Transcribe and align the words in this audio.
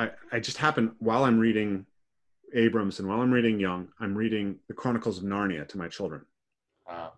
I, 0.00 0.10
I 0.32 0.40
just 0.40 0.56
happen 0.56 0.92
while 0.98 1.24
I'm 1.24 1.38
reading 1.38 1.84
Abrams 2.54 2.98
and 2.98 3.08
while 3.08 3.20
I'm 3.20 3.30
reading 3.30 3.60
Young, 3.60 3.88
I'm 4.00 4.16
reading 4.16 4.56
the 4.66 4.74
Chronicles 4.74 5.18
of 5.18 5.24
Narnia 5.24 5.68
to 5.68 5.78
my 5.78 5.88
children. 5.88 6.22
Uh, 6.88 7.10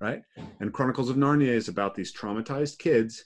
right? 0.00 0.22
And 0.60 0.72
Chronicles 0.72 1.10
of 1.10 1.16
Narnia 1.16 1.48
is 1.48 1.68
about 1.68 1.94
these 1.94 2.12
traumatized 2.12 2.78
kids 2.78 3.24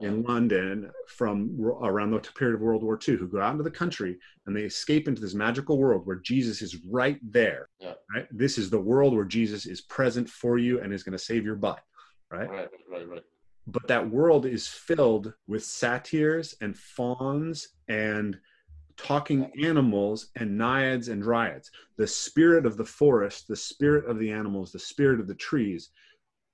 in 0.00 0.22
London 0.22 0.90
from 1.08 1.56
around 1.82 2.10
the 2.10 2.18
period 2.18 2.54
of 2.54 2.60
World 2.60 2.82
War 2.82 2.98
II 3.06 3.16
who 3.16 3.28
go 3.28 3.40
out 3.40 3.52
into 3.52 3.64
the 3.64 3.70
country 3.70 4.18
and 4.46 4.56
they 4.56 4.62
escape 4.62 5.08
into 5.08 5.20
this 5.20 5.34
magical 5.34 5.78
world 5.78 6.02
where 6.04 6.16
Jesus 6.16 6.62
is 6.62 6.76
right 6.88 7.18
there. 7.22 7.68
Yeah. 7.80 7.94
Right? 8.14 8.26
This 8.30 8.58
is 8.58 8.70
the 8.70 8.80
world 8.80 9.14
where 9.14 9.24
Jesus 9.24 9.66
is 9.66 9.80
present 9.80 10.28
for 10.28 10.58
you 10.58 10.80
and 10.80 10.92
is 10.92 11.02
going 11.02 11.18
to 11.18 11.24
save 11.24 11.44
your 11.44 11.56
butt. 11.56 11.80
Right? 12.30 12.48
right, 12.48 12.68
right, 12.90 13.08
right. 13.08 13.24
But 13.66 13.88
that 13.88 14.10
world 14.10 14.46
is 14.46 14.68
filled 14.68 15.32
with 15.46 15.64
satyrs 15.64 16.54
and 16.60 16.76
fauns 16.76 17.68
and 17.88 18.38
talking 18.96 19.50
animals 19.62 20.28
and 20.36 20.56
naiads 20.58 21.08
and 21.08 21.22
dryads. 21.22 21.70
The 21.96 22.06
spirit 22.06 22.66
of 22.66 22.76
the 22.76 22.84
forest, 22.84 23.48
the 23.48 23.56
spirit 23.56 24.06
of 24.06 24.18
the 24.18 24.30
animals, 24.30 24.70
the 24.70 24.78
spirit 24.78 25.18
of 25.20 25.26
the 25.26 25.34
trees 25.34 25.90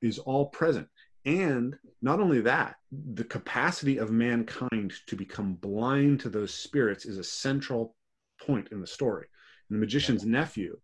is 0.03 0.19
all 0.19 0.47
present. 0.47 0.89
And 1.27 1.77
not 2.01 2.21
only 2.21 2.41
that, 2.43 2.77
the 2.91 3.25
capacity 3.25 3.99
of 3.99 4.11
mankind 4.11 4.95
to 5.07 5.17
become 5.17 5.55
blind 5.55 6.21
to 6.21 6.31
those 6.31 6.55
spirits 6.55 7.05
is 7.05 7.19
a 7.19 7.25
central 7.25 7.95
point 8.41 8.69
in 8.73 8.81
the 8.81 8.87
story. 8.87 9.27
And 9.69 9.77
the 9.77 9.81
magician's 9.81 10.25
nephew, 10.25 10.79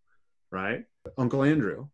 right? 0.50 0.84
Uncle 1.16 1.42
Andrew, 1.42 1.88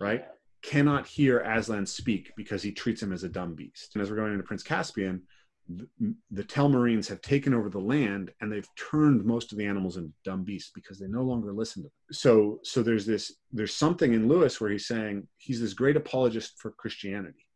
right? 0.00 0.24
Cannot 0.62 1.06
hear 1.06 1.40
Aslan 1.40 1.86
speak 1.86 2.32
because 2.36 2.62
he 2.62 2.72
treats 2.72 3.02
him 3.02 3.12
as 3.12 3.24
a 3.24 3.28
dumb 3.28 3.54
beast. 3.54 3.94
And 3.94 4.02
as 4.02 4.10
we're 4.10 4.16
going 4.16 4.32
into 4.32 4.44
Prince 4.44 4.62
Caspian, 4.62 5.22
the, 5.68 6.14
the 6.30 6.44
Telmarines 6.44 7.08
have 7.08 7.20
taken 7.20 7.54
over 7.54 7.68
the 7.68 7.80
land 7.80 8.30
and 8.40 8.50
they've 8.50 8.68
turned 8.76 9.24
most 9.24 9.52
of 9.52 9.58
the 9.58 9.66
animals 9.66 9.96
into 9.96 10.12
dumb 10.24 10.44
beasts 10.44 10.70
because 10.74 10.98
they 10.98 11.06
no 11.06 11.22
longer 11.22 11.52
listen 11.52 11.82
to 11.82 11.88
them. 11.88 11.92
So, 12.12 12.60
so 12.62 12.82
there's 12.82 13.06
this, 13.06 13.32
there's 13.52 13.74
something 13.74 14.12
in 14.12 14.28
Lewis 14.28 14.60
where 14.60 14.70
he's 14.70 14.86
saying 14.86 15.26
he's 15.38 15.60
this 15.60 15.74
great 15.74 15.96
apologist 15.96 16.54
for 16.58 16.72
Christianity, 16.72 17.46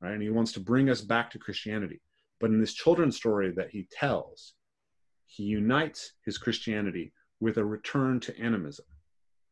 right? 0.00 0.12
And 0.12 0.22
he 0.22 0.30
wants 0.30 0.52
to 0.52 0.60
bring 0.60 0.90
us 0.90 1.00
back 1.00 1.30
to 1.30 1.38
Christianity. 1.38 2.00
But 2.40 2.50
in 2.50 2.60
this 2.60 2.74
children's 2.74 3.16
story 3.16 3.52
that 3.56 3.70
he 3.70 3.88
tells, 3.90 4.54
he 5.26 5.44
unites 5.44 6.12
his 6.24 6.38
Christianity 6.38 7.12
with 7.40 7.56
a 7.56 7.64
return 7.64 8.20
to 8.20 8.38
animism. 8.38 8.84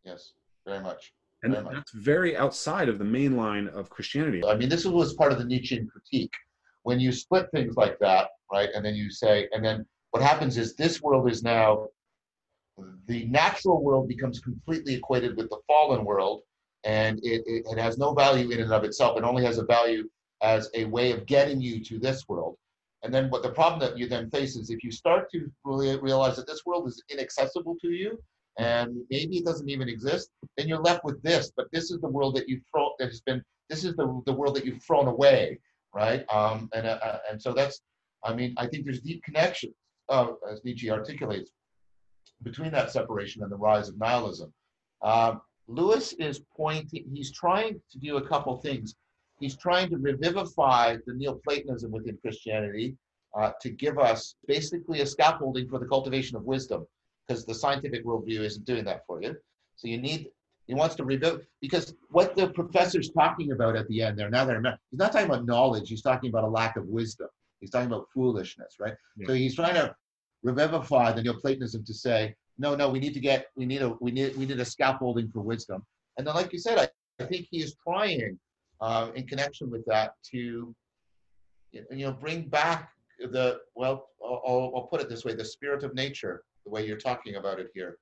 Yes, 0.05 0.33
very 0.67 0.81
much. 0.81 1.13
And 1.43 1.55
that's 1.55 1.93
very 1.93 2.37
outside 2.37 2.89
of 2.89 2.99
the 2.99 3.05
main 3.05 3.37
line 3.37 3.69
of 3.69 3.91
Christianity. 3.91 4.45
I 4.45 4.55
mean, 4.55 4.69
this 4.69 4.85
was 4.85 5.15
part 5.15 5.33
of 5.33 5.39
the 5.39 5.45
Nietzschean 5.45 5.89
critique 5.89 6.33
when 6.83 7.01
you 7.01 7.13
split 7.13 7.49
things 7.53 7.77
like 7.77 7.99
that, 8.01 8.29
right, 8.53 8.69
and 8.75 8.85
then 8.85 8.95
you 8.95 9.11
say, 9.11 9.49
and 9.53 9.65
then 9.65 9.87
what 10.11 10.23
happens 10.23 10.57
is 10.57 10.75
this 10.75 11.01
world 11.01 11.31
is 11.31 11.43
now, 11.43 11.87
the 13.07 13.27
natural 13.27 13.83
world 13.83 14.09
becomes 14.09 14.41
completely 14.41 14.95
equated 14.95 15.37
with 15.37 15.49
the 15.51 15.59
fallen 15.67 16.05
world, 16.05 16.43
and 16.85 17.19
it, 17.23 17.43
it, 17.47 17.65
it 17.71 17.79
has 17.79 17.99
no 17.99 18.13
value 18.13 18.51
in 18.51 18.61
and 18.61 18.73
of 18.73 18.85
itself. 18.85 19.17
It 19.17 19.25
only 19.25 19.45
has 19.45 19.59
a 19.59 19.65
value 19.65 20.09
as 20.43 20.71
a 20.75 20.85
way 20.87 21.13
of 21.13 21.27
getting 21.27 21.61
you 21.61 21.85
to 21.85 21.99
this 21.99 22.29
world. 22.29 22.57
And 23.05 23.13
then 23.13 23.31
what 23.31 23.43
the 23.43 23.51
problem 23.51 23.81
that 23.81 23.99
you 23.99 24.09
then 24.09 24.31
face 24.31 24.57
is 24.57 24.71
if 24.71 24.83
you 24.83 24.91
start 24.91 25.31
to 25.33 25.51
really 25.65 25.99
realize 26.01 26.37
that 26.37 26.47
this 26.47 26.63
world 26.67 26.89
is 26.89 27.03
inaccessible 27.11 27.77
to 27.81 27.89
you, 27.89 28.19
and 28.59 28.97
maybe 29.11 29.39
it 29.39 29.45
doesn't 29.45 29.69
even 29.69 29.89
exist, 29.89 30.31
then 30.57 30.69
you're 30.69 30.81
left 30.81 31.05
with 31.05 31.23
this. 31.23 31.53
But 31.57 31.69
this 31.73 31.91
is 31.91 32.01
the 32.01 32.09
world 32.09 32.37
that 32.37 32.49
you've 32.49 32.63
thrown 32.71 32.91
that 32.99 33.09
has 33.09 33.21
been 33.21 33.43
this 33.71 33.85
is 33.85 33.95
the, 33.97 34.23
the 34.27 34.33
world 34.33 34.55
that 34.57 34.67
you've 34.67 34.83
thrown 34.83 35.09
away 35.09 35.59
right? 35.95 36.25
Um, 36.33 36.69
and 36.75 36.87
uh, 36.87 36.99
uh, 37.03 37.19
and 37.31 37.41
so 37.41 37.53
that's, 37.53 37.81
I 38.25 38.35
mean, 38.35 38.55
I 38.57 38.67
think 38.67 38.85
there's 38.85 39.01
deep 39.01 39.23
connection, 39.23 39.75
uh, 40.09 40.29
as 40.51 40.65
Nietzsche 40.65 40.91
articulates, 40.91 41.51
between 42.43 42.73
that 42.73 42.91
separation 42.91 43.43
and 43.43 43.51
the 43.51 43.57
rise 43.57 43.89
of 43.89 43.99
nihilism. 43.99 44.53
Um, 45.03 45.41
Lewis 45.69 46.13
is 46.15 46.43
pointing; 46.57 47.05
he's 47.13 47.33
trying 47.33 47.81
to 47.91 47.99
do 47.99 48.17
a 48.17 48.27
couple 48.27 48.57
things. 48.57 48.95
He's 49.41 49.57
trying 49.57 49.91
to 49.91 49.99
revivify 49.99 50.97
the 51.07 51.15
Neoplatonism 51.15 51.91
within 51.91 52.17
Christianity 52.23 52.97
uh, 53.37 53.53
to 53.61 53.71
give 53.71 53.99
us 53.99 54.37
basically 54.47 55.01
a 55.01 55.07
scaffolding 55.07 55.69
for 55.69 55.79
the 55.79 55.87
cultivation 55.87 56.37
of 56.37 56.45
wisdom, 56.45 56.87
because 57.27 57.45
the 57.45 57.55
scientific 57.55 58.05
worldview 58.05 58.41
isn't 58.41 58.65
doing 58.65 58.85
that 58.85 59.07
for 59.07 59.23
you. 59.23 59.37
So 59.77 59.89
you 59.89 59.99
need 59.99 60.29
he 60.67 60.75
wants 60.75 60.95
to 60.95 61.05
rebuild 61.05 61.43
because 61.61 61.95
what 62.11 62.37
the 62.37 62.49
professor's 62.49 63.11
talking 63.11 63.53
about 63.53 63.77
at 63.77 63.89
the 63.89 64.03
end 64.03 64.19
there, 64.19 64.31
now 64.31 64.45
that 64.45 64.53
I 64.53 64.57
remember, 64.57 64.79
he's 64.91 64.99
not 64.99 65.13
talking 65.13 65.29
about 65.29 65.45
knowledge, 65.45 65.89
he's 65.89 66.03
talking 66.03 66.31
about 66.31 66.45
a 66.45 66.49
lack 66.49 66.77
of 66.77 66.87
wisdom. 66.87 67.29
He's 67.61 67.71
talking 67.71 67.89
about 67.89 68.07
foolishness, 68.15 68.77
right? 68.81 68.95
Yeah. 69.17 69.27
So 69.27 69.35
he's 69.35 69.55
trying 69.55 69.75
to 69.75 69.95
revivify 70.43 71.13
the 71.13 71.23
Neoplatonism 71.23 71.85
to 71.85 71.95
say, 71.95 72.35
no, 72.59 72.75
no, 72.75 72.91
we 72.91 73.01
need 73.01 73.15
to 73.15 73.21
get, 73.21 73.47
we 73.57 73.67
need 73.67 73.83
a, 73.83 73.91
we 74.01 74.13
need, 74.13 74.37
we 74.37 74.47
need 74.47 74.61
a 74.61 74.65
scaffolding 74.65 75.31
for 75.31 75.41
wisdom. 75.41 75.85
And 76.17 76.27
then, 76.27 76.35
like 76.35 76.53
you 76.53 76.59
said, 76.59 76.79
I, 76.79 76.89
I 77.23 77.27
think 77.27 77.47
he 77.51 77.63
is 77.63 77.77
trying, 77.87 78.39
uh, 78.81 79.11
in 79.15 79.27
connection 79.27 79.71
with 79.71 79.85
that, 79.87 80.15
to, 80.33 80.75
you 81.73 81.85
know, 81.91 82.13
bring 82.13 82.49
back 82.49 82.91
the, 83.31 83.59
well, 83.75 84.09
I'll, 84.25 84.73
I'll 84.75 84.89
put 84.91 85.01
it 85.01 85.09
this 85.09 85.25
way, 85.25 85.35
the 85.35 85.45
spirit 85.45 85.85
of 85.85 85.95
nature, 85.95 86.45
the 86.65 86.71
way 86.71 86.87
you're 86.87 86.97
talking 86.97 87.37
about 87.37 87.61
it 87.61 87.69
here. 87.75 87.99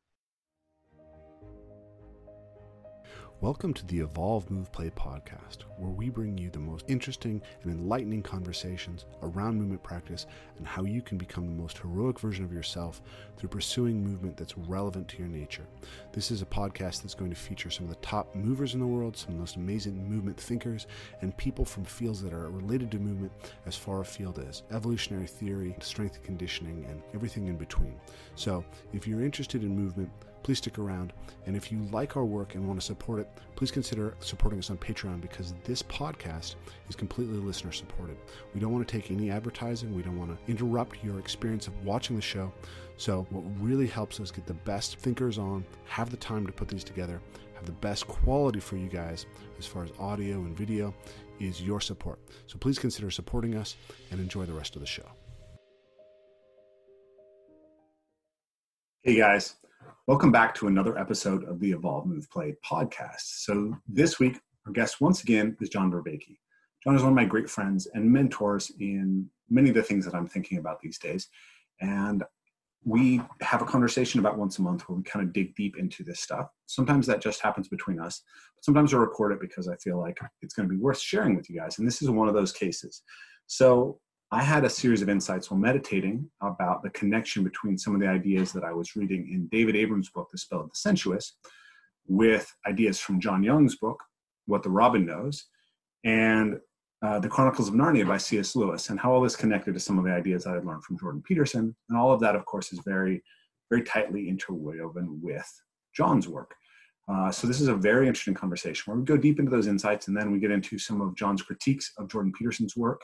Welcome 3.43 3.73
to 3.73 3.87
the 3.87 4.01
Evolve 4.01 4.51
Move 4.51 4.71
Play 4.71 4.91
podcast, 4.91 5.63
where 5.79 5.91
we 5.91 6.11
bring 6.11 6.37
you 6.37 6.51
the 6.51 6.59
most 6.59 6.85
interesting 6.89 7.41
and 7.63 7.73
enlightening 7.73 8.23
conversations 8.23 9.07
around 9.23 9.57
movement 9.57 9.83
practice 9.83 10.27
and 10.59 10.67
how 10.67 10.85
you 10.85 11.01
can 11.01 11.17
become 11.17 11.47
the 11.47 11.63
most 11.63 11.79
heroic 11.79 12.21
version 12.21 12.45
of 12.45 12.53
yourself 12.53 13.01
through 13.39 13.49
pursuing 13.49 14.05
movement 14.05 14.37
that's 14.37 14.59
relevant 14.59 15.09
to 15.09 15.17
your 15.17 15.27
nature. 15.27 15.67
This 16.13 16.31
is 16.31 16.43
a 16.43 16.45
podcast 16.45 17.01
that's 17.01 17.15
going 17.15 17.31
to 17.31 17.37
feature 17.37 17.71
some 17.71 17.85
of 17.85 17.91
the 17.91 18.07
top 18.07 18.35
movers 18.35 18.75
in 18.75 18.81
the 18.81 18.87
world, 18.87 19.17
some 19.17 19.31
of 19.31 19.35
the 19.37 19.41
most 19.41 19.57
amazing 19.57 20.07
movement 20.07 20.39
thinkers, 20.39 20.87
and 21.23 21.35
people 21.39 21.65
from 21.65 21.87
fields 21.87 22.21
that 22.21 22.35
are 22.35 22.51
related 22.51 22.91
to 22.91 22.99
movement 22.99 23.33
as 23.65 23.75
far 23.75 24.03
afield 24.03 24.39
as 24.39 24.65
evolutionary 24.71 25.27
theory, 25.27 25.75
strength 25.81 26.17
and 26.17 26.25
conditioning, 26.25 26.85
and 26.91 27.03
everything 27.15 27.47
in 27.47 27.57
between. 27.57 27.99
So, 28.35 28.67
if 28.93 29.07
you're 29.07 29.25
interested 29.25 29.63
in 29.63 29.75
movement, 29.75 30.11
please 30.43 30.59
stick 30.59 30.79
around. 30.79 31.13
And 31.47 31.57
if 31.57 31.71
you 31.71 31.79
like 31.91 32.17
our 32.17 32.25
work 32.25 32.55
and 32.55 32.67
want 32.67 32.81
to 32.81 32.85
support 32.87 33.21
it, 33.21 33.29
please 33.57 33.71
consider 33.71 34.15
supporting 34.21 34.59
us 34.59 34.71
on 34.71 34.79
Patreon 34.79 35.21
because 35.21 35.55
this 35.65 35.83
podcast 35.83 36.57
is 36.89 36.97
completely 36.97 37.39
listener 37.39 37.73
supported. 37.73 38.17
We 38.55 38.61
don't 38.61 38.73
want 38.73 38.87
to 38.87 38.93
take 38.93 39.11
any 39.11 39.31
advertising, 39.31 39.95
we 39.95 40.03
don't 40.03 40.19
want 40.19 40.31
to 40.31 40.51
interrupt 40.51 41.03
your 41.03 41.19
experience 41.19 41.67
of 41.67 41.85
watching 41.85 42.17
the 42.17 42.23
show. 42.23 42.53
So, 42.97 43.27
what 43.31 43.45
really 43.61 43.87
helps 43.87 44.21
us 44.21 44.31
get 44.31 44.47
the 44.47 44.55
best 44.55 44.97
thinkers 44.99 45.39
on, 45.39 45.65
have 45.87 46.11
the 46.11 46.17
time 46.19 46.47
to 46.47 46.53
put 46.53 46.69
these 46.69 46.85
together, 46.85 47.21
have 47.55 47.65
the 47.65 47.73
best 47.73 48.07
quality 48.07 48.61
for 48.61 48.77
you 48.77 48.89
guys 48.89 49.27
as 49.59 49.67
far 49.67 49.85
as 49.85 49.91
audio 49.99 50.37
and 50.37 50.57
video 50.57 50.95
is 51.39 51.63
your 51.63 51.81
support. 51.81 52.19
So, 52.47 52.59
please 52.59 52.79
consider 52.79 53.11
supporting 53.11 53.57
us 53.57 53.77
and 54.11 54.21
enjoy 54.21 54.45
the 54.45 54.53
rest 54.53 54.77
of 54.77 54.81
the 54.81 54.87
show. 54.87 55.07
Hey 59.03 59.17
guys. 59.17 59.57
Welcome 60.07 60.33
back 60.33 60.55
to 60.57 60.67
another 60.67 60.99
episode 60.99 61.45
of 61.45 61.61
the 61.61 61.73
Evolve 61.73 62.07
Move 62.07 62.29
Play 62.31 62.57
podcast. 62.69 63.21
So 63.21 63.77
this 63.89 64.19
week, 64.19 64.41
our 64.67 64.73
guest 64.73 65.01
once 65.01 65.23
again 65.23 65.57
is 65.61 65.69
John 65.69 65.91
Vervaeke. 65.91 66.39
John 66.83 66.97
is 66.97 67.03
one 67.03 67.13
of 67.13 67.17
my 67.17 67.25
great 67.25 67.49
friends 67.49 67.87
and 67.95 68.11
mentors 68.11 68.73
in 68.81 69.29
many 69.49 69.69
of 69.69 69.75
the 69.75 69.83
things 69.83 70.05
that 70.05 70.15
I'm 70.15 70.27
thinking 70.27 70.59
about 70.59 70.81
these 70.81 70.99
days. 70.99 71.29
And 71.81 72.25
we 72.85 73.21
have 73.41 73.63
a 73.63 73.67
conversation 73.67 74.21
about 74.21 74.39
once 74.39 74.59
a 74.59 74.63
month 74.63 74.89
where 74.89 74.97
we 74.97 75.03
kind 75.03 75.25
of 75.25 75.33
dig 75.33 75.55
deep 75.55 75.77
into 75.79 76.03
this 76.03 76.21
stuff. 76.21 76.49
Sometimes 76.67 77.07
that 77.07 77.21
just 77.21 77.41
happens 77.41 77.69
between 77.69 78.01
us, 78.01 78.23
but 78.57 78.65
sometimes 78.65 78.93
I 78.93 78.99
record 78.99 79.33
it 79.33 79.41
because 79.41 79.69
I 79.69 79.77
feel 79.77 79.99
like 79.99 80.19
it's 80.43 80.55
going 80.55 80.69
to 80.69 80.75
be 80.75 80.81
worth 80.81 80.99
sharing 80.99 81.37
with 81.37 81.49
you 81.51 81.59
guys. 81.59 81.79
And 81.79 81.87
this 81.87 82.03
is 82.03 82.11
one 82.11 82.29
of 82.29 82.35
those 82.35 82.53
cases. 82.53 83.03
So 83.47 84.01
I 84.33 84.43
had 84.45 84.65
a 84.65 84.71
series 84.71 85.03
of 85.03 85.09
insights 85.09 85.51
while 85.51 85.59
meditating 85.59 86.31
about 86.41 86.85
the 86.85 86.91
connection 86.91 87.43
between 87.43 87.77
some 87.77 87.97
of 87.97 88.01
the 88.01 88.07
ideas 88.07 88.53
that 88.53 88.63
I 88.63 88.73
was 88.73 88.95
reading 88.95 89.29
in 89.33 89.49
David 89.49 89.75
Abrams' 89.75 90.11
book, 90.11 90.29
The 90.31 90.39
Spell 90.39 90.61
of 90.61 90.71
the 90.71 90.77
Sensuous, 90.77 91.35
with 92.07 92.55
ideas 92.65 93.01
from 93.01 93.21
John 93.21 93.43
Young's 93.43 93.75
book, 93.77 94.01
What 94.47 94.63
the 94.63 94.71
Robin 94.71 95.05
Knows, 95.05 95.47
and 96.05 96.61
uh, 97.03 97.19
The 97.19 97.29
Chronicles 97.29 97.67
of 97.67 97.75
Narnia 97.75 98.07
by 98.07 98.19
C.S. 98.19 98.55
Lewis, 98.55 98.91
and 98.91 99.01
how 99.01 99.13
all 99.13 99.21
this 99.21 99.35
connected 99.35 99.75
to 99.75 99.81
some 99.81 99.99
of 99.99 100.05
the 100.05 100.13
ideas 100.13 100.47
I 100.47 100.59
learned 100.59 100.85
from 100.85 100.99
Jordan 100.99 101.23
Peterson. 101.27 101.75
And 101.89 101.99
all 101.99 102.13
of 102.13 102.21
that, 102.21 102.37
of 102.37 102.45
course, 102.45 102.73
is 102.73 102.79
very, 102.87 103.25
very 103.69 103.83
tightly 103.83 104.29
interwoven 104.29 105.19
with 105.21 105.63
John's 105.93 106.29
work. 106.29 106.55
Uh, 107.09 107.33
so 107.33 107.49
this 107.49 107.61
is 107.61 107.67
a 107.67 107.75
very 107.75 108.07
interesting 108.07 108.35
conversation 108.35 108.85
where 108.87 108.97
we 108.97 109.05
go 109.05 109.17
deep 109.17 109.41
into 109.41 109.51
those 109.51 109.67
insights 109.67 110.07
and 110.07 110.17
then 110.17 110.31
we 110.31 110.39
get 110.39 110.53
into 110.53 110.79
some 110.79 111.01
of 111.01 111.17
John's 111.17 111.43
critiques 111.43 111.93
of 111.99 112.07
Jordan 112.07 112.33
Peterson's 112.39 112.77
work 112.77 113.03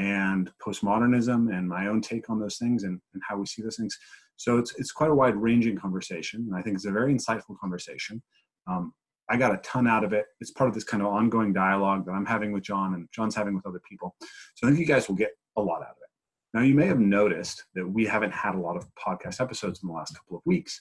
and 0.00 0.50
postmodernism 0.64 1.54
and 1.54 1.68
my 1.68 1.86
own 1.86 2.00
take 2.00 2.30
on 2.30 2.40
those 2.40 2.56
things 2.56 2.84
and, 2.84 2.98
and 3.12 3.22
how 3.28 3.36
we 3.36 3.44
see 3.44 3.60
those 3.60 3.76
things. 3.76 3.96
So 4.36 4.56
it's, 4.56 4.74
it's 4.78 4.92
quite 4.92 5.10
a 5.10 5.14
wide 5.14 5.36
ranging 5.36 5.76
conversation. 5.76 6.46
And 6.48 6.56
I 6.56 6.62
think 6.62 6.76
it's 6.76 6.86
a 6.86 6.90
very 6.90 7.12
insightful 7.14 7.58
conversation. 7.60 8.22
Um, 8.66 8.94
I 9.28 9.36
got 9.36 9.52
a 9.52 9.58
ton 9.58 9.86
out 9.86 10.02
of 10.02 10.14
it. 10.14 10.24
It's 10.40 10.50
part 10.50 10.68
of 10.68 10.74
this 10.74 10.84
kind 10.84 11.02
of 11.02 11.10
ongoing 11.10 11.52
dialogue 11.52 12.06
that 12.06 12.12
I'm 12.12 12.24
having 12.24 12.50
with 12.50 12.62
John 12.62 12.94
and 12.94 13.08
John's 13.14 13.34
having 13.34 13.54
with 13.54 13.66
other 13.66 13.80
people. 13.88 14.16
So 14.54 14.66
I 14.66 14.70
think 14.70 14.80
you 14.80 14.86
guys 14.86 15.06
will 15.06 15.16
get 15.16 15.32
a 15.58 15.60
lot 15.60 15.82
out 15.82 15.90
of 15.90 15.96
it. 16.02 16.08
Now, 16.54 16.62
you 16.62 16.74
may 16.74 16.86
have 16.86 16.98
noticed 16.98 17.64
that 17.74 17.86
we 17.86 18.06
haven't 18.06 18.32
had 18.32 18.54
a 18.54 18.58
lot 18.58 18.76
of 18.76 18.86
podcast 18.96 19.40
episodes 19.40 19.82
in 19.82 19.88
the 19.88 19.94
last 19.94 20.16
couple 20.16 20.38
of 20.38 20.42
weeks. 20.46 20.80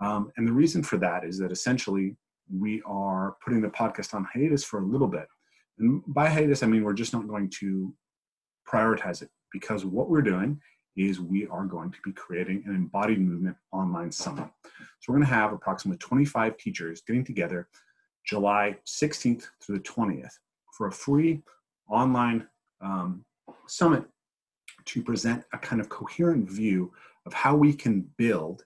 Um, 0.00 0.30
and 0.36 0.46
the 0.46 0.52
reason 0.52 0.82
for 0.82 0.96
that 0.98 1.24
is 1.24 1.36
that 1.38 1.52
essentially 1.52 2.16
we 2.56 2.80
are 2.86 3.36
putting 3.44 3.60
the 3.60 3.68
podcast 3.68 4.14
on 4.14 4.26
hiatus 4.32 4.64
for 4.64 4.80
a 4.80 4.86
little 4.86 5.08
bit. 5.08 5.26
And 5.78 6.02
by 6.06 6.28
hiatus, 6.28 6.62
I 6.62 6.66
mean 6.66 6.84
we're 6.84 6.92
just 6.92 7.12
not 7.12 7.28
going 7.28 7.50
to 7.60 7.92
prioritize 8.70 9.22
it 9.22 9.30
because 9.52 9.84
what 9.84 10.08
we're 10.08 10.22
doing 10.22 10.60
is 10.96 11.20
we 11.20 11.46
are 11.48 11.64
going 11.64 11.90
to 11.90 11.98
be 12.04 12.12
creating 12.12 12.62
an 12.66 12.74
embodied 12.74 13.20
movement 13.20 13.56
online 13.72 14.12
summit. 14.12 14.46
So 15.00 15.12
we're 15.12 15.16
going 15.16 15.28
to 15.28 15.34
have 15.34 15.52
approximately 15.52 15.98
25 15.98 16.56
teachers 16.56 17.02
getting 17.06 17.24
together 17.24 17.68
July 18.26 18.76
16th 18.86 19.44
through 19.60 19.78
the 19.78 19.84
20th 19.84 20.32
for 20.76 20.86
a 20.88 20.92
free 20.92 21.42
online 21.88 22.46
um, 22.80 23.24
summit 23.66 24.04
to 24.84 25.02
present 25.02 25.44
a 25.52 25.58
kind 25.58 25.80
of 25.80 25.88
coherent 25.88 26.50
view 26.50 26.92
of 27.26 27.32
how 27.32 27.54
we 27.54 27.72
can 27.72 28.08
build 28.16 28.64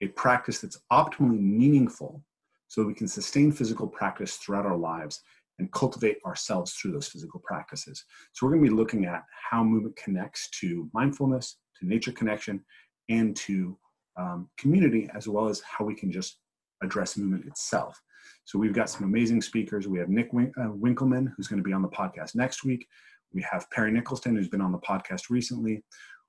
a 0.00 0.08
practice 0.08 0.60
that's 0.60 0.80
optimally 0.92 1.40
meaningful 1.40 2.22
so 2.68 2.84
we 2.84 2.94
can 2.94 3.08
sustain 3.08 3.50
physical 3.50 3.86
practice 3.86 4.36
throughout 4.36 4.66
our 4.66 4.76
lives 4.76 5.22
and 5.58 5.70
cultivate 5.72 6.18
ourselves 6.24 6.72
through 6.72 6.92
those 6.92 7.08
physical 7.08 7.40
practices. 7.44 8.04
So 8.32 8.46
we're 8.46 8.52
going 8.52 8.64
to 8.64 8.70
be 8.70 8.76
looking 8.76 9.06
at 9.06 9.24
how 9.50 9.64
movement 9.64 9.96
connects 9.96 10.48
to 10.60 10.88
mindfulness, 10.94 11.58
to 11.80 11.86
nature 11.86 12.12
connection, 12.12 12.64
and 13.08 13.34
to 13.36 13.76
um, 14.16 14.48
community, 14.58 15.08
as 15.14 15.28
well 15.28 15.48
as 15.48 15.60
how 15.60 15.84
we 15.84 15.94
can 15.94 16.12
just 16.12 16.38
address 16.82 17.16
movement 17.16 17.46
itself. 17.46 18.00
So 18.44 18.58
we've 18.58 18.72
got 18.72 18.90
some 18.90 19.04
amazing 19.04 19.42
speakers. 19.42 19.88
We 19.88 19.98
have 19.98 20.08
Nick 20.08 20.32
Win- 20.32 20.52
uh, 20.58 20.68
Winkelman, 20.68 21.32
who's 21.36 21.48
going 21.48 21.62
to 21.62 21.68
be 21.68 21.72
on 21.72 21.82
the 21.82 21.88
podcast 21.88 22.34
next 22.34 22.64
week. 22.64 22.86
We 23.32 23.42
have 23.50 23.70
Perry 23.70 23.92
Nicholson, 23.92 24.36
who's 24.36 24.48
been 24.48 24.60
on 24.60 24.72
the 24.72 24.78
podcast 24.78 25.24
recently. 25.30 25.84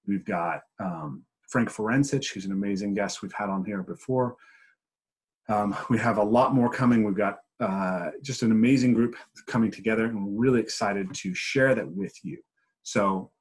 We've 0.05 0.25
got 0.25 0.61
um, 0.79 1.23
Frank 1.49 1.69
Forencich, 1.69 2.33
who's 2.33 2.45
an 2.45 2.51
amazing 2.51 2.93
guest 2.93 3.21
we've 3.21 3.33
had 3.33 3.49
on 3.49 3.63
here 3.63 3.83
before. 3.83 4.35
Um, 5.47 5.75
we 5.89 5.97
have 5.97 6.17
a 6.17 6.23
lot 6.23 6.53
more 6.53 6.69
coming. 6.69 7.03
We've 7.03 7.15
got 7.15 7.37
uh, 7.59 8.11
just 8.21 8.41
an 8.43 8.51
amazing 8.51 8.93
group 8.93 9.15
coming 9.47 9.71
together, 9.71 10.05
and 10.05 10.25
we're 10.25 10.41
really 10.41 10.61
excited 10.61 11.13
to 11.13 11.33
share 11.33 11.75
that 11.75 11.89
with 11.89 12.13
you. 12.23 12.37
So, 12.83 13.31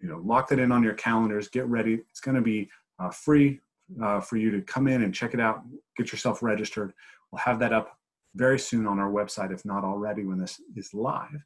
you 0.00 0.08
know, 0.08 0.20
lock 0.24 0.48
that 0.48 0.58
in 0.58 0.72
on 0.72 0.82
your 0.82 0.94
calendars. 0.94 1.48
Get 1.48 1.66
ready. 1.66 2.00
It's 2.10 2.20
going 2.20 2.36
to 2.36 2.42
be 2.42 2.70
uh, 2.98 3.10
free 3.10 3.60
uh, 4.02 4.20
for 4.20 4.36
you 4.36 4.50
to 4.50 4.62
come 4.62 4.88
in 4.88 5.02
and 5.02 5.14
check 5.14 5.34
it 5.34 5.40
out. 5.40 5.62
Get 5.96 6.10
yourself 6.10 6.42
registered. 6.42 6.92
We'll 7.30 7.40
have 7.40 7.58
that 7.60 7.72
up 7.72 7.98
very 8.34 8.58
soon 8.58 8.86
on 8.86 8.98
our 8.98 9.10
website, 9.10 9.52
if 9.52 9.64
not 9.64 9.84
already, 9.84 10.24
when 10.24 10.38
this 10.38 10.60
is 10.76 10.92
live, 10.94 11.44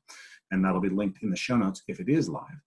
and 0.51 0.65
that'll 0.65 0.81
be 0.81 0.89
linked 0.89 1.23
in 1.23 1.31
the 1.31 1.37
show 1.37 1.57
notes 1.57 1.83
if 1.89 2.01
it 2.01 2.09
is 2.09 2.29
live. 2.29 2.61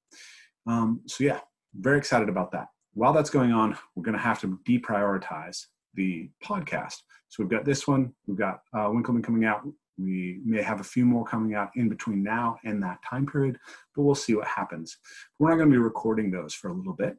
Um, 0.67 1.01
so, 1.07 1.23
yeah, 1.23 1.39
very 1.73 1.97
excited 1.97 2.29
about 2.29 2.51
that. 2.51 2.67
While 2.93 3.13
that's 3.13 3.29
going 3.29 3.51
on, 3.51 3.77
we're 3.95 4.03
going 4.03 4.17
to 4.17 4.21
have 4.21 4.41
to 4.41 4.59
deprioritize 4.67 5.65
the 5.93 6.29
podcast. 6.43 6.97
So 7.31 7.41
we've 7.41 7.49
got 7.49 7.63
this 7.63 7.87
one, 7.87 8.13
we've 8.27 8.37
got 8.37 8.59
uh, 8.73 8.89
Winkelman 8.89 9.23
coming 9.23 9.45
out. 9.45 9.61
We 9.97 10.41
may 10.43 10.61
have 10.61 10.81
a 10.81 10.83
few 10.83 11.05
more 11.05 11.23
coming 11.23 11.55
out 11.55 11.69
in 11.75 11.87
between 11.87 12.21
now 12.21 12.57
and 12.65 12.83
that 12.83 12.99
time 13.09 13.25
period, 13.25 13.57
but 13.95 14.01
we'll 14.01 14.15
see 14.15 14.35
what 14.35 14.47
happens. 14.47 14.97
We're 15.39 15.49
not 15.49 15.55
going 15.55 15.69
to 15.69 15.73
be 15.73 15.81
recording 15.81 16.29
those 16.29 16.53
for 16.53 16.67
a 16.67 16.73
little 16.73 16.91
bit 16.93 17.15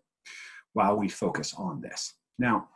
while 0.75 0.97
we 0.99 1.09
focus 1.09 1.55
on 1.57 1.81
this. 1.81 2.13
Now, 2.39 2.69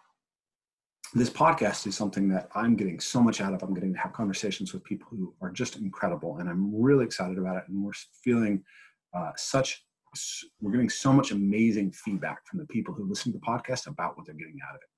this 1.13 1.29
podcast 1.29 1.87
is 1.87 1.95
something 1.95 2.27
that 2.31 2.49
I'm 2.55 2.75
getting 2.75 3.01
so 3.01 3.21
much 3.21 3.43
out 3.43 3.53
of. 3.53 3.63
I'm 3.63 3.75
getting 3.75 3.93
to 3.93 4.01
have 4.01 4.15
conversations 4.15 4.73
with 4.73 4.83
people 4.85 5.09
who 5.11 5.35
are 5.43 5.51
just 5.51 5.77
incredible, 5.77 6.39
and 6.39 6.49
I'm 6.49 6.75
really 6.75 7.05
excited 7.05 7.37
about 7.37 7.59
it. 7.59 7.65
And 7.69 7.85
we're 7.85 7.93
feeling 8.25 8.65
uh, 9.15 9.33
such, 9.37 9.85
we're 10.63 10.73
getting 10.73 10.89
so 10.89 11.13
much 11.13 11.33
amazing 11.33 11.93
feedback 11.93 12.47
from 12.47 12.61
the 12.61 12.67
people 12.67 12.95
who 12.95 13.07
listen 13.07 13.31
to 13.33 13.39
the 13.39 13.45
podcast 13.45 13.89
about 13.89 14.17
what 14.17 14.25
they're 14.25 14.35
getting 14.35 14.59
out 14.67 14.75
of 14.75 14.81
it. 14.81 14.89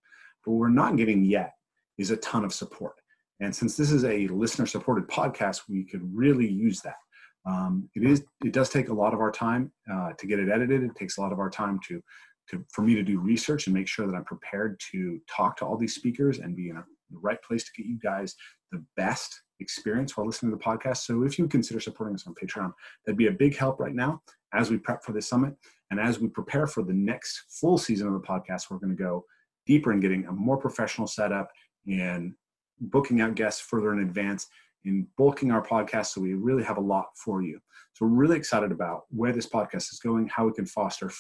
But 0.45 0.53
we're 0.53 0.69
not 0.69 0.97
getting 0.97 1.25
yet 1.25 1.55
is 1.99 2.11
a 2.11 2.17
ton 2.19 2.45
of 2.45 2.53
support. 2.53 2.95
And 3.41 3.55
since 3.55 3.77
this 3.77 3.91
is 3.91 4.05
a 4.05 4.27
listener 4.29 4.67
supported 4.67 5.09
podcast, 5.09 5.63
we 5.69 5.85
could 5.85 6.03
really 6.15 6.49
use 6.49 6.81
that. 6.83 6.97
Um, 7.47 7.89
it 7.95 8.05
is 8.05 8.25
it 8.45 8.53
does 8.53 8.69
take 8.69 8.89
a 8.89 8.95
lot 8.95 9.15
of 9.15 9.21
our 9.21 9.31
time 9.31 9.73
uh, 9.91 10.13
to 10.19 10.27
get 10.27 10.39
it 10.39 10.51
edited. 10.51 10.83
It 10.83 10.95
takes 10.97 11.19
a 11.19 11.21
lot 11.21 11.33
of 11.33 11.39
our 11.39 11.51
time 11.51 11.79
to 11.89 12.03
to 12.51 12.65
for 12.73 12.83
me 12.83 12.95
to 12.95 13.03
do 13.03 13.21
research 13.21 13.67
and 13.67 13.75
make 13.75 13.89
sure 13.89 14.07
that 14.07 14.15
I'm 14.15 14.25
prepared 14.25 14.81
to 14.93 15.21
talk 15.31 15.57
to 15.59 15.65
all 15.65 15.77
these 15.77 15.95
speakers 15.95 16.39
and 16.39 16.57
be 16.57 16.71
in 16.71 16.77
a, 16.77 16.85
the 17.11 17.19
right 17.19 17.41
place 17.43 17.65
to 17.65 17.71
get 17.77 17.87
you 17.87 17.99
guys 17.99 18.35
the 18.73 18.85
best 18.97 19.43
experience 19.61 20.17
while 20.17 20.27
listening 20.27 20.53
to 20.53 20.57
the 20.57 20.63
podcast. 20.63 20.99
So 20.99 21.23
if 21.23 21.39
you 21.39 21.49
consider 21.49 21.81
supporting 21.81 22.15
us 22.15 22.27
on 22.27 22.35
Patreon, 22.35 22.73
that'd 23.05 23.17
be 23.17 23.29
a 23.29 23.33
big 23.33 23.57
help 23.57 23.81
right 23.81 23.95
now 23.95 24.21
as 24.53 24.71
we 24.71 24.79
prep 24.79 25.03
for 25.05 25.13
this 25.13 25.29
summit 25.29 25.55
and 25.91 25.99
as 25.99 26.21
we 26.21 26.29
prepare 26.29 26.67
for 26.67 26.83
the 26.83 26.93
next 26.93 27.45
full 27.61 27.79
season 27.79 28.09
of 28.09 28.15
the 28.15 28.21
podcast. 28.21 28.71
We're 28.71 28.79
going 28.79 28.97
to 28.97 29.03
go 29.03 29.25
deeper 29.67 29.93
in 29.93 30.01
getting 30.01 30.27
a 30.27 30.33
more 30.33 30.57
professional 30.57 31.07
setup 31.07 31.49
and 31.89 32.35
booking 32.81 33.21
out 33.21 33.35
guests 33.35 33.61
further 33.61 33.93
in 33.93 34.01
advance 34.01 34.47
in 34.85 35.07
bulking 35.17 35.51
our 35.51 35.65
podcast 35.65 36.07
so 36.07 36.21
we 36.21 36.35
really 36.35 36.63
have 36.63 36.79
a 36.79 36.81
lot 36.81 37.07
for 37.17 37.43
you. 37.43 37.59
So 37.95 38.07
we're 38.07 38.13
really 38.13 38.37
excited 38.37 38.71
about 38.73 39.03
where 39.11 39.33
this 39.33 39.49
podcast 39.49 39.93
is 39.93 40.01
going, 40.03 40.29
how 40.29 40.47
we 40.47 40.53
can 40.53 40.67
foster 40.67 41.11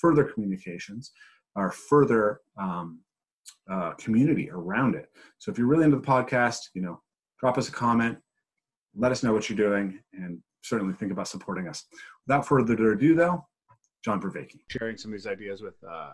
further 0.00 0.24
communications 0.24 1.12
or 1.54 1.70
further 1.70 2.40
um, 2.58 3.00
uh, 3.70 3.92
community 3.92 4.50
around 4.50 4.94
it. 4.94 5.08
So 5.38 5.50
if 5.50 5.58
you're 5.58 5.66
really 5.66 5.84
into 5.84 5.96
the 5.96 6.02
podcast, 6.02 6.58
you 6.74 6.82
know, 6.82 7.00
drop 7.40 7.58
us 7.58 7.68
a 7.68 7.72
comment, 7.72 8.18
let 8.94 9.12
us 9.12 9.22
know 9.22 9.32
what 9.32 9.48
you're 9.48 9.56
doing, 9.56 9.98
and 10.12 10.38
certainly 10.62 10.94
think 10.94 11.12
about 11.12 11.28
supporting 11.28 11.68
us. 11.68 11.84
Without 12.26 12.46
further 12.46 12.92
ado, 12.92 13.14
though, 13.14 13.46
John 14.04 14.20
Vervaeke. 14.20 14.58
Sharing 14.68 14.96
some 14.96 15.12
of 15.12 15.18
these 15.18 15.26
ideas 15.26 15.62
with 15.62 15.76
uh, 15.88 16.12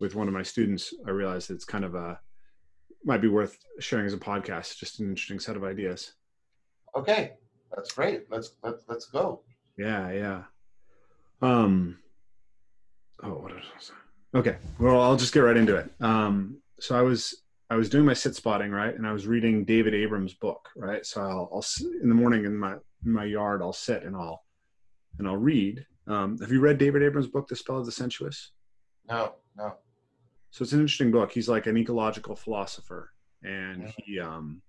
with 0.00 0.14
one 0.14 0.26
of 0.26 0.34
my 0.34 0.42
students, 0.42 0.92
I 1.06 1.10
realized 1.10 1.50
it's 1.50 1.64
kind 1.64 1.84
of 1.84 1.94
a 1.94 2.18
might 3.04 3.20
be 3.20 3.28
worth 3.28 3.58
sharing 3.78 4.06
as 4.06 4.14
a 4.14 4.18
podcast. 4.18 4.78
Just 4.78 5.00
an 5.00 5.08
interesting 5.08 5.40
set 5.40 5.56
of 5.56 5.64
ideas. 5.64 6.12
Okay, 6.94 7.32
that's 7.74 7.92
great. 7.92 8.30
Let's 8.30 8.52
let's 8.62 8.84
let's 8.88 9.06
go. 9.06 9.40
Yeah, 9.76 10.10
yeah. 10.12 10.42
Um. 11.40 11.98
Oh, 13.22 13.30
what 13.30 13.42
what 13.42 13.52
is? 13.52 13.92
Okay. 14.34 14.56
Well, 14.78 15.00
I'll 15.00 15.16
just 15.16 15.32
get 15.32 15.40
right 15.40 15.56
into 15.56 15.76
it. 15.76 15.90
Um. 16.00 16.58
So 16.80 16.96
I 16.96 17.02
was 17.02 17.42
I 17.70 17.76
was 17.76 17.88
doing 17.88 18.04
my 18.04 18.12
sit 18.12 18.34
spotting 18.34 18.70
right, 18.70 18.94
and 18.94 19.06
I 19.06 19.12
was 19.12 19.26
reading 19.26 19.64
David 19.64 19.94
Abrams' 19.94 20.34
book 20.34 20.68
right. 20.76 21.04
So 21.06 21.22
I'll, 21.22 21.48
I'll 21.52 21.64
in 22.02 22.08
the 22.08 22.14
morning 22.14 22.44
in 22.44 22.56
my 22.56 22.74
in 22.74 23.12
my 23.12 23.24
yard 23.24 23.62
I'll 23.62 23.72
sit 23.72 24.02
and 24.02 24.14
I'll 24.14 24.44
and 25.18 25.26
I'll 25.26 25.36
read. 25.36 25.86
Um, 26.06 26.38
have 26.38 26.50
you 26.50 26.60
read 26.60 26.78
David 26.78 27.02
Abrams' 27.02 27.28
book, 27.28 27.48
The 27.48 27.56
Spell 27.56 27.78
of 27.78 27.86
the 27.86 27.92
Sensuous? 27.92 28.50
No, 29.08 29.34
no. 29.56 29.74
So 30.52 30.62
it's 30.62 30.72
an 30.72 30.80
interesting 30.80 31.10
book. 31.10 31.32
He's 31.32 31.48
like 31.48 31.66
an 31.66 31.78
ecological 31.78 32.36
philosopher, 32.36 33.10
and 33.42 33.90
he 33.96 34.20
um, 34.20 34.60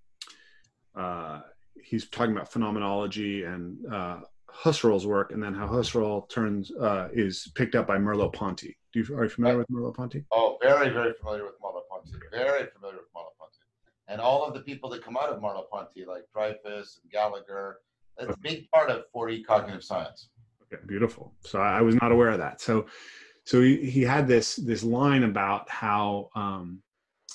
uh, 0.96 1.42
he's 1.84 2.08
talking 2.08 2.32
about 2.32 2.50
phenomenology 2.50 3.44
and 3.44 3.78
uh, 3.92 4.22
Husserl's 4.50 5.06
work, 5.06 5.34
and 5.34 5.44
then 5.44 5.54
how 5.54 5.68
Husserl 5.68 6.30
turns 6.30 6.72
uh, 6.72 7.10
is 7.12 7.52
picked 7.56 7.75
up 7.75 7.86
by 7.86 7.98
Merleau-Ponty. 7.98 8.78
Do 8.94 9.00
you 9.00 9.16
are 9.18 9.25
you 9.25 9.30
familiar 9.30 9.58
with 9.58 9.68
Merleau-Ponty? 9.68 10.24
Oh, 10.32 10.58
very 10.62 10.90
very 10.90 11.13
familiar 11.20 11.44
with 11.44 11.60
Merleau-Ponty. 11.62 12.12
Very 12.32 12.66
familiar 12.68 13.00
with 13.00 13.13
Merleau-Ponty, 13.13 13.60
and 14.08 14.22
all 14.22 14.46
of 14.46 14.54
the 14.54 14.62
people 14.62 14.90
that 14.92 15.04
come 15.04 15.18
out 15.18 15.28
of 15.28 15.42
Merleau-Ponty, 15.42 16.06
like 16.06 16.24
Dreyfus 16.34 17.02
and 17.04 17.12
Gallagher. 17.12 17.80
That's 18.18 18.32
a 18.32 18.40
big 18.40 18.70
part 18.70 18.92
of 18.92 19.06
4E 19.13 19.44
cognitive 19.44 19.84
science. 19.84 20.30
Okay, 20.62 20.82
beautiful. 20.86 21.34
So 21.42 21.60
I 21.60 21.82
was 21.82 21.96
not 21.96 22.12
aware 22.12 22.30
of 22.30 22.38
that. 22.38 22.62
So 22.62 22.86
so 23.45 23.62
he, 23.62 23.77
he 23.89 24.01
had 24.01 24.27
this 24.27 24.55
this 24.55 24.83
line 24.83 25.23
about 25.23 25.69
how 25.69 26.29
um, 26.35 26.81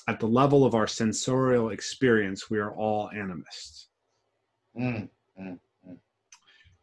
at 0.07 0.19
the 0.19 0.27
level 0.27 0.65
of 0.65 0.73
our 0.75 0.87
sensorial 0.87 1.69
experience 1.69 2.49
we 2.49 2.57
are 2.59 2.73
all 2.75 3.07
animists 3.09 3.87
Mm, 4.79 5.09
mm, 5.41 5.59
mm. 5.87 5.97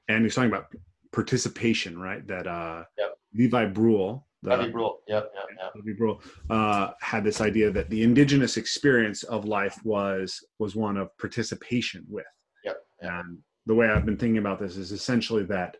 and 0.08 0.24
he's 0.24 0.34
talking 0.34 0.50
about 0.50 0.66
participation 1.12 1.98
right 1.98 2.26
that 2.26 2.46
uh, 2.46 2.84
Yep. 2.98 3.18
Lévy-Bruhl 3.38 4.26
the, 4.42 4.50
Lévy-Bruhl. 4.50 4.98
Yep, 5.08 5.32
yep, 5.34 5.44
yep. 5.58 5.72
Lévy-Bruhl, 5.74 6.20
uh, 6.50 6.90
had 7.00 7.24
this 7.24 7.40
idea 7.40 7.70
that 7.70 7.88
the 7.88 8.02
indigenous 8.02 8.56
experience 8.56 9.22
of 9.22 9.44
life 9.44 9.78
was 9.84 10.44
was 10.58 10.74
one 10.76 10.96
of 10.96 11.16
participation 11.18 12.04
with 12.08 12.26
Yep. 12.64 12.76
yep. 13.02 13.12
and 13.12 13.38
the 13.66 13.74
way 13.74 13.88
i've 13.88 14.04
been 14.04 14.16
thinking 14.16 14.38
about 14.38 14.58
this 14.58 14.76
is 14.76 14.92
essentially 14.92 15.44
that 15.44 15.76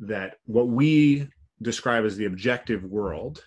that 0.00 0.36
what 0.46 0.68
we 0.68 1.28
describe 1.62 2.04
as 2.04 2.16
the 2.16 2.26
objective 2.26 2.84
world 2.84 3.44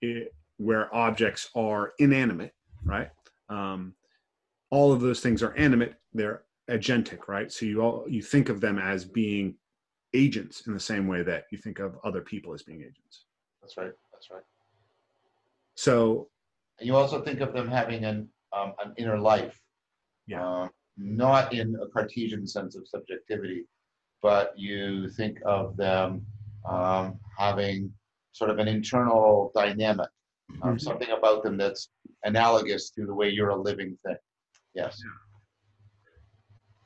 it, 0.00 0.34
where 0.56 0.94
objects 0.94 1.50
are 1.54 1.92
inanimate 1.98 2.54
right 2.84 3.10
um, 3.48 3.94
all 4.70 4.92
of 4.92 5.00
those 5.00 5.20
things 5.20 5.42
are 5.42 5.54
animate 5.56 5.94
they're 6.14 6.42
agentic 6.70 7.28
right 7.28 7.50
so 7.52 7.66
you 7.66 7.80
all 7.80 8.04
you 8.08 8.22
think 8.22 8.48
of 8.48 8.60
them 8.60 8.78
as 8.78 9.04
being 9.04 9.54
agents 10.14 10.66
in 10.66 10.72
the 10.72 10.80
same 10.80 11.06
way 11.06 11.22
that 11.22 11.44
you 11.50 11.58
think 11.58 11.78
of 11.78 11.96
other 12.04 12.20
people 12.20 12.52
as 12.54 12.62
being 12.62 12.80
agents 12.80 13.26
That's 13.60 13.76
right. 13.76 13.92
That's 14.12 14.30
right. 14.30 14.42
so 15.74 16.28
And 16.78 16.86
you 16.86 16.96
also 16.96 17.22
think 17.22 17.40
of 17.40 17.52
them 17.52 17.68
having 17.68 18.04
an 18.04 18.28
um, 18.56 18.72
an 18.84 18.94
inner 18.96 19.18
life. 19.18 19.60
Yeah. 20.26 20.46
Uh, 20.46 20.68
not 20.96 21.52
in 21.54 21.76
a 21.76 21.88
Cartesian 21.88 22.46
sense 22.46 22.76
of 22.76 22.86
subjectivity, 22.86 23.64
but 24.22 24.52
you 24.56 25.08
think 25.08 25.38
of 25.46 25.76
them 25.76 26.26
um, 26.68 27.18
having 27.38 27.92
sort 28.32 28.50
of 28.50 28.58
an 28.58 28.68
internal 28.68 29.50
dynamic, 29.54 30.08
um, 30.62 30.76
Mhm. 30.76 30.80
something 30.80 31.10
about 31.10 31.42
them 31.42 31.56
that's 31.56 31.90
analogous 32.24 32.90
to 32.90 33.06
the 33.06 33.14
way 33.14 33.28
you're 33.28 33.48
a 33.50 33.56
living 33.56 33.96
thing. 34.04 34.16
Yes. 34.74 35.02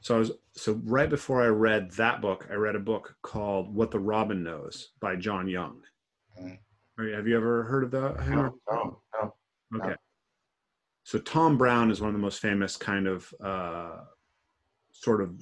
So 0.00 0.16
I 0.16 0.18
was 0.18 0.32
so 0.52 0.74
right 0.84 1.08
before 1.08 1.42
I 1.42 1.46
read 1.46 1.90
that 1.92 2.20
book, 2.20 2.46
I 2.50 2.54
read 2.54 2.76
a 2.76 2.80
book 2.80 3.16
called 3.22 3.74
What 3.74 3.90
the 3.90 3.98
Robin 3.98 4.42
Knows 4.42 4.92
by 5.00 5.16
John 5.16 5.48
Young. 5.48 5.82
Mm. 6.40 6.58
You- 6.98 7.14
Have 7.14 7.26
you 7.26 7.36
ever 7.36 7.64
heard 7.64 7.84
of 7.84 7.90
that? 7.92 8.28
No, 8.28 8.58
no, 8.70 9.02
no. 9.14 9.34
Okay. 9.82 9.96
So 11.04 11.18
Tom 11.18 11.58
Brown 11.58 11.90
is 11.90 12.00
one 12.00 12.08
of 12.08 12.14
the 12.14 12.20
most 12.20 12.40
famous 12.40 12.76
kind 12.76 13.06
of 13.06 13.32
uh, 13.42 14.04
sort 14.92 15.20
of 15.20 15.38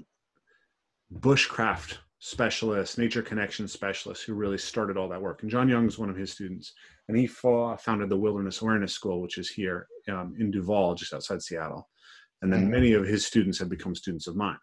bushcraft 1.12 1.98
specialists, 2.24 2.98
nature 2.98 3.20
connection 3.20 3.66
specialists 3.66 4.22
who 4.22 4.32
really 4.34 4.56
started 4.56 4.96
all 4.96 5.08
that 5.08 5.20
work. 5.20 5.42
And 5.42 5.50
John 5.50 5.68
Young 5.68 5.88
is 5.88 5.98
one 5.98 6.08
of 6.08 6.14
his 6.14 6.30
students, 6.30 6.72
and 7.08 7.16
he 7.16 7.26
fa- 7.26 7.76
founded 7.76 8.08
the 8.10 8.16
Wilderness 8.16 8.62
Awareness 8.62 8.92
School, 8.92 9.20
which 9.20 9.38
is 9.38 9.50
here 9.50 9.88
um, 10.08 10.32
in 10.38 10.52
Duvall, 10.52 10.94
just 10.94 11.12
outside 11.12 11.42
Seattle. 11.42 11.90
And 12.40 12.52
then 12.52 12.66
Mhm. 12.66 12.70
many 12.70 12.92
of 12.92 13.04
his 13.04 13.26
students 13.26 13.58
have 13.58 13.68
become 13.68 13.96
students 13.96 14.28
of 14.28 14.36
mine. 14.36 14.56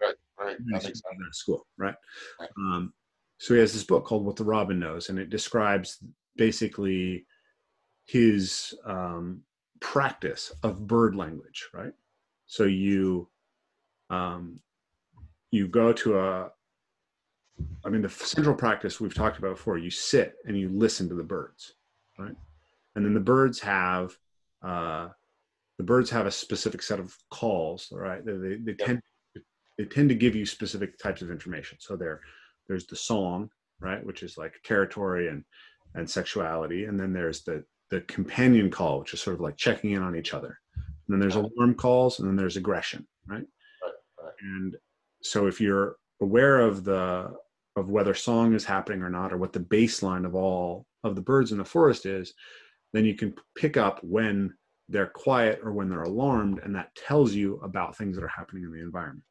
Right, 0.00 0.16
right. 0.36 0.56
That 0.58 0.66
makes 0.66 0.84
sense. 0.86 1.02
school, 1.30 1.64
right? 1.78 1.94
Right. 2.40 2.50
Um, 2.58 2.92
so 3.38 3.54
he 3.54 3.60
has 3.60 3.72
this 3.72 3.84
book 3.84 4.04
called 4.04 4.24
What 4.26 4.34
the 4.34 4.44
Robin 4.44 4.80
Knows, 4.80 5.10
and 5.10 5.18
it 5.20 5.30
describes 5.30 6.02
basically 6.34 7.24
his 8.06 8.74
um, 8.84 9.44
practice 9.78 10.50
of 10.64 10.88
bird 10.88 11.14
language, 11.14 11.68
right? 11.72 11.92
So 12.46 12.64
you 12.64 13.30
um, 14.10 14.60
you 15.52 15.68
go 15.68 15.92
to 15.92 16.18
a 16.18 16.50
I 17.84 17.88
mean, 17.88 18.02
the 18.02 18.08
central 18.08 18.54
practice 18.54 19.00
we've 19.00 19.14
talked 19.14 19.38
about 19.38 19.56
before, 19.56 19.78
you 19.78 19.90
sit 19.90 20.34
and 20.46 20.58
you 20.58 20.68
listen 20.68 21.08
to 21.08 21.14
the 21.14 21.22
birds, 21.22 21.74
right? 22.18 22.34
And 22.94 23.04
then 23.04 23.14
the 23.14 23.20
birds 23.20 23.60
have, 23.60 24.16
uh, 24.62 25.08
the 25.78 25.84
birds 25.84 26.10
have 26.10 26.26
a 26.26 26.30
specific 26.30 26.82
set 26.82 27.00
of 27.00 27.16
calls, 27.30 27.88
right? 27.92 28.24
They, 28.24 28.32
they, 28.32 28.56
they 28.56 28.74
tend, 28.74 29.00
they 29.78 29.84
tend 29.84 30.08
to 30.10 30.14
give 30.14 30.34
you 30.34 30.44
specific 30.44 30.98
types 30.98 31.22
of 31.22 31.30
information. 31.30 31.78
So 31.80 31.96
there, 31.96 32.20
there's 32.68 32.86
the 32.86 32.96
song, 32.96 33.50
right? 33.80 34.04
Which 34.04 34.22
is 34.22 34.36
like 34.36 34.54
territory 34.64 35.28
and, 35.28 35.44
and 35.94 36.08
sexuality. 36.08 36.84
And 36.84 37.00
then 37.00 37.12
there's 37.12 37.42
the, 37.42 37.64
the 37.90 38.02
companion 38.02 38.70
call, 38.70 39.00
which 39.00 39.14
is 39.14 39.20
sort 39.20 39.34
of 39.34 39.40
like 39.40 39.56
checking 39.56 39.92
in 39.92 40.02
on 40.02 40.16
each 40.16 40.34
other. 40.34 40.58
And 40.76 41.14
then 41.14 41.20
there's 41.20 41.36
alarm 41.36 41.74
calls 41.74 42.18
and 42.18 42.28
then 42.28 42.36
there's 42.36 42.56
aggression, 42.56 43.06
right? 43.26 43.38
Right, 43.82 43.92
right. 44.22 44.32
And 44.42 44.76
so 45.22 45.46
if 45.46 45.60
you're 45.60 45.96
aware 46.20 46.60
of 46.60 46.84
the 46.84 47.34
of 47.76 47.88
whether 47.88 48.14
song 48.14 48.54
is 48.54 48.64
happening 48.64 49.02
or 49.02 49.10
not 49.10 49.32
or 49.32 49.36
what 49.38 49.52
the 49.52 49.60
baseline 49.60 50.26
of 50.26 50.34
all 50.34 50.86
of 51.04 51.14
the 51.14 51.20
birds 51.20 51.52
in 51.52 51.58
the 51.58 51.64
forest 51.64 52.04
is 52.06 52.34
then 52.92 53.04
you 53.04 53.14
can 53.14 53.32
pick 53.56 53.76
up 53.76 54.00
when 54.02 54.52
they're 54.88 55.06
quiet 55.14 55.60
or 55.62 55.72
when 55.72 55.88
they're 55.88 56.02
alarmed 56.02 56.58
and 56.64 56.74
that 56.74 56.92
tells 56.96 57.32
you 57.32 57.60
about 57.62 57.96
things 57.96 58.16
that 58.16 58.24
are 58.24 58.28
happening 58.28 58.64
in 58.64 58.72
the 58.72 58.80
environment 58.80 59.22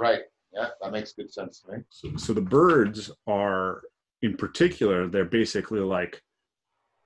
Right. 0.00 0.20
Yeah, 0.54 0.68
that 0.82 0.92
makes 0.92 1.12
good 1.12 1.32
sense 1.32 1.60
to 1.60 1.72
me. 1.72 1.78
so, 1.90 2.16
so 2.16 2.32
the 2.34 2.40
birds 2.40 3.10
are 3.26 3.82
in 4.22 4.36
particular 4.36 5.08
they're 5.08 5.24
basically 5.24 5.80
like 5.80 6.20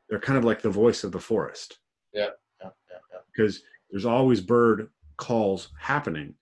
they're 0.09 0.21
kind 0.21 0.39
of 0.39 0.45
like 0.45 0.63
the 0.63 0.71
voice 0.71 1.05
of 1.05 1.13
the 1.13 1.21
forest 1.21 1.79
Yeah, 2.13 2.31
yeah, 2.61 2.71
yeah. 2.91 3.19
because 3.35 3.63
there's 3.91 4.05
always 4.07 4.41
bird 4.41 4.89
calls 5.17 5.69
happening 5.79 6.35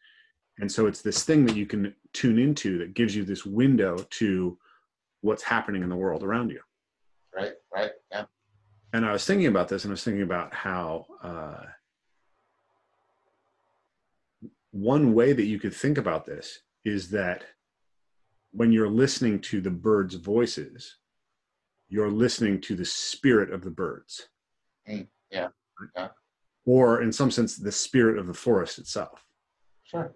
and 0.58 0.70
so 0.70 0.86
it's 0.86 1.02
this 1.02 1.24
thing 1.24 1.44
that 1.46 1.56
you 1.56 1.66
can 1.66 1.94
tune 2.12 2.38
into 2.38 2.78
that 2.78 2.94
gives 2.94 3.14
you 3.16 3.24
this 3.24 3.44
window 3.44 3.96
to 4.10 4.56
what's 5.20 5.42
happening 5.42 5.82
in 5.82 5.88
the 5.88 5.96
world 5.96 6.22
around 6.22 6.50
you 6.50 6.60
Right, 7.34 7.52
right. 7.74 7.90
Yeah. 8.10 8.24
and 8.92 9.04
i 9.04 9.12
was 9.12 9.24
thinking 9.24 9.46
about 9.48 9.68
this 9.68 9.84
and 9.84 9.90
i 9.90 9.94
was 9.94 10.04
thinking 10.04 10.22
about 10.22 10.54
how 10.54 11.06
uh, 11.22 11.64
one 14.70 15.14
way 15.14 15.32
that 15.32 15.44
you 15.44 15.58
could 15.58 15.74
think 15.74 15.98
about 15.98 16.26
this 16.26 16.60
is 16.84 17.10
that 17.10 17.44
when 18.52 18.72
you're 18.72 18.88
listening 18.88 19.40
to 19.40 19.60
the 19.60 19.70
birds 19.70 20.14
voices 20.16 20.98
you're 21.88 22.10
listening 22.10 22.60
to 22.60 22.74
the 22.74 22.84
spirit 22.84 23.52
of 23.52 23.62
the 23.62 23.70
birds 23.70 24.28
Mm, 24.88 25.08
yeah, 25.30 25.48
yeah. 25.96 26.08
or 26.66 27.00
in 27.00 27.10
some 27.10 27.30
sense 27.30 27.56
the 27.56 27.72
spirit 27.72 28.18
of 28.18 28.26
the 28.26 28.34
forest 28.34 28.78
itself 28.78 29.24
Sure. 29.84 30.14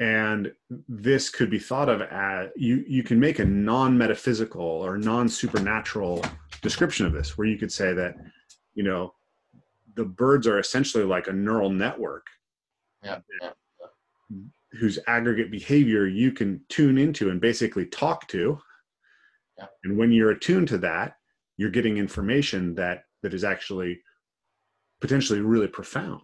And 0.00 0.52
this 0.88 1.30
could 1.30 1.50
be 1.50 1.58
thought 1.58 1.88
of 1.88 2.02
as 2.02 2.50
you 2.56 2.84
you 2.88 3.02
can 3.02 3.20
make 3.20 3.38
a 3.38 3.44
non-metaphysical 3.44 4.60
or 4.60 4.98
non-supernatural 4.98 6.24
description 6.62 7.06
of 7.06 7.12
this 7.12 7.38
where 7.38 7.46
you 7.46 7.56
could 7.56 7.72
say 7.72 7.92
that 7.92 8.16
you 8.74 8.82
know 8.82 9.14
the 9.94 10.04
birds 10.04 10.46
are 10.46 10.58
essentially 10.58 11.04
like 11.04 11.28
a 11.28 11.32
neural 11.32 11.70
network. 11.70 12.26
Yeah, 13.04 13.20
yeah, 13.40 13.50
whose 14.72 14.98
aggregate 15.06 15.52
behavior 15.52 16.06
you 16.06 16.32
can 16.32 16.60
tune 16.68 16.98
into 16.98 17.30
and 17.30 17.40
basically 17.40 17.86
talk 17.86 18.26
to. 18.28 18.58
Yeah. 19.56 19.66
and 19.84 19.96
when 19.96 20.10
you're 20.10 20.32
attuned 20.32 20.66
to 20.68 20.78
that 20.78 21.16
you're 21.56 21.70
getting 21.70 21.96
information 21.96 22.74
that 22.74 23.04
that 23.22 23.32
is 23.32 23.44
actually 23.44 24.00
potentially 25.00 25.40
really 25.40 25.68
profound. 25.68 26.22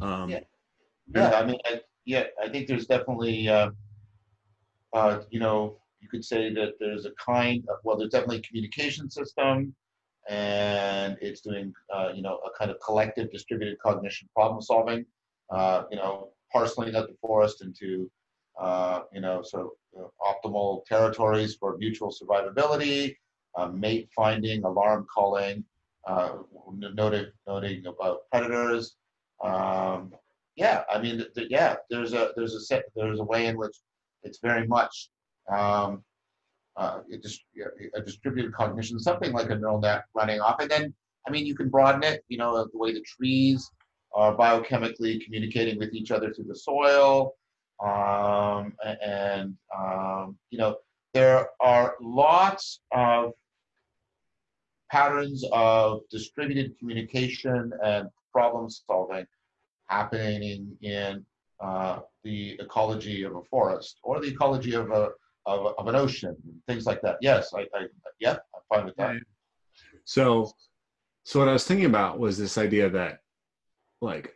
Um, 0.00 0.28
Yeah. 0.28 0.40
Yeah, 1.14 1.30
I 1.30 1.46
mean, 1.46 1.58
I, 1.64 1.80
yeah, 2.08 2.24
I 2.42 2.48
think 2.48 2.66
there's 2.66 2.86
definitely, 2.86 3.50
uh, 3.50 3.68
uh, 4.94 5.20
you 5.30 5.38
know, 5.38 5.76
you 6.00 6.08
could 6.08 6.24
say 6.24 6.50
that 6.54 6.72
there's 6.80 7.04
a 7.04 7.10
kind 7.22 7.62
of, 7.68 7.76
well, 7.84 7.98
there's 7.98 8.12
definitely 8.12 8.38
a 8.38 8.48
communication 8.48 9.10
system, 9.10 9.74
and 10.26 11.18
it's 11.20 11.42
doing, 11.42 11.74
uh, 11.94 12.08
you 12.14 12.22
know, 12.22 12.40
a 12.46 12.58
kind 12.58 12.70
of 12.70 12.80
collective 12.80 13.30
distributed 13.30 13.78
cognition 13.78 14.26
problem 14.34 14.62
solving, 14.62 15.04
uh, 15.50 15.82
you 15.90 15.98
know, 15.98 16.30
parceling 16.50 16.96
out 16.96 17.08
the 17.08 17.16
forest 17.20 17.60
into, 17.60 18.10
uh, 18.58 19.00
you 19.12 19.20
know, 19.20 19.42
sort 19.42 19.66
of 19.66 19.70
uh, 20.00 20.32
optimal 20.32 20.86
territories 20.86 21.56
for 21.56 21.76
mutual 21.76 22.10
survivability, 22.10 23.14
mate 23.74 24.08
finding, 24.16 24.64
alarm 24.64 25.06
calling, 25.14 25.62
uh, 26.06 26.38
noting, 26.94 27.26
noting 27.46 27.84
about 27.84 28.20
predators. 28.32 28.96
Um, 29.44 30.14
yeah, 30.58 30.82
I 30.90 31.00
mean, 31.00 31.18
th- 31.18 31.32
th- 31.34 31.50
yeah, 31.50 31.76
there's 31.88 32.14
a 32.14 32.32
there's 32.34 32.54
a 32.54 32.60
set 32.60 32.82
there's 32.96 33.20
a 33.20 33.24
way 33.24 33.46
in 33.46 33.56
which 33.56 33.76
it's 34.24 34.40
very 34.40 34.66
much 34.66 35.08
um, 35.48 36.02
uh, 36.76 36.98
yeah, 37.54 37.66
a 37.94 38.02
distributed 38.02 38.52
cognition, 38.52 38.98
something 38.98 39.32
like 39.32 39.50
a 39.50 39.54
neural 39.54 39.80
net 39.80 40.02
running 40.14 40.40
off, 40.40 40.58
and 40.58 40.68
then 40.68 40.92
I 41.26 41.30
mean, 41.30 41.46
you 41.46 41.54
can 41.54 41.68
broaden 41.68 42.02
it. 42.02 42.24
You 42.26 42.38
know, 42.38 42.68
the 42.72 42.76
way 42.76 42.92
the 42.92 43.02
trees 43.02 43.70
are 44.12 44.36
biochemically 44.36 45.24
communicating 45.24 45.78
with 45.78 45.94
each 45.94 46.10
other 46.10 46.34
through 46.34 46.46
the 46.46 46.56
soil, 46.56 47.36
um, 47.80 48.72
and 49.00 49.54
um, 49.78 50.36
you 50.50 50.58
know, 50.58 50.76
there 51.14 51.50
are 51.60 51.94
lots 52.00 52.80
of 52.90 53.30
patterns 54.90 55.44
of 55.52 56.00
distributed 56.10 56.76
communication 56.80 57.70
and 57.84 58.08
problem 58.32 58.68
solving 58.68 59.24
happening 59.88 60.76
in 60.82 61.24
uh, 61.60 62.00
the 62.24 62.56
ecology 62.60 63.24
of 63.24 63.34
a 63.36 63.42
forest 63.50 63.98
or 64.02 64.20
the 64.20 64.28
ecology 64.28 64.74
of 64.74 64.90
a 64.90 65.10
of, 65.46 65.74
of 65.78 65.88
an 65.88 65.96
ocean, 65.96 66.36
things 66.66 66.84
like 66.86 67.00
that. 67.02 67.16
Yes, 67.20 67.52
I, 67.54 67.62
I 67.74 67.86
yeah, 68.20 68.36
I'm 68.54 68.62
fine 68.68 68.84
with 68.84 68.96
that. 68.96 69.16
So, 70.04 70.52
so 71.24 71.38
what 71.38 71.48
I 71.48 71.52
was 71.52 71.64
thinking 71.64 71.86
about 71.86 72.18
was 72.18 72.36
this 72.38 72.58
idea 72.58 72.90
that, 72.90 73.20
like, 74.00 74.34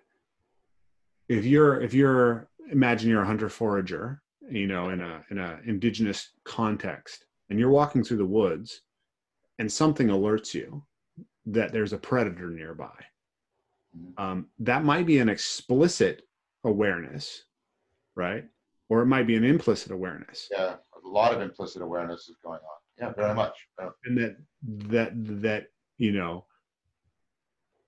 if 1.29 1.45
you're 1.45 1.81
if 1.81 1.95
you're 1.95 2.49
imagine 2.71 3.11
you're 3.11 3.23
a 3.23 3.27
hunter 3.27 3.49
forager, 3.49 4.23
you 4.51 4.67
know, 4.67 4.89
in 4.89 5.01
a 5.01 5.25
in 5.31 5.39
a 5.39 5.61
indigenous 5.67 6.31
context, 6.45 7.27
and 7.51 7.59
you're 7.59 7.71
walking 7.71 8.03
through 8.03 8.19
the 8.19 8.25
woods, 8.25 8.83
and 9.59 9.71
something 9.71 10.09
alerts 10.09 10.55
you 10.55 10.85
that 11.47 11.73
there's 11.73 11.93
a 11.93 11.99
predator 11.99 12.51
nearby. 12.51 12.95
Um, 14.17 14.47
that 14.61 14.85
might 14.85 15.07
be 15.07 15.19
an 15.19 15.29
explicit 15.29 16.23
awareness, 16.65 17.45
right? 18.15 18.45
Or 18.89 19.03
it 19.03 19.07
might 19.07 19.27
be 19.27 19.37
an 19.37 19.45
implicit 19.45 19.91
awareness. 19.93 20.49
Yeah, 20.51 20.77
a 21.05 21.09
lot 21.09 21.35
of 21.35 21.41
implicit 21.41 21.83
awareness 21.83 22.29
is 22.29 22.37
going 22.43 22.61
on. 22.61 22.79
Yeah, 22.99 23.13
very 23.13 23.35
much. 23.35 23.57
Yeah. 23.79 23.89
and 24.05 24.19
that 24.19 24.37
that 24.91 25.13
that 25.43 25.67
you 25.99 26.13
know 26.13 26.45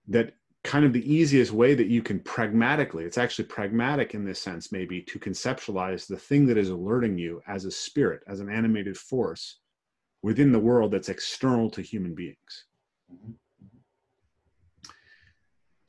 that 0.08 0.34
kind 0.62 0.84
of 0.84 0.92
the 0.94 1.12
easiest 1.12 1.52
way 1.52 1.75
that 1.75 1.88
you 1.88 2.02
can 2.02 2.18
pragmatically 2.20 3.04
it's 3.04 3.18
actually 3.18 3.44
pragmatic 3.44 4.14
in 4.14 4.25
this 4.25 4.40
sense 4.40 4.73
maybe 4.73 5.00
to 5.02 5.18
conceptualize 5.18 6.06
the 6.06 6.16
thing 6.16 6.46
that 6.46 6.56
is 6.56 6.70
alerting 6.70 7.18
you 7.18 7.42
as 7.46 7.64
a 7.66 7.70
spirit 7.70 8.23
as 8.26 8.40
an 8.40 8.49
animated 8.50 8.96
force 8.96 9.61
within 10.23 10.52
the 10.52 10.58
world 10.58 10.90
that's 10.90 11.11
external 11.11 11.70
to 11.70 11.82
human 11.82 12.14
beings 12.14 12.66
Mhm. 13.12 13.34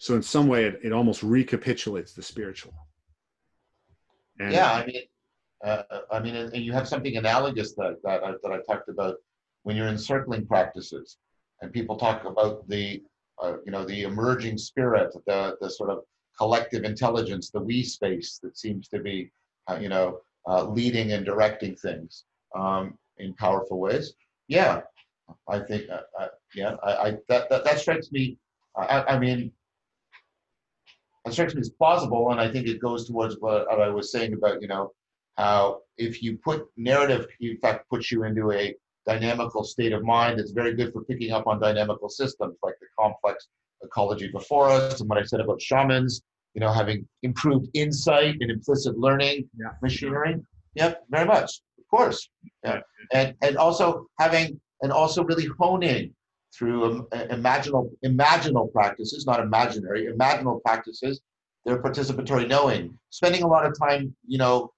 So 0.06 0.10
in 0.20 0.24
some 0.36 0.48
way 0.54 0.62
it, 0.70 0.76
it 0.88 0.92
almost 1.00 1.22
recapitulates 1.24 2.12
the 2.18 2.24
spiritual 2.32 2.74
and 4.40 4.52
yeah, 4.58 4.72
I 4.80 4.86
mean, 4.90 5.04
Uh, 5.64 5.84
I 6.16 6.20
mean, 6.26 6.36
and 6.36 6.64
you 6.68 6.74
have 6.80 6.88
something 6.94 7.16
analogous 7.24 7.70
that 7.80 7.94
that 8.06 8.20
I, 8.28 8.32
that 8.42 8.52
I 8.56 8.60
talked 8.70 8.90
about 8.96 9.16
when 9.66 9.74
you're 9.76 9.94
in 9.96 9.98
circling 10.12 10.44
practices, 10.54 11.08
and 11.62 11.68
people 11.78 11.96
talk 11.98 12.20
about 12.32 12.54
the 12.74 12.86
uh, 13.42 13.54
you 13.66 13.72
know 13.74 13.84
the 13.92 14.00
emerging 14.12 14.58
spirit, 14.70 15.10
the 15.30 15.42
the 15.62 15.70
sort 15.80 15.90
of 15.94 15.98
collective 16.42 16.84
intelligence, 16.92 17.46
the 17.50 17.64
we 17.70 17.78
space 17.98 18.30
that 18.44 18.56
seems 18.64 18.84
to 18.94 19.00
be 19.10 19.18
uh, 19.70 19.78
you 19.84 19.90
know 19.94 20.08
uh, 20.50 20.64
leading 20.78 21.08
and 21.16 21.24
directing 21.32 21.74
things 21.88 22.12
um, 22.62 22.84
in 23.24 23.30
powerful 23.46 23.78
ways. 23.86 24.06
Yeah, 24.58 24.74
I 25.56 25.58
think 25.68 25.84
uh, 25.90 26.06
uh, 26.20 26.32
yeah, 26.54 26.74
I, 26.90 26.92
I 27.06 27.10
that, 27.30 27.44
that 27.50 27.62
that 27.68 27.78
strikes 27.84 28.10
me. 28.18 28.24
I, 28.78 28.98
I 29.14 29.20
mean, 29.26 29.40
strikes 31.32 31.56
me 31.56 31.62
as 31.62 31.70
plausible, 31.70 32.32
and 32.32 32.40
I 32.40 32.52
think 32.52 32.68
it 32.68 32.80
goes 32.82 33.08
towards 33.08 33.36
what 33.40 33.70
I 33.72 33.90
was 33.90 34.12
saying 34.12 34.34
about 34.34 34.62
you 34.62 34.68
know 34.68 34.92
how 35.38 35.82
if 35.98 36.22
you 36.24 36.38
put 36.44 36.68
narrative, 36.78 37.28
in 37.42 37.58
fact, 37.58 37.90
puts 37.90 38.12
you 38.12 38.24
into 38.24 38.52
a 38.52 38.74
dynamical 39.08 39.64
state 39.64 39.94
of 39.94 40.04
mind. 40.04 40.40
It's 40.40 40.52
very 40.52 40.74
good 40.76 40.92
for 40.94 41.04
picking 41.04 41.32
up 41.32 41.46
on 41.48 41.60
dynamical 41.60 42.10
systems 42.10 42.56
like 42.64 42.76
the 42.80 42.88
complex 43.00 43.48
ecology 43.84 44.30
before 44.32 44.70
us, 44.70 45.00
and 45.02 45.10
what 45.10 45.18
I 45.18 45.24
said 45.24 45.40
about 45.42 45.62
shamans. 45.62 46.22
You 46.54 46.62
know, 46.62 46.72
having 46.72 47.06
improved 47.24 47.68
insight 47.74 48.36
and 48.40 48.50
implicit 48.50 48.98
learning 48.98 49.50
Yeah. 49.60 49.72
machinery. 49.82 50.36
Yep, 50.76 51.04
very 51.10 51.26
much. 51.26 51.62
Of 51.80 51.86
course. 51.90 52.30
Yeah. 52.64 52.80
And 53.14 53.36
and 53.42 53.58
also 53.58 54.08
having 54.20 54.60
and 54.82 54.92
also 54.92 55.24
really 55.24 55.48
honing 55.60 56.14
through 56.58 57.08
uh, 57.12 57.26
imaginal 57.28 57.90
imaginal 58.06 58.72
practices, 58.72 59.26
not 59.26 59.40
imaginary, 59.40 60.08
imaginal 60.08 60.62
practices, 60.64 61.22
their 61.66 61.82
participatory 61.82 62.48
knowing. 62.48 62.98
Spending 63.10 63.44
a 63.44 63.48
lot 63.48 63.66
of 63.66 63.78
time, 63.78 64.16
you 64.26 64.38
know, 64.38 64.72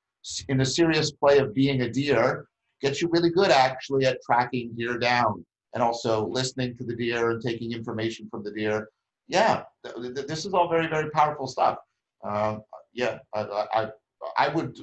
in 0.50 0.58
the 0.58 0.66
serious 0.66 1.12
play 1.12 1.38
of 1.40 1.54
being 1.54 1.82
a 1.82 1.90
deer 1.90 2.48
gets 2.82 3.02
you 3.02 3.10
really 3.12 3.30
good 3.30 3.52
actually 3.52 4.06
at 4.06 4.20
tracking 4.26 4.72
deer 4.76 4.98
down 4.98 5.46
and 5.74 5.84
also 5.84 6.28
listening 6.28 6.76
to 6.78 6.84
the 6.84 6.96
deer 6.96 7.32
and 7.32 7.42
taking 7.42 7.72
information 7.72 8.28
from 8.30 8.44
the 8.44 8.52
deer. 8.52 8.90
Yeah, 9.28 9.64
th- 9.84 9.96
th- 10.16 10.28
this 10.28 10.46
is 10.46 10.54
all 10.54 10.70
very, 10.70 10.88
very 10.88 11.10
powerful 11.12 11.48
stuff. 11.48 11.78
Um, 12.24 12.62
yeah, 12.94 13.20
I, 13.36 13.42
I- 13.74 13.92
I 14.38 14.48
would, 14.50 14.76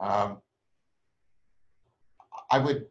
um, 0.00 0.42
I 2.50 2.58
would 2.58 2.84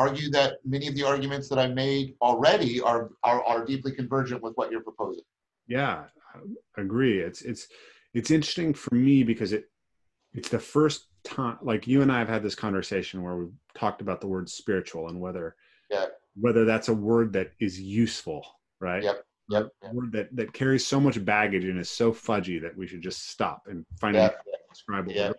argue 0.00 0.30
that 0.30 0.58
many 0.64 0.88
of 0.88 0.94
the 0.94 1.02
arguments 1.04 1.48
that 1.50 1.58
I 1.58 1.66
made 1.68 2.14
already 2.22 2.80
are, 2.80 3.10
are, 3.22 3.42
are 3.44 3.64
deeply 3.64 3.92
convergent 3.92 4.42
with 4.42 4.54
what 4.54 4.70
you're 4.70 4.82
proposing. 4.82 5.24
Yeah, 5.68 6.04
I 6.76 6.80
agree. 6.80 7.20
It's 7.20 7.42
it's 7.42 7.68
it's 8.14 8.30
interesting 8.30 8.72
for 8.74 8.94
me 8.94 9.22
because 9.22 9.52
it 9.52 9.64
it's 10.32 10.48
the 10.48 10.58
first 10.58 11.06
time 11.22 11.58
like 11.62 11.86
you 11.86 12.02
and 12.02 12.10
I 12.10 12.18
have 12.18 12.28
had 12.28 12.42
this 12.42 12.54
conversation 12.54 13.22
where 13.22 13.36
we've 13.36 13.52
talked 13.74 14.00
about 14.00 14.20
the 14.20 14.26
word 14.26 14.48
spiritual 14.48 15.08
and 15.08 15.20
whether 15.20 15.54
Yeah. 15.90 16.06
whether 16.34 16.64
that's 16.64 16.88
a 16.88 16.94
word 16.94 17.32
that 17.34 17.52
is 17.60 17.80
useful, 17.80 18.44
right? 18.80 19.02
Yep, 19.02 19.24
Yep. 19.50 19.68
Word 19.92 20.12
that 20.12 20.34
that 20.36 20.52
carries 20.52 20.86
so 20.86 20.98
much 21.00 21.22
baggage 21.24 21.64
and 21.64 21.78
is 21.78 21.90
so 21.90 22.12
fudgy 22.12 22.60
that 22.62 22.76
we 22.76 22.86
should 22.86 23.02
just 23.02 23.28
stop 23.28 23.58
and 23.66 23.84
find 24.00 24.16
a 24.16 24.34
describable 24.72 25.12
Yeah. 25.12 25.32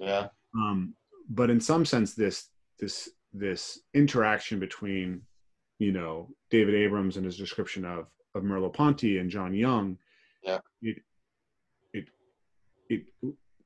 Yeah. 0.00 0.28
um, 0.56 0.94
but 1.28 1.50
in 1.50 1.60
some 1.60 1.84
sense 1.84 2.14
this 2.14 2.48
this 2.80 3.08
this 3.34 3.80
interaction 3.94 4.58
between 4.60 5.20
you 5.80 5.90
know 5.92 6.28
david 6.50 6.74
abrams 6.74 7.16
and 7.16 7.26
his 7.26 7.36
description 7.36 7.84
of 7.84 8.06
of 8.36 8.44
merleau-ponty 8.44 9.18
and 9.18 9.28
john 9.28 9.52
young 9.52 9.98
Yeah. 10.42 10.58
it 10.82 10.98
it 11.92 12.04
it 12.88 13.02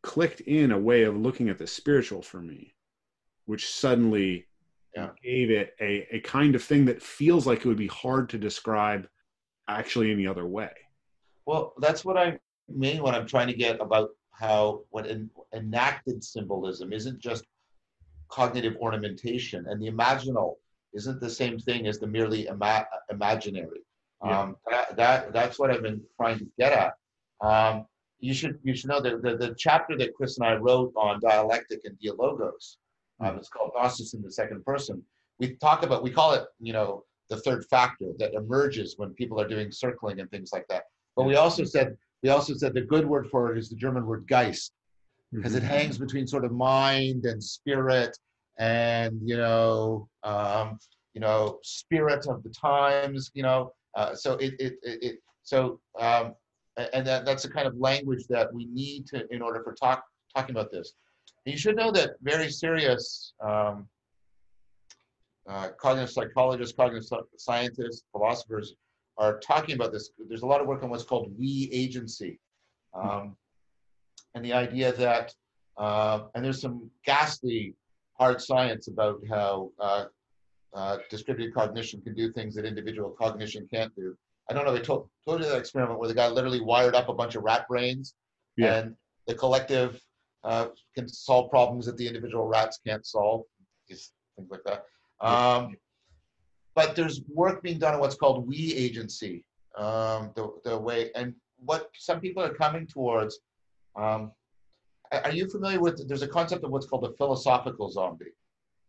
clicked 0.02 0.40
in 0.40 0.72
a 0.72 0.78
way 0.78 1.02
of 1.02 1.16
looking 1.16 1.48
at 1.50 1.58
the 1.58 1.66
spiritual 1.66 2.22
for 2.22 2.40
me 2.40 2.74
which 3.44 3.68
suddenly 3.70 4.46
Yeah. 4.96 5.10
gave 5.22 5.50
it 5.50 5.74
a, 5.80 6.06
a 6.16 6.20
kind 6.20 6.54
of 6.54 6.62
thing 6.62 6.86
that 6.86 7.02
feels 7.02 7.46
like 7.46 7.58
it 7.60 7.66
would 7.66 7.76
be 7.76 7.88
hard 7.88 8.30
to 8.30 8.38
describe 8.38 9.06
actually 9.68 10.10
any 10.10 10.26
other 10.26 10.46
way 10.46 10.72
Well, 11.44 11.74
that's 11.78 12.04
what 12.06 12.16
I 12.16 12.38
mean 12.68 13.02
when 13.02 13.14
I'm 13.14 13.26
trying 13.26 13.48
to 13.48 13.54
get 13.54 13.80
about 13.80 14.10
how 14.32 14.84
what 14.90 15.06
en- 15.10 15.30
enacted 15.54 16.22
symbolism 16.24 16.92
isn't 16.92 17.18
just 17.18 17.44
cognitive 18.28 18.76
ornamentation, 18.76 19.66
and 19.68 19.80
the 19.80 19.90
imaginal 19.90 20.54
isn't 20.94 21.20
the 21.20 21.30
same 21.30 21.58
thing 21.58 21.86
as 21.86 21.98
the 21.98 22.06
merely 22.06 22.46
ima- 22.46 22.86
imaginary. 23.10 23.80
Yeah. 24.24 24.40
Um, 24.40 24.56
that, 24.70 24.96
that 24.96 25.32
that's 25.32 25.58
what 25.58 25.70
I've 25.70 25.82
been 25.82 26.02
trying 26.16 26.38
to 26.38 26.46
get 26.58 26.72
at. 26.72 26.94
Um, 27.40 27.86
you 28.20 28.34
should 28.34 28.58
you 28.62 28.74
should 28.74 28.90
know 28.90 29.00
that 29.00 29.22
the, 29.22 29.36
the 29.36 29.54
chapter 29.56 29.96
that 29.98 30.14
Chris 30.14 30.38
and 30.38 30.46
I 30.46 30.54
wrote 30.54 30.92
on 30.96 31.20
dialectic 31.20 31.80
and 31.84 31.96
dialogos, 32.00 32.78
um, 33.20 33.36
it's 33.36 33.48
called 33.48 33.70
Gnosis 33.76 34.14
in 34.14 34.22
the 34.22 34.32
second 34.32 34.64
person. 34.64 35.02
We 35.38 35.54
talk 35.56 35.84
about 35.84 36.02
we 36.02 36.10
call 36.10 36.32
it 36.32 36.44
you 36.60 36.72
know 36.72 37.04
the 37.30 37.36
third 37.36 37.64
factor 37.66 38.12
that 38.18 38.34
emerges 38.34 38.94
when 38.96 39.10
people 39.10 39.40
are 39.40 39.46
doing 39.46 39.70
circling 39.70 40.20
and 40.20 40.30
things 40.30 40.50
like 40.52 40.66
that. 40.68 40.84
But 41.14 41.26
we 41.26 41.36
also 41.36 41.64
said 41.64 41.96
we 42.22 42.30
also 42.30 42.54
said 42.54 42.74
the 42.74 42.80
good 42.80 43.06
word 43.06 43.28
for 43.30 43.52
it 43.52 43.58
is 43.58 43.68
the 43.68 43.76
German 43.76 44.04
word 44.04 44.26
Geist 44.26 44.72
because 45.32 45.54
it 45.54 45.62
hangs 45.62 45.98
between 45.98 46.26
sort 46.26 46.44
of 46.44 46.52
mind 46.52 47.24
and 47.26 47.42
spirit 47.42 48.16
and 48.58 49.20
you 49.24 49.36
know 49.36 50.08
um, 50.24 50.78
you 51.14 51.20
know 51.20 51.58
spirit 51.62 52.26
of 52.26 52.42
the 52.42 52.50
times 52.50 53.30
you 53.34 53.42
know 53.42 53.72
uh, 53.96 54.14
so 54.14 54.34
it 54.34 54.54
it, 54.58 54.74
it, 54.82 55.02
it 55.02 55.18
so 55.42 55.80
um, 56.00 56.34
and 56.92 57.06
that, 57.06 57.24
that's 57.24 57.42
the 57.42 57.50
kind 57.50 57.66
of 57.66 57.76
language 57.76 58.24
that 58.28 58.52
we 58.52 58.66
need 58.66 59.06
to 59.06 59.26
in 59.30 59.42
order 59.42 59.62
for 59.62 59.74
talk 59.74 60.04
talking 60.34 60.54
about 60.54 60.70
this. 60.70 60.94
And 61.44 61.52
you 61.52 61.58
should 61.58 61.76
know 61.76 61.90
that 61.92 62.10
very 62.22 62.50
serious 62.50 63.32
um, 63.44 63.88
uh, 65.48 65.70
cognitive 65.80 66.10
psychologists 66.10 66.76
cognitive 66.76 67.08
scientists 67.36 68.04
philosophers 68.12 68.74
are 69.16 69.38
talking 69.40 69.74
about 69.74 69.92
this. 69.92 70.10
There's 70.28 70.42
a 70.42 70.46
lot 70.46 70.60
of 70.60 70.66
work 70.66 70.82
on 70.82 70.90
what's 70.90 71.04
called 71.04 71.32
we 71.38 71.68
agency. 71.72 72.38
Um, 72.94 73.36
and 74.38 74.44
the 74.44 74.52
idea 74.52 74.92
that 74.92 75.34
uh, 75.76 76.20
and 76.34 76.44
there's 76.44 76.60
some 76.60 76.88
ghastly 77.04 77.74
hard 78.18 78.40
science 78.40 78.86
about 78.88 79.20
how 79.28 79.70
uh, 79.80 80.04
uh, 80.74 80.98
distributed 81.10 81.52
cognition 81.54 82.00
can 82.02 82.14
do 82.14 82.32
things 82.32 82.54
that 82.54 82.64
individual 82.64 83.10
cognition 83.10 83.66
can't 83.72 83.94
do. 83.96 84.16
I 84.48 84.54
don't 84.54 84.64
know. 84.64 84.74
I 84.74 84.78
told, 84.78 85.08
told 85.26 85.40
you 85.40 85.46
that 85.48 85.58
experiment 85.58 85.98
where 85.98 86.08
the 86.08 86.14
guy 86.14 86.28
literally 86.28 86.60
wired 86.60 86.94
up 86.94 87.08
a 87.08 87.14
bunch 87.14 87.34
of 87.34 87.42
rat 87.42 87.66
brains, 87.68 88.14
Yeah. 88.56 88.74
and 88.76 88.94
the 89.26 89.34
collective 89.34 90.00
uh, 90.44 90.68
can 90.94 91.08
solve 91.08 91.50
problems 91.50 91.86
that 91.86 91.96
the 91.96 92.06
individual 92.06 92.46
rats 92.46 92.78
can't 92.86 93.04
solve. 93.04 93.42
Just 93.88 94.12
things 94.36 94.50
like 94.50 94.64
that. 94.64 94.84
Um, 95.20 95.76
but 96.74 96.94
there's 96.96 97.22
work 97.34 97.62
being 97.62 97.78
done 97.78 97.94
on 97.94 98.00
what's 98.00 98.14
called 98.14 98.46
we 98.48 98.72
agency, 98.74 99.44
um, 99.76 100.30
the, 100.36 100.44
the 100.64 100.78
way, 100.78 101.10
and 101.14 101.34
what 101.58 101.90
some 101.98 102.20
people 102.20 102.42
are 102.42 102.54
coming 102.54 102.86
towards. 102.86 103.40
Um, 103.98 104.32
are 105.10 105.32
you 105.32 105.48
familiar 105.48 105.80
with? 105.80 106.06
There's 106.06 106.22
a 106.22 106.28
concept 106.28 106.64
of 106.64 106.70
what's 106.70 106.86
called 106.86 107.04
a 107.04 107.12
philosophical 107.14 107.90
zombie. 107.90 108.32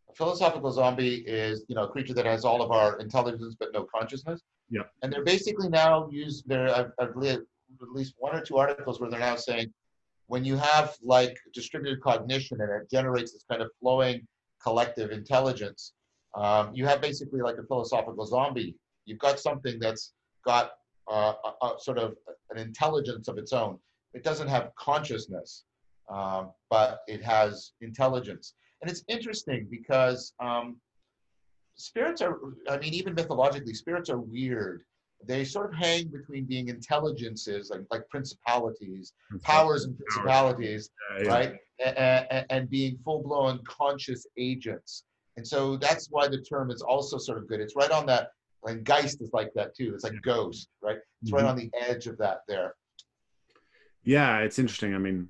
A 0.10 0.14
philosophical 0.14 0.72
zombie 0.72 1.24
is, 1.26 1.66
you 1.68 1.76
know, 1.76 1.84
a 1.84 1.88
creature 1.88 2.14
that 2.14 2.26
has 2.26 2.44
all 2.46 2.62
of 2.62 2.72
our 2.72 3.00
intelligence 3.00 3.56
but 3.60 3.70
no 3.74 3.86
consciousness. 3.86 4.42
Yeah. 4.70 4.82
And 5.02 5.12
they're 5.12 5.24
basically 5.24 5.70
now 5.70 6.10
used. 6.12 6.48
There, 6.48 6.70
I've, 6.76 6.92
I've 7.00 7.16
read 7.16 7.40
at 7.82 7.90
least 7.94 8.16
one 8.18 8.36
or 8.36 8.42
two 8.42 8.58
articles 8.58 9.00
where 9.00 9.10
they're 9.10 9.20
now 9.20 9.36
saying, 9.36 9.72
when 10.28 10.44
you 10.44 10.58
have 10.58 10.96
like 11.02 11.38
distributed 11.54 12.02
cognition 12.02 12.62
and 12.62 12.70
it 12.70 12.90
generates 12.92 13.32
this 13.32 13.46
kind 13.50 13.62
of 13.62 13.70
flowing 13.80 14.28
collective 14.62 15.12
intelligence, 15.12 15.94
um, 16.36 16.72
you 16.74 16.86
have 16.86 17.02
basically 17.02 17.42
like 17.42 17.58
a 17.58 17.64
philosophical 17.64 18.26
zombie. 18.26 18.76
You've 19.06 19.20
got 19.20 19.40
something 19.40 19.80
that's 19.80 20.14
got 20.46 20.72
uh, 21.10 21.34
a, 21.62 21.66
a 21.66 21.80
sort 21.80 21.98
of 21.98 22.16
an 22.52 22.58
intelligence 22.58 23.28
of 23.28 23.38
its 23.38 23.54
own. 23.54 23.80
It 24.14 24.24
doesn't 24.24 24.48
have 24.48 24.72
consciousness, 24.76 25.64
um, 26.10 26.52
but 26.70 27.00
it 27.08 27.24
has 27.24 27.74
intelligence. 27.82 28.56
And 28.82 28.90
it's 28.90 29.04
interesting 29.08 29.68
because 29.70 30.34
um, 30.40 30.78
spirits 31.76 32.22
are, 32.22 32.38
I 32.70 32.78
mean, 32.78 32.94
even 32.94 33.14
mythologically, 33.14 33.74
spirits 33.74 34.10
are 34.10 34.20
weird. 34.20 34.84
They 35.28 35.44
sort 35.44 35.68
of 35.70 35.76
hang 35.78 36.08
between 36.08 36.46
being 36.46 36.70
intelligences, 36.70 37.70
like, 37.70 37.82
like 37.92 38.08
principalities, 38.10 39.14
powers 39.44 39.84
and 39.84 39.98
principalities, 39.98 40.90
Yeah, 41.18 41.24
yeah. 41.24 41.30
right? 41.30 41.56
And, 42.32 42.46
and 42.50 42.70
being 42.70 42.98
full 43.04 43.22
blown 43.24 43.60
conscious 43.66 44.26
agents. 44.38 45.04
And 45.38 45.46
so 45.46 45.78
that's 45.78 46.08
why 46.10 46.28
the 46.28 46.42
term 46.42 46.72
is 46.72 46.82
also 46.82 47.18
sort 47.18 47.38
of 47.38 47.48
good. 47.48 47.60
It's 47.60 47.76
right 47.76 47.92
on 47.92 48.06
that, 48.08 48.30
like 48.64 48.84
Geist 48.84 49.22
is 49.22 49.30
like 49.34 49.52
that 49.56 49.76
too. 49.76 49.94
It's 49.94 50.04
like 50.04 50.22
ghost, 50.22 50.70
right? 50.82 50.98
It's 51.22 51.32
right 51.32 51.46
Mhm. 51.46 51.50
on 51.50 51.56
the 51.58 51.70
edge 51.80 52.08
of 52.08 52.18
that 52.18 52.40
there. 52.48 52.76
Yeah, 54.04 54.40
it's 54.40 54.60
interesting. 54.60 54.96
I 54.96 54.98
mean, 54.98 55.30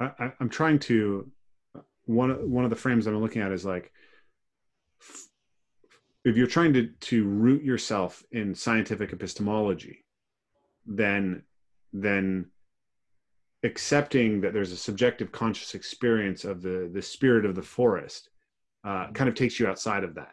I, 0.00 0.32
I'm 0.40 0.48
trying 0.48 0.78
to 0.80 1.30
one 2.06 2.50
one 2.50 2.64
of 2.64 2.70
the 2.70 2.76
frames 2.76 3.06
I'm 3.06 3.20
looking 3.20 3.42
at 3.42 3.52
is 3.52 3.64
like 3.64 3.92
if 6.24 6.36
you're 6.36 6.46
trying 6.46 6.72
to 6.74 6.88
to 6.88 7.24
root 7.24 7.62
yourself 7.62 8.24
in 8.32 8.54
scientific 8.54 9.12
epistemology, 9.12 10.04
then 10.86 11.42
then 11.92 12.46
accepting 13.62 14.40
that 14.42 14.52
there's 14.52 14.72
a 14.72 14.76
subjective 14.76 15.32
conscious 15.32 15.74
experience 15.74 16.44
of 16.44 16.62
the 16.62 16.90
the 16.92 17.02
spirit 17.02 17.44
of 17.44 17.54
the 17.54 17.62
forest 17.62 18.30
uh, 18.84 19.08
kind 19.12 19.28
of 19.28 19.34
takes 19.34 19.58
you 19.58 19.66
outside 19.66 20.04
of 20.04 20.14
that 20.14 20.32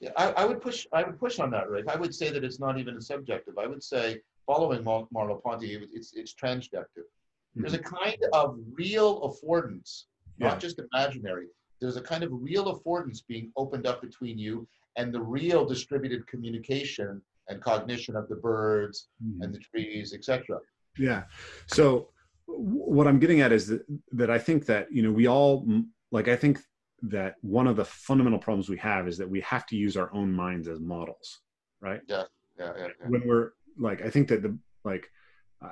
Yeah, 0.00 0.10
I, 0.16 0.30
I 0.32 0.44
would 0.44 0.60
push. 0.60 0.86
I 0.92 1.02
would 1.02 1.18
push 1.18 1.38
on 1.38 1.50
that, 1.50 1.70
right 1.70 1.84
I 1.88 1.96
would 1.96 2.14
say 2.14 2.30
that 2.30 2.44
it's 2.44 2.60
not 2.60 2.78
even 2.78 2.96
a 2.96 3.00
subjective. 3.00 3.54
I 3.58 3.66
would 3.66 3.82
say, 3.82 4.20
following 4.46 4.82
Mar- 4.84 5.08
Merleau-Ponty, 5.14 5.74
it's 5.92 6.12
it's 6.14 6.34
transjective. 6.34 7.06
There's 7.54 7.74
a 7.74 7.78
kind 7.78 8.16
of 8.32 8.56
real 8.72 9.10
affordance, 9.28 10.04
Yeah. 10.38 10.48
not 10.48 10.60
just 10.60 10.80
imaginary. 10.92 11.48
There's 11.80 11.96
a 11.96 12.00
kind 12.00 12.22
of 12.24 12.30
real 12.32 12.66
affordance 12.78 13.20
being 13.26 13.52
opened 13.56 13.86
up 13.86 14.00
between 14.00 14.38
you 14.38 14.66
and 14.96 15.12
the 15.12 15.20
real 15.20 15.64
distributed 15.66 16.26
communication 16.26 17.20
and 17.48 17.60
cognition 17.60 18.16
of 18.16 18.28
the 18.28 18.36
birds 18.36 19.08
and 19.40 19.52
the 19.52 19.58
trees, 19.58 20.14
etc. 20.14 20.60
Yeah. 20.98 21.24
So 21.66 22.10
w- 22.46 22.66
what 22.96 23.06
I'm 23.06 23.18
getting 23.18 23.40
at 23.40 23.52
is 23.52 23.66
that, 23.66 23.82
that 24.12 24.30
I 24.30 24.38
think 24.38 24.64
that, 24.66 24.90
you 24.92 25.02
know, 25.02 25.10
we 25.12 25.26
all 25.26 25.66
mm, 25.66 25.86
like, 26.10 26.28
I 26.28 26.36
think 26.36 26.60
that 27.02 27.34
one 27.40 27.66
of 27.66 27.76
the 27.76 27.84
fundamental 27.84 28.38
problems 28.38 28.68
we 28.68 28.76
have 28.78 29.08
is 29.08 29.18
that 29.18 29.28
we 29.28 29.40
have 29.40 29.66
to 29.66 29.76
use 29.76 29.96
our 29.96 30.12
own 30.14 30.32
minds 30.32 30.68
as 30.68 30.78
models, 30.80 31.40
right? 31.80 32.00
Yeah, 32.06 32.24
yeah, 32.58 32.72
yeah. 32.78 32.88
When 33.08 33.26
we're 33.26 33.50
like, 33.78 34.02
I 34.02 34.10
think 34.10 34.28
that 34.28 34.42
the, 34.42 34.58
like, 34.84 35.08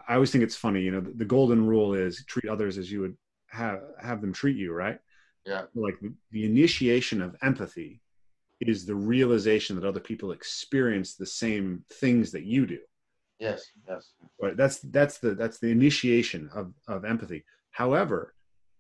I 0.09 0.15
always 0.15 0.31
think 0.31 0.45
it's 0.45 0.57
funny, 0.57 0.83
you 0.83 0.93
know, 0.93 1.01
the, 1.01 1.11
the 1.11 1.25
golden 1.25 1.67
rule 1.67 1.95
is 1.95 2.25
treat 2.27 2.49
others 2.49 2.79
as 2.79 2.91
you 2.91 3.01
would 3.01 3.17
have, 3.49 3.81
have 4.01 4.21
them 4.21 4.33
treat 4.33 4.57
you, 4.57 4.73
right? 4.73 4.99
Yeah. 5.45 5.63
Like 5.75 5.99
the, 6.31 6.45
initiation 6.45 7.21
of 7.23 7.37
empathy 7.43 8.01
is 8.61 8.85
the 8.85 8.95
realization 8.95 9.77
that 9.77 9.85
other 9.85 10.01
people 10.01 10.33
experience 10.33 11.15
the 11.15 11.27
same 11.27 11.85
things 11.95 12.31
that 12.33 12.45
you 12.45 12.67
do 12.67 12.79
Yes, 13.39 13.71
yes. 13.89 14.13
right 14.41 14.57
that's 14.57 14.81
that's 14.81 15.19
the 15.19 15.35
that's 15.35 15.59
the 15.59 15.69
initiation 15.69 16.51
of 16.55 16.75
of 16.89 17.05
empathy 17.07 17.45
however 17.71 18.35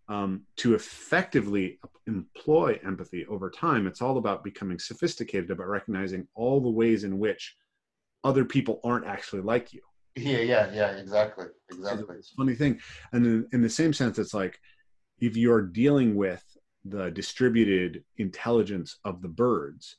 um, 0.09 0.43
to 0.57 0.75
effectively 0.75 1.79
employ 2.07 2.79
empathy 2.85 3.25
over 3.27 3.49
time 3.49 3.87
it's 3.87 4.03
all 4.03 4.19
about 4.19 4.45
becoming 4.45 4.79
sophisticated 4.79 5.51
about 5.51 5.69
recognizing 5.69 6.27
all 6.35 6.61
the 6.61 6.71
ways 6.71 7.05
in 7.05 7.19
which 7.19 7.57
other 8.25 8.45
people 8.45 8.81
aren't 8.85 9.07
actually 9.07 9.43
like 9.43 9.73
you 9.73 9.81
Yeah, 10.17 10.39
yeah, 10.39 10.71
yeah. 10.73 10.91
Exactly, 10.97 11.47
exactly. 11.71 12.17
it's 12.19 12.33
a 12.33 12.37
funny 12.37 12.55
thing 12.55 12.81
and 13.13 13.27
in, 13.27 13.47
in 13.53 13.63
the 13.63 13.71
same 13.71 13.93
sense 13.93 14.19
it's 14.19 14.35
like 14.35 14.59
if 15.21 15.37
you're 15.37 15.63
dealing 15.63 16.15
with 16.17 16.45
the 16.85 17.11
distributed 17.11 18.05
intelligence 18.17 18.99
of 19.05 19.21
the 19.23 19.29
birds 19.29 19.97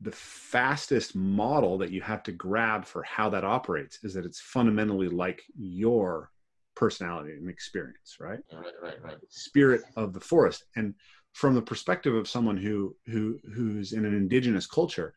the 0.00 0.12
fastest 0.12 1.16
model 1.16 1.76
that 1.78 1.90
you 1.90 2.00
have 2.00 2.22
to 2.22 2.32
grab 2.32 2.84
for 2.84 3.02
how 3.02 3.28
that 3.28 3.44
operates 3.44 3.98
is 4.04 4.14
that 4.14 4.24
it's 4.24 4.40
fundamentally 4.40 5.08
like 5.08 5.42
your 5.56 6.30
personality 6.76 7.32
and 7.32 7.48
experience 7.48 8.16
right 8.20 8.38
Right, 8.52 8.72
right, 8.82 9.02
right. 9.02 9.16
spirit 9.28 9.82
of 9.96 10.12
the 10.12 10.20
forest 10.20 10.64
and 10.76 10.94
from 11.32 11.54
the 11.54 11.62
perspective 11.62 12.14
of 12.14 12.28
someone 12.28 12.56
who 12.56 12.94
who 13.06 13.38
who's 13.54 13.92
in 13.92 14.04
an 14.04 14.14
indigenous 14.14 14.66
culture 14.66 15.14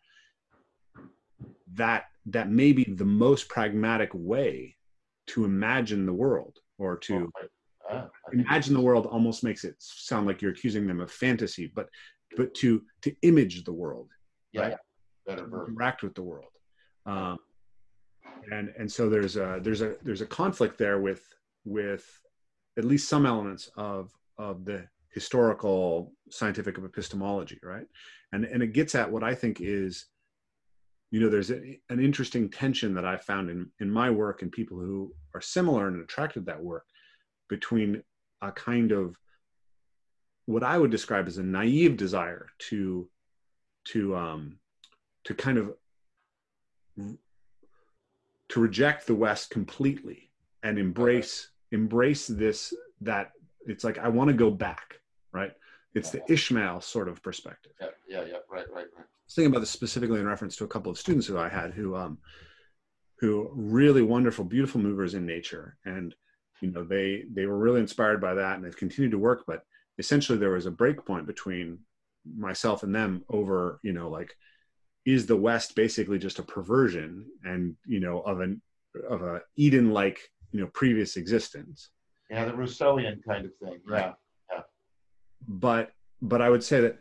that 1.74 2.06
that 2.28 2.50
may 2.50 2.72
be 2.72 2.84
the 2.84 3.06
most 3.06 3.50
pragmatic 3.50 4.10
way 4.14 4.76
to 5.28 5.46
imagine 5.46 6.06
the 6.06 6.14
world 6.14 6.58
or 6.78 6.98
to 6.98 7.32
I 7.90 8.08
think 8.30 8.48
imagine 8.48 8.74
the 8.74 8.82
world 8.82 9.06
almost 9.06 9.44
makes 9.44 9.64
it 9.64 9.76
sound 9.80 10.28
like 10.28 10.42
you're 10.42 10.52
accusing 10.52 10.88
them 10.88 11.00
of 11.00 11.12
fantasy 11.12 11.72
but 11.74 11.88
but 12.38 12.54
to 12.56 12.82
to 13.02 13.14
image 13.22 13.64
the 13.64 13.74
world 13.74 14.10
Yeah, 14.54 14.62
right? 14.62 14.78
yeah. 15.28 15.38
Interact 15.38 16.04
with 16.04 16.16
the 16.16 16.24
world 16.24 16.52
um, 17.06 17.38
and 18.52 18.72
and 18.78 18.92
so 18.92 19.10
there's 19.10 19.36
a 19.38 19.60
there's 19.62 19.82
a 19.82 19.96
there's 20.04 20.22
a 20.22 20.26
conflict 20.26 20.78
there 20.78 21.00
with 21.00 21.24
with 21.66 22.06
at 22.78 22.86
least 22.86 23.10
some 23.10 23.26
elements 23.26 23.70
of 23.76 24.12
of 24.38 24.66
the 24.66 24.88
historical 25.14 26.14
scientific 26.30 26.78
epistemology 26.78 27.60
right 27.64 27.86
and 28.32 28.46
and 28.46 28.64
it 28.64 28.74
gets 28.74 28.96
at 28.96 29.12
what 29.12 29.24
i 29.24 29.36
think 29.36 29.60
is 29.62 30.08
you 31.12 31.20
know 31.20 31.30
there's 31.30 31.52
a, 31.52 31.80
an 31.90 32.00
interesting 32.00 32.50
tension 32.50 32.94
that 32.96 33.06
i 33.06 33.18
found 33.18 33.50
in 33.50 33.70
in 33.80 33.90
my 33.90 34.10
work 34.10 34.42
and 34.42 34.52
people 34.52 34.80
who 34.80 35.14
are 35.36 35.42
similar 35.42 35.88
and 35.88 36.02
attracted 36.02 36.42
to 36.42 36.46
that 36.46 36.64
work 36.64 36.86
between 37.50 38.02
a 38.42 38.52
kind 38.52 38.92
of 38.92 39.16
what 40.46 40.64
i 40.64 40.78
would 40.78 40.92
describe 40.92 41.28
as 41.28 41.38
a 41.38 41.44
naive 41.44 41.98
desire 41.98 42.48
to 42.58 43.08
to 43.84 44.16
um 44.16 44.58
to 45.24 45.34
kind 45.34 45.58
of 45.58 45.76
to 48.50 48.60
reject 48.60 49.06
the 49.06 49.16
west 49.16 49.50
completely 49.50 50.30
and 50.64 50.80
embrace 50.80 51.50
embrace 51.72 52.28
this 52.28 52.74
that 53.02 53.32
it's 53.66 53.84
like 53.84 53.98
i 53.98 54.08
want 54.08 54.30
to 54.30 54.34
go 54.34 54.50
back 54.50 54.96
right 55.32 55.54
it's 55.94 56.10
the 56.10 56.22
ishmael 56.32 56.80
sort 56.82 57.08
of 57.10 57.22
perspective 57.22 57.74
Yeah, 57.80 57.88
yeah, 58.08 58.24
yeah. 58.24 58.38
Right, 58.50 58.66
right, 58.72 58.88
right. 58.96 59.06
I 59.06 59.26
was 59.26 59.36
thinking 59.36 59.52
about 59.52 59.60
this 59.60 59.70
specifically 59.70 60.20
in 60.20 60.28
reference 60.28 60.56
to 60.58 60.64
a 60.64 60.68
couple 60.68 60.92
of 60.92 60.98
students 60.98 61.28
who 61.28 61.38
I 61.38 61.50
had 61.50 61.72
who 61.74 61.96
um 61.96 62.18
who 63.22 63.52
really 63.54 64.02
wonderful, 64.02 64.44
beautiful 64.44 64.82
movers 64.82 65.14
in 65.14 65.26
nature. 65.26 65.78
And 65.86 66.14
you 66.60 66.72
know, 66.72 66.84
they 66.84 67.24
they 67.32 67.46
were 67.46 67.58
really 67.58 67.80
inspired 67.80 68.20
by 68.20 68.34
that 68.34 68.56
and 68.56 68.66
they've 68.66 68.76
continued 68.76 69.12
to 69.12 69.20
work, 69.20 69.44
but 69.48 69.64
essentially 69.98 70.38
there 70.38 70.52
was 70.52 70.66
a 70.66 70.72
break 70.72 71.06
point 71.06 71.28
between 71.28 71.80
myself 72.38 72.84
and 72.84 72.94
them 72.94 73.24
over, 73.30 73.80
you 73.84 73.94
know, 73.94 74.10
like 74.10 74.36
is 75.06 75.26
the 75.26 75.38
West 75.38 75.76
basically 75.76 76.20
just 76.20 76.40
a 76.40 76.44
perversion 76.44 77.26
and 77.44 77.76
you 77.86 78.00
know 78.00 78.22
of 78.22 78.40
an 78.40 78.62
of 79.10 79.22
a 79.22 79.42
Eden 79.56 79.92
like, 79.92 80.20
you 80.52 80.60
know, 80.62 80.70
previous 80.74 81.16
existence. 81.16 81.90
Yeah, 82.30 82.46
the 82.46 82.54
Rousseauian 82.54 83.24
kind 83.24 83.46
of 83.46 83.52
thing. 83.58 83.80
Yeah. 83.90 84.14
But 85.48 85.92
but 86.22 86.42
I 86.42 86.50
would 86.50 86.64
say 86.64 86.82
that 86.82 86.98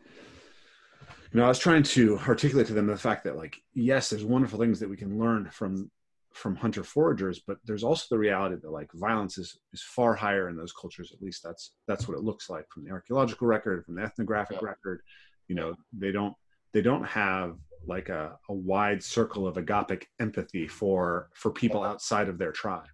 you 1.33 1.38
know 1.40 1.44
I 1.44 1.48
was 1.48 1.59
trying 1.59 1.83
to 1.85 2.18
articulate 2.26 2.66
to 2.68 2.74
them 2.74 2.87
the 2.87 2.96
fact 2.96 3.24
that 3.24 3.37
like 3.37 3.57
yes, 3.74 4.11
there's 4.11 4.24
wonderful 4.24 4.59
things 4.59 4.81
that 4.81 4.88
we 4.90 4.96
can 4.96 5.18
learn 5.18 5.48
from 5.50 5.90
from 6.33 6.55
hunter 6.55 6.83
foragers, 6.83 7.40
but 7.44 7.59
there's 7.64 7.83
also 7.83 8.07
the 8.11 8.18
reality 8.18 8.55
that 8.62 8.70
like 8.70 8.90
violence 8.94 9.37
is 9.37 9.59
is 9.72 9.83
far 9.83 10.14
higher 10.14 10.48
in 10.48 10.57
those 10.57 10.72
cultures. 10.72 11.12
At 11.12 11.22
least 11.22 11.42
that's 11.42 11.72
that's 11.88 12.07
what 12.09 12.16
it 12.16 12.24
looks 12.24 12.48
like 12.48 12.66
from 12.70 12.85
the 12.85 12.90
archaeological 12.92 13.46
record, 13.46 13.85
from 13.85 13.96
the 13.96 14.03
ethnographic 14.03 14.59
Yeah. 14.61 14.68
record. 14.68 15.03
You 15.48 15.57
know, 15.57 15.74
they 15.92 16.12
don't 16.12 16.35
they 16.72 16.83
don't 16.83 17.05
have 17.05 17.57
like 17.87 18.11
a, 18.11 18.38
a 18.48 18.55
wide 18.55 19.03
circle 19.03 19.46
of 19.46 19.57
agapic 19.57 20.05
empathy 20.20 20.68
for 20.68 21.31
for 21.35 21.50
people 21.50 21.83
outside 21.83 22.29
of 22.29 22.37
their 22.38 22.53
tribe 22.53 22.87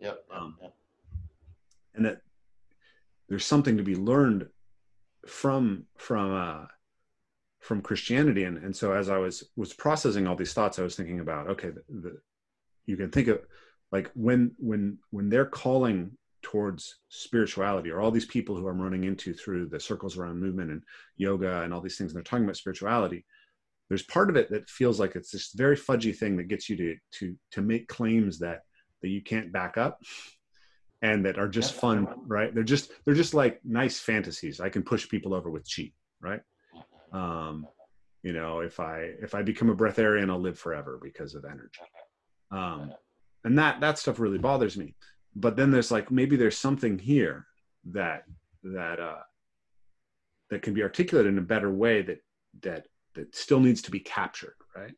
Yep. 0.00 0.22
Um, 0.30 0.56
yep. 0.62 0.74
and 1.94 2.04
that 2.04 2.20
there's 3.28 3.46
something 3.46 3.76
to 3.78 3.82
be 3.82 3.96
learned 3.96 4.46
from 5.26 5.84
from 5.96 6.34
uh 6.34 6.66
from 7.60 7.82
christianity. 7.82 8.44
And 8.44 8.58
and 8.58 8.74
so 8.74 8.92
as 8.92 9.08
i 9.08 9.18
was 9.18 9.44
was 9.56 9.72
processing 9.72 10.26
all 10.26 10.36
these 10.36 10.54
thoughts 10.54 10.78
i 10.78 10.82
was 10.82 10.96
thinking 10.96 11.20
about 11.20 11.48
okay 11.48 11.70
the, 11.70 11.82
the 11.88 12.18
you 12.86 12.96
can 12.96 13.10
think 13.10 13.28
of 13.28 13.40
like 13.92 14.10
when 14.14 14.52
when 14.58 14.98
when 15.10 15.28
they're 15.28 15.46
calling 15.46 16.12
towards 16.42 17.00
spirituality 17.08 17.90
or 17.90 18.00
all 18.00 18.10
these 18.10 18.26
people 18.26 18.56
who 18.56 18.68
i'm 18.68 18.80
running 18.80 19.04
into 19.04 19.34
through 19.34 19.66
the 19.66 19.80
circles 19.80 20.16
around 20.16 20.40
movement 20.40 20.70
and 20.70 20.82
yoga 21.16 21.62
and 21.62 21.74
all 21.74 21.80
these 21.80 21.98
things 21.98 22.12
and 22.12 22.16
they're 22.16 22.22
talking 22.22 22.44
about 22.44 22.56
spirituality 22.56 23.24
there's 23.88 24.04
part 24.04 24.30
of 24.30 24.36
it 24.36 24.50
that 24.50 24.68
feels 24.68 25.00
like 25.00 25.16
it's 25.16 25.30
this 25.30 25.52
very 25.54 25.76
fudgy 25.76 26.16
thing 26.16 26.36
that 26.36 26.48
gets 26.48 26.68
you 26.68 26.76
to 26.76 26.96
to 27.10 27.36
to 27.50 27.60
make 27.60 27.88
claims 27.88 28.38
that 28.38 28.60
that 29.02 29.08
you 29.08 29.22
can't 29.22 29.52
back 29.52 29.76
up 29.76 30.00
and 31.02 31.24
that 31.24 31.38
are 31.38 31.48
just 31.48 31.74
fun 31.74 32.08
right? 32.26 32.54
They're 32.54 32.64
just 32.64 32.92
they're 33.04 33.14
just 33.14 33.34
like 33.34 33.60
nice 33.64 33.98
fantasies. 33.98 34.60
I 34.60 34.68
can 34.68 34.82
push 34.82 35.08
people 35.08 35.34
over 35.34 35.50
with 35.50 35.68
chi 35.68 35.92
right? 36.20 36.40
Um 37.12 37.66
you 38.22 38.32
know 38.32 38.60
if 38.60 38.80
i 38.80 39.12
if 39.22 39.34
i 39.36 39.42
become 39.42 39.70
a 39.70 39.76
breatharian 39.76 40.28
i'll 40.28 40.40
live 40.40 40.58
forever 40.58 40.98
because 41.02 41.34
of 41.34 41.44
energy. 41.44 41.80
Um 42.50 42.92
and 43.44 43.56
that 43.58 43.80
that 43.80 43.98
stuff 43.98 44.18
really 44.18 44.38
bothers 44.38 44.76
me. 44.76 44.94
But 45.36 45.56
then 45.56 45.70
there's 45.70 45.90
like 45.90 46.10
maybe 46.10 46.36
there's 46.36 46.58
something 46.58 46.98
here 46.98 47.46
that 47.92 48.24
that 48.64 48.98
uh 48.98 49.22
that 50.50 50.62
can 50.62 50.74
be 50.74 50.82
articulated 50.82 51.32
in 51.32 51.38
a 51.38 51.42
better 51.42 51.72
way 51.72 52.02
that 52.02 52.18
that 52.62 52.86
that 53.14 53.34
still 53.34 53.60
needs 53.60 53.82
to 53.82 53.90
be 53.90 54.00
captured 54.00 54.54
right 54.76 54.94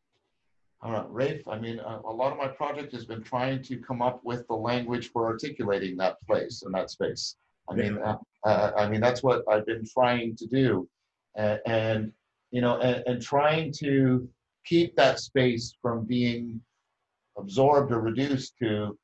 All 0.82 0.92
right, 0.92 1.06
Rafe, 1.10 1.46
I 1.46 1.58
mean, 1.58 1.78
a, 1.78 2.00
a 2.06 2.12
lot 2.12 2.32
of 2.32 2.38
my 2.38 2.48
project 2.48 2.92
has 2.92 3.04
been 3.04 3.22
trying 3.22 3.62
to 3.64 3.76
come 3.76 4.00
up 4.00 4.24
with 4.24 4.46
the 4.48 4.54
language 4.54 5.10
for 5.12 5.26
articulating 5.26 5.94
that 5.98 6.16
place 6.26 6.62
and 6.62 6.74
that 6.74 6.90
space. 6.90 7.36
I 7.68 7.74
mean, 7.74 7.98
uh, 7.98 8.16
uh, 8.44 8.72
I 8.76 8.88
mean, 8.88 9.00
that's 9.00 9.22
what 9.22 9.44
I've 9.46 9.66
been 9.66 9.84
trying 9.84 10.36
to 10.36 10.46
do. 10.46 10.88
And, 11.36 11.60
and 11.66 12.12
you 12.50 12.62
know, 12.62 12.78
and, 12.78 13.02
and 13.06 13.22
trying 13.22 13.72
to 13.80 14.26
keep 14.64 14.96
that 14.96 15.20
space 15.20 15.74
from 15.82 16.06
being 16.06 16.60
absorbed 17.36 17.92
or 17.92 18.00
reduced 18.00 18.56
to 18.62 18.98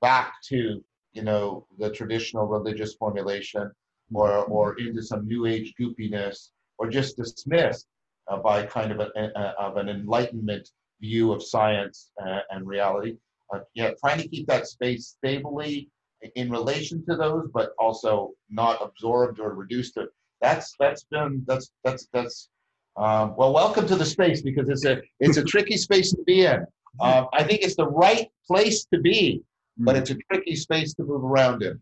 back 0.00 0.34
to, 0.48 0.84
you 1.12 1.22
know, 1.22 1.66
the 1.78 1.90
traditional 1.90 2.46
religious 2.46 2.94
formulation 2.94 3.70
or, 4.12 4.44
or 4.46 4.78
into 4.78 5.02
some 5.02 5.26
new 5.26 5.46
age 5.46 5.72
goopiness 5.80 6.48
or 6.78 6.90
just 6.90 7.16
dismissed 7.16 7.86
uh, 8.28 8.36
by 8.36 8.66
kind 8.66 8.90
of, 8.90 8.98
a, 9.00 9.10
a, 9.16 9.54
of 9.58 9.76
an 9.76 9.88
enlightenment 9.88 10.68
view 11.02 11.32
of 11.32 11.42
science 11.42 12.10
uh, 12.24 12.40
and 12.50 12.66
reality. 12.66 13.16
uh, 13.52 13.60
yeah, 13.74 13.90
trying 14.00 14.20
to 14.22 14.28
keep 14.28 14.46
that 14.46 14.66
space 14.66 15.14
stably 15.18 15.90
in 16.36 16.50
relation 16.50 17.04
to 17.04 17.16
those, 17.16 17.48
but 17.52 17.72
also 17.78 18.30
not 18.48 18.78
absorbed 18.80 19.40
or 19.40 19.54
reduced 19.54 19.94
to. 19.94 20.06
That's 20.40 20.74
that's 20.78 21.04
been 21.10 21.44
that's 21.46 21.70
that's 21.84 22.08
that's 22.14 22.48
um, 22.96 23.34
well, 23.36 23.52
welcome 23.52 23.86
to 23.88 23.96
the 23.96 24.04
space 24.06 24.42
because 24.42 24.68
it's 24.68 24.84
a 24.84 25.02
it's 25.20 25.36
a 25.36 25.44
tricky 25.44 25.76
space 25.76 26.10
to 26.12 26.22
be 26.24 26.46
in. 26.46 26.64
Uh, 27.00 27.24
I 27.32 27.42
think 27.42 27.62
it's 27.62 27.74
the 27.74 27.88
right 27.88 28.28
place 28.46 28.84
to 28.92 29.00
be, 29.00 29.42
but 29.78 29.96
it's 29.96 30.10
a 30.10 30.14
tricky 30.30 30.54
space 30.54 30.92
to 30.92 31.02
move 31.02 31.24
around 31.24 31.62
in. 31.62 31.80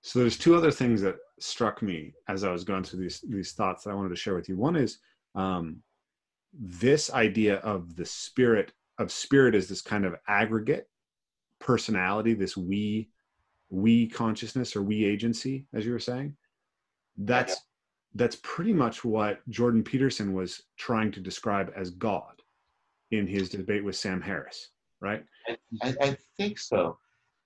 So 0.00 0.18
there's 0.20 0.38
two 0.38 0.54
other 0.54 0.70
things 0.70 1.02
that 1.02 1.16
struck 1.38 1.82
me 1.82 2.14
as 2.26 2.42
I 2.42 2.50
was 2.50 2.64
going 2.64 2.84
through 2.84 3.00
these 3.00 3.22
these 3.28 3.52
thoughts 3.52 3.84
that 3.84 3.90
I 3.90 3.94
wanted 3.94 4.08
to 4.08 4.16
share 4.16 4.34
with 4.34 4.48
you. 4.48 4.56
One 4.56 4.76
is 4.76 4.98
um, 5.34 5.82
this 6.58 7.12
idea 7.12 7.56
of 7.56 7.94
the 7.96 8.04
spirit 8.04 8.72
of 8.98 9.12
spirit 9.12 9.54
as 9.54 9.68
this 9.68 9.80
kind 9.80 10.04
of 10.04 10.16
aggregate 10.26 10.88
personality, 11.60 12.34
this 12.34 12.56
we 12.56 13.10
we 13.70 14.08
consciousness 14.08 14.74
or 14.74 14.82
we 14.82 15.04
agency, 15.04 15.66
as 15.74 15.86
you 15.86 15.92
were 15.92 15.98
saying. 15.98 16.36
That's 17.16 17.52
yeah. 17.52 17.56
that's 18.14 18.38
pretty 18.42 18.72
much 18.72 19.04
what 19.04 19.48
Jordan 19.48 19.82
Peterson 19.82 20.32
was 20.32 20.62
trying 20.76 21.12
to 21.12 21.20
describe 21.20 21.72
as 21.76 21.90
God 21.90 22.42
in 23.10 23.26
his 23.26 23.48
debate 23.48 23.84
with 23.84 23.96
Sam 23.96 24.20
Harris, 24.20 24.70
right? 25.00 25.24
I, 25.82 25.94
I 26.00 26.16
think 26.36 26.58
so. 26.58 26.98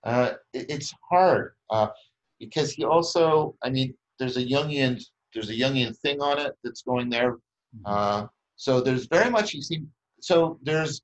Uh, 0.05 0.33
it, 0.53 0.67
it's 0.69 0.93
hard 1.09 1.53
uh, 1.71 1.89
because 2.41 2.73
he 2.73 2.85
also, 2.85 3.55
I 3.63 3.71
mean, 3.71 3.95
there's 4.19 4.37
a 4.37 4.45
Jungian 4.45 5.03
there's 5.35 5.51
a 5.51 5.55
Jungian 5.55 5.97
thing 5.99 6.21
on 6.21 6.39
it 6.39 6.53
that's 6.65 6.83
going 6.83 7.09
there. 7.09 7.33
Mm-hmm. 7.33 7.87
Uh, 7.87 8.27
so 8.63 8.81
there's 8.81 9.07
very 9.07 9.29
much 9.29 9.55
you 9.55 9.61
see. 9.61 9.83
So 10.21 10.61
there's, 10.63 11.03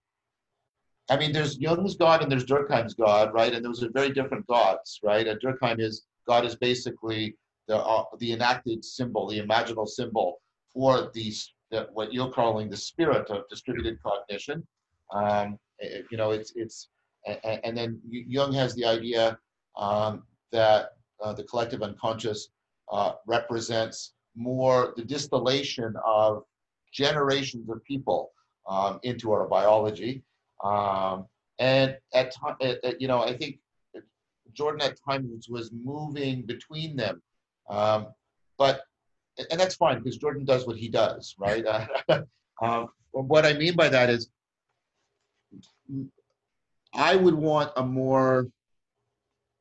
I 1.11 1.17
mean, 1.17 1.33
there's 1.33 1.59
Jung's 1.59 1.97
God 1.97 2.23
and 2.23 2.31
there's 2.31 2.45
Durkheim's 2.45 2.95
God, 2.95 3.35
right? 3.35 3.53
And 3.53 3.65
those 3.65 3.83
are 3.83 3.91
very 3.91 4.11
different 4.11 4.47
gods, 4.47 5.01
right? 5.03 5.27
And 5.27 5.41
Durkheim 5.41 5.81
is 5.81 6.07
God 6.25 6.45
is 6.45 6.55
basically 6.55 7.35
the 7.67 7.79
uh, 7.79 8.05
the 8.21 8.33
enacted 8.33 8.85
symbol, 8.85 9.27
the 9.27 9.41
imaginal 9.41 9.89
symbol 9.89 10.41
for 10.73 11.11
these 11.13 11.53
what 11.95 12.13
you're 12.13 12.31
calling 12.31 12.71
the 12.71 12.77
spirit 12.77 13.29
of 13.29 13.49
distributed 13.49 13.99
cognition. 14.05 14.65
Um, 15.13 15.59
it, 15.81 16.05
you 16.13 16.17
know, 16.17 16.31
it's 16.31 16.53
it's 16.55 16.91
and, 17.27 17.61
and 17.65 17.77
then 17.77 18.01
Jung 18.09 18.53
has 18.53 18.73
the 18.77 18.85
idea 18.85 19.37
um, 19.77 20.23
that 20.53 20.91
uh, 21.21 21.33
the 21.33 21.43
collective 21.43 21.83
unconscious 21.83 22.51
uh, 22.93 23.15
represents 23.27 24.13
more 24.37 24.95
the 24.97 25.05
distillation 25.05 25.93
of 26.07 26.45
generations 26.93 27.69
of 27.69 27.83
people 27.85 28.33
um, 28.69 29.01
into 29.03 29.33
our 29.33 29.47
biology. 29.47 30.23
Um, 30.63 31.27
and 31.59 31.97
at, 32.15 32.35
at, 32.61 33.01
you 33.01 33.09
know, 33.09 33.23
I 33.23 33.37
think 33.37 33.59
Jordan 34.53 34.83
at 34.83 34.99
times 35.09 35.49
was 35.49 35.71
moving 35.73 36.43
between 36.43 36.97
them. 36.97 37.23
Um, 37.69 38.09
but, 38.57 38.83
and 39.51 39.59
that's 39.59 39.77
fine 39.77 39.99
because 39.99 40.17
Jordan 40.17 40.45
does 40.45 40.67
what 40.67 40.77
he 40.77 40.89
does, 40.89 41.35
right? 41.39 41.65
um, 42.63 42.89
what 43.13 43.47
I 43.47 43.55
mean 43.55 43.75
by 43.75 43.89
that 43.89 44.11
is 44.11 44.31
I 46.95 47.17
would 47.17 47.35
want 47.35 47.73
a 47.77 47.85
more 47.85 48.49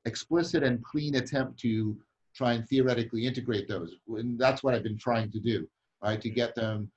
explicit 0.06 0.64
and 0.64 0.84
clean 0.84 1.16
attempt 1.16 1.60
to 1.60 1.98
try 2.36 2.54
and 2.54 2.68
theoretically 2.68 3.26
integrate 3.26 3.68
those. 3.68 3.96
And 4.08 4.40
that's 4.40 4.64
what 4.64 4.74
I've 4.74 4.84
been 4.84 4.98
trying 4.98 5.32
to 5.32 5.40
do, 5.40 5.68
right? 6.02 6.22
To 6.22 6.30
get 6.30 6.56
them 6.56 6.92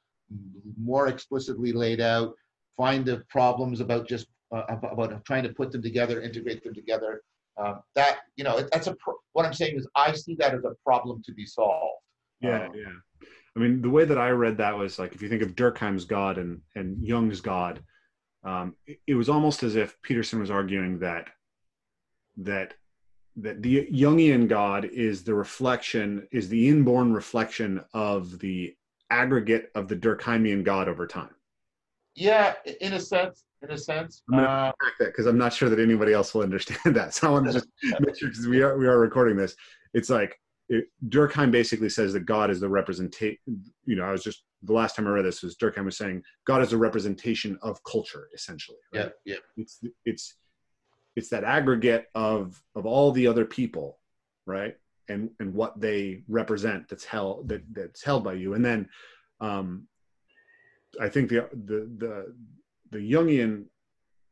more 0.80 1.08
explicitly 1.08 1.72
laid 1.72 2.00
out, 2.00 2.34
find 2.76 3.04
the 3.04 3.22
problems 3.28 3.80
about 3.80 4.08
just 4.08 4.26
uh, 4.52 4.62
about 4.68 5.24
trying 5.24 5.42
to 5.44 5.50
put 5.50 5.70
them 5.70 5.82
together, 5.82 6.20
integrate 6.22 6.64
them 6.64 6.74
together. 6.74 7.22
Um, 7.56 7.80
that 7.94 8.20
you 8.36 8.44
know, 8.44 8.66
that's 8.72 8.86
a 8.86 8.94
pro- 8.96 9.18
what 9.32 9.44
I'm 9.44 9.52
saying 9.52 9.76
is 9.76 9.86
I 9.94 10.12
see 10.12 10.34
that 10.36 10.54
as 10.54 10.64
a 10.64 10.74
problem 10.84 11.22
to 11.26 11.32
be 11.32 11.46
solved. 11.46 12.00
Yeah, 12.40 12.66
um, 12.66 12.72
yeah. 12.74 13.26
I 13.56 13.58
mean, 13.58 13.82
the 13.82 13.90
way 13.90 14.04
that 14.04 14.18
I 14.18 14.30
read 14.30 14.56
that 14.58 14.76
was 14.76 14.98
like 14.98 15.14
if 15.14 15.22
you 15.22 15.28
think 15.28 15.42
of 15.42 15.56
Durkheim's 15.56 16.04
God 16.04 16.38
and 16.38 16.60
and 16.74 17.04
Jung's 17.04 17.40
God, 17.40 17.82
um, 18.44 18.74
it, 18.86 19.00
it 19.06 19.14
was 19.14 19.28
almost 19.28 19.62
as 19.62 19.76
if 19.76 20.00
Peterson 20.02 20.40
was 20.40 20.50
arguing 20.50 21.00
that 21.00 21.28
that 22.38 22.74
that 23.36 23.62
the 23.62 23.86
Jungian 23.92 24.48
God 24.48 24.84
is 24.84 25.22
the 25.22 25.34
reflection, 25.34 26.26
is 26.32 26.48
the 26.48 26.68
inborn 26.68 27.12
reflection 27.12 27.84
of 27.94 28.38
the 28.38 28.74
aggregate 29.10 29.70
of 29.74 29.88
the 29.88 29.96
Durkheimian 29.96 30.64
God 30.64 30.88
over 30.88 31.06
time. 31.06 31.34
Yeah, 32.14 32.54
in 32.80 32.94
a 32.94 33.00
sense, 33.00 33.44
in 33.62 33.70
a 33.70 33.78
sense. 33.78 34.22
I'm 34.32 34.38
uh, 34.40 34.72
that 34.98 35.06
because 35.06 35.26
I'm 35.26 35.38
not 35.38 35.52
sure 35.52 35.68
that 35.68 35.78
anybody 35.78 36.12
else 36.12 36.34
will 36.34 36.42
understand 36.42 36.80
that. 36.96 37.14
So 37.14 37.28
I 37.28 37.30
want 37.30 37.46
to 37.46 37.52
just 37.52 37.68
make 38.00 38.16
sure 38.16 38.28
because 38.28 38.46
we 38.46 38.62
are 38.62 38.76
we 38.78 38.86
are 38.86 38.98
recording 38.98 39.36
this. 39.36 39.54
It's 39.94 40.10
like 40.10 40.38
it, 40.68 40.86
Durkheim 41.08 41.50
basically 41.50 41.88
says 41.88 42.12
that 42.12 42.26
God 42.26 42.50
is 42.50 42.60
the 42.60 42.68
representation. 42.68 43.38
You 43.84 43.96
know, 43.96 44.04
I 44.04 44.12
was 44.12 44.24
just 44.24 44.44
the 44.62 44.72
last 44.72 44.96
time 44.96 45.06
I 45.06 45.10
read 45.10 45.24
this 45.24 45.42
was 45.42 45.56
Durkheim 45.56 45.84
was 45.84 45.96
saying 45.96 46.22
God 46.46 46.62
is 46.62 46.72
a 46.72 46.78
representation 46.78 47.58
of 47.62 47.82
culture, 47.84 48.28
essentially. 48.34 48.78
Right? 48.94 49.10
Yeah, 49.24 49.34
yeah. 49.34 49.40
It's 49.56 49.80
it's 50.04 50.34
it's 51.16 51.28
that 51.30 51.44
aggregate 51.44 52.06
of 52.14 52.62
of 52.74 52.86
all 52.86 53.12
the 53.12 53.26
other 53.26 53.44
people 53.44 53.98
right 54.46 54.74
and 55.10 55.30
and 55.40 55.52
what 55.52 55.80
they 55.80 56.22
represent 56.28 56.88
that's 56.88 57.04
held 57.04 57.48
that 57.48 57.62
that's 57.72 58.02
held 58.02 58.24
by 58.24 58.34
you. 58.34 58.54
And 58.54 58.64
then 58.64 58.88
um 59.40 59.86
i 61.00 61.08
think 61.08 61.28
the 61.28 61.48
the 61.52 61.88
the 61.98 62.34
the 62.90 62.98
jungian 62.98 63.64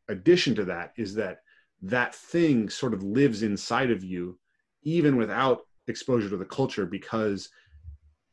addition 0.09 0.55
to 0.55 0.65
that 0.65 0.93
is 0.97 1.15
that 1.15 1.39
that 1.83 2.15
thing 2.15 2.69
sort 2.69 2.93
of 2.95 3.03
lives 3.03 3.43
inside 3.43 3.91
of 3.91 4.03
you 4.03 4.39
even 4.83 5.17
without 5.17 5.61
exposure 5.87 6.29
to 6.29 6.37
the 6.37 6.45
culture 6.45 6.87
because 6.87 7.51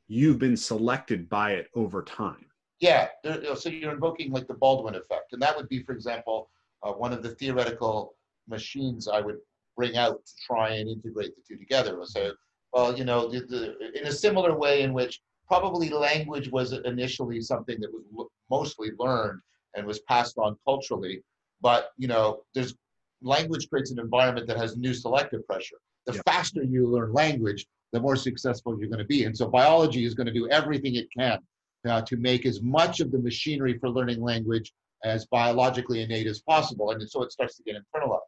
you've 0.08 0.40
been 0.40 0.58
selected 0.58 1.28
by 1.30 1.52
it 1.52 1.68
over 1.76 2.04
time. 2.04 2.46
Yeah 2.80 3.08
so 3.56 3.70
you're 3.70 3.94
invoking 3.94 4.32
like 4.32 4.48
the 4.48 4.54
baldwin 4.54 4.96
effect. 4.96 5.34
And 5.34 5.42
that 5.42 5.56
would 5.56 5.70
be 5.70 5.84
for 5.84 5.94
example 5.94 6.50
uh, 6.84 6.92
one 6.92 7.14
of 7.14 7.24
the 7.24 7.30
theoretical 7.36 8.16
machines 8.48 9.08
I 9.08 9.22
would 9.22 9.38
bring 9.76 9.98
out 9.98 10.26
to 10.26 10.32
try 10.46 10.72
and 10.72 10.90
integrate 10.90 11.32
the 11.36 11.42
two 11.48 11.58
together. 11.60 12.00
So, 12.04 12.34
well, 12.74 12.98
you 12.98 13.04
know, 13.04 13.30
the, 13.30 13.42
the, 13.42 14.00
in 14.00 14.08
a 14.08 14.12
similar 14.12 14.58
way 14.58 14.82
in 14.82 14.94
which 14.94 15.22
probably 15.48 15.90
language 15.90 16.50
was 16.52 16.74
initially 16.74 17.42
something 17.42 17.80
that 17.80 17.92
was 17.92 18.28
mostly 18.50 18.92
learned 18.98 19.42
and 19.76 19.86
was 19.86 20.00
passed 20.02 20.38
on 20.38 20.58
culturally, 20.66 21.22
but 21.62 21.92
you 21.98 22.08
know, 22.08 22.42
there's 22.54 22.76
language 23.22 23.70
creates 23.70 23.92
an 23.92 24.00
environment 24.00 24.48
that 24.48 24.58
has 24.58 24.78
new 24.78 24.94
selective 24.94 25.46
pressure. 25.48 25.78
The 26.06 26.14
yeah. 26.14 26.22
faster 26.26 26.64
you 26.64 26.88
learn 26.88 27.14
language, 27.14 27.66
the 27.92 28.00
more 28.00 28.16
successful 28.16 28.78
you're 28.80 28.90
going 28.90 29.00
to 29.00 29.06
be. 29.06 29.24
And 29.26 29.36
so 29.36 29.48
biology 29.48 30.06
is 30.06 30.14
going 30.14 30.28
to 30.28 30.34
do 30.34 30.50
everything 30.50 30.96
it 30.96 31.08
can 31.18 31.40
uh, 31.88 32.02
to 32.02 32.18
make 32.18 32.46
as 32.46 32.62
much 32.62 33.00
of 33.00 33.12
the 33.12 33.20
machinery 33.20 33.78
for 33.80 33.90
learning 33.90 34.22
language 34.22 34.74
as 35.04 35.26
biologically 35.28 36.02
innate 36.02 36.28
as 36.28 36.42
possible. 36.42 36.92
And 36.92 37.10
so 37.10 37.24
it 37.24 37.32
starts 37.32 37.58
to 37.58 37.64
get 37.64 37.76
internalized. 37.76 38.20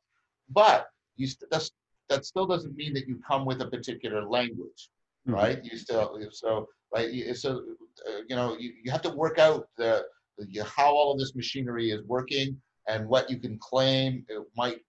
But 0.49 0.87
you 1.17 1.27
st- 1.27 1.71
that 2.09 2.25
still 2.25 2.47
doesn't 2.47 2.75
mean 2.75 2.93
that 2.93 3.07
you 3.07 3.19
come 3.27 3.45
with 3.45 3.61
a 3.61 3.67
particular 3.67 4.23
language, 4.27 4.89
mm-hmm. 5.27 5.33
right? 5.33 5.63
You 5.63 5.77
still 5.77 6.17
so 6.31 6.67
right. 6.93 7.35
So 7.35 7.63
uh, 8.07 8.21
you 8.27 8.35
know 8.35 8.55
you, 8.57 8.73
you 8.83 8.91
have 8.91 9.01
to 9.03 9.09
work 9.09 9.39
out 9.39 9.67
the, 9.77 10.05
the 10.37 10.63
how 10.63 10.91
all 10.93 11.11
of 11.11 11.19
this 11.19 11.35
machinery 11.35 11.91
is 11.91 12.03
working 12.05 12.59
and 12.87 13.07
what 13.07 13.29
you 13.29 13.37
can 13.37 13.57
claim 13.59 14.25
it 14.29 14.41
might 14.55 14.79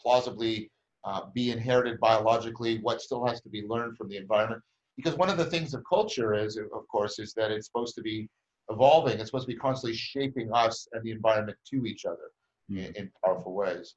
plausibly 0.00 0.70
uh, 1.04 1.22
be 1.32 1.50
inherited 1.50 2.00
biologically. 2.00 2.78
What 2.78 3.00
still 3.00 3.24
has 3.26 3.40
to 3.42 3.48
be 3.48 3.62
learned 3.62 3.96
from 3.96 4.08
the 4.08 4.16
environment. 4.16 4.62
Because 4.96 5.16
one 5.16 5.28
of 5.28 5.36
the 5.36 5.46
things 5.46 5.74
of 5.74 5.82
culture 5.88 6.34
is, 6.34 6.56
of 6.56 6.86
course, 6.88 7.18
is 7.18 7.34
that 7.34 7.50
it's 7.50 7.66
supposed 7.66 7.96
to 7.96 8.02
be 8.02 8.28
evolving. 8.70 9.18
It's 9.18 9.26
supposed 9.26 9.48
to 9.48 9.52
be 9.52 9.58
constantly 9.58 9.96
shaping 9.96 10.52
us 10.52 10.86
and 10.92 11.02
the 11.02 11.10
environment 11.10 11.58
to 11.70 11.84
each 11.84 12.04
other 12.04 12.30
mm-hmm. 12.70 12.78
in, 12.78 12.92
in 12.94 13.10
powerful 13.24 13.54
ways. 13.54 13.94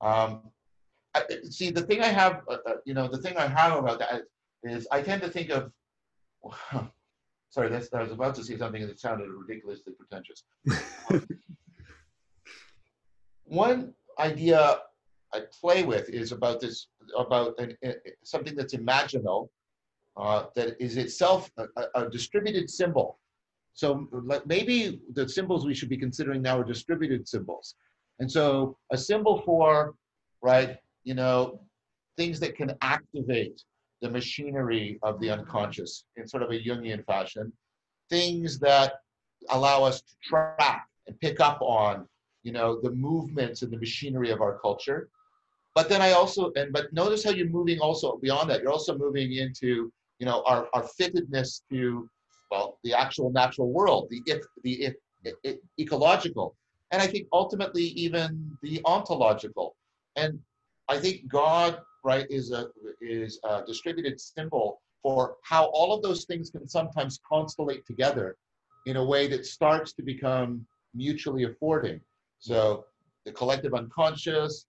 Um, 0.00 0.42
see 1.50 1.70
the 1.70 1.82
thing 1.82 2.02
I 2.02 2.08
have, 2.08 2.42
uh, 2.48 2.56
uh, 2.66 2.74
you 2.84 2.94
know, 2.94 3.08
the 3.08 3.18
thing 3.18 3.36
I 3.36 3.46
have 3.46 3.78
about 3.78 3.98
that 4.00 4.22
is 4.62 4.86
I 4.90 5.02
tend 5.02 5.22
to 5.22 5.28
think 5.28 5.50
of. 5.50 5.72
sorry, 7.50 7.68
that's, 7.68 7.92
I 7.92 8.02
was 8.02 8.12
about 8.12 8.34
to 8.36 8.44
say 8.44 8.56
something 8.58 8.86
that 8.86 9.00
sounded 9.00 9.28
ridiculously 9.28 9.92
pretentious. 9.94 10.44
One 13.44 13.94
idea 14.18 14.80
I 15.32 15.40
play 15.60 15.82
with 15.84 16.08
is 16.08 16.32
about 16.32 16.60
this 16.60 16.88
about 17.16 17.58
an, 17.58 17.76
uh, 17.86 17.92
something 18.22 18.54
that's 18.54 18.74
imaginal, 18.74 19.48
uh, 20.16 20.44
that 20.54 20.76
is 20.80 20.96
itself 20.96 21.50
a, 21.58 21.66
a, 21.94 22.10
distributed 22.10 22.70
symbol. 22.70 23.18
So 23.74 24.08
like 24.12 24.46
maybe 24.46 25.00
the 25.12 25.28
symbols 25.28 25.66
we 25.66 25.74
should 25.74 25.90
be 25.90 25.98
considering 25.98 26.42
now 26.42 26.58
are 26.60 26.64
distributed 26.64 27.28
symbols. 27.28 27.74
And 28.18 28.30
so 28.30 28.78
a 28.90 28.96
symbol 28.96 29.42
for, 29.42 29.94
right, 30.42 30.78
you 31.06 31.14
know, 31.14 31.60
things 32.16 32.40
that 32.40 32.56
can 32.56 32.74
activate 32.82 33.62
the 34.02 34.10
machinery 34.10 34.98
of 35.02 35.18
the 35.20 35.30
unconscious 35.30 36.04
in 36.16 36.26
sort 36.26 36.42
of 36.42 36.50
a 36.50 36.60
Jungian 36.60 37.06
fashion, 37.06 37.52
things 38.10 38.58
that 38.58 38.94
allow 39.50 39.84
us 39.84 40.02
to 40.02 40.14
track 40.22 40.86
and 41.06 41.18
pick 41.20 41.38
up 41.40 41.58
on, 41.62 42.06
you 42.42 42.52
know, 42.52 42.80
the 42.82 42.90
movements 42.90 43.62
and 43.62 43.72
the 43.72 43.78
machinery 43.78 44.30
of 44.30 44.40
our 44.40 44.58
culture. 44.58 45.08
But 45.76 45.88
then 45.88 46.02
I 46.02 46.10
also, 46.12 46.52
and 46.56 46.72
but 46.72 46.92
notice 46.92 47.22
how 47.22 47.30
you're 47.30 47.48
moving 47.48 47.78
also 47.78 48.18
beyond 48.20 48.50
that. 48.50 48.60
You're 48.60 48.72
also 48.72 48.98
moving 48.98 49.34
into, 49.34 49.92
you 50.18 50.26
know, 50.26 50.42
our, 50.44 50.68
our 50.74 50.84
fittedness 50.98 51.62
to, 51.70 52.08
well, 52.50 52.78
the 52.82 52.94
actual 52.94 53.30
natural 53.30 53.70
world, 53.70 54.08
the 54.10 54.20
if 54.26 54.42
the 54.64 54.92
if 55.44 55.56
ecological, 55.78 56.56
and 56.90 57.00
I 57.00 57.06
think 57.06 57.28
ultimately 57.32 57.84
even 58.04 58.56
the 58.62 58.80
ontological. 58.84 59.76
And 60.16 60.40
I 60.88 60.98
think 60.98 61.28
God, 61.28 61.78
right, 62.04 62.26
is 62.30 62.52
a 62.52 62.68
is 63.00 63.40
a 63.44 63.64
distributed 63.66 64.20
symbol 64.20 64.80
for 65.02 65.36
how 65.42 65.66
all 65.66 65.94
of 65.94 66.02
those 66.02 66.24
things 66.24 66.50
can 66.50 66.66
sometimes 66.68 67.20
constellate 67.30 67.84
together 67.84 68.36
in 68.86 68.96
a 68.96 69.04
way 69.04 69.26
that 69.28 69.44
starts 69.46 69.92
to 69.94 70.02
become 70.02 70.66
mutually 70.94 71.44
affording. 71.44 72.00
So 72.38 72.84
the 73.24 73.32
collective 73.32 73.74
unconscious, 73.74 74.66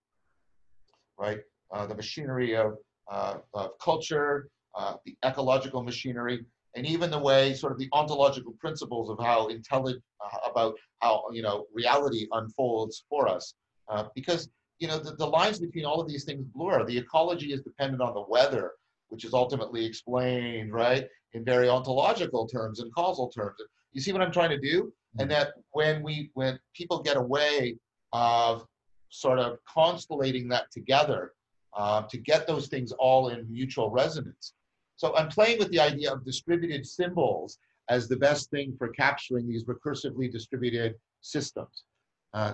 right, 1.19 1.39
uh, 1.71 1.85
the 1.85 1.95
machinery 1.95 2.55
of, 2.55 2.77
uh, 3.11 3.37
of 3.53 3.77
culture, 3.79 4.49
uh, 4.75 4.95
the 5.05 5.15
ecological 5.23 5.83
machinery, 5.83 6.45
and 6.75 6.85
even 6.85 7.09
the 7.09 7.19
way 7.19 7.53
sort 7.53 7.71
of 7.71 7.79
the 7.79 7.89
ontological 7.93 8.53
principles 8.59 9.09
of 9.09 9.17
how 9.19 9.47
intelligent 9.47 10.03
uh, 10.23 10.49
about 10.49 10.75
how 11.01 11.23
you 11.31 11.41
know 11.41 11.65
reality 11.73 12.27
unfolds 12.31 13.05
for 13.09 13.27
us 13.27 13.53
uh, 13.89 14.05
because 14.13 14.49
you 14.79 14.87
know 14.87 14.99
the, 14.99 15.15
the 15.15 15.25
lines 15.25 15.59
between 15.59 15.85
all 15.85 15.99
of 15.99 16.07
these 16.07 16.23
things 16.23 16.45
blur. 16.53 16.85
The 16.85 16.97
ecology 16.97 17.53
is 17.53 17.61
dependent 17.61 18.01
on 18.01 18.13
the 18.13 18.25
weather 18.27 18.73
which 19.09 19.25
is 19.25 19.33
ultimately 19.33 19.85
explained 19.85 20.73
right 20.73 21.07
in 21.33 21.43
very 21.43 21.69
ontological 21.69 22.47
terms 22.47 22.79
and 22.79 22.93
causal 22.93 23.29
terms. 23.29 23.55
You 23.93 24.01
see 24.01 24.11
what 24.11 24.21
i'm 24.21 24.31
trying 24.31 24.49
to 24.49 24.59
do? 24.59 24.93
And 25.19 25.31
that 25.31 25.53
when 25.71 26.03
we 26.03 26.29
when 26.35 26.59
people 26.75 27.01
get 27.01 27.17
away 27.17 27.77
of 28.13 28.65
sort 29.09 29.39
of 29.39 29.57
constellating 29.71 30.47
that 30.49 30.69
together 30.71 31.31
uh, 31.75 32.03
to 32.03 32.17
get 32.17 32.45
those 32.45 32.67
things 32.67 32.91
all 32.93 33.29
in 33.29 33.51
mutual 33.51 33.89
resonance. 33.89 34.53
So 34.95 35.15
I'm 35.15 35.29
playing 35.29 35.59
with 35.59 35.71
the 35.71 35.79
idea 35.79 36.11
of 36.11 36.25
distributed 36.25 36.85
symbols 36.85 37.57
as 37.89 38.07
the 38.07 38.17
best 38.17 38.51
thing 38.51 38.75
for 38.77 38.89
capturing 38.89 39.47
these 39.47 39.63
recursively 39.63 40.31
distributed 40.31 40.95
systems. 41.21 41.85
Uh, 42.33 42.53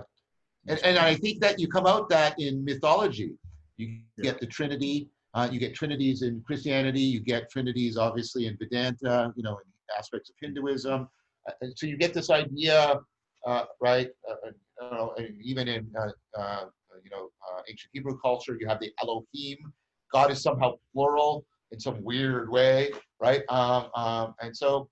and, 0.67 0.79
and, 0.83 0.97
I 0.97 1.15
think 1.15 1.41
that 1.41 1.59
you 1.59 1.67
come 1.67 1.85
out 1.85 2.09
that 2.09 2.39
in 2.39 2.63
mythology. 2.63 3.33
You 3.77 3.99
get 4.21 4.39
the 4.39 4.45
Trinity, 4.45 5.09
uh, 5.33 5.49
you 5.51 5.59
get 5.59 5.73
Trinities 5.73 6.21
in 6.21 6.41
Christianity, 6.45 7.01
you 7.01 7.19
get 7.19 7.49
Trinities 7.49 7.97
obviously 7.97 8.47
in 8.47 8.57
Vedanta, 8.57 9.33
you 9.35 9.43
know, 9.43 9.57
in 9.57 9.97
aspects 9.97 10.29
of 10.29 10.35
Hinduism. 10.39 11.07
Uh, 11.47 11.67
so 11.75 11.87
you 11.87 11.97
get 11.97 12.13
this 12.13 12.29
idea, 12.29 12.99
uh, 13.45 13.65
right? 13.81 14.09
Uh, 14.29 15.07
even 15.41 15.67
in, 15.67 15.91
uh, 16.37 16.65
you 17.03 17.09
know, 17.09 17.29
ancient 17.69 17.89
Hebrew 17.93 18.17
culture, 18.19 18.57
you 18.59 18.67
have 18.67 18.79
the 18.79 18.91
Elohim. 19.01 19.73
God 20.11 20.31
is 20.31 20.41
somehow 20.41 20.75
plural 20.93 21.45
in 21.71 21.79
some 21.79 22.01
weird 22.03 22.49
way, 22.49 22.91
right? 23.19 23.41
Um, 23.49 23.89
um, 23.95 24.35
and 24.41 24.55
so 24.55 24.89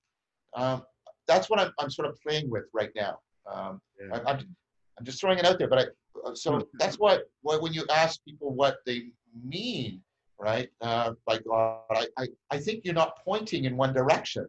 um, 0.56 0.84
that's 1.28 1.50
what 1.50 1.60
I'm, 1.60 1.72
I'm 1.80 1.90
sort 1.90 2.10
of 2.10 2.18
playing 2.26 2.50
with 2.50 2.64
right 2.74 2.90
now. 2.96 3.20
Um, 3.52 3.82
yeah. 4.00 4.18
I, 4.18 4.32
I'm, 4.32 4.56
I'm 5.02 5.06
just 5.06 5.20
throwing 5.20 5.40
it 5.40 5.46
out 5.46 5.58
there, 5.58 5.68
but 5.68 5.80
I, 5.80 6.30
uh, 6.30 6.36
so 6.36 6.68
that's 6.78 7.00
what, 7.00 7.24
when 7.42 7.74
you 7.74 7.86
ask 7.90 8.24
people 8.24 8.54
what 8.54 8.78
they 8.86 9.06
mean, 9.44 10.00
right, 10.40 10.70
uh, 10.80 11.14
by 11.26 11.40
God, 11.40 11.80
I, 11.90 12.06
I, 12.20 12.28
I 12.52 12.60
think 12.60 12.86
you're 12.86 12.94
not 12.94 13.18
pointing 13.26 13.66
in 13.66 13.76
one 13.76 13.94
direction. 13.94 14.46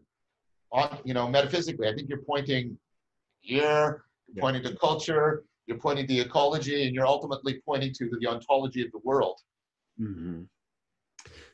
On 0.71 0.99
you 1.05 1.15
know, 1.15 1.27
metaphysically, 1.27 1.89
I 1.89 1.95
think 1.95 2.11
you're 2.11 2.21
pointing 2.21 2.77
here, 3.41 4.05
you're 4.29 4.43
pointing 4.43 4.63
to 4.65 4.77
culture, 4.77 5.45
you're 5.67 5.79
pointing 5.79 6.07
to 6.09 6.19
ecology, 6.19 6.85
and 6.87 6.95
you're 6.95 7.07
ultimately 7.07 7.63
pointing 7.65 7.95
to 7.95 8.11
the 8.21 8.27
ontology 8.27 8.85
of 8.85 8.93
the 8.93 9.01
world. 9.05 9.39
Mm-hmm. 9.99 10.43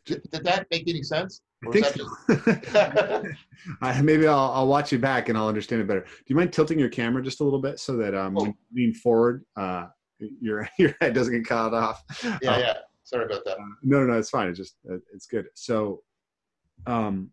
Did, 0.07 0.29
did 0.33 0.43
that 0.43 0.67
make 0.73 0.89
any 0.89 1.05
sense? 1.05 1.41
I 1.67 1.71
think 1.73 1.87
so. 1.87 3.23
I, 3.83 4.01
maybe 4.01 4.29
I'll, 4.29 4.53
I'll 4.53 4.69
watch 4.69 4.93
you 4.93 4.99
back 4.99 5.29
and 5.29 5.37
I'll 5.37 5.49
understand 5.49 5.83
it 5.83 5.89
better. 5.89 6.03
Do 6.03 6.25
you 6.27 6.37
mind 6.37 6.53
tilting 6.53 6.79
your 6.79 6.89
camera 6.89 7.23
just 7.23 7.41
a 7.41 7.45
little 7.45 7.61
bit 7.61 7.81
so 7.81 7.97
that 7.97 8.15
um, 8.15 8.37
oh. 8.37 8.43
when 8.43 8.51
you 8.51 8.57
lean 8.75 8.95
forward, 8.95 9.45
uh, 9.57 9.87
your 10.19 10.69
your 10.79 10.95
head 11.01 11.15
doesn't 11.15 11.33
get 11.33 11.45
cut 11.45 11.75
off? 11.75 12.03
Yeah, 12.43 12.53
uh, 12.53 12.59
yeah. 12.59 12.75
Sorry 13.03 13.25
about 13.25 13.45
that. 13.45 13.59
Uh, 13.59 13.65
no, 13.83 14.01
no, 14.01 14.13
no, 14.13 14.19
it's 14.19 14.31
fine. 14.31 14.49
It's 14.49 14.59
just 14.59 14.77
uh, 14.91 14.99
it's 15.15 15.27
good. 15.27 15.47
So, 15.55 16.03
um, 16.87 17.31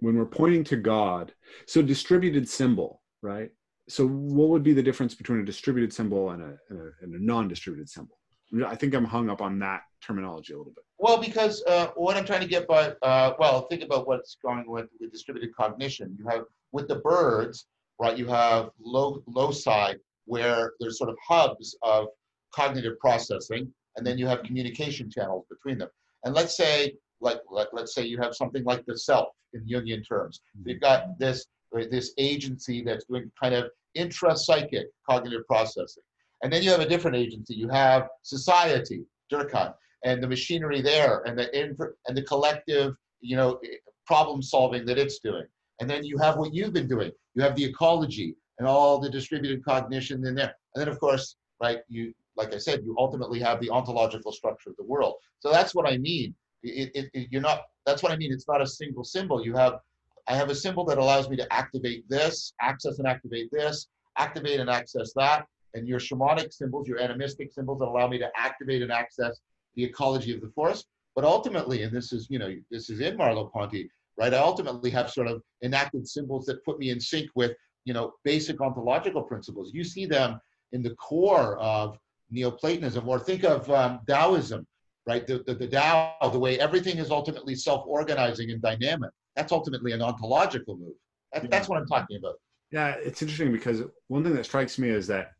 when 0.00 0.16
we're 0.16 0.26
pointing 0.26 0.62
to 0.64 0.76
God, 0.76 1.32
so 1.66 1.80
distributed 1.80 2.48
symbol, 2.48 3.02
right? 3.22 3.50
So, 3.88 4.06
what 4.06 4.48
would 4.50 4.62
be 4.62 4.74
the 4.74 4.82
difference 4.82 5.14
between 5.14 5.40
a 5.40 5.44
distributed 5.44 5.92
symbol 5.92 6.30
and 6.30 6.42
a, 6.42 6.56
and 6.68 6.80
a, 6.80 6.90
and 7.02 7.14
a 7.14 7.24
non-distributed 7.24 7.88
symbol? 7.88 8.18
I 8.66 8.74
think 8.76 8.94
I'm 8.94 9.04
hung 9.04 9.30
up 9.30 9.40
on 9.40 9.58
that 9.60 9.80
terminology 10.02 10.52
a 10.52 10.58
little 10.58 10.72
bit. 10.72 10.84
Well, 11.02 11.18
because 11.18 11.64
uh, 11.66 11.88
what 11.96 12.16
I'm 12.16 12.24
trying 12.24 12.42
to 12.42 12.46
get 12.46 12.68
by, 12.68 12.92
uh, 13.02 13.32
well, 13.36 13.62
think 13.62 13.82
about 13.82 14.06
what's 14.06 14.36
going 14.40 14.70
with, 14.70 14.86
with 15.00 15.10
distributed 15.10 15.52
cognition. 15.52 16.16
You 16.16 16.28
have, 16.28 16.44
with 16.70 16.86
the 16.86 17.00
birds, 17.00 17.66
right, 17.98 18.16
you 18.16 18.28
have 18.28 18.70
low, 18.80 19.20
loci 19.26 19.94
where 20.26 20.74
there's 20.78 20.98
sort 20.98 21.10
of 21.10 21.16
hubs 21.26 21.76
of 21.82 22.06
cognitive 22.54 23.00
processing, 23.00 23.74
and 23.96 24.06
then 24.06 24.16
you 24.16 24.28
have 24.28 24.44
communication 24.44 25.10
channels 25.10 25.44
between 25.50 25.76
them. 25.76 25.88
And 26.22 26.36
let's 26.36 26.56
say, 26.56 26.94
like, 27.20 27.40
let, 27.50 27.74
let's 27.74 27.96
say 27.96 28.04
you 28.04 28.18
have 28.18 28.36
something 28.36 28.62
like 28.62 28.86
the 28.86 28.96
self 28.96 29.30
in 29.54 29.66
Jungian 29.66 30.06
terms. 30.06 30.40
Mm-hmm. 30.56 30.68
You've 30.68 30.80
got 30.82 31.18
this, 31.18 31.46
this 31.90 32.14
agency 32.16 32.80
that's 32.80 33.06
doing 33.06 33.28
kind 33.42 33.56
of 33.56 33.64
intra-psychic 33.96 34.86
cognitive 35.10 35.48
processing. 35.48 36.04
And 36.44 36.52
then 36.52 36.62
you 36.62 36.70
have 36.70 36.78
a 36.80 36.88
different 36.88 37.16
agency. 37.16 37.54
You 37.54 37.68
have 37.70 38.06
society, 38.22 39.02
Durkheim, 39.32 39.74
and 40.04 40.22
the 40.22 40.28
machinery 40.28 40.80
there, 40.80 41.22
and 41.26 41.38
the 41.38 41.54
and 42.06 42.16
the 42.16 42.22
collective, 42.22 42.94
you 43.20 43.36
know, 43.36 43.60
problem 44.06 44.42
solving 44.42 44.84
that 44.86 44.98
it's 44.98 45.18
doing. 45.18 45.46
And 45.80 45.88
then 45.88 46.04
you 46.04 46.18
have 46.18 46.36
what 46.36 46.54
you've 46.54 46.72
been 46.72 46.88
doing. 46.88 47.10
You 47.34 47.42
have 47.42 47.56
the 47.56 47.64
ecology 47.64 48.36
and 48.58 48.68
all 48.68 48.98
the 48.98 49.10
distributed 49.10 49.64
cognition 49.64 50.24
in 50.26 50.34
there. 50.34 50.54
And 50.74 50.80
then, 50.80 50.88
of 50.88 51.00
course, 51.00 51.36
right, 51.60 51.80
you 51.88 52.12
like 52.36 52.54
I 52.54 52.58
said, 52.58 52.82
you 52.84 52.96
ultimately 52.98 53.40
have 53.40 53.60
the 53.60 53.70
ontological 53.70 54.32
structure 54.32 54.70
of 54.70 54.76
the 54.76 54.84
world. 54.84 55.14
So 55.40 55.50
that's 55.50 55.74
what 55.74 55.86
I 55.86 55.98
mean. 55.98 56.34
It, 56.62 56.90
it, 56.94 57.10
it, 57.12 57.28
you're 57.30 57.42
not. 57.42 57.62
That's 57.84 58.02
what 58.02 58.12
I 58.12 58.16
mean. 58.16 58.32
It's 58.32 58.48
not 58.48 58.62
a 58.62 58.66
single 58.66 59.04
symbol. 59.04 59.44
You 59.44 59.54
have. 59.54 59.80
I 60.28 60.34
have 60.34 60.50
a 60.50 60.54
symbol 60.54 60.84
that 60.84 60.98
allows 60.98 61.28
me 61.28 61.36
to 61.36 61.52
activate 61.52 62.08
this, 62.08 62.54
access 62.60 63.00
and 63.00 63.08
activate 63.08 63.50
this, 63.50 63.88
activate 64.18 64.60
and 64.60 64.70
access 64.70 65.12
that, 65.16 65.46
and 65.74 65.88
your 65.88 65.98
shamanic 65.98 66.52
symbols, 66.52 66.86
your 66.86 67.00
animistic 67.00 67.52
symbols 67.52 67.80
that 67.80 67.86
allow 67.86 68.06
me 68.06 68.18
to 68.18 68.30
activate 68.36 68.82
and 68.82 68.92
access 68.92 69.40
the 69.74 69.84
ecology 69.84 70.34
of 70.34 70.40
the 70.40 70.50
forest. 70.50 70.86
But 71.14 71.24
ultimately, 71.24 71.82
and 71.82 71.94
this 71.94 72.12
is, 72.12 72.28
you 72.30 72.38
know, 72.38 72.54
this 72.70 72.88
is 72.88 73.00
in 73.00 73.18
Merleau-Ponty, 73.18 73.90
right? 74.18 74.32
I 74.32 74.38
ultimately 74.38 74.90
have 74.90 75.10
sort 75.10 75.28
of 75.28 75.42
enacted 75.62 76.08
symbols 76.08 76.46
that 76.46 76.64
put 76.64 76.78
me 76.78 76.90
in 76.90 77.00
sync 77.00 77.30
with, 77.34 77.52
you 77.84 77.92
know, 77.92 78.14
basic 78.24 78.60
ontological 78.60 79.22
principles. 79.22 79.72
You 79.74 79.84
see 79.84 80.06
them 80.06 80.40
in 80.72 80.82
the 80.82 80.94
core 80.94 81.58
of 81.58 81.98
Neoplatonism, 82.30 83.06
or 83.06 83.18
think 83.18 83.44
of 83.44 83.70
um, 83.70 84.00
Taoism, 84.08 84.66
right? 85.06 85.26
The, 85.26 85.42
the, 85.46 85.54
the 85.54 85.66
Tao, 85.66 86.14
the 86.32 86.38
way 86.38 86.58
everything 86.58 86.96
is 86.96 87.10
ultimately 87.10 87.54
self-organizing 87.54 88.50
and 88.50 88.62
dynamic. 88.62 89.10
That's 89.36 89.52
ultimately 89.52 89.92
an 89.92 90.00
ontological 90.00 90.78
move. 90.78 90.94
That, 91.32 91.42
yeah. 91.42 91.48
That's 91.50 91.68
what 91.68 91.78
I'm 91.78 91.86
talking 91.86 92.16
about. 92.16 92.36
Yeah, 92.70 92.94
it's 92.98 93.20
interesting 93.20 93.52
because 93.52 93.82
one 94.08 94.24
thing 94.24 94.34
that 94.34 94.44
strikes 94.44 94.78
me 94.78 94.88
is 94.88 95.06
that 95.08 95.32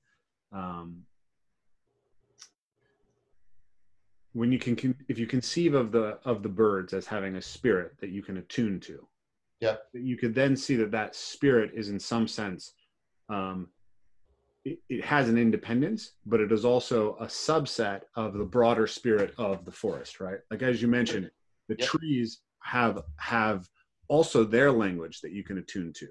um, 0.53 0.99
when 4.33 4.51
you 4.51 4.59
can 4.59 4.95
if 5.09 5.19
you 5.19 5.27
conceive 5.27 5.75
of 5.75 5.93
the 5.93 6.19
of 6.25 6.43
the 6.43 6.49
birds 6.49 6.93
as 6.93 7.07
having 7.07 7.37
a 7.37 7.43
spirit 7.43 7.93
that 8.01 8.11
you 8.11 8.23
can 8.23 8.39
attune 8.39 8.81
to. 8.81 9.07
Yeah 9.61 9.77
you 9.93 10.17
could 10.17 10.35
then 10.35 10.57
see 10.57 10.77
that 10.77 10.91
that 10.91 11.15
spirit 11.15 11.71
is 11.75 11.89
in 11.89 11.99
some 11.99 12.27
sense 12.27 12.73
um, 13.29 13.69
it, 14.65 14.79
it, 14.89 15.05
has 15.05 15.29
an 15.29 15.39
independence 15.39 16.13
but 16.27 16.41
it 16.41 16.53
is 16.53 16.65
also 16.65 17.17
a 17.21 17.27
subset 17.27 18.03
of 18.17 18.35
the 18.35 18.45
broader 18.45 18.87
spirit 18.87 19.35
of 19.39 19.65
the 19.65 19.73
forest 19.73 20.21
right? 20.21 20.39
Like 20.51 20.63
as 20.63 20.83
you 20.83 20.89
mentioned 20.89 21.31
the 21.69 21.77
yep. 21.79 21.89
trees 21.89 22.41
have 22.63 23.03
have 23.19 23.69
also 24.09 24.45
their 24.45 24.71
language 24.71 25.21
that 25.21 25.33
you 25.33 25.43
can 25.43 25.59
attune 25.59 25.93
to. 25.95 26.07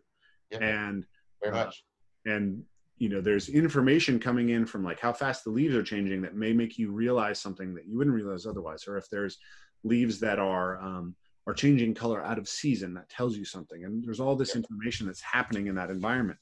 Yep. 0.52 0.62
and 0.62 1.06
very 1.42 1.54
much. 1.54 1.84
uh, 2.28 2.32
and 2.32 2.64
you 3.02 3.10
know 3.10 3.20
there's 3.20 3.50
information 3.50 4.20
coming 4.20 4.50
in 4.50 4.64
from 4.64 4.84
like 4.84 5.00
how 5.00 5.12
fast 5.12 5.44
the 5.44 5.50
leaves 5.50 5.74
are 5.74 5.82
changing 5.82 6.22
that 6.22 6.36
may 6.36 6.54
make 6.54 6.78
you 6.78 6.92
realize 6.92 7.40
something 7.40 7.74
that 7.74 7.88
you 7.88 7.98
wouldn't 7.98 8.16
realize 8.16 8.46
otherwise 8.46 8.88
or 8.88 8.96
if 8.96 9.10
there's 9.10 9.40
leaves 9.84 10.20
that 10.20 10.38
are 10.38 10.80
um, 10.80 11.16
are 11.48 11.54
changing 11.56 11.96
color 11.96 12.24
out 12.24 12.38
of 12.38 12.48
season 12.48 12.94
that 12.94 13.10
tells 13.10 13.36
you 13.36 13.44
something. 13.44 13.84
And 13.84 14.04
there's 14.06 14.20
all 14.20 14.36
this 14.36 14.56
information 14.56 15.08
that's 15.08 15.22
happening 15.22 15.66
in 15.66 15.74
that 15.74 15.90
environment. 15.90 16.38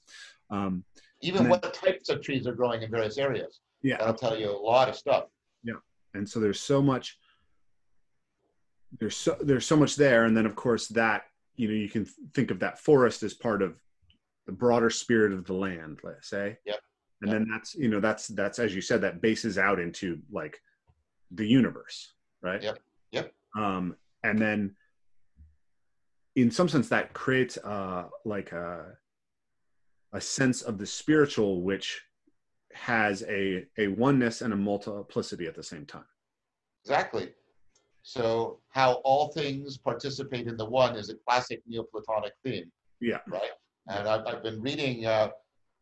Um, 0.49 0.83
even 1.21 1.43
then, 1.43 1.49
what 1.49 1.73
types 1.73 2.09
of 2.09 2.21
trees 2.21 2.45
are 2.45 2.53
growing 2.53 2.81
in 2.81 2.91
various 2.91 3.17
areas 3.17 3.61
yeah. 3.81 3.95
that'll 3.97 4.13
tell 4.13 4.37
you 4.37 4.51
a 4.51 4.59
lot 4.59 4.89
of 4.89 4.95
stuff. 4.95 5.27
Yeah. 5.63 5.75
And 6.13 6.27
so 6.27 6.41
there's 6.41 6.59
so 6.59 6.81
much 6.81 7.17
there's 8.99 9.15
so 9.15 9.37
there's 9.39 9.65
so 9.65 9.77
much 9.77 9.95
there. 9.95 10.25
And 10.25 10.35
then 10.35 10.45
of 10.45 10.55
course 10.55 10.87
that 10.89 11.23
you 11.55 11.69
know 11.69 11.73
you 11.73 11.87
can 11.87 12.05
think 12.33 12.51
of 12.51 12.59
that 12.59 12.79
forest 12.79 13.23
as 13.23 13.33
part 13.33 13.61
of 13.61 13.79
the 14.49 14.55
broader 14.55 14.89
spirit 14.89 15.31
of 15.31 15.45
the 15.45 15.53
land, 15.53 15.99
let's 16.03 16.27
say. 16.27 16.57
Yep. 16.65 16.79
and 17.21 17.31
then 17.31 17.47
that's 17.51 17.75
you 17.75 17.87
know 17.87 17.99
that's 17.99 18.27
that's 18.29 18.57
as 18.57 18.73
you 18.73 18.81
said 18.81 19.01
that 19.01 19.21
bases 19.21 19.57
out 19.59 19.79
into 19.79 20.17
like 20.31 20.59
the 21.31 21.45
universe 21.45 22.13
right 22.41 22.63
Yep. 22.63 22.79
Yep. 23.11 23.33
um 23.55 23.95
and 24.23 24.39
then 24.39 24.75
in 26.35 26.49
some 26.49 26.67
sense 26.69 26.89
that 26.89 27.13
creates 27.13 27.57
uh 27.57 28.05
like 28.25 28.51
a 28.53 28.97
a 30.13 30.21
sense 30.21 30.61
of 30.63 30.77
the 30.79 30.85
spiritual 30.85 31.61
which 31.61 32.01
has 32.73 33.21
a 33.27 33.65
a 33.77 33.87
oneness 33.89 34.41
and 34.41 34.53
a 34.53 34.55
multiplicity 34.55 35.45
at 35.45 35.55
the 35.55 35.63
same 35.63 35.85
time 35.85 36.09
Exactly. 36.85 37.33
So 38.01 38.59
how 38.69 38.93
all 39.03 39.27
things 39.33 39.77
participate 39.77 40.47
in 40.47 40.55
the 40.57 40.65
one 40.65 40.95
is 40.95 41.09
a 41.09 41.15
classic 41.27 41.61
Neoplatonic 41.67 42.31
theme. 42.43 42.71
Yeah. 43.01 43.19
Right. 43.27 43.51
And 43.87 44.07
I've, 44.07 44.25
I've 44.27 44.43
been 44.43 44.61
reading 44.61 45.05
uh, 45.05 45.29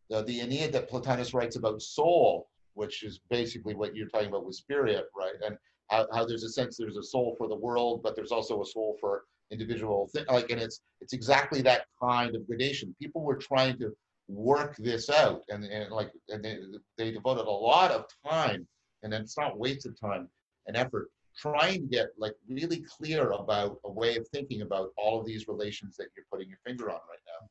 the, 0.10 0.24
the 0.24 0.40
Ennead 0.40 0.72
that 0.74 0.90
Plotinus 0.90 1.34
writes 1.34 1.56
about 1.56 1.82
soul, 1.82 2.48
which 2.74 3.04
is 3.04 3.20
basically 3.30 3.76
what 3.76 3.96
you're 3.96 4.08
talking 4.08 4.30
about 4.30 4.46
with 4.46 4.56
spirit, 4.56 5.06
right? 5.18 5.34
And 5.46 5.58
how, 5.90 6.08
how 6.14 6.26
there's 6.26 6.44
a 6.44 6.50
sense 6.50 6.78
there's 6.78 6.98
a 6.98 7.04
soul 7.04 7.36
for 7.38 7.48
the 7.48 7.56
world, 7.56 8.02
but 8.04 8.16
there's 8.16 8.32
also 8.32 8.62
a 8.62 8.66
soul 8.66 8.98
for 9.00 9.24
individual 9.52 10.10
thing. 10.14 10.26
Like, 10.30 10.50
and 10.50 10.62
it's 10.62 10.82
it's 11.02 11.14
exactly 11.14 11.62
that 11.64 11.86
kind 12.02 12.36
of 12.36 12.46
gradation. 12.48 12.96
People 13.02 13.24
were 13.24 13.38
trying 13.38 13.78
to 13.80 13.96
work 14.28 14.76
this 14.78 15.10
out, 15.10 15.44
and, 15.50 15.64
and 15.64 15.92
like 15.92 16.12
and 16.30 16.44
they, 16.44 16.58
they 16.98 17.12
devoted 17.12 17.48
a 17.48 17.50
lot 17.50 17.92
of 17.92 18.06
time, 18.30 18.68
and 19.04 19.14
it's 19.14 19.38
not 19.38 19.58
wasted 19.58 19.98
time 20.00 20.28
and 20.68 20.76
effort 20.76 21.10
trying 21.38 21.82
to 21.82 21.88
get 21.88 22.08
like 22.18 22.34
really 22.50 22.84
clear 22.98 23.32
about 23.32 23.78
a 23.86 23.92
way 23.92 24.16
of 24.18 24.28
thinking 24.30 24.62
about 24.62 24.90
all 24.98 25.20
of 25.20 25.26
these 25.26 25.48
relations 25.48 25.96
that 25.96 26.08
you're 26.16 26.26
putting 26.32 26.50
your 26.50 26.58
finger 26.66 26.90
on 26.90 26.96
right 26.96 27.24
now. 27.28 27.48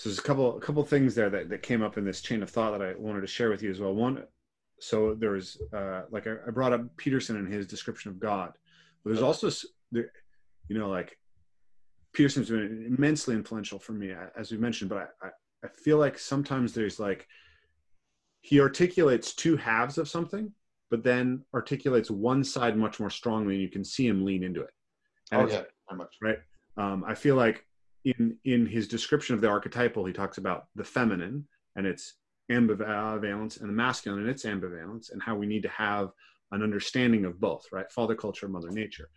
So 0.00 0.08
there's 0.08 0.18
a 0.18 0.22
couple 0.22 0.56
a 0.56 0.60
couple 0.60 0.82
things 0.82 1.14
there 1.14 1.28
that, 1.28 1.50
that 1.50 1.62
came 1.62 1.82
up 1.82 1.98
in 1.98 2.04
this 2.06 2.22
chain 2.22 2.42
of 2.42 2.48
thought 2.48 2.70
that 2.78 2.82
i 2.82 2.94
wanted 2.96 3.20
to 3.20 3.26
share 3.26 3.50
with 3.50 3.62
you 3.62 3.70
as 3.70 3.80
well. 3.80 3.94
One 3.94 4.24
so 4.80 5.14
there's 5.14 5.58
uh 5.74 6.02
like 6.10 6.26
I, 6.26 6.36
I 6.46 6.50
brought 6.50 6.72
up 6.72 6.96
peterson 6.96 7.36
and 7.36 7.52
his 7.52 7.66
description 7.66 8.10
of 8.10 8.18
god 8.18 8.52
but 9.04 9.10
there's 9.10 9.22
also 9.22 9.50
there 9.92 10.10
you 10.68 10.78
know 10.78 10.88
like 10.88 11.18
peterson's 12.14 12.48
been 12.48 12.86
immensely 12.96 13.34
influential 13.34 13.78
for 13.78 13.92
me 13.92 14.14
as 14.38 14.50
we 14.50 14.56
mentioned 14.56 14.88
but 14.88 15.12
I, 15.22 15.26
I 15.26 15.30
i 15.64 15.68
feel 15.68 15.98
like 15.98 16.18
sometimes 16.18 16.72
there's 16.72 16.98
like 16.98 17.26
he 18.40 18.58
articulates 18.58 19.34
two 19.34 19.58
halves 19.58 19.98
of 19.98 20.08
something 20.08 20.50
but 20.90 21.04
then 21.04 21.44
articulates 21.54 22.10
one 22.10 22.42
side 22.42 22.76
much 22.76 23.00
more 23.00 23.10
strongly 23.10 23.54
and 23.54 23.62
you 23.62 23.68
can 23.68 23.84
see 23.84 24.06
him 24.06 24.24
lean 24.24 24.42
into 24.42 24.62
it. 24.62 24.70
And 25.30 25.42
oh 25.42 25.46
yeah, 25.46 25.62
much. 25.94 26.16
um, 26.76 27.04
I 27.06 27.14
feel 27.14 27.36
like 27.36 27.64
in 28.04 28.36
in 28.44 28.66
his 28.66 28.88
description 28.88 29.34
of 29.34 29.40
the 29.40 29.48
archetypal, 29.48 30.04
he 30.04 30.12
talks 30.12 30.38
about 30.38 30.66
the 30.74 30.84
feminine 30.84 31.46
and 31.76 31.86
its 31.86 32.14
ambivalence 32.50 33.60
and 33.60 33.68
the 33.68 33.74
masculine 33.74 34.20
and 34.20 34.30
its 34.30 34.44
ambivalence, 34.44 35.12
and 35.12 35.22
how 35.22 35.36
we 35.36 35.46
need 35.46 35.62
to 35.62 35.68
have 35.68 36.10
an 36.52 36.62
understanding 36.62 37.24
of 37.24 37.40
both, 37.40 37.66
right? 37.70 37.90
Father 37.92 38.14
culture, 38.14 38.48
mother 38.48 38.70
nature. 38.70 39.08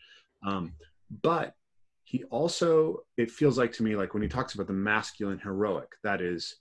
Um, 0.45 0.73
but 1.21 1.55
he 2.03 2.25
also, 2.25 2.99
it 3.17 3.31
feels 3.31 3.57
like 3.57 3.71
to 3.73 3.83
me, 3.83 3.95
like 3.95 4.13
when 4.13 4.21
he 4.21 4.29
talks 4.29 4.53
about 4.53 4.67
the 4.67 4.73
masculine 4.73 5.39
heroic, 5.39 5.89
that 6.03 6.21
is 6.21 6.57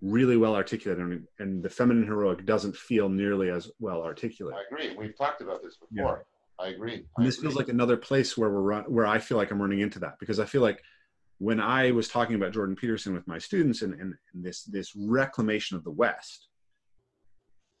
really 0.00 0.36
well 0.36 0.56
articulated, 0.56 1.04
and, 1.04 1.26
and 1.38 1.62
the 1.62 1.68
feminine 1.68 2.06
heroic 2.06 2.44
doesn't 2.46 2.74
feel 2.74 3.08
nearly 3.08 3.50
as 3.50 3.70
well 3.78 4.02
articulated. 4.02 4.58
I 4.58 4.64
agree. 4.74 4.96
We've 4.96 5.16
talked 5.16 5.40
about 5.40 5.62
this 5.62 5.76
before. 5.76 6.24
I 6.58 6.68
agree. 6.68 6.94
I 6.94 6.98
And 7.18 7.26
this 7.26 7.36
agree. 7.36 7.48
feels 7.48 7.56
like 7.56 7.68
another 7.68 7.96
place 7.96 8.36
where 8.36 8.50
we're 8.50 8.62
run, 8.62 8.84
where 8.84 9.06
I 9.06 9.18
feel 9.18 9.36
like 9.36 9.50
I'm 9.50 9.60
running 9.60 9.80
into 9.80 10.00
that 10.00 10.18
because 10.18 10.40
I 10.40 10.44
feel 10.44 10.62
like 10.62 10.82
when 11.38 11.60
I 11.60 11.92
was 11.92 12.08
talking 12.08 12.36
about 12.36 12.52
Jordan 12.52 12.76
Peterson 12.76 13.14
with 13.14 13.26
my 13.26 13.38
students 13.38 13.82
and, 13.82 13.94
and, 13.94 14.14
this 14.34 14.64
this 14.64 14.94
reclamation 14.96 15.76
of 15.76 15.84
the 15.84 15.90
West, 15.90 16.48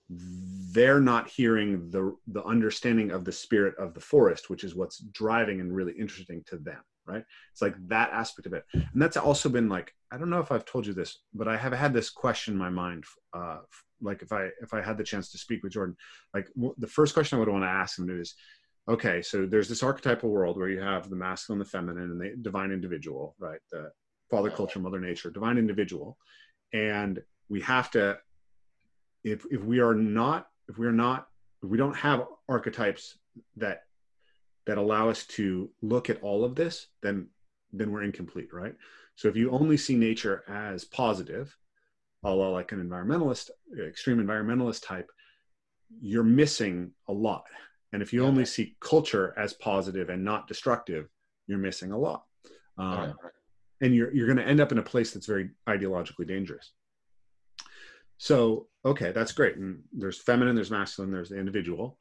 they're 0.08 1.00
not 1.00 1.28
hearing 1.28 1.90
the 1.90 2.16
the 2.28 2.44
understanding 2.44 3.10
of 3.10 3.24
the 3.24 3.32
spirit 3.32 3.74
of 3.78 3.94
the 3.94 4.00
forest, 4.00 4.48
which 4.48 4.64
is 4.64 4.74
what's 4.74 4.98
driving 4.98 5.60
and 5.60 5.74
really 5.74 5.92
interesting 5.92 6.42
to 6.46 6.56
them. 6.56 6.80
Right? 7.06 7.24
It's 7.52 7.62
like 7.62 7.74
that 7.88 8.10
aspect 8.12 8.46
of 8.46 8.52
it, 8.52 8.64
and 8.72 9.02
that's 9.02 9.16
also 9.16 9.48
been 9.48 9.68
like 9.68 9.92
I 10.12 10.18
don't 10.18 10.30
know 10.30 10.40
if 10.40 10.52
I've 10.52 10.64
told 10.64 10.86
you 10.86 10.92
this, 10.92 11.18
but 11.34 11.48
I 11.48 11.56
have 11.56 11.72
had 11.72 11.92
this 11.92 12.10
question 12.10 12.54
in 12.54 12.58
my 12.58 12.70
mind. 12.70 13.04
Uh, 13.32 13.58
like 14.00 14.22
if 14.22 14.32
I 14.32 14.50
if 14.62 14.72
I 14.72 14.82
had 14.82 14.98
the 14.98 15.04
chance 15.04 15.30
to 15.32 15.38
speak 15.38 15.62
with 15.62 15.72
Jordan, 15.72 15.96
like 16.32 16.48
the 16.76 16.86
first 16.86 17.14
question 17.14 17.36
I 17.36 17.40
would 17.40 17.48
want 17.48 17.64
to 17.64 17.68
ask 17.68 17.98
him 17.98 18.08
is, 18.08 18.34
okay, 18.88 19.20
so 19.22 19.46
there's 19.46 19.68
this 19.68 19.82
archetypal 19.82 20.30
world 20.30 20.56
where 20.56 20.68
you 20.68 20.80
have 20.80 21.10
the 21.10 21.16
masculine, 21.16 21.58
the 21.58 21.64
feminine, 21.64 22.10
and 22.10 22.20
the 22.20 22.34
divine 22.40 22.72
individual, 22.72 23.34
right? 23.38 23.60
The 23.70 23.90
father 24.30 24.50
culture, 24.50 24.78
mother 24.78 25.00
nature, 25.00 25.30
divine 25.30 25.58
individual, 25.58 26.16
and 26.72 27.22
we 27.48 27.60
have 27.62 27.90
to, 27.92 28.18
if 29.24 29.44
if 29.50 29.62
we 29.62 29.80
are 29.80 29.94
not, 29.94 30.46
if 30.68 30.78
we 30.78 30.86
are 30.86 30.92
not, 30.92 31.28
if 31.62 31.68
we 31.68 31.78
don't 31.78 31.96
have 31.96 32.26
archetypes 32.48 33.18
that 33.56 33.82
that 34.66 34.78
allow 34.78 35.08
us 35.08 35.24
to 35.26 35.70
look 35.82 36.10
at 36.10 36.22
all 36.22 36.44
of 36.44 36.54
this, 36.54 36.88
then 37.02 37.28
then 37.72 37.90
we're 37.90 38.02
incomplete, 38.02 38.52
right? 38.52 38.74
So 39.16 39.28
if 39.28 39.36
you 39.36 39.50
only 39.50 39.76
see 39.76 39.96
nature 39.96 40.44
as 40.48 40.84
positive, 40.84 41.54
a 42.22 42.30
la 42.30 42.48
like 42.48 42.72
an 42.72 42.86
environmentalist, 42.86 43.50
extreme 43.86 44.18
environmentalist 44.18 44.86
type, 44.86 45.10
you're 46.00 46.22
missing 46.22 46.92
a 47.08 47.12
lot. 47.12 47.44
And 47.92 48.02
if 48.02 48.12
you 48.12 48.22
Yeah. 48.22 48.28
only 48.28 48.44
see 48.44 48.76
culture 48.80 49.34
as 49.38 49.52
positive 49.54 50.10
and 50.10 50.24
not 50.24 50.46
destructive, 50.46 51.08
you're 51.46 51.58
missing 51.58 51.90
a 51.92 51.98
lot. 51.98 52.24
Um, 52.76 52.98
right, 52.98 53.14
and 53.80 53.94
you're 53.94 54.12
you're 54.14 54.26
going 54.26 54.36
to 54.38 54.46
end 54.46 54.60
up 54.60 54.72
in 54.72 54.78
a 54.78 54.82
place 54.82 55.12
that's 55.12 55.26
very 55.26 55.50
ideologically 55.68 56.26
dangerous. 56.26 56.72
So, 58.18 58.68
okay, 58.84 59.12
that's 59.12 59.32
great. 59.32 59.56
And 59.56 59.82
there's 59.92 60.20
feminine, 60.20 60.54
there's 60.56 60.70
masculine, 60.70 61.10
there's 61.12 61.28
the 61.30 61.38
individual. 61.38 61.98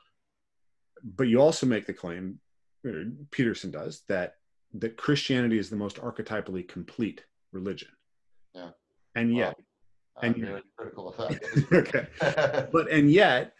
But 1.03 1.27
you 1.27 1.39
also 1.39 1.65
make 1.67 1.85
the 1.85 1.93
claim, 1.93 2.39
uh, 2.87 2.91
Peterson 3.31 3.71
does, 3.71 4.01
that 4.09 4.35
that 4.73 4.97
Christianity 4.97 5.57
is 5.57 5.69
the 5.69 5.75
most 5.77 5.97
archetypally 5.97 6.67
complete 6.67 7.23
religion. 7.51 7.89
Yeah. 8.53 8.71
And 9.15 9.35
yet, 9.35 9.55
I'm 10.21 10.33
and- 10.33 10.43
very 10.43 10.61
critical 10.75 11.09
of 11.09 11.17
that. 11.17 11.67
okay, 11.71 12.67
but 12.71 12.91
and 12.91 13.09
yet, 13.11 13.53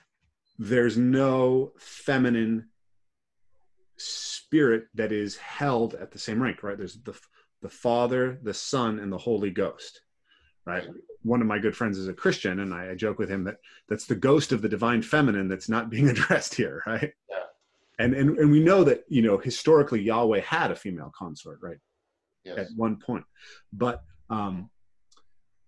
there's 0.58 0.98
no 0.98 1.74
feminine 1.78 2.70
spirit 3.98 4.86
that 4.96 5.12
is 5.12 5.38
held 5.38 5.94
at 5.96 6.12
the 6.12 6.20
same 6.20 6.42
rank, 6.42 6.64
right? 6.64 6.78
There's 6.78 6.96
the 6.96 7.18
the 7.62 7.70
Father, 7.70 8.38
the 8.44 8.54
Son, 8.54 9.00
and 9.00 9.12
the 9.12 9.18
Holy 9.18 9.50
Ghost, 9.50 10.02
right? 10.66 10.88
One 11.24 11.42
of 11.42 11.48
my 11.48 11.58
good 11.58 11.76
friends 11.76 11.98
is 11.98 12.08
a 12.08 12.14
Christian, 12.14 12.60
and 12.60 12.72
I, 12.72 12.92
I 12.92 12.96
joke 12.96 13.18
with 13.18 13.30
him 13.30 13.46
that 13.46 13.58
that's 13.90 14.06
the 14.06 14.16
ghost 14.16 14.52
of 14.52 14.62
the 14.62 14.70
divine 14.70 15.02
feminine 15.02 15.48
that's 15.48 15.70
not 15.70 15.90
being 15.90 16.10
addressed 16.10 16.56
here, 16.56 16.84
right? 16.86 17.12
Yeah. 17.30 17.36
And 18.00 18.14
and 18.14 18.38
and 18.38 18.52
we 18.52 18.60
know 18.60 18.84
that 18.84 19.04
you 19.08 19.22
know 19.22 19.38
historically 19.38 20.02
Yahweh 20.02 20.42
had 20.42 20.72
a 20.72 20.76
female 20.76 21.12
consort, 21.18 21.60
right? 21.62 21.78
yes. 22.48 22.58
at 22.58 22.68
one 22.76 22.98
point 22.98 23.26
but 23.74 24.04
um 24.30 24.70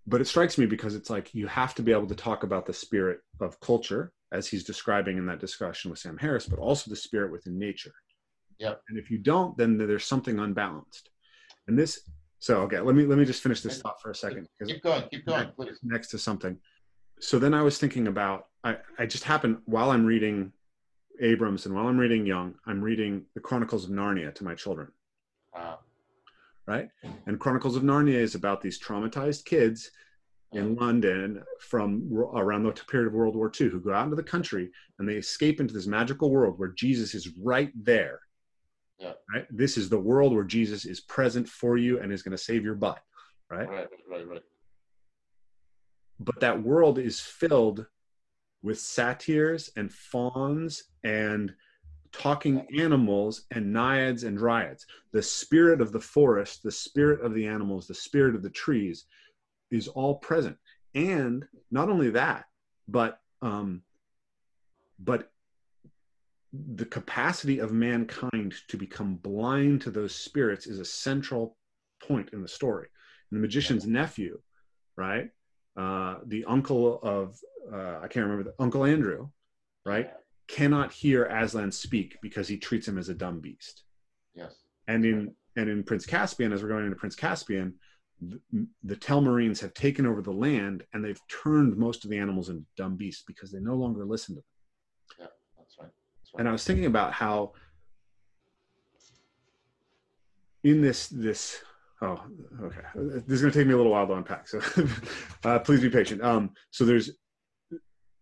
but 0.07 0.21
it 0.21 0.25
strikes 0.25 0.57
me 0.57 0.65
because 0.65 0.95
it's 0.95 1.09
like 1.09 1.35
you 1.35 1.45
have 1.45 1.75
to 1.75 1.83
be 1.83 1.91
able 1.91 2.07
to 2.07 2.15
talk 2.15 2.43
about 2.43 2.65
the 2.65 2.73
spirit 2.73 3.19
of 3.39 3.59
culture 3.59 4.11
as 4.31 4.47
he's 4.47 4.63
describing 4.63 5.17
in 5.17 5.25
that 5.25 5.39
discussion 5.39 5.89
with 5.89 5.99
sam 5.99 6.17
harris 6.17 6.47
but 6.47 6.59
also 6.59 6.89
the 6.89 6.95
spirit 6.95 7.31
within 7.31 7.57
nature 7.57 7.93
Yep. 8.59 8.81
and 8.89 8.97
if 8.99 9.09
you 9.09 9.17
don't 9.17 9.57
then 9.57 9.77
there's 9.77 10.03
something 10.05 10.37
unbalanced 10.39 11.09
and 11.67 11.77
this 11.79 12.01
so 12.39 12.61
okay 12.63 12.79
let 12.79 12.95
me 12.95 13.05
let 13.05 13.17
me 13.17 13.25
just 13.25 13.41
finish 13.41 13.61
this 13.61 13.81
thought 13.81 14.01
for 14.01 14.11
a 14.11 14.15
second 14.15 14.47
Keep 14.65 14.83
going. 14.83 15.03
Keep 15.09 15.25
going, 15.25 15.49
please. 15.55 15.77
next 15.83 16.07
to 16.09 16.17
something. 16.17 16.57
So 17.21 17.37
then 17.39 17.53
I 17.53 17.61
was 17.61 17.77
thinking 17.77 18.07
about 18.07 18.45
I, 18.63 18.77
I 18.97 19.05
just 19.05 19.23
happened 19.23 19.57
while 19.65 19.91
I'm 19.91 20.05
reading 20.05 20.51
Abrams 21.21 21.65
and 21.65 21.75
while 21.75 21.87
I'm 21.87 21.97
reading 21.97 22.25
Jung, 22.25 22.55
I'm 22.65 22.81
reading 22.81 23.25
the 23.35 23.41
Chronicles 23.41 23.83
of 23.85 23.91
Narnia 23.91 24.33
to 24.35 24.43
my 24.45 24.55
children, 24.55 24.89
Uh, 25.53 25.75
right? 26.65 26.89
And 27.25 27.39
Chronicles 27.39 27.75
of 27.75 27.83
Narnia 27.83 28.15
is 28.27 28.35
about 28.35 28.61
these 28.61 28.79
traumatized 28.79 29.43
kids 29.45 29.91
in 30.53 30.75
London 30.75 31.43
from 31.59 32.11
around 32.33 32.63
the 32.63 32.71
period 32.71 33.07
of 33.07 33.13
World 33.13 33.35
War 33.35 33.51
II 33.59 33.69
who 33.69 33.79
go 33.79 33.93
out 33.93 34.05
into 34.05 34.15
the 34.15 34.23
country 34.23 34.71
and 34.97 35.07
they 35.07 35.15
escape 35.15 35.59
into 35.59 35.73
this 35.73 35.85
magical 35.85 36.31
world 36.31 36.57
where 36.57 36.69
Jesus 36.69 37.13
is 37.13 37.29
right 37.37 37.71
there. 37.75 38.21
Yeah. 38.97 39.13
Right? 39.33 39.45
This 39.51 39.77
is 39.77 39.89
the 39.89 39.99
world 39.99 40.33
where 40.33 40.43
Jesus 40.43 40.85
is 40.85 41.01
present 41.01 41.47
for 41.47 41.77
you 41.77 41.99
and 41.99 42.11
is 42.11 42.23
going 42.23 42.35
to 42.35 42.43
save 42.43 42.63
your 42.63 42.75
butt, 42.75 42.99
right? 43.49 43.69
right, 43.69 43.87
right, 44.09 44.27
right. 44.27 44.41
but 46.19 46.39
that 46.39 46.61
world 46.61 46.97
is 46.97 47.19
filled 47.19 47.85
with 48.61 48.79
satyrs 48.79 49.69
and 49.77 49.93
fauns 49.93 50.83
and 51.03 51.53
talking 52.11 52.65
animals 52.77 53.45
and 53.51 53.71
naiads 53.71 54.23
and 54.23 54.37
dryads. 54.37 54.85
The 55.13 55.21
spirit 55.21 55.79
of 55.79 55.91
the 55.91 55.99
forest, 55.99 56.63
the 56.63 56.71
spirit 56.71 57.21
of 57.21 57.33
the 57.33 57.45
animals, 57.45 57.87
the 57.87 57.93
spirit 57.93 58.35
of 58.35 58.41
the 58.41 58.49
trees 58.49 59.05
is 59.71 59.87
all 59.87 60.15
present. 60.15 60.57
And 60.95 61.45
not 61.71 61.89
only 61.89 62.09
that, 62.11 62.45
but 62.87 63.19
um, 63.41 63.83
but 64.99 65.31
the 66.51 66.85
capacity 66.85 67.59
of 67.59 67.71
mankind 67.71 68.55
to 68.69 68.77
become 68.77 69.15
blind 69.15 69.81
to 69.81 69.91
those 69.91 70.15
spirits 70.15 70.65
is 70.65 70.79
a 70.79 70.85
central 70.85 71.55
point 72.01 72.29
in 72.33 72.41
the 72.41 72.47
story. 72.47 72.87
And 73.29 73.37
the 73.37 73.41
magician's 73.41 73.85
nephew, 73.85 74.41
right? 74.97 75.29
uh, 75.79 76.15
the 76.25 76.45
uncle 76.45 76.99
of 77.01 77.39
uh, 77.71 77.99
I 78.01 78.07
can't 78.07 78.25
remember 78.25 78.43
the 78.43 78.63
Uncle 78.63 78.83
Andrew, 78.83 79.29
right? 79.85 80.11
Cannot 80.47 80.91
hear 80.91 81.25
Aslan 81.25 81.71
speak 81.71 82.17
because 82.21 82.47
he 82.47 82.57
treats 82.57 82.87
him 82.87 82.97
as 82.97 83.09
a 83.09 83.13
dumb 83.13 83.39
beast. 83.39 83.83
Yes. 84.33 84.55
And 84.87 85.05
in 85.05 85.33
and 85.55 85.69
in 85.69 85.83
Prince 85.83 86.05
Caspian, 86.05 86.51
as 86.51 86.61
we're 86.61 86.69
going 86.69 86.85
into 86.85 86.97
Prince 86.97 87.15
Caspian, 87.15 87.75
the, 88.21 88.67
the 88.83 88.95
Telmarines 88.95 89.59
have 89.61 89.73
taken 89.73 90.05
over 90.05 90.21
the 90.21 90.31
land 90.31 90.83
and 90.93 91.03
they've 91.03 91.21
turned 91.27 91.77
most 91.77 92.03
of 92.03 92.09
the 92.09 92.17
animals 92.17 92.49
into 92.49 92.65
dumb 92.75 92.95
beasts 92.95 93.23
because 93.25 93.51
they 93.51 93.59
no 93.59 93.75
longer 93.75 94.05
listen 94.05 94.35
to 94.35 94.41
them. 94.41 94.45
Yeah, 95.19 95.25
that's 95.57 95.77
right. 95.79 95.89
That's 96.19 96.33
right. 96.33 96.39
And 96.39 96.49
I 96.49 96.51
was 96.51 96.63
thinking 96.63 96.85
about 96.85 97.13
how 97.13 97.53
in 100.63 100.81
this 100.81 101.07
this 101.07 101.61
oh 102.01 102.21
okay 102.61 102.81
this 102.95 103.35
is 103.35 103.41
going 103.41 103.51
to 103.51 103.59
take 103.59 103.67
me 103.67 103.73
a 103.73 103.77
little 103.77 103.91
while 103.91 104.07
to 104.07 104.13
unpack 104.13 104.47
so 104.47 104.61
uh, 105.45 105.59
please 105.59 105.81
be 105.81 105.89
patient 105.89 106.21
um 106.21 106.51
so 106.71 106.85
there's 106.85 107.11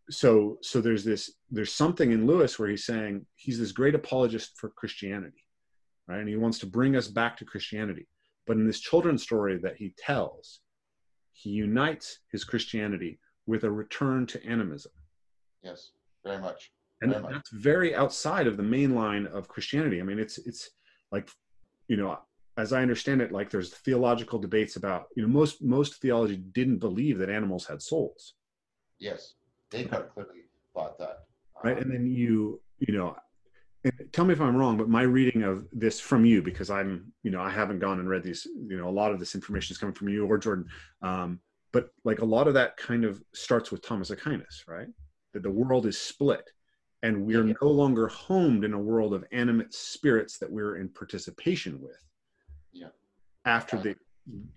so 0.09 0.57
so 0.61 0.79
there's 0.79 1.03
this 1.03 1.31
there's 1.49 1.73
something 1.73 2.11
in 2.11 2.27
lewis 2.27 2.57
where 2.57 2.69
he's 2.69 2.85
saying 2.85 3.25
he's 3.35 3.59
this 3.59 3.71
great 3.71 3.95
apologist 3.95 4.51
for 4.57 4.69
christianity 4.69 5.43
right 6.07 6.19
and 6.19 6.29
he 6.29 6.35
wants 6.35 6.59
to 6.59 6.65
bring 6.65 6.95
us 6.95 7.07
back 7.07 7.37
to 7.37 7.45
christianity 7.45 8.07
but 8.47 8.57
in 8.57 8.65
this 8.65 8.79
children's 8.79 9.23
story 9.23 9.57
that 9.57 9.75
he 9.75 9.93
tells 9.97 10.61
he 11.33 11.49
unites 11.49 12.19
his 12.31 12.43
christianity 12.43 13.19
with 13.45 13.63
a 13.63 13.71
return 13.71 14.25
to 14.25 14.43
animism 14.45 14.91
yes, 15.63 15.91
very 16.23 16.39
much. 16.39 16.71
and 17.01 17.11
much. 17.11 17.31
that's 17.31 17.49
very 17.51 17.93
outside 17.95 18.47
of 18.47 18.57
the 18.57 18.63
main 18.63 18.95
line 18.95 19.27
of 19.27 19.47
christianity 19.47 19.99
i 20.01 20.03
mean 20.03 20.19
it's 20.19 20.37
it's 20.39 20.71
like 21.11 21.29
you 21.87 21.97
know 21.97 22.17
as 22.57 22.73
i 22.73 22.81
understand 22.81 23.21
it 23.21 23.31
like 23.31 23.49
there's 23.49 23.73
theological 23.73 24.39
debates 24.39 24.75
about 24.75 25.05
you 25.15 25.21
know 25.21 25.29
most 25.29 25.61
most 25.63 26.01
theology 26.01 26.37
didn't 26.53 26.77
believe 26.79 27.17
that 27.19 27.29
animals 27.29 27.65
had 27.65 27.81
souls 27.81 28.33
Yes, 28.99 29.35
Descartes 29.69 30.11
clearly 30.11 30.41
thought 30.73 30.97
that. 30.97 31.25
right 31.63 31.77
Um, 31.77 31.83
and 31.83 31.91
then 31.93 32.07
you 32.07 32.59
you 32.79 32.97
know 32.97 33.15
tell 34.11 34.25
me 34.25 34.33
if 34.33 34.41
i'm 34.41 34.55
wrong 34.55 34.77
but 34.77 34.89
my 34.89 35.01
reading 35.01 35.43
of 35.43 35.67
this 35.71 35.99
from 35.99 36.25
you 36.25 36.41
because 36.41 36.69
i'm 36.69 37.11
you 37.23 37.31
know 37.31 37.41
i 37.41 37.49
haven't 37.49 37.79
gone 37.79 37.99
and 37.99 38.09
read 38.09 38.23
these 38.23 38.47
you 38.67 38.77
know 38.77 38.87
a 38.87 38.91
lot 38.91 39.11
of 39.11 39.19
this 39.19 39.35
information 39.35 39.73
is 39.73 39.77
coming 39.77 39.93
from 39.95 40.09
you 40.09 40.25
or 40.25 40.37
jordan 40.37 40.65
um, 41.01 41.39
but 41.73 41.89
like 42.03 42.19
a 42.19 42.25
lot 42.25 42.47
of 42.47 42.53
that 42.53 42.77
kind 42.77 43.03
of 43.03 43.21
starts 43.33 43.71
with 43.71 43.81
thomas 43.81 44.09
aquinas 44.09 44.63
right 44.67 44.87
that 45.33 45.43
the 45.43 45.51
world 45.51 45.85
is 45.85 45.99
split 45.99 46.49
and 47.03 47.25
we're 47.25 47.45
Yeah. 47.45 47.53
no 47.61 47.69
longer 47.69 48.07
homed 48.07 48.63
in 48.63 48.73
a 48.73 48.79
world 48.79 49.13
of 49.13 49.23
animate 49.31 49.73
spirits 49.73 50.37
that 50.39 50.51
we're 50.51 50.77
in 50.77 50.89
participation 50.89 51.81
with 51.81 52.03
Yeah. 52.71 52.87
after 53.45 53.77
the 53.77 53.95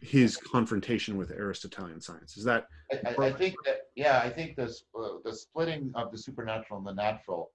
his 0.01 0.37
confrontation 0.37 1.17
with 1.17 1.31
aristotelian 1.31 2.01
science 2.01 2.37
is 2.37 2.45
that 2.45 2.67
I, 2.93 2.97
I, 3.11 3.27
I 3.27 3.33
think 3.33 3.55
that 3.65 3.83
yeah, 3.95 4.19
I 4.19 4.31
think 4.31 4.57
this 4.57 4.83
uh, 4.99 5.19
the 5.25 5.33
splitting 5.33 5.93
of 5.95 6.11
the 6.11 6.19
supernatural 6.19 6.79
and 6.79 6.87
the 6.87 6.95
natural 6.95 7.53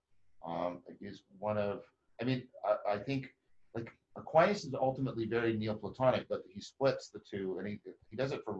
um, 0.48 0.80
is 1.02 1.24
one 1.40 1.58
of. 1.58 1.82
I 2.22 2.24
mean, 2.24 2.44
I, 2.66 2.94
I 2.94 2.98
think 2.98 3.28
like 3.76 3.92
Aquinas 4.16 4.64
is 4.66 4.74
ultimately 4.74 5.26
very 5.26 5.56
Neoplatonic, 5.58 6.28
but 6.30 6.44
he 6.54 6.62
splits 6.62 7.10
the 7.10 7.20
two, 7.20 7.58
and 7.60 7.68
he 7.68 7.80
he 8.10 8.16
does 8.16 8.32
it 8.32 8.42
for 8.46 8.58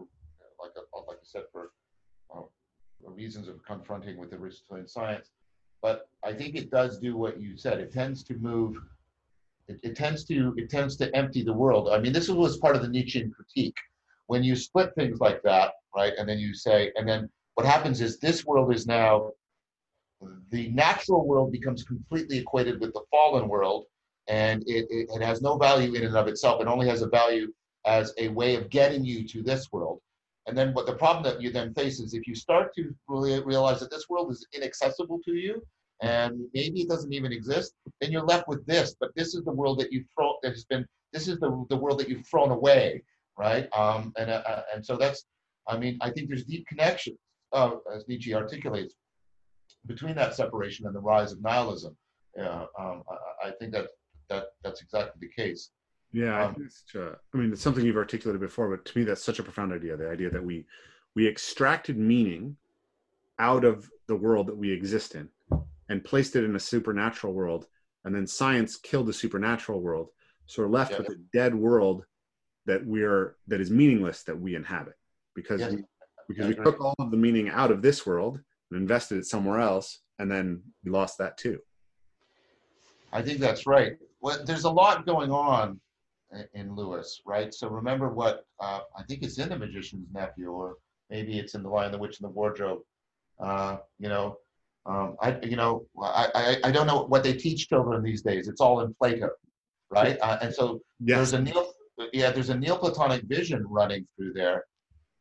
like 0.60 0.72
a, 0.76 0.98
like 1.08 1.18
I 1.18 1.24
said 1.24 1.44
for 1.52 1.70
uh, 2.34 2.42
reasons 3.04 3.48
of 3.48 3.64
confronting 3.64 4.16
with 4.16 4.32
Aristotelian 4.32 4.88
science. 4.88 5.30
But 5.82 6.08
I 6.24 6.32
think 6.32 6.56
it 6.56 6.70
does 6.70 6.98
do 6.98 7.16
what 7.16 7.40
you 7.40 7.56
said. 7.56 7.80
It 7.80 7.92
tends 7.92 8.22
to 8.24 8.34
move. 8.34 8.76
It, 9.68 9.80
it 9.82 9.96
tends 9.96 10.24
to 10.24 10.54
it 10.56 10.70
tends 10.70 10.96
to 10.96 11.14
empty 11.14 11.42
the 11.42 11.52
world. 11.52 11.88
I 11.88 11.98
mean, 11.98 12.12
this 12.12 12.28
was 12.28 12.58
part 12.58 12.76
of 12.76 12.82
the 12.82 12.88
Nietzschean 12.88 13.32
critique. 13.32 13.76
When 14.26 14.42
you 14.42 14.56
split 14.56 14.94
things 14.94 15.20
like 15.20 15.42
that, 15.42 15.74
right, 15.94 16.12
and 16.18 16.28
then 16.28 16.38
you 16.38 16.52
say, 16.52 16.92
and 16.96 17.08
then 17.08 17.30
what 17.54 17.66
happens 17.66 18.00
is 18.00 18.18
this 18.18 18.44
world 18.44 18.74
is 18.74 18.86
now 18.86 19.30
the 20.50 20.68
natural 20.70 21.26
world 21.26 21.52
becomes 21.52 21.84
completely 21.84 22.38
equated 22.38 22.80
with 22.80 22.92
the 22.92 23.02
fallen 23.10 23.48
world 23.48 23.86
and 24.28 24.62
it, 24.66 24.86
it, 24.90 25.08
it 25.14 25.22
has 25.22 25.42
no 25.42 25.56
value 25.56 25.94
in 25.94 26.04
and 26.04 26.16
of 26.16 26.26
itself. 26.26 26.60
It 26.60 26.66
only 26.66 26.88
has 26.88 27.02
a 27.02 27.08
value 27.08 27.52
as 27.84 28.12
a 28.18 28.28
way 28.28 28.56
of 28.56 28.70
getting 28.70 29.04
you 29.04 29.26
to 29.28 29.42
this 29.42 29.70
world. 29.70 30.00
And 30.46 30.56
then 30.56 30.74
what 30.74 30.86
the 30.86 30.94
problem 30.94 31.24
that 31.24 31.42
you 31.42 31.50
then 31.50 31.74
face 31.74 32.00
is 32.00 32.14
if 32.14 32.26
you 32.26 32.34
start 32.34 32.74
to 32.76 32.94
really 33.08 33.42
realize 33.42 33.80
that 33.80 33.90
this 33.90 34.08
world 34.08 34.30
is 34.30 34.46
inaccessible 34.52 35.20
to 35.24 35.32
you 35.32 35.62
and 36.02 36.40
maybe 36.52 36.82
it 36.82 36.88
doesn't 36.88 37.12
even 37.12 37.32
exist 37.32 37.72
then 38.00 38.12
you're 38.12 38.24
left 38.24 38.46
with 38.48 38.64
this 38.66 38.94
but 39.00 39.10
this 39.16 39.34
is 39.34 39.42
the 39.44 39.50
world 39.50 39.78
that 39.80 39.90
you've 39.90 40.04
thrown 40.14 40.34
that 40.42 40.50
has 40.50 40.64
been 40.66 40.84
this 41.12 41.26
is 41.26 41.38
the, 41.38 41.64
the 41.70 41.76
world 41.76 41.98
that 41.98 42.08
you've 42.08 42.26
thrown 42.26 42.50
away 42.50 43.02
right? 43.38 43.68
Um, 43.76 44.12
and 44.18 44.30
uh, 44.30 44.62
and 44.74 44.84
so 44.84 44.96
that's 44.96 45.24
i 45.68 45.76
mean 45.76 45.98
i 46.00 46.10
think 46.10 46.28
there's 46.28 46.44
deep 46.44 46.66
connections 46.66 47.18
uh, 47.52 47.72
as 47.94 48.06
nietzsche 48.08 48.34
articulates 48.34 48.94
between 49.86 50.14
that 50.16 50.34
separation 50.34 50.86
and 50.86 50.94
the 50.94 51.00
rise 51.00 51.32
of 51.32 51.40
nihilism. 51.42 51.96
Yeah, 52.36 52.64
um, 52.78 53.02
I, 53.10 53.48
I 53.48 53.50
think 53.52 53.72
that 53.72 53.88
that 54.28 54.48
that's 54.62 54.82
exactly 54.82 55.26
the 55.28 55.42
case. 55.42 55.70
Yeah, 56.12 56.36
I, 56.36 56.44
Um, 56.44 56.54
think 56.54 56.66
it's 56.66 56.82
such 56.86 57.00
a, 57.00 57.16
I 57.32 57.36
mean, 57.36 57.52
it's 57.52 57.62
something 57.62 57.84
you've 57.84 57.96
articulated 57.96 58.40
before, 58.40 58.74
but 58.74 58.84
to 58.84 58.98
me, 58.98 59.04
that's 59.04 59.24
such 59.24 59.38
a 59.38 59.42
profound 59.42 59.72
idea. 59.72 59.96
The 59.96 60.10
idea 60.10 60.30
that 60.30 60.44
we 60.44 60.66
we 61.14 61.26
extracted 61.26 61.96
meaning 61.96 62.56
out 63.38 63.64
of 63.64 63.90
the 64.06 64.16
world 64.16 64.46
that 64.48 64.56
we 64.56 64.70
exist 64.70 65.14
in 65.14 65.28
and 65.88 66.04
placed 66.04 66.36
it 66.36 66.44
in 66.44 66.56
a 66.56 66.60
supernatural 66.60 67.32
world, 67.32 67.66
and 68.04 68.14
then 68.14 68.26
science 68.26 68.76
killed 68.76 69.06
the 69.06 69.12
supernatural 69.12 69.80
world, 69.80 70.08
so 70.46 70.62
we're 70.62 70.68
left 70.68 70.92
Yeah. 70.92 70.98
with 70.98 71.08
a 71.10 71.16
dead 71.32 71.54
world 71.54 72.04
that 72.66 72.84
we're 72.84 73.36
that 73.46 73.60
is 73.60 73.70
meaningless 73.70 74.24
that 74.24 74.38
we 74.38 74.54
inhabit 74.54 74.94
because 75.34 75.60
we, 75.72 75.84
because 76.28 76.48
we 76.48 76.54
took 76.54 76.80
all 76.80 76.94
of 76.98 77.10
the 77.10 77.16
meaning 77.16 77.48
out 77.48 77.70
of 77.70 77.80
this 77.82 78.04
world 78.04 78.40
and 78.70 78.80
invested 78.80 79.18
it 79.18 79.26
somewhere 79.26 79.60
else, 79.60 80.00
and 80.18 80.30
then 80.30 80.62
we 80.84 80.90
lost 80.90 81.18
that 81.18 81.36
too. 81.36 81.58
I 83.12 83.22
think 83.22 83.40
that's 83.40 83.66
right. 83.66 83.92
Well, 84.20 84.44
there's 84.44 84.64
a 84.64 84.70
lot 84.70 85.06
going 85.06 85.30
on 85.30 85.80
in 86.54 86.74
Lewis, 86.74 87.20
right? 87.24 87.54
So 87.54 87.68
remember 87.68 88.10
what 88.10 88.44
uh, 88.60 88.80
I 88.96 89.02
think 89.04 89.22
it's 89.22 89.38
in 89.38 89.48
the 89.48 89.58
Magician's 89.58 90.08
Nephew, 90.12 90.50
or 90.50 90.76
maybe 91.10 91.38
it's 91.38 91.54
in 91.54 91.62
the 91.62 91.68
Lion, 91.68 91.92
the 91.92 91.98
Witch, 91.98 92.20
and 92.20 92.28
the 92.28 92.32
Wardrobe. 92.32 92.80
Uh, 93.38 93.78
you 93.98 94.08
know, 94.08 94.38
um, 94.86 95.16
I 95.20 95.38
you 95.42 95.56
know 95.56 95.86
I, 96.00 96.28
I 96.34 96.68
I 96.68 96.70
don't 96.70 96.86
know 96.86 97.04
what 97.04 97.22
they 97.22 97.34
teach 97.34 97.68
children 97.68 98.02
these 98.02 98.22
days. 98.22 98.48
It's 98.48 98.60
all 98.60 98.80
in 98.80 98.94
Plato, 98.94 99.30
right? 99.90 100.18
Uh, 100.20 100.38
and 100.42 100.54
so 100.54 100.80
Yes, 101.00 101.30
there's 101.30 101.32
a 101.34 101.42
neo 101.42 101.66
yeah 102.12 102.30
there's 102.30 102.50
a 102.50 102.54
Neoplatonic 102.54 103.22
vision 103.24 103.64
running 103.66 104.06
through 104.16 104.32
there. 104.32 104.64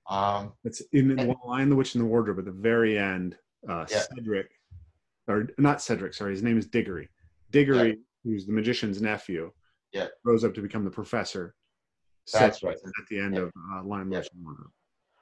Um, 0.10 0.54
It's 0.64 0.82
in 0.92 1.16
the 1.16 1.36
Lion, 1.46 1.70
the 1.70 1.76
Witch, 1.76 1.96
and 1.96 2.04
the 2.04 2.08
Wardrobe 2.08 2.40
at 2.40 2.46
the 2.46 2.52
very 2.52 2.98
end. 2.98 3.38
Uh, 3.68 3.86
Yeah. 3.90 4.04
Cedric, 4.16 4.52
or 5.28 5.48
not 5.58 5.82
Cedric, 5.82 6.14
sorry, 6.14 6.32
his 6.32 6.44
name 6.44 6.58
is 6.58 6.68
Diggory. 6.68 7.10
Diggory, 7.52 8.00
who's 8.24 8.46
the 8.46 8.54
magician's 8.54 9.02
nephew, 9.02 9.52
Yeah. 9.92 10.08
grows 10.24 10.44
up 10.44 10.54
to 10.56 10.62
become 10.62 10.84
the 10.86 10.92
professor. 10.92 11.56
That's 12.32 12.64
right. 12.64 12.76
At 12.78 13.08
the 13.10 13.20
end 13.20 13.36
Yeah. 13.36 13.42
of 13.42 13.52
uh, 13.72 13.84
Lion, 13.84 14.10
the 14.10 14.16
Yeah. 14.16 14.20
Witch, 14.20 14.30
and 14.34 14.42
the 14.42 14.46
Wardrobe. 14.46 14.72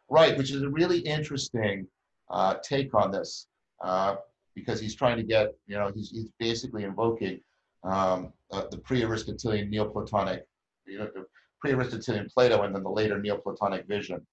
Right, 0.09 0.37
which 0.37 0.51
is 0.51 0.61
a 0.61 0.69
really 0.69 0.99
interesting 0.99 1.87
uh, 2.29 2.55
take 2.63 2.93
on 2.93 3.11
this 3.11 3.47
uh, 3.81 4.15
because 4.55 4.79
he's 4.79 4.95
trying 4.95 5.17
to 5.17 5.23
get, 5.23 5.53
you 5.67 5.75
know, 5.77 5.91
he's, 5.93 6.09
he's 6.09 6.29
basically 6.39 6.83
invoking 6.83 7.39
um, 7.83 8.33
uh, 8.51 8.65
the 8.71 8.77
pre-Aristotelian 8.79 9.69
Neoplatonic, 9.69 10.43
you 10.85 10.99
know, 10.99 11.09
the 11.13 11.25
pre-Aristotelian 11.59 12.27
Plato 12.33 12.61
and 12.63 12.73
then 12.75 12.81
the 12.83 12.89
later 12.89 13.19
Neoplatonic 13.19 13.85
vision. 13.87 14.25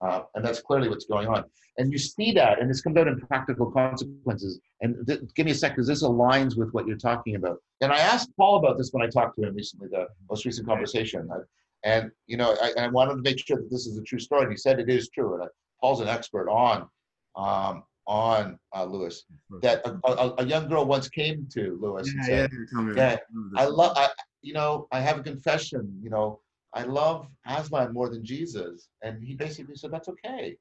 Uh, 0.00 0.22
and 0.34 0.44
that's 0.44 0.60
clearly 0.60 0.88
what's 0.88 1.04
going 1.04 1.28
on. 1.28 1.44
And 1.78 1.92
you 1.92 1.98
see 1.98 2.32
that, 2.32 2.60
and 2.60 2.68
this 2.68 2.80
comes 2.80 2.96
out 2.96 3.06
in 3.06 3.20
practical 3.20 3.70
consequences. 3.70 4.58
And 4.80 5.06
th- 5.06 5.20
give 5.34 5.46
me 5.46 5.52
a 5.52 5.54
sec, 5.54 5.72
because 5.72 5.86
this 5.86 6.02
aligns 6.02 6.56
with 6.56 6.70
what 6.72 6.86
you're 6.86 6.96
talking 6.96 7.36
about. 7.36 7.58
And 7.80 7.92
I 7.92 7.98
asked 7.98 8.30
Paul 8.36 8.56
about 8.56 8.76
this 8.78 8.90
when 8.92 9.02
I 9.02 9.08
talked 9.08 9.36
to 9.36 9.46
him 9.46 9.54
recently, 9.54 9.88
the 9.88 10.06
most 10.28 10.44
recent 10.44 10.66
conversation. 10.66 11.28
I, 11.32 11.38
and 11.84 12.10
you 12.26 12.36
know, 12.36 12.56
I, 12.60 12.72
I 12.84 12.88
wanted 12.88 13.16
to 13.16 13.22
make 13.22 13.38
sure 13.38 13.56
that 13.56 13.70
this 13.70 13.86
is 13.86 13.96
a 13.98 14.02
true 14.02 14.18
story. 14.18 14.42
And 14.42 14.50
he 14.50 14.56
said 14.56 14.80
it 14.80 14.90
is 14.90 15.08
true. 15.10 15.34
And 15.34 15.44
I, 15.44 15.46
Paul's 15.80 16.00
an 16.00 16.08
expert 16.08 16.48
on 16.50 16.88
um, 17.36 17.84
on 18.06 18.58
uh, 18.74 18.84
Lewis. 18.84 19.24
That 19.62 19.86
a, 19.86 19.98
a, 20.04 20.34
a 20.38 20.44
young 20.44 20.68
girl 20.68 20.84
once 20.84 21.08
came 21.08 21.46
to 21.52 21.78
Lewis 21.80 22.12
and 22.12 22.24
said, 22.24 22.50
yeah, 22.52 22.58
tell 22.72 22.82
me 22.82 22.94
Yeah, 22.96 23.16
that. 23.16 23.22
I 23.56 23.66
love, 23.66 23.96
I, 23.96 24.08
you 24.42 24.52
know, 24.52 24.88
I 24.92 25.00
have 25.00 25.18
a 25.18 25.22
confession, 25.22 25.98
you 26.02 26.10
know, 26.10 26.40
I 26.74 26.82
love 26.84 27.26
Aslan 27.46 27.92
more 27.92 28.08
than 28.08 28.24
Jesus. 28.24 28.88
And 29.02 29.22
he 29.22 29.34
basically 29.34 29.74
said, 29.76 29.90
that's 29.90 30.08
okay. 30.08 30.56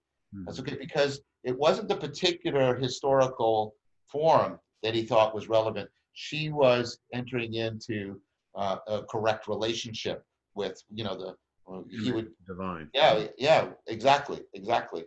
That's 0.45 0.59
okay 0.59 0.75
because 0.79 1.21
it 1.43 1.57
wasn't 1.57 1.87
the 1.87 1.95
particular 1.95 2.75
historical 2.75 3.75
form 4.07 4.59
that 4.83 4.93
he 4.95 5.03
thought 5.03 5.33
was 5.35 5.49
relevant. 5.49 5.89
She 6.13 6.49
was 6.49 6.99
entering 7.13 7.53
into 7.53 8.19
uh, 8.55 8.77
a 8.87 9.03
correct 9.03 9.47
relationship 9.47 10.23
with, 10.55 10.81
you 10.93 11.03
know, 11.03 11.15
the, 11.15 11.35
well, 11.65 11.85
he 11.89 12.11
would, 12.11 12.29
divine. 12.47 12.89
yeah, 12.93 13.27
yeah, 13.37 13.69
exactly, 13.87 14.41
exactly. 14.53 15.05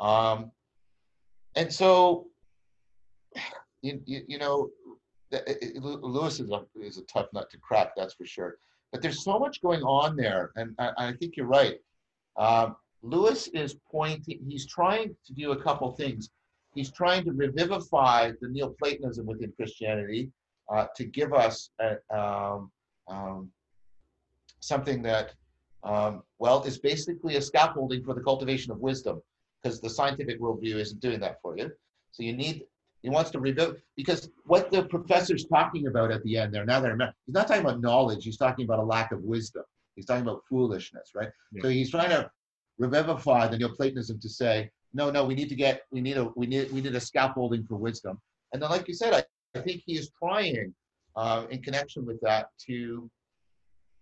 Um, 0.00 0.50
and 1.54 1.72
so, 1.72 2.26
you, 3.82 4.00
you, 4.06 4.22
you 4.26 4.38
know, 4.38 4.70
the- 5.30 5.48
it- 5.50 5.76
it- 5.76 5.82
Lew- 5.82 6.00
Lewis 6.02 6.40
is 6.40 6.50
a, 6.50 6.64
is 6.80 6.98
a 6.98 7.02
tough 7.02 7.26
nut 7.32 7.50
to 7.50 7.58
crack, 7.58 7.92
that's 7.96 8.14
for 8.14 8.24
sure. 8.26 8.56
But 8.92 9.02
there's 9.02 9.22
so 9.22 9.38
much 9.38 9.60
going 9.60 9.82
on 9.82 10.16
there, 10.16 10.50
and 10.56 10.74
I, 10.78 10.92
I 10.98 11.12
think 11.12 11.36
you're 11.36 11.46
right. 11.46 11.76
Um, 12.36 12.76
Lewis 13.02 13.48
is 13.48 13.76
pointing, 13.90 14.40
he's 14.48 14.66
trying 14.66 15.14
to 15.26 15.32
do 15.32 15.52
a 15.52 15.62
couple 15.62 15.92
things. 15.92 16.30
He's 16.74 16.90
trying 16.90 17.24
to 17.24 17.32
revivify 17.32 18.32
the 18.40 18.48
Neoplatonism 18.48 19.26
within 19.26 19.52
Christianity 19.56 20.30
uh, 20.72 20.86
to 20.96 21.04
give 21.04 21.32
us 21.32 21.70
a, 21.80 21.96
um, 22.16 22.70
um, 23.08 23.50
something 24.60 25.02
that, 25.02 25.32
um, 25.84 26.22
well, 26.38 26.62
is 26.64 26.78
basically 26.78 27.36
a 27.36 27.42
scaffolding 27.42 28.04
for 28.04 28.14
the 28.14 28.20
cultivation 28.20 28.72
of 28.72 28.78
wisdom, 28.78 29.22
because 29.62 29.80
the 29.80 29.90
scientific 29.90 30.40
worldview 30.40 30.76
isn't 30.76 31.00
doing 31.00 31.20
that 31.20 31.40
for 31.42 31.56
you. 31.56 31.70
So 32.10 32.22
you 32.22 32.32
need, 32.32 32.64
he 33.02 33.10
wants 33.10 33.30
to 33.30 33.38
rebuild, 33.38 33.76
because 33.96 34.30
what 34.44 34.70
the 34.70 34.82
professor's 34.84 35.46
talking 35.46 35.86
about 35.86 36.10
at 36.10 36.22
the 36.24 36.36
end 36.36 36.52
there, 36.52 36.64
now 36.64 36.80
that 36.80 36.88
I 36.88 36.90
remember, 36.90 37.14
he's 37.26 37.34
not 37.34 37.46
talking 37.46 37.64
about 37.64 37.80
knowledge, 37.80 38.24
he's 38.24 38.36
talking 38.36 38.64
about 38.64 38.80
a 38.80 38.84
lack 38.84 39.12
of 39.12 39.22
wisdom. 39.22 39.62
He's 39.94 40.06
talking 40.06 40.22
about 40.22 40.42
foolishness, 40.48 41.10
right? 41.14 41.28
Yeah. 41.52 41.62
So 41.62 41.68
he's 41.68 41.90
trying 41.90 42.10
to 42.10 42.30
revivify 42.78 43.48
the 43.48 43.58
Neoplatonism 43.58 44.20
to 44.20 44.28
say, 44.28 44.70
no, 44.94 45.10
no, 45.10 45.24
we 45.24 45.34
need 45.34 45.48
to 45.48 45.54
get, 45.54 45.82
we 45.90 46.00
need 46.00 46.16
a, 46.16 46.24
we 46.36 46.46
need, 46.46 46.72
we 46.72 46.80
need 46.80 46.94
a 46.94 47.00
scaffolding 47.00 47.64
for 47.64 47.76
wisdom. 47.76 48.20
And 48.52 48.62
then, 48.62 48.70
like 48.70 48.88
you 48.88 48.94
said, 48.94 49.12
I, 49.12 49.24
I 49.58 49.62
think 49.62 49.82
he 49.84 49.96
is 49.96 50.10
trying, 50.18 50.74
uh, 51.16 51.46
in 51.50 51.62
connection 51.62 52.06
with 52.06 52.20
that, 52.22 52.50
to, 52.66 53.10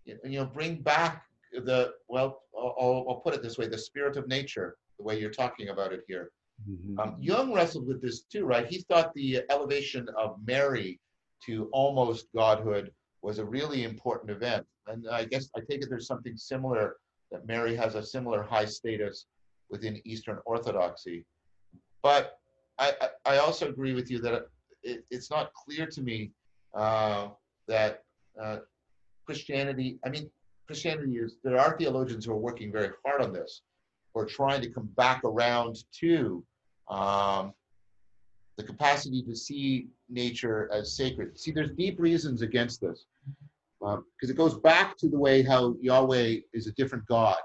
you 0.04 0.18
know, 0.24 0.44
bring 0.44 0.82
back 0.82 1.24
the, 1.52 1.92
well, 2.08 2.42
I'll, 2.56 3.06
I'll 3.08 3.20
put 3.24 3.34
it 3.34 3.42
this 3.42 3.58
way, 3.58 3.66
the 3.66 3.78
spirit 3.78 4.16
of 4.16 4.28
nature, 4.28 4.76
the 4.98 5.04
way 5.04 5.18
you're 5.18 5.30
talking 5.30 5.70
about 5.70 5.92
it 5.92 6.02
here. 6.06 6.30
Mhm. 6.68 6.98
Um, 6.98 7.16
Jung 7.20 7.52
wrestled 7.52 7.86
with 7.86 8.00
this 8.00 8.22
too, 8.22 8.44
right? 8.44 8.66
He 8.66 8.82
thought 8.82 9.12
the 9.14 9.42
elevation 9.50 10.08
of 10.16 10.38
Mary 10.44 11.00
to 11.44 11.68
almost 11.72 12.32
godhood 12.34 12.92
was 13.22 13.38
a 13.38 13.44
really 13.44 13.84
important 13.84 14.30
event. 14.30 14.66
And 14.86 15.08
I 15.08 15.24
guess 15.24 15.50
I 15.56 15.60
take 15.60 15.82
it 15.82 15.90
there's 15.90 16.06
something 16.06 16.36
similar 16.36 16.96
that 17.30 17.46
Mary 17.46 17.74
has 17.74 17.94
a 17.94 18.02
similar 18.02 18.42
high 18.42 18.64
status 18.64 19.26
within 19.68 20.00
Eastern 20.04 20.38
Orthodoxy. 20.46 21.24
But 22.02 22.38
I, 22.78 22.92
I, 23.24 23.38
also 23.38 23.68
agree 23.68 23.94
with 23.94 24.10
you 24.10 24.20
that 24.20 24.48
it, 24.82 25.04
it's 25.10 25.30
not 25.30 25.52
clear 25.54 25.86
to 25.86 26.02
me 26.02 26.30
uh, 26.74 27.28
that 27.66 28.04
uh, 28.40 28.58
Christianity, 29.24 29.98
I 30.04 30.10
mean, 30.10 30.30
Christianity 30.66 31.16
is, 31.16 31.38
there 31.42 31.58
are 31.58 31.76
theologians 31.76 32.26
who 32.26 32.32
are 32.32 32.38
working 32.38 32.70
very 32.70 32.90
hard 33.04 33.22
on 33.22 33.32
this, 33.32 33.62
are 34.20 34.26
trying 34.26 34.60
to 34.62 34.70
come 34.70 34.88
back 34.96 35.22
around 35.24 35.76
to 36.00 36.44
um, 36.88 37.52
the 38.56 38.62
capacity 38.62 39.22
to 39.22 39.34
see 39.34 39.88
nature 40.08 40.70
as 40.72 40.96
sacred. 40.96 41.38
See, 41.38 41.50
there's 41.50 41.70
deep 41.72 41.98
reasons 42.00 42.42
against 42.42 42.80
this 42.80 43.06
because 43.80 44.30
it 44.30 44.36
goes 44.36 44.58
back 44.58 44.96
to 44.98 45.08
the 45.08 45.18
way 45.18 45.42
how 45.42 45.76
Yahweh 45.80 46.38
is 46.52 46.66
a 46.66 46.72
different 46.72 47.06
God. 47.06 47.36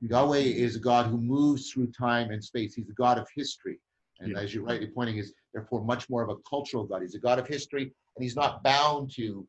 Yahweh 0.00 0.38
is 0.38 0.76
a 0.76 0.80
God 0.80 1.06
who 1.06 1.18
moves 1.18 1.70
through 1.70 1.88
time 1.92 2.30
and 2.30 2.42
space. 2.42 2.74
He's 2.74 2.88
a 2.88 2.94
God 2.94 3.18
of 3.18 3.28
history. 3.34 3.78
And 4.20 4.32
Yeah. 4.32 4.38
as 4.40 4.54
you're 4.54 4.64
rightly 4.64 4.86
pointing, 4.88 5.18
is 5.18 5.34
therefore 5.52 5.84
much 5.84 6.08
more 6.08 6.22
of 6.22 6.30
a 6.30 6.36
cultural 6.48 6.84
God. 6.84 7.02
He's 7.02 7.14
a 7.14 7.18
God 7.18 7.38
of 7.38 7.46
history, 7.46 7.82
and 7.82 8.22
he's 8.22 8.36
not 8.36 8.62
bound 8.62 9.10
to 9.16 9.46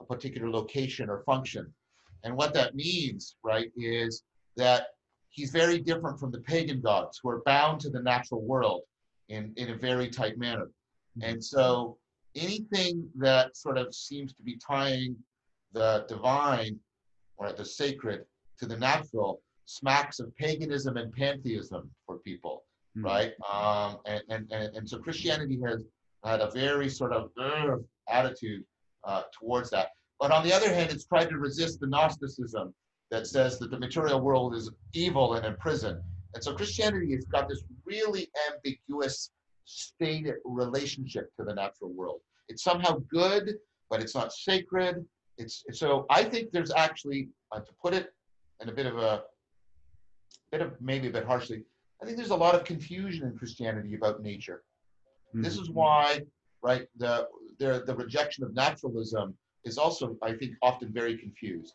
a 0.00 0.04
particular 0.04 0.50
location 0.50 1.08
or 1.10 1.22
function. 1.24 1.72
And 2.24 2.36
what 2.36 2.52
that 2.54 2.74
means, 2.74 3.36
right, 3.42 3.70
is 3.76 4.22
that 4.56 4.88
he's 5.30 5.50
very 5.50 5.78
different 5.78 6.18
from 6.18 6.30
the 6.30 6.40
pagan 6.40 6.80
gods 6.80 7.20
who 7.22 7.30
are 7.30 7.42
bound 7.46 7.80
to 7.80 7.90
the 7.90 8.02
natural 8.02 8.42
world 8.42 8.82
in, 9.28 9.52
in 9.56 9.70
a 9.70 9.76
very 9.76 10.08
tight 10.08 10.36
manner. 10.38 10.70
And 11.22 11.42
so 11.42 11.96
anything 12.34 13.08
that 13.16 13.56
sort 13.56 13.78
of 13.78 13.94
seems 13.94 14.32
to 14.34 14.42
be 14.42 14.56
tying 14.56 15.16
the 15.72 16.04
divine 16.08 16.78
or 17.36 17.52
the 17.52 17.64
sacred 17.64 18.24
to 18.58 18.66
the 18.66 18.76
natural 18.76 19.40
smacks 19.64 20.18
of 20.18 20.36
paganism 20.36 20.96
and 20.96 21.12
pantheism 21.12 21.90
for 22.06 22.18
people, 22.18 22.64
Mhm. 22.96 23.04
right? 23.04 23.32
Um, 23.48 24.00
and, 24.06 24.22
and, 24.28 24.52
and, 24.52 24.76
and 24.76 24.88
so 24.88 24.98
Christianity 24.98 25.60
has 25.64 25.84
had 26.24 26.40
a 26.40 26.50
very 26.50 26.88
sort 26.88 27.12
of 27.12 27.30
"Ugh," 27.40 27.84
attitude 28.08 28.64
uh, 29.04 29.22
towards 29.32 29.70
that. 29.70 29.90
But 30.18 30.32
on 30.32 30.44
the 30.44 30.52
other 30.52 30.72
hand, 30.74 30.90
it's 30.90 31.06
tried 31.06 31.28
to 31.30 31.38
resist 31.38 31.80
the 31.80 31.86
Gnosticism 31.86 32.74
that 33.10 33.26
says 33.26 33.58
that 33.58 33.70
the 33.70 33.78
material 33.78 34.20
world 34.20 34.54
is 34.54 34.70
evil 34.94 35.34
and 35.34 35.44
in 35.44 35.56
prison. 35.56 36.00
And 36.34 36.42
so 36.42 36.54
Christianity 36.54 37.12
has 37.14 37.24
got 37.24 37.48
this 37.48 37.62
really 37.84 38.30
ambiguous 38.50 39.30
stated 39.64 40.34
relationship 40.44 41.34
to 41.36 41.44
the 41.44 41.54
natural 41.54 41.90
world. 41.92 42.20
It's 42.48 42.62
somehow 42.62 43.02
good, 43.10 43.56
but 43.88 44.00
it's 44.00 44.14
not 44.14 44.32
sacred. 44.32 45.04
It's 45.38 45.64
so 45.72 46.06
I 46.10 46.22
think 46.24 46.52
there's 46.52 46.72
actually, 46.72 47.28
uh, 47.52 47.60
to 47.60 47.72
put 47.82 47.94
it 47.94 48.12
in 48.60 48.68
a 48.68 48.72
bit 48.72 48.86
of 48.86 48.98
a 48.98 49.22
bit 50.52 50.60
of 50.60 50.80
maybe 50.80 51.08
a 51.08 51.10
bit 51.10 51.24
harshly, 51.24 51.64
I 52.02 52.04
think 52.04 52.16
there's 52.16 52.30
a 52.30 52.36
lot 52.36 52.54
of 52.54 52.64
confusion 52.64 53.26
in 53.26 53.36
Christianity 53.36 53.94
about 53.94 54.22
nature. 54.22 54.62
This 55.32 55.56
Mhm. 55.56 55.62
is 55.62 55.70
why, 55.70 56.26
right, 56.62 56.88
the, 56.96 57.28
the 57.58 57.84
the 57.86 57.94
rejection 57.94 58.44
of 58.44 58.54
naturalism 58.54 59.36
is 59.64 59.78
also, 59.78 60.16
I 60.22 60.32
think, 60.34 60.56
often 60.62 60.92
very 60.92 61.16
confused. 61.18 61.74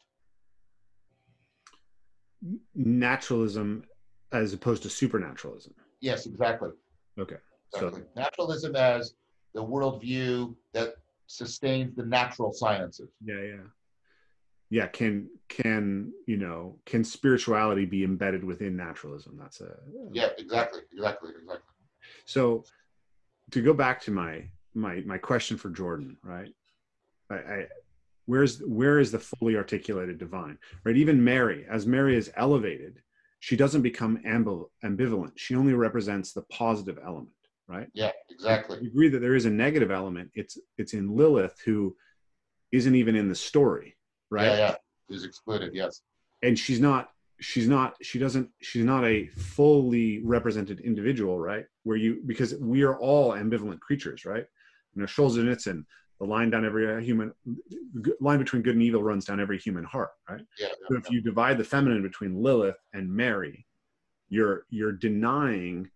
Naturalism 2.74 3.84
as 4.32 4.54
opposed 4.54 4.84
to 4.84 4.90
supernaturalism. 4.90 5.74
Yes, 6.02 6.26
exactly. 6.26 6.70
Okay. 7.18 7.38
So 7.70 7.88
Exactly. 7.88 8.04
Naturalism 8.16 8.76
as 8.76 9.16
the 9.54 9.64
worldview 9.64 10.56
that 10.74 10.96
sustains 11.28 11.96
the 11.96 12.06
natural 12.06 12.52
sciences. 12.52 13.10
yeah, 13.24 13.42
yeah. 13.42 13.64
Yeah, 14.72 14.88
can 14.88 15.30
can 15.48 16.12
you 16.26 16.38
know 16.38 16.80
can 16.86 17.04
spirituality 17.04 17.86
be 17.86 18.04
embedded 18.04 18.44
within 18.44 18.76
naturalism? 18.76 19.38
That's 19.40 19.62
a 19.62 19.78
Yeah, 20.12 20.30
exactly, 20.38 20.82
exactly, 20.92 21.32
exactly. 21.40 21.62
So 22.26 22.66
to 23.52 23.62
go 23.62 23.74
back 23.74 24.02
to 24.02 24.12
my 24.12 24.50
my 24.74 25.02
my 25.06 25.18
question 25.20 25.56
for 25.58 25.70
Jordan, 25.70 26.18
right? 26.24 26.52
I, 27.30 27.36
I 27.36 27.68
where's 28.26 28.60
where 28.60 29.00
is 29.00 29.12
the 29.12 29.20
fully 29.20 29.56
articulated 29.56 30.18
divine? 30.18 30.58
Right? 30.84 30.98
Even 30.98 31.24
Mary, 31.24 31.66
as 31.70 31.86
Mary 31.86 32.16
is 32.16 32.32
elevated, 32.38 33.02
she 33.40 33.56
doesn't 33.56 33.82
become 33.82 34.18
ambival- 34.26 34.70
ambivalent. 34.84 35.34
She 35.36 35.56
only 35.56 35.74
represents 35.74 36.34
the 36.34 36.42
positive 36.44 36.98
element, 37.04 37.30
right? 37.68 37.88
Yeah, 37.94 38.12
exactly. 38.30 38.80
You 38.82 38.90
agree 38.90 39.10
that 39.10 39.20
there 39.20 39.36
is 39.36 39.46
a 39.46 39.52
negative 39.52 39.92
element. 39.92 40.32
It's 40.34 40.58
it's 40.78 40.94
in 40.94 41.16
Lilith 41.16 41.60
who 41.66 41.96
isn't 42.72 42.96
even 42.96 43.16
in 43.16 43.30
the 43.30 43.36
story, 43.36 43.96
right? 44.30 44.46
Yeah, 44.48 44.58
yeah. 44.58 44.76
Is 45.10 45.24
excluded. 45.24 45.72
Yes. 45.74 46.02
and 46.42 46.58
she's 46.58 46.80
not 46.80 47.10
she's 47.40 47.68
not 47.68 47.96
she 48.02 48.18
doesn't 48.18 48.50
she's 48.62 48.86
not 48.86 49.04
a 49.06 49.28
fully 49.28 50.22
represented 50.24 50.80
individual 50.80 51.38
right 51.40 51.66
where 51.84 51.98
you 51.98 52.24
because 52.26 52.56
we 52.56 52.82
are 52.82 52.98
all 52.98 53.34
ambivalent 53.34 53.80
creatures 53.82 54.24
right 54.26 54.46
you 54.96 55.02
know 55.02 55.06
Solzhenitsyn, 55.06 55.84
the 56.20 56.26
line 56.26 56.50
down 56.50 56.66
every 56.66 57.04
human 57.04 57.34
line 58.20 58.40
between 58.40 58.62
good 58.62 58.76
and 58.76 58.84
evil 58.84 59.04
runs 59.04 59.26
down 59.26 59.40
every 59.40 59.58
human 59.60 59.84
heart 59.84 60.12
right 60.30 60.42
Yeah. 60.60 60.70
so 60.88 60.98
if 60.98 61.10
you 61.10 61.22
divide 61.22 61.58
the 61.58 61.64
feminine 61.64 62.02
between 62.02 62.42
lilith 62.42 62.78
and 62.94 63.12
mary 63.12 63.66
you're 64.30 64.66
you're 64.70 64.92
denying 64.94 65.90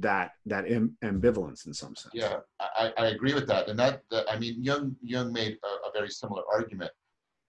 that 0.00 0.32
that 0.46 0.66
am- 0.66 0.96
ambivalence 1.04 1.66
in 1.66 1.72
some 1.74 1.94
sense 1.94 2.12
Yeah, 2.14 2.38
I, 2.60 2.92
I 2.98 3.04
I 3.04 3.06
agree 3.08 3.34
with 3.34 3.46
that, 3.46 3.68
and 3.68 3.78
that, 3.78 4.02
that 4.10 4.24
I 4.28 4.38
mean, 4.38 4.62
Jung 4.62 4.96
Jung 5.02 5.32
made 5.32 5.58
a, 5.62 5.88
a 5.88 5.92
very 5.92 6.08
similar 6.10 6.42
argument. 6.52 6.90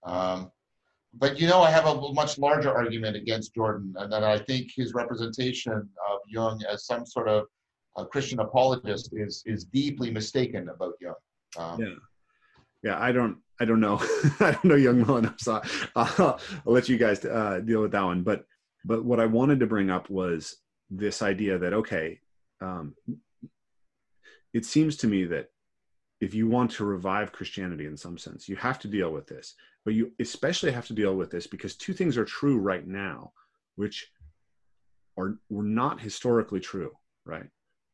Um, 0.04 0.52
but 1.14 1.40
you 1.40 1.48
know, 1.48 1.62
I 1.62 1.70
have 1.70 1.86
a 1.86 2.12
much 2.12 2.38
larger 2.38 2.70
argument 2.70 3.16
against 3.16 3.54
Jordan, 3.54 3.92
and 3.98 4.12
that 4.12 4.22
I 4.22 4.38
think 4.38 4.70
his 4.74 4.94
representation 4.94 5.72
of 5.72 6.18
Jung 6.28 6.62
as 6.72 6.86
some 6.86 7.04
sort 7.06 7.28
of 7.28 7.46
a 7.96 8.06
Christian 8.06 8.38
apologist 8.38 9.10
is 9.14 9.42
is 9.46 9.64
deeply 9.64 10.10
mistaken 10.10 10.68
about 10.68 10.94
Jung. 11.00 11.14
Um, 11.56 11.80
Yeah. 11.80 11.94
yeah 12.82 12.98
i 13.00 13.10
don't 13.12 13.38
i 13.60 13.64
don't 13.64 13.80
know. 13.80 13.98
I 14.40 14.52
don't 14.52 14.64
know 14.64 14.76
Jung 14.76 15.00
enough 15.18 15.40
so 15.40 15.60
I'll, 15.96 16.38
I'll 16.66 16.72
let 16.72 16.88
you 16.88 16.96
guys 16.98 17.24
uh, 17.24 17.60
deal 17.64 17.80
with 17.80 17.92
that 17.92 18.04
one. 18.04 18.22
But 18.22 18.44
but 18.84 19.04
what 19.04 19.20
i 19.20 19.26
wanted 19.26 19.60
to 19.60 19.66
bring 19.66 19.90
up 19.90 20.08
was 20.10 20.56
this 20.90 21.22
idea 21.22 21.58
that 21.58 21.72
okay 21.72 22.20
um, 22.60 22.94
it 24.52 24.64
seems 24.64 24.96
to 24.98 25.06
me 25.06 25.24
that 25.24 25.46
if 26.20 26.34
you 26.34 26.48
want 26.48 26.70
to 26.72 26.84
revive 26.84 27.32
christianity 27.32 27.86
in 27.86 27.96
some 27.96 28.18
sense 28.18 28.48
you 28.48 28.56
have 28.56 28.78
to 28.80 28.88
deal 28.88 29.10
with 29.12 29.26
this. 29.26 29.54
But 29.84 29.94
you 29.94 30.12
especially 30.20 30.72
have 30.72 30.86
to 30.88 30.92
deal 30.92 31.14
with 31.16 31.30
this 31.30 31.46
because 31.46 31.74
two 31.76 31.94
things 31.94 32.18
are 32.18 32.24
true 32.24 32.58
right 32.58 32.86
now 32.86 33.32
which 33.76 34.10
are 35.16 35.38
were 35.48 35.62
not 35.64 36.00
historically 36.00 36.60
true 36.60 36.92
right? 37.28 37.48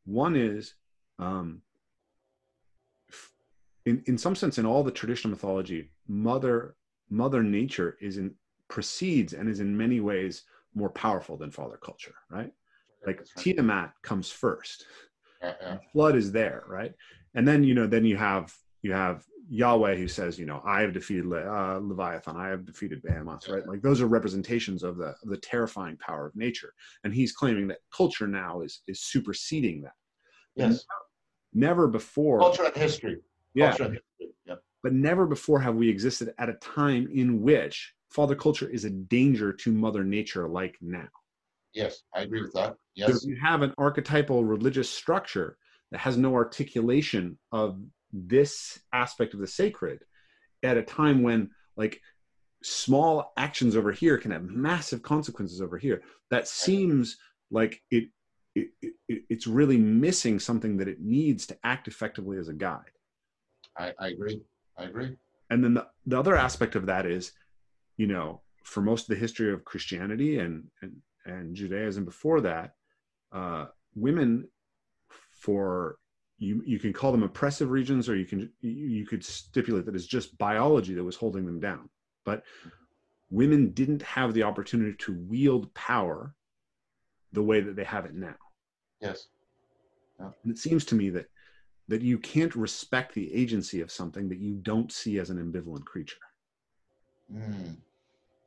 One 0.05 0.37
is 0.37 0.75
um, 1.19 1.63
in, 3.87 4.03
in 4.07 4.19
some 4.19 4.35
sense 4.35 4.59
in 4.59 4.67
all 4.67 4.83
the 4.83 4.91
traditional 4.91 5.31
mythology 5.31 5.91
mother 6.09 6.77
mother 7.11 7.43
nature 7.43 7.97
is 8.01 8.19
in 8.19 8.35
precedes 8.69 9.33
and 9.33 9.49
is 9.49 9.61
in 9.61 9.77
many 9.77 10.01
ways 10.01 10.45
more 10.75 10.91
powerful 10.91 11.37
than 11.37 11.51
father 11.51 11.79
culture 11.83 12.15
right 12.31 12.53
like 13.07 13.19
right. 13.19 13.29
tiamat 13.39 13.93
comes 14.03 14.31
first 14.31 14.87
yeah. 15.43 15.79
flood 15.93 16.17
is 16.17 16.33
there 16.33 16.65
right 16.69 16.93
and 17.35 17.47
then 17.47 17.63
you 17.63 17.75
know 17.75 17.87
then 17.87 18.05
you 18.05 18.17
have 18.17 18.55
you 18.83 18.93
have 18.93 19.25
Yahweh 19.49 19.97
who 19.97 20.09
says, 20.09 20.39
you 20.39 20.47
know, 20.47 20.63
I 20.65 20.81
have 20.81 20.93
defeated 20.93 21.27
Le- 21.27 21.41
uh, 21.41 21.79
Leviathan, 21.83 22.37
I 22.37 22.49
have 22.49 22.65
defeated 22.65 23.03
Behemoth, 23.03 23.49
right? 23.49 23.67
Like 23.67 23.83
those 23.83 24.01
are 24.01 24.07
representations 24.07 24.83
of 24.83 24.97
the 24.97 25.15
of 25.23 25.29
the 25.29 25.37
terrifying 25.37 25.97
power 25.99 26.27
of 26.27 26.37
nature, 26.37 26.73
and 27.03 27.13
he's 27.13 27.33
claiming 27.33 27.69
that 27.69 27.79
culture 27.95 28.27
now 28.27 28.63
is 28.63 28.83
is 28.89 29.03
superseding 29.03 29.83
that. 29.83 29.93
Yes. 30.57 30.85
Never 31.53 31.87
before. 31.87 32.41
Culture 32.41 32.65
and 32.65 32.77
history. 32.77 33.19
Yeah. 33.55 33.77
And 33.79 34.01
But 34.83 34.93
never 34.93 35.27
before 35.27 35.61
have 35.61 35.77
we 35.77 35.89
existed 35.89 36.35
at 36.39 36.49
a 36.49 36.55
time 36.55 37.09
in 37.13 37.41
which 37.41 37.95
father 38.11 38.35
culture 38.35 38.69
is 38.69 38.85
a 38.85 38.91
danger 38.91 39.53
to 39.53 39.73
Mother 39.73 40.05
Nature, 40.05 40.49
like 40.49 40.77
now. 40.81 41.09
Yes, 41.73 42.03
I 42.15 42.23
agree 42.23 42.43
with 42.43 42.53
that. 42.53 42.77
So 42.97 43.07
Yes. 43.07 43.25
you 43.25 43.37
have 43.43 43.63
an 43.63 43.75
archetypal 43.77 44.45
religious 44.45 44.89
structure 44.89 45.57
that 45.91 45.99
has 45.99 46.17
no 46.17 46.35
articulation 46.35 47.39
of 47.51 47.81
this 48.13 48.79
aspect 48.93 49.35
of 49.35 49.41
the 49.41 49.47
sacred 49.47 50.05
at 50.63 50.77
a 50.77 50.83
time 50.83 51.23
when 51.23 51.51
like 51.77 52.01
small 52.63 53.33
actions 53.37 53.77
over 53.77 53.93
here 53.93 54.17
can 54.17 54.31
have 54.31 54.45
massive 54.45 55.03
consequences 55.03 55.61
over 55.61 55.77
here 55.77 56.03
that 56.31 56.49
seems 56.49 57.17
like 57.51 57.83
it, 57.91 58.05
it, 58.55 58.69
it 58.81 59.23
it's 59.29 59.47
really 59.47 59.77
missing 59.77 60.39
something 60.39 60.77
that 60.77 60.89
it 60.89 61.01
needs 61.01 61.47
to 61.47 61.59
act 61.65 61.89
effectively 61.89 62.39
as 62.39 62.49
a 62.49 62.55
guide 62.55 62.94
I, 63.77 63.93
I 63.99 64.09
agree. 64.09 64.41
I 64.79 64.85
agree. 64.85 65.17
and 65.51 65.63
then 65.63 65.75
the, 65.75 65.87
the 66.07 66.19
other 66.19 66.37
aspect 66.37 66.75
of 66.75 66.87
that 66.87 67.07
is 67.07 67.33
you 67.97 68.07
know 68.07 68.41
for 68.65 68.81
most 68.81 69.03
of 69.03 69.09
the 69.09 69.21
history 69.21 69.53
of 69.53 69.65
christianity 69.65 70.39
and 70.39 70.65
and, 70.83 70.97
and 71.27 71.55
judaism 71.55 72.05
before 72.05 72.41
that 72.41 72.75
uh, 73.33 73.67
women 73.95 74.49
for 75.31 75.99
you 76.39 76.63
you 76.67 76.79
can 76.81 76.93
call 76.93 77.13
them 77.13 77.23
oppressive 77.23 77.71
regions 77.71 78.09
or 78.09 78.17
you 78.17 78.25
can 78.25 78.41
you, 78.63 78.71
you 78.71 79.07
could 79.07 79.25
stipulate 79.25 79.85
that 79.87 79.95
it's 79.95 80.07
just 80.07 80.37
biology 80.39 80.95
that 80.95 81.05
was 81.05 81.15
holding 81.17 81.47
them 81.47 81.61
down 81.61 81.89
but 82.25 82.43
women 83.31 83.71
didn't 83.71 84.03
have 84.03 84.35
the 84.35 84.43
opportunity 84.43 84.95
to 84.99 85.13
wield 85.29 85.73
power 85.75 86.35
the 87.33 87.43
way 87.43 87.61
that 87.61 87.77
they 87.77 87.85
have 87.85 88.05
it 88.07 88.15
now 88.15 88.35
Yes. 89.01 89.29
and 90.19 90.33
it 90.51 90.59
seems 90.59 90.85
to 90.87 90.95
me 90.95 91.11
that 91.11 91.27
that 91.89 92.03
you 92.03 92.19
can't 92.19 92.55
respect 92.55 93.15
the 93.15 93.33
agency 93.35 93.81
of 93.81 93.91
something 93.91 94.29
that 94.29 94.39
you 94.39 94.55
don't 94.55 94.91
see 94.93 95.19
as 95.19 95.31
an 95.31 95.39
ambivalent 95.39 95.85
creature 95.85 96.17
Mm. 97.33 97.77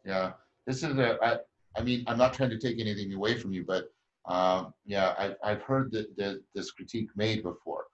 Yeah. 0.06 0.34
This 0.66 0.84
is 0.84 0.98
a. 0.98 1.18
I, 1.24 1.38
I 1.78 1.82
mean, 1.84 2.04
I'm 2.08 2.18
not 2.18 2.34
trying 2.34 2.50
to 2.50 2.60
take 2.60 2.80
anything 2.80 3.14
away 3.14 3.38
from 3.38 3.54
you, 3.54 3.66
but 3.66 3.90
um, 4.28 4.74
yeah, 4.86 5.14
I, 5.18 5.36
I've 5.44 5.62
heard 5.62 5.92
that, 5.92 6.16
that 6.18 6.42
this 6.54 6.72
critique 6.72 7.10
made 7.16 7.44
before. 7.44 7.86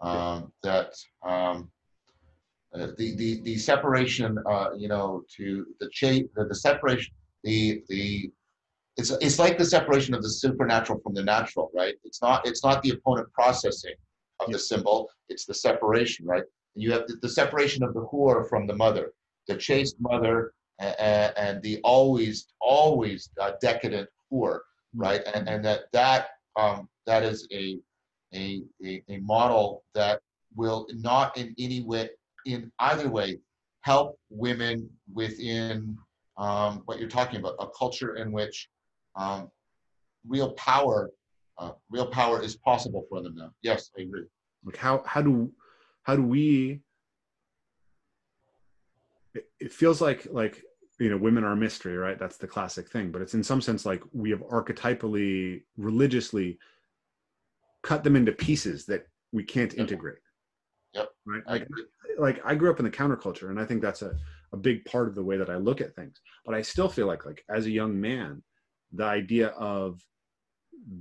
Um, 0.00 0.52
that 0.62 0.94
um, 1.24 1.70
uh, 2.74 2.88
the 2.98 3.14
the 3.16 3.40
the 3.42 3.56
separation, 3.56 4.38
uh, 4.50 4.70
you 4.76 4.88
know, 4.88 5.22
to 5.36 5.66
the 5.80 5.88
cha- 5.90 6.26
the, 6.34 6.46
the 6.48 6.54
separation, 6.54 7.14
the 7.44 7.82
the 7.88 8.32
it's 8.96 9.10
it's 9.10 9.38
like 9.38 9.58
the 9.58 9.64
separation 9.64 10.14
of 10.14 10.22
the 10.22 10.30
supernatural 10.30 11.00
from 11.00 11.14
the 11.14 11.22
natural, 11.22 11.70
right? 11.74 11.94
It's 12.04 12.20
not 12.20 12.46
it's 12.46 12.64
not 12.64 12.82
the 12.82 12.90
opponent 12.90 13.32
processing 13.32 13.94
of 14.46 14.52
the 14.52 14.58
symbol; 14.58 15.10
it's 15.28 15.44
the 15.44 15.54
separation, 15.54 16.26
right? 16.26 16.44
You 16.74 16.92
have 16.92 17.06
the, 17.06 17.16
the 17.22 17.28
separation 17.28 17.82
of 17.82 17.94
the 17.94 18.06
whore 18.12 18.48
from 18.48 18.66
the 18.66 18.74
mother, 18.74 19.12
the 19.46 19.56
chaste 19.56 19.96
mother, 20.00 20.52
and, 20.78 21.32
and 21.36 21.62
the 21.62 21.80
always 21.84 22.46
always 22.60 23.30
uh, 23.40 23.52
decadent 23.60 24.08
whore, 24.30 24.60
right? 24.94 25.22
And 25.34 25.48
and 25.48 25.64
that 25.64 25.82
that 25.92 26.28
um, 26.56 26.88
that 27.06 27.22
is 27.22 27.46
a 27.52 27.78
a, 28.34 28.62
a, 28.84 29.02
a 29.08 29.18
model 29.18 29.84
that 29.94 30.20
will 30.54 30.86
not 30.94 31.36
in 31.36 31.54
any 31.58 31.82
way, 31.82 32.10
in 32.46 32.70
either 32.78 33.08
way, 33.08 33.38
help 33.82 34.18
women 34.30 34.88
within 35.12 35.96
um, 36.38 36.82
what 36.86 36.98
you're 36.98 37.08
talking 37.08 37.40
about, 37.40 37.56
a 37.60 37.66
culture 37.76 38.16
in 38.16 38.32
which 38.32 38.68
um, 39.16 39.50
real 40.26 40.52
power, 40.52 41.10
uh, 41.62 41.72
real 41.90 42.06
power 42.06 42.42
is 42.42 42.56
possible 42.56 43.06
for 43.08 43.22
them 43.22 43.34
now. 43.36 43.50
Yes, 43.62 43.90
I 43.98 44.02
agree. 44.02 44.26
like 44.64 44.76
how 44.76 45.02
how 45.06 45.22
do 45.22 45.52
how 46.02 46.16
do 46.16 46.22
we 46.22 46.80
it, 49.34 49.44
it 49.60 49.72
feels 49.72 50.00
like 50.00 50.26
like 50.30 50.62
you 50.98 51.08
know 51.10 51.16
women 51.16 51.44
are 51.44 51.52
a 51.52 51.56
mystery 51.56 51.96
right 51.96 52.18
that's 52.18 52.36
the 52.36 52.46
classic 52.46 52.88
thing 52.90 53.10
but 53.10 53.22
it's 53.22 53.34
in 53.34 53.42
some 53.42 53.60
sense 53.60 53.86
like 53.86 54.02
we 54.12 54.30
have 54.30 54.40
archetypally 54.58 55.62
religiously 55.76 56.58
cut 57.82 58.04
them 58.04 58.14
into 58.16 58.32
pieces 58.32 58.84
that 58.86 59.06
we 59.32 59.42
can't 59.44 59.74
integrate 59.74 60.18
Yep. 60.94 61.08
right 61.26 61.42
I 61.46 61.52
like, 61.54 61.62
agree. 61.62 61.84
like 62.18 62.40
i 62.44 62.54
grew 62.54 62.70
up 62.70 62.78
in 62.78 62.84
the 62.84 62.90
counterculture 62.90 63.48
and 63.50 63.58
i 63.58 63.64
think 63.64 63.80
that's 63.80 64.02
a, 64.02 64.14
a 64.52 64.56
big 64.56 64.84
part 64.84 65.08
of 65.08 65.14
the 65.14 65.24
way 65.24 65.36
that 65.38 65.48
i 65.50 65.56
look 65.56 65.80
at 65.80 65.94
things 65.96 66.16
but 66.44 66.54
i 66.54 66.62
still 66.62 66.88
feel 66.88 67.06
like 67.06 67.24
like 67.24 67.42
as 67.48 67.64
a 67.66 67.70
young 67.70 67.98
man 67.98 68.42
the 68.92 69.04
idea 69.04 69.48
of 69.48 70.00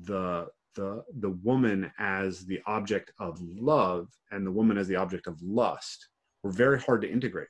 the 0.03 0.47
the 0.75 1.03
the 1.19 1.29
woman 1.29 1.91
as 1.99 2.45
the 2.45 2.59
object 2.65 3.11
of 3.19 3.39
love 3.41 4.07
and 4.31 4.45
the 4.45 4.51
woman 4.51 4.77
as 4.77 4.87
the 4.87 4.95
object 4.95 5.27
of 5.27 5.41
lust 5.41 6.07
were 6.43 6.51
very 6.51 6.79
hard 6.79 7.01
to 7.01 7.11
integrate 7.11 7.47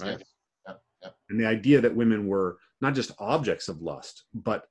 right 0.00 0.18
Yes. 0.18 0.22
Yep. 0.66 0.82
Yep. 1.02 1.14
and 1.30 1.40
the 1.40 1.46
idea 1.46 1.80
that 1.80 1.94
women 1.94 2.26
were 2.26 2.58
not 2.80 2.94
just 2.94 3.12
objects 3.18 3.68
of 3.68 3.82
lust 3.82 4.24
but 4.34 4.64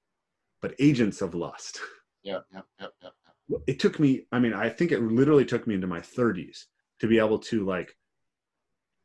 but 0.61 0.73
agents 0.79 1.21
of 1.21 1.35
lust 1.35 1.79
Yep. 2.23 2.45
Yep. 2.53 2.65
Yep. 2.81 2.91
Yep. 3.03 3.61
it 3.67 3.79
took 3.79 3.99
me 3.99 4.25
i 4.31 4.39
mean 4.39 4.53
i 4.53 4.69
think 4.69 4.91
it 4.91 5.01
literally 5.01 5.45
took 5.45 5.67
me 5.67 5.75
into 5.75 5.87
my 5.87 5.99
30s 5.99 6.63
to 6.99 7.07
be 7.07 7.19
able 7.19 7.39
to 7.39 7.65
like 7.65 7.95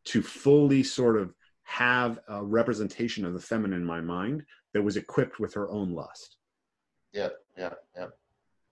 to 0.07 0.22
fully 0.22 0.82
sort 0.82 1.18
of 1.18 1.34
have 1.64 2.18
a 2.28 2.43
representation 2.43 3.24
of 3.26 3.34
the 3.34 3.41
feminine 3.41 3.80
in 3.80 3.84
my 3.86 4.01
mind 4.01 4.43
that 4.72 4.82
was 4.82 4.97
equipped 4.97 5.38
with 5.38 5.53
her 5.55 5.70
own 5.70 5.93
lust 5.93 6.36
Yep. 7.13 7.37
yeah, 7.59 7.75
yeah. 7.97 8.07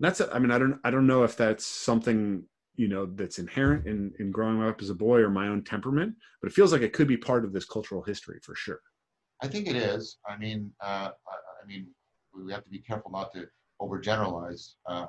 that's 0.00 0.20
i 0.20 0.38
mean 0.38 0.50
i 0.50 0.58
don't 0.58 0.78
i 0.84 0.90
don't 0.90 1.06
know 1.06 1.24
if 1.24 1.36
that's 1.36 1.66
something 1.66 2.44
you 2.76 2.88
know 2.88 3.06
that's 3.06 3.38
inherent 3.38 3.86
in 3.86 4.12
in 4.20 4.30
growing 4.30 4.62
up 4.62 4.80
as 4.80 4.90
a 4.90 4.94
boy 4.94 5.18
or 5.18 5.30
my 5.30 5.48
own 5.48 5.64
temperament 5.64 6.14
but 6.40 6.50
it 6.50 6.54
feels 6.54 6.72
like 6.72 6.82
it 6.82 6.92
could 6.92 7.08
be 7.08 7.16
part 7.16 7.44
of 7.44 7.52
this 7.52 7.64
cultural 7.64 8.02
history 8.02 8.38
for 8.42 8.54
sure 8.54 8.80
I 9.40 9.46
think 9.46 9.68
it 9.68 9.76
is. 9.76 10.18
I 10.28 10.36
mean, 10.36 10.72
uh, 10.80 11.10
I, 11.26 11.34
I 11.62 11.66
mean, 11.66 11.86
we 12.34 12.52
have 12.52 12.64
to 12.64 12.70
be 12.70 12.80
careful 12.80 13.10
not 13.10 13.32
to 13.32 13.46
overgeneralize, 13.80 14.74
uh, 14.86 15.06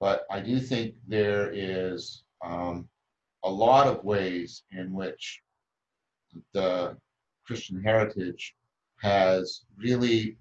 but 0.00 0.24
I 0.30 0.40
do 0.40 0.58
think 0.58 0.94
there 1.06 1.50
is 1.52 2.24
um, 2.44 2.88
a 3.44 3.50
lot 3.50 3.86
of 3.86 4.04
ways 4.04 4.64
in 4.72 4.92
which 4.92 5.40
the 6.52 6.96
Christian 7.46 7.82
heritage 7.82 8.54
has 9.00 9.62
really, 9.76 10.36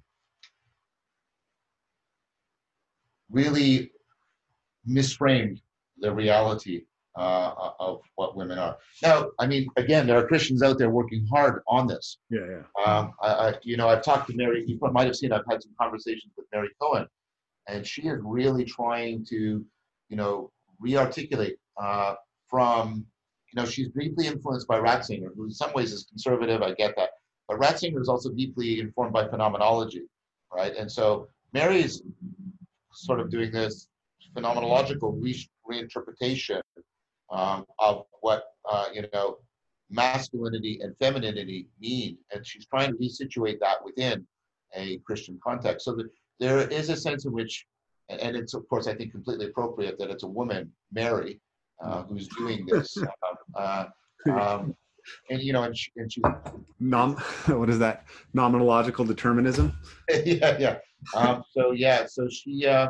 really 3.31 3.91
misframed 4.87 5.61
the 5.99 6.13
reality 6.13 6.83
uh, 7.17 7.71
of 7.79 8.01
what 8.15 8.35
women 8.35 8.59
are. 8.59 8.77
Now, 9.01 9.29
I 9.39 9.47
mean, 9.47 9.67
again, 9.75 10.05
there 10.05 10.17
are 10.17 10.27
Christians 10.27 10.61
out 10.61 10.77
there 10.77 10.89
working 10.89 11.25
hard 11.25 11.61
on 11.67 11.87
this. 11.87 12.19
yeah 12.29 12.41
yeah 12.49 12.83
Um, 12.85 13.13
I, 13.21 13.27
I, 13.27 13.53
you 13.63 13.75
know, 13.75 13.89
I've 13.89 14.03
talked 14.03 14.29
to 14.29 14.35
Mary. 14.35 14.63
You 14.67 14.77
might 14.91 15.07
have 15.07 15.15
seen. 15.15 15.31
I've 15.31 15.45
had 15.49 15.61
some 15.63 15.73
conversations 15.81 16.33
with 16.37 16.45
Mary 16.53 16.69
Cohen, 16.79 17.07
and 17.67 17.85
she 17.85 18.03
is 18.03 18.19
really 18.23 18.65
trying 18.65 19.25
to, 19.29 19.65
you 20.09 20.15
know, 20.15 20.51
re-articulate 20.79 21.57
uh, 21.81 22.15
from. 22.49 23.05
You 23.53 23.61
know, 23.61 23.67
she's 23.67 23.87
deeply 23.97 24.27
influenced 24.27 24.67
by 24.67 24.77
Ratzinger, 24.77 25.29
who 25.35 25.45
in 25.45 25.51
some 25.51 25.71
ways 25.73 25.93
is 25.93 26.03
conservative. 26.03 26.61
I 26.61 26.73
get 26.73 26.95
that, 26.97 27.11
but 27.47 27.57
Ratzinger 27.59 28.01
is 28.01 28.09
also 28.09 28.29
deeply 28.29 28.81
informed 28.81 29.13
by 29.13 29.27
phenomenology, 29.27 30.03
right? 30.53 30.75
And 30.75 30.91
so 30.91 31.29
Mary's 31.53 32.03
sort 32.97 33.19
of 33.19 33.29
doing 33.29 33.51
this 33.51 33.87
phenomenological 34.35 35.15
re- 35.21 35.49
reinterpretation 35.69 36.61
um, 37.31 37.65
of 37.79 38.05
what 38.21 38.43
uh, 38.69 38.85
you 38.93 39.03
know 39.13 39.37
masculinity 39.89 40.79
and 40.81 40.95
femininity 40.99 41.67
mean, 41.79 42.17
and 42.33 42.45
she's 42.45 42.65
trying 42.65 42.91
to 42.91 42.97
resituate 42.97 43.59
that 43.59 43.77
within 43.83 44.25
a 44.75 44.97
Christian 44.99 45.39
context. 45.43 45.85
So 45.85 45.95
that 45.95 46.07
there 46.39 46.67
is 46.67 46.89
a 46.89 46.95
sense 46.97 47.25
in 47.25 47.31
which, 47.31 47.65
and- 48.09 48.35
it's 48.35 48.53
of 48.53 48.67
course 48.69 48.87
I 48.87 48.95
think 48.95 49.11
completely 49.11 49.47
appropriate 49.47 49.97
that 49.99 50.09
it's 50.09 50.23
a 50.23 50.27
woman, 50.27 50.71
Mary, 50.91 51.39
uh, 51.81 52.03
who's 52.03 52.27
doing 52.29 52.65
this. 52.65 52.97
uh, 53.55 53.85
um, 54.31 54.75
and 55.29 55.41
you 55.41 55.53
know, 55.53 55.63
and, 55.63 55.77
she, 55.77 55.89
and 55.95 56.11
she's 56.11 56.23
Nom- 56.79 57.15
what 57.47 57.69
is 57.69 57.79
that 57.79 58.05
nomenological 58.35 59.07
determinism 59.07 59.73
yeah, 60.25 60.57
yeah. 60.59 60.77
Um, 61.15 61.43
so 61.51 61.71
yeah, 61.71 62.05
so 62.05 62.27
she, 62.29 62.65
uh, 62.65 62.89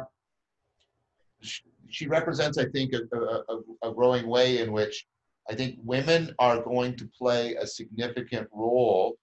she 1.90 2.08
represents, 2.08 2.58
I 2.58 2.66
think, 2.66 2.94
a, 2.94 3.02
a, 3.16 3.44
a- 3.50 3.90
a 3.90 3.94
growing 3.94 4.28
way 4.28 4.60
in 4.62 4.72
which 4.72 5.06
I 5.50 5.56
think 5.56 5.78
women 5.84 6.34
are 6.40 6.62
going 6.62 6.96
to 6.98 7.08
play 7.18 7.56
a 7.56 7.66
significant 7.66 8.50
role. 8.52 9.18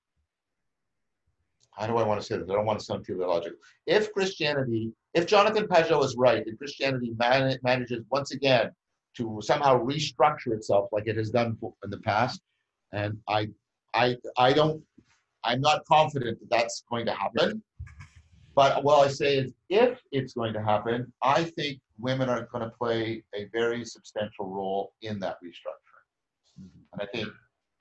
How 1.73 1.87
do 1.87 1.97
I 1.97 2.05
want 2.05 2.21
to 2.21 2.27
say 2.27 2.37
this? 2.39 2.49
I 2.49 2.55
don't 2.55 2.65
want 2.67 2.79
to 2.79 2.85
sound 2.85 3.05
theological. 3.05 3.59
If 3.87 4.13
Christianity, 4.13 4.93
if 5.13 5.27
Jonathan 5.27 5.67
Pageau 5.67 6.03
is 6.05 6.15
right, 6.17 6.47
and 6.47 6.57
Christianity 6.57 7.13
man, 7.19 7.59
manages 7.63 8.05
once 8.11 8.33
again 8.33 8.71
to 9.17 9.41
somehow 9.43 9.85
restructure 9.85 10.53
itself 10.53 10.89
like 10.93 11.07
it 11.07 11.17
has 11.17 11.31
done 11.31 11.59
in 11.83 11.91
the 11.91 11.99
past, 11.99 12.41
and 12.93 13.19
I, 13.29 13.49
I, 13.93 14.17
I 14.39 14.53
don't, 14.53 14.83
I'm 15.43 15.61
not 15.61 15.85
confident 15.85 16.39
that 16.41 16.49
that's 16.51 16.85
going 16.89 17.07
to 17.07 17.13
happen. 17.13 17.63
But 18.55 18.85
what 18.85 19.07
I 19.07 19.11
say 19.11 19.39
is, 19.39 19.53
if 19.69 20.01
it's 20.13 20.35
going 20.35 20.53
to 20.53 20.63
happen, 20.63 21.13
I 21.23 21.45
think 21.45 21.81
women 21.99 22.29
are 22.29 22.49
going 22.53 22.63
to 22.63 22.71
play 22.71 23.25
a 23.35 23.47
very 23.53 23.85
substantial 23.85 24.49
role 24.49 24.93
in 25.03 25.19
that 25.21 25.39
restructuring. 25.43 26.63
Mm-hmm. 26.63 26.79
And 26.93 27.03
I 27.03 27.07
think 27.07 27.29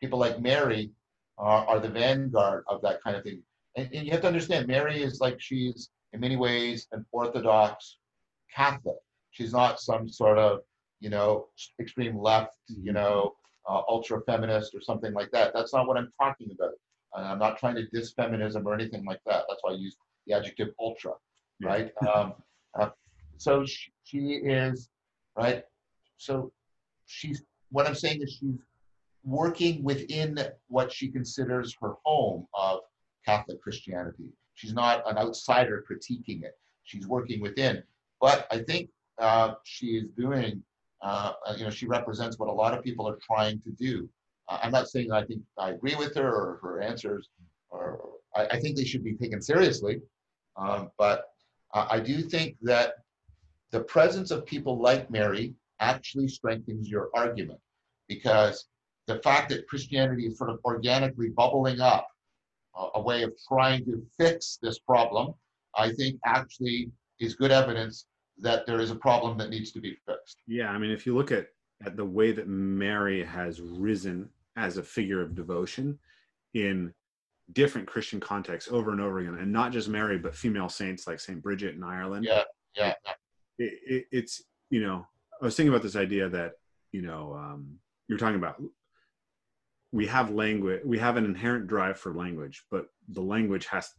people 0.01 0.19
like 0.19 0.41
Mary 0.41 0.91
are, 1.37 1.65
are 1.67 1.79
the 1.79 1.89
vanguard 1.89 2.63
of 2.67 2.81
that 2.81 3.03
kind 3.03 3.15
of 3.15 3.23
thing. 3.23 3.41
And, 3.75 3.89
and, 3.93 4.05
you 4.05 4.11
have 4.11 4.21
to 4.21 4.27
understand, 4.27 4.67
Mary 4.67 5.01
is 5.01 5.19
like 5.19 5.39
she's 5.39 5.89
in 6.13 6.19
many 6.19 6.35
ways 6.35 6.87
an 6.91 7.05
Orthodox 7.11 7.97
Catholic. 8.55 8.97
She's 9.31 9.53
not 9.53 9.79
some 9.79 10.07
sort 10.09 10.37
of, 10.37 10.59
you 10.99 11.09
know, 11.09 11.47
extreme 11.79 12.17
left, 12.17 12.55
you 12.67 12.77
mm-hmm. 12.77 12.93
know, 12.95 13.33
uh, 13.69 13.81
ultra 13.87 14.21
feminist 14.21 14.73
or 14.73 14.81
something 14.81 15.13
like 15.13 15.31
that. 15.31 15.53
That's 15.53 15.73
not 15.73 15.87
what 15.87 15.97
I'm 15.97 16.11
talking 16.19 16.49
about. 16.51 16.73
I'm 17.15 17.37
not 17.37 17.59
trying 17.59 17.75
to 17.75 17.85
diss 17.93 18.13
feminism 18.13 18.65
or 18.65 18.73
anything 18.73 19.05
like 19.05 19.19
that. 19.27 19.43
That's 19.47 19.59
why 19.61 19.71
I 19.71 19.75
use 19.75 19.95
the 20.27 20.33
adjective 20.33 20.69
ultra, 20.79 21.13
right? 21.61 21.91
Um, 22.13 22.33
uh, 22.79 22.89
so 23.37 23.65
she, 23.65 23.91
she 24.03 24.17
is, 24.35 24.89
right? 25.37 25.63
So 26.17 26.51
she's, 27.05 27.43
what 27.69 27.87
I'm 27.87 27.95
saying 27.95 28.21
is 28.21 28.37
she's 28.39 28.59
working 29.23 29.83
within 29.83 30.39
what 30.67 30.91
she 30.91 31.09
considers 31.09 31.75
her 31.81 31.93
home 32.03 32.47
of 32.53 32.79
Catholic 33.25 33.61
Christianity. 33.61 34.31
She's 34.55 34.73
not 34.73 35.03
an 35.09 35.17
outsider 35.17 35.83
critiquing 35.89 36.43
it. 36.43 36.57
She's 36.83 37.07
working 37.07 37.41
within. 37.41 37.83
But 38.19 38.47
I 38.51 38.59
think 38.59 38.89
uh, 39.19 39.55
she 39.63 39.97
is 39.97 40.05
doing, 40.17 40.61
uh, 41.01 41.33
you 41.57 41.63
know, 41.63 41.69
she 41.69 41.85
represents 41.85 42.37
what 42.37 42.49
a 42.49 42.51
lot 42.51 42.77
of 42.77 42.83
people 42.83 43.07
are 43.07 43.17
trying 43.21 43.61
to 43.61 43.71
do. 43.71 44.09
Uh, 44.49 44.59
I'm 44.61 44.71
not 44.71 44.89
saying 44.89 45.11
I 45.11 45.23
think 45.23 45.41
I 45.57 45.71
agree 45.71 45.95
with 45.95 46.15
her 46.15 46.27
or 46.27 46.59
her 46.61 46.81
answers, 46.81 47.29
or 47.69 48.01
I, 48.35 48.45
I 48.47 48.59
think 48.59 48.75
they 48.75 48.83
should 48.83 49.03
be 49.03 49.15
taken 49.15 49.41
seriously. 49.41 50.01
Um, 50.57 50.91
but 50.97 51.25
I 51.73 51.99
do 51.99 52.21
think 52.21 52.57
that 52.61 52.95
the 53.71 53.81
presence 53.81 54.29
of 54.29 54.45
people 54.45 54.79
like 54.79 55.09
Mary 55.09 55.55
actually 55.79 56.27
strengthens 56.27 56.87
your 56.89 57.09
argument 57.15 57.59
because 58.07 58.67
the 59.07 59.19
fact 59.19 59.49
that 59.49 59.67
Christianity 59.67 60.27
is 60.27 60.37
sort 60.37 60.51
of 60.51 60.59
organically 60.63 61.29
bubbling 61.29 61.81
up 61.81 62.07
a 62.93 63.01
way 63.01 63.23
of 63.23 63.33
trying 63.47 63.85
to 63.85 64.05
fix 64.17 64.59
this 64.61 64.79
problem, 64.79 65.33
I 65.75 65.91
think 65.91 66.19
actually 66.25 66.91
is 67.19 67.35
good 67.35 67.51
evidence 67.51 68.05
that 68.39 68.65
there 68.65 68.79
is 68.79 68.91
a 68.91 68.95
problem 68.95 69.37
that 69.37 69.49
needs 69.49 69.71
to 69.71 69.79
be 69.79 69.97
fixed. 70.07 70.37
Yeah, 70.47 70.69
I 70.69 70.77
mean, 70.77 70.91
if 70.91 71.05
you 71.05 71.15
look 71.15 71.31
at, 71.31 71.47
at 71.85 71.97
the 71.97 72.05
way 72.05 72.31
that 72.31 72.47
Mary 72.47 73.23
has 73.23 73.61
risen 73.61 74.29
as 74.55 74.77
a 74.77 74.83
figure 74.83 75.21
of 75.21 75.35
devotion 75.35 75.97
in 76.53 76.93
different 77.51 77.87
Christian 77.87 78.19
contexts 78.19 78.71
over 78.71 78.91
and 78.91 79.01
over 79.01 79.19
again, 79.19 79.35
and 79.35 79.51
not 79.51 79.71
just 79.71 79.89
Mary, 79.89 80.17
but 80.17 80.35
female 80.35 80.69
saints 80.69 81.07
like 81.07 81.19
Saint 81.19 81.41
Bridget 81.41 81.75
in 81.75 81.83
Ireland. 81.83 82.25
Yeah, 82.25 82.43
yeah. 82.75 82.93
It, 83.57 83.73
it, 83.85 84.05
it's 84.11 84.43
you 84.69 84.81
know, 84.81 85.05
I 85.41 85.45
was 85.45 85.55
thinking 85.55 85.73
about 85.73 85.83
this 85.83 85.95
idea 85.95 86.29
that 86.29 86.53
you 86.91 87.01
know 87.01 87.33
um, 87.33 87.77
you're 88.07 88.17
talking 88.17 88.37
about. 88.37 88.61
We 89.91 90.07
have 90.07 90.31
language. 90.31 90.81
We 90.85 90.97
have 90.97 91.17
an 91.17 91.25
inherent 91.25 91.67
drive 91.67 91.99
for 91.99 92.13
language, 92.13 92.63
but 92.71 92.87
the 93.09 93.21
language 93.21 93.67
has 93.67 93.91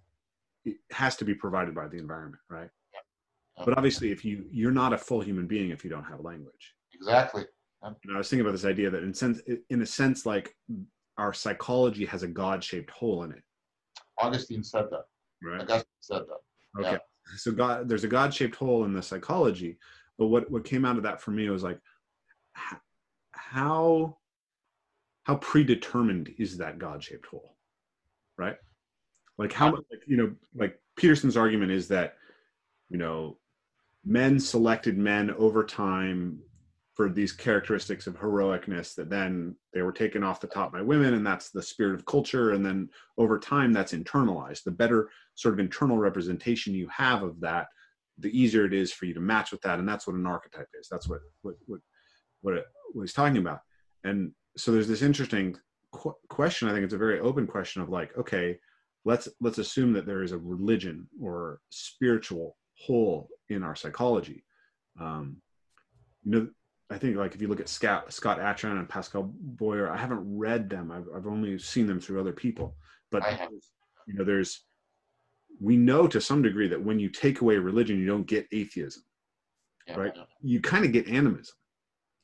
it 0.64 0.76
has 0.90 1.16
to 1.16 1.24
be 1.24 1.34
provided 1.34 1.74
by 1.74 1.86
the 1.88 1.98
environment, 1.98 2.42
right? 2.48 2.70
Yeah. 2.92 3.64
But 3.64 3.76
obviously, 3.76 4.10
if 4.10 4.24
you 4.24 4.46
you're 4.50 4.72
not 4.72 4.92
a 4.92 4.98
full 4.98 5.20
human 5.20 5.46
being 5.46 5.70
if 5.70 5.84
you 5.84 5.90
don't 5.90 6.04
have 6.04 6.20
language. 6.20 6.74
Exactly. 6.94 7.44
And 7.82 8.14
I 8.14 8.18
was 8.18 8.30
thinking 8.30 8.46
about 8.46 8.52
this 8.52 8.64
idea 8.64 8.88
that 8.88 9.02
in 9.02 9.12
sense, 9.12 9.40
in 9.68 9.82
a 9.82 9.86
sense, 9.86 10.24
like 10.24 10.56
our 11.18 11.32
psychology 11.32 12.04
has 12.06 12.22
a 12.22 12.28
God-shaped 12.28 12.90
hole 12.90 13.24
in 13.24 13.32
it. 13.32 13.42
Augustine 14.18 14.64
said 14.64 14.86
that. 14.90 15.04
Right. 15.42 15.60
Augustine 15.60 15.84
said 16.00 16.22
that. 16.22 16.80
Okay. 16.80 16.92
Yeah. 16.92 16.98
So 17.36 17.52
God, 17.52 17.88
there's 17.88 18.04
a 18.04 18.08
God-shaped 18.08 18.56
hole 18.56 18.84
in 18.84 18.92
the 18.92 19.02
psychology, 19.02 19.78
but 20.18 20.26
what 20.26 20.50
what 20.50 20.64
came 20.64 20.84
out 20.84 20.96
of 20.96 21.02
that 21.04 21.20
for 21.20 21.30
me 21.30 21.48
was 21.48 21.62
like, 21.62 21.78
how 23.32 24.18
how 25.22 25.36
predetermined 25.36 26.34
is 26.38 26.58
that 26.58 26.78
God-shaped 26.78 27.26
hole, 27.26 27.56
right? 28.36 28.56
Like 29.38 29.52
how 29.52 29.70
much, 29.70 29.82
like, 29.90 30.02
you 30.06 30.16
know, 30.16 30.34
like 30.54 30.78
Peterson's 30.96 31.36
argument 31.36 31.72
is 31.72 31.88
that, 31.88 32.16
you 32.90 32.98
know, 32.98 33.38
men 34.04 34.38
selected 34.38 34.98
men 34.98 35.30
over 35.30 35.64
time 35.64 36.38
for 36.94 37.08
these 37.08 37.32
characteristics 37.32 38.06
of 38.06 38.16
heroicness 38.16 38.94
that 38.94 39.10
then 39.10 39.56
they 39.72 39.82
were 39.82 39.92
taken 39.92 40.22
off 40.22 40.40
the 40.40 40.46
top 40.46 40.72
by 40.72 40.80
women 40.80 41.14
and 41.14 41.26
that's 41.26 41.50
the 41.50 41.62
spirit 41.62 41.94
of 41.94 42.06
culture. 42.06 42.52
And 42.52 42.64
then 42.64 42.88
over 43.18 43.38
time 43.38 43.72
that's 43.72 43.92
internalized. 43.92 44.62
The 44.62 44.70
better 44.70 45.10
sort 45.34 45.54
of 45.54 45.60
internal 45.60 45.98
representation 45.98 46.72
you 46.72 46.88
have 46.88 47.22
of 47.22 47.40
that 47.40 47.66
the 48.18 48.30
easier 48.38 48.64
it 48.64 48.72
is 48.72 48.92
for 48.92 49.06
you 49.06 49.14
to 49.14 49.20
match 49.20 49.50
with 49.50 49.60
that. 49.62 49.80
And 49.80 49.88
that's 49.88 50.06
what 50.06 50.14
an 50.14 50.26
archetype 50.26 50.68
is. 50.78 50.88
That's 50.88 51.08
what 51.08 51.20
what 51.42 51.56
what 51.66 51.80
what, 52.42 52.54
it, 52.54 52.64
what 52.92 53.02
he's 53.02 53.12
talking 53.12 53.38
about. 53.38 53.60
And 54.04 54.30
so 54.56 54.70
there's 54.70 54.86
this 54.86 55.02
interesting 55.02 55.56
qu- 55.90 56.14
question. 56.28 56.68
I 56.68 56.72
think 56.72 56.84
it's 56.84 56.94
a 56.94 56.98
very 56.98 57.18
open 57.18 57.48
question 57.48 57.82
of 57.82 57.88
like 57.88 58.16
okay 58.16 58.56
let's 59.04 59.28
let's 59.40 59.58
assume 59.58 59.92
that 59.94 60.06
there 60.06 60.22
is 60.22 60.30
a 60.30 60.38
religion 60.38 61.08
or 61.20 61.58
spiritual 61.70 62.56
hole 62.78 63.28
in 63.48 63.64
our 63.64 63.74
psychology. 63.74 64.44
Um, 65.00 65.38
you 66.22 66.30
know 66.30 66.48
I 66.90 66.98
think 66.98 67.16
like 67.16 67.34
if 67.34 67.40
you 67.40 67.48
look 67.48 67.60
at 67.60 67.68
Scott 67.68 68.12
Scott 68.12 68.38
Atran 68.38 68.78
and 68.78 68.88
Pascal 68.88 69.30
Boyer, 69.34 69.90
I 69.90 69.96
haven't 69.96 70.22
read 70.36 70.68
them. 70.68 70.90
I've, 70.90 71.06
I've 71.14 71.26
only 71.26 71.58
seen 71.58 71.86
them 71.86 72.00
through 72.00 72.20
other 72.20 72.32
people. 72.32 72.76
But 73.10 73.22
you 74.06 74.14
know, 74.14 74.24
there's 74.24 74.64
we 75.60 75.76
know 75.76 76.06
to 76.06 76.20
some 76.20 76.42
degree 76.42 76.68
that 76.68 76.82
when 76.82 76.98
you 76.98 77.08
take 77.08 77.40
away 77.40 77.56
religion, 77.56 77.98
you 77.98 78.06
don't 78.06 78.26
get 78.26 78.46
atheism, 78.52 79.02
yeah, 79.86 79.96
right? 79.96 80.12
You 80.42 80.60
kind 80.60 80.84
of 80.84 80.92
get 80.92 81.08
animism, 81.08 81.54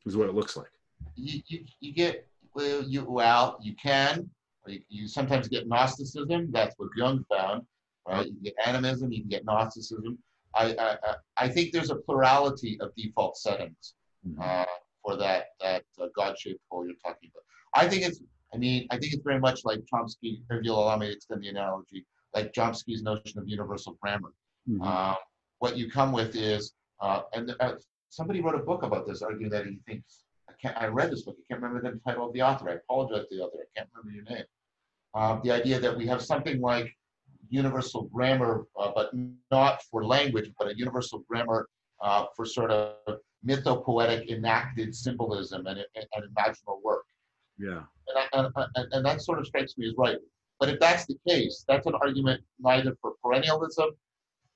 is 0.04 0.16
what 0.16 0.28
it 0.28 0.34
looks 0.34 0.56
like. 0.56 0.70
You, 1.14 1.40
you, 1.46 1.64
you 1.80 1.94
get 1.94 2.26
well, 2.54 2.82
you 2.82 3.04
well, 3.08 3.58
you 3.62 3.74
can. 3.82 4.28
You, 4.66 4.80
you 4.88 5.08
sometimes 5.08 5.48
get 5.48 5.68
Gnosticism. 5.68 6.50
That's 6.52 6.74
what 6.76 6.90
Jung 6.96 7.24
found. 7.30 7.62
Right? 8.06 8.26
You 8.26 8.40
get 8.42 8.54
animism. 8.66 9.11
You 9.12 9.20
can 9.20 9.30
get 9.30 9.44
Gnosticism. 9.44 10.18
I, 10.54 10.74
I, 10.78 10.96
I 11.36 11.48
think 11.48 11.72
there's 11.72 11.90
a 11.90 11.96
plurality 11.96 12.76
of 12.80 12.90
default 12.96 13.36
settings 13.36 13.94
mm-hmm. 14.27 14.41
uh, 14.41 14.64
for 15.03 15.16
that 15.16 15.47
that 15.61 15.85
uh, 16.01 16.07
God-shaped 16.16 16.61
hole 16.71 16.87
you're 16.87 16.95
talking 17.05 17.31
about. 17.33 17.45
I 17.75 17.89
think 17.89 18.05
it's. 18.05 18.21
I 18.53 18.57
mean, 18.57 18.87
I 18.91 18.99
think 18.99 19.12
it's 19.12 19.23
very 19.23 19.39
much 19.39 19.64
like 19.64 19.79
Chomsky. 19.93 20.43
If 20.51 20.64
you'll 20.64 20.83
allow 20.83 20.97
me 20.97 21.07
to 21.07 21.12
extend 21.12 21.43
the 21.43 21.49
analogy, 21.49 22.05
like 22.35 22.53
Chomsky's 22.53 23.03
notion 23.03 23.39
of 23.39 23.49
universal 23.49 23.97
grammar. 24.03 24.33
Mm-hmm. 24.68 24.83
Uh, 24.83 25.14
what 25.61 25.77
you 25.77 25.91
come 25.91 26.11
with 26.11 26.35
is, 26.35 26.73
uh, 27.01 27.23
and 27.33 27.55
uh, 27.61 27.75
somebody 28.09 28.41
wrote 28.41 28.57
a 28.57 28.64
book 28.64 28.83
about 28.83 29.07
this, 29.07 29.23
arguing 29.23 29.51
that 29.51 29.66
he 29.66 29.79
thinks. 29.87 30.25
I 30.49 30.53
can't. 30.61 30.77
I 30.77 30.87
read 30.87 31.12
this 31.12 31.23
book. 31.23 31.37
I 31.39 31.43
can't 31.49 31.62
remember 31.62 31.91
the 31.91 32.01
title 32.01 32.27
of 32.27 32.33
the 32.33 32.43
author. 32.43 32.71
I 32.71 32.75
apologize 32.75 33.29
to 33.29 33.37
the 33.37 33.43
author. 33.43 33.59
I 33.61 33.79
can't 33.79 33.89
remember 33.95 34.16
your 34.16 34.37
name. 34.37 34.45
Um, 35.14 35.41
the 35.45 35.51
idea 35.53 35.81
that 35.81 35.97
we 35.97 36.07
have 36.07 36.23
something 36.23 36.61
like 36.61 36.93
universal 37.49 38.05
grammar, 38.05 38.66
uh, 38.79 38.91
but 38.95 39.11
not 39.51 39.83
for 39.91 40.05
language, 40.05 40.51
but 40.59 40.68
a 40.68 40.77
universal 40.77 41.25
grammar 41.29 41.68
uh, 42.01 42.27
for 42.37 42.45
sort 42.47 42.71
of 42.71 43.18
mythopoetic 43.47 44.28
enacted 44.28 44.95
symbolism 44.95 45.66
and, 45.66 45.80
and 45.95 46.24
imaginal 46.34 46.82
work. 46.82 47.05
Yeah. 47.59 47.82
And, 48.32 48.49
I, 48.55 48.66
and, 48.74 48.93
and 48.93 49.07
that 49.07 49.22
sort 49.22 49.38
of 49.38 49.47
strikes 49.47 49.76
me 49.78 49.88
as 49.88 49.95
right. 49.97 50.18
But 50.59 50.68
if 50.68 50.78
that's 50.78 51.07
the 51.07 51.16
case, 51.26 51.64
that's 51.66 51.86
an 51.86 51.95
argument 51.95 52.43
neither 52.59 52.97
for 53.01 53.14
perennialism 53.24 53.88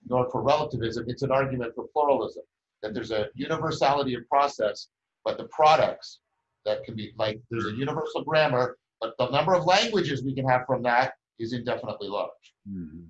nor 0.06 0.30
for 0.30 0.42
relativism. 0.42 1.04
It's 1.08 1.22
an 1.22 1.30
argument 1.30 1.74
for 1.74 1.86
pluralism, 1.92 2.42
that 2.82 2.92
there's 2.92 3.10
a 3.10 3.28
universality 3.34 4.14
of 4.14 4.28
process, 4.28 4.88
but 5.24 5.38
the 5.38 5.44
products 5.44 6.20
that 6.66 6.84
can 6.84 6.94
be 6.94 7.12
like 7.18 7.40
there's 7.50 7.66
a 7.66 7.72
universal 7.72 8.22
grammar, 8.22 8.76
but 9.00 9.14
the 9.18 9.30
number 9.30 9.54
of 9.54 9.64
languages 9.64 10.22
we 10.22 10.34
can 10.34 10.46
have 10.46 10.66
from 10.66 10.82
that 10.82 11.14
is 11.38 11.52
indefinitely 11.52 12.08
large. 12.08 12.30
Mm-hmm. 12.70 13.04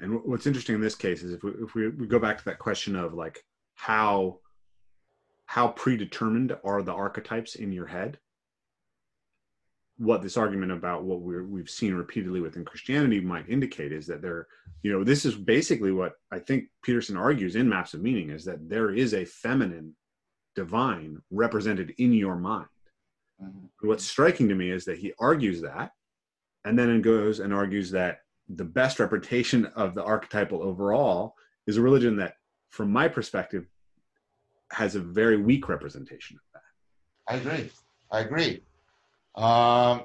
And 0.00 0.20
what's 0.24 0.46
interesting 0.46 0.76
in 0.76 0.80
this 0.80 0.94
case 0.94 1.22
is 1.22 1.32
if 1.32 1.42
we, 1.42 1.50
if 1.62 1.74
we, 1.74 1.88
we 1.88 2.06
go 2.06 2.18
back 2.18 2.38
to 2.38 2.44
that 2.46 2.58
question 2.58 2.94
of 2.94 3.14
like 3.14 3.44
how 3.78 4.40
how 5.46 5.68
predetermined 5.68 6.54
are 6.64 6.82
the 6.82 6.92
archetypes 6.92 7.54
in 7.54 7.72
your 7.72 7.86
head 7.86 8.18
what 9.98 10.20
this 10.20 10.36
argument 10.36 10.72
about 10.72 11.04
what 11.04 11.22
we 11.22 11.40
we've 11.40 11.70
seen 11.70 11.94
repeatedly 11.94 12.40
within 12.40 12.64
christianity 12.64 13.20
might 13.20 13.48
indicate 13.48 13.92
is 13.92 14.06
that 14.06 14.20
there 14.20 14.48
you 14.82 14.92
know 14.92 15.04
this 15.04 15.24
is 15.24 15.36
basically 15.36 15.92
what 15.92 16.14
i 16.32 16.40
think 16.40 16.64
peterson 16.82 17.16
argues 17.16 17.54
in 17.54 17.68
maps 17.68 17.94
of 17.94 18.02
meaning 18.02 18.30
is 18.30 18.44
that 18.44 18.68
there 18.68 18.90
is 18.90 19.14
a 19.14 19.24
feminine 19.24 19.94
divine 20.56 21.16
represented 21.30 21.94
in 21.98 22.12
your 22.12 22.34
mind 22.34 22.66
mm-hmm. 23.40 23.86
what's 23.86 24.04
striking 24.04 24.48
to 24.48 24.56
me 24.56 24.70
is 24.70 24.84
that 24.84 24.98
he 24.98 25.12
argues 25.20 25.62
that 25.62 25.92
and 26.64 26.76
then 26.76 26.90
it 26.90 27.02
goes 27.02 27.38
and 27.38 27.54
argues 27.54 27.92
that 27.92 28.22
the 28.56 28.64
best 28.64 28.98
representation 28.98 29.66
of 29.76 29.94
the 29.94 30.02
archetypal 30.02 30.62
overall 30.62 31.34
is 31.68 31.76
a 31.76 31.82
religion 31.82 32.16
that 32.16 32.34
from 32.70 32.90
my 32.92 33.08
perspective, 33.08 33.66
has 34.72 34.94
a 34.94 35.00
very 35.00 35.36
weak 35.36 35.68
representation 35.68 36.36
of 36.36 36.42
that. 36.54 37.32
I 37.32 37.36
agree. 37.36 37.70
I 38.10 38.20
agree. 38.20 38.62
Um, 39.36 40.02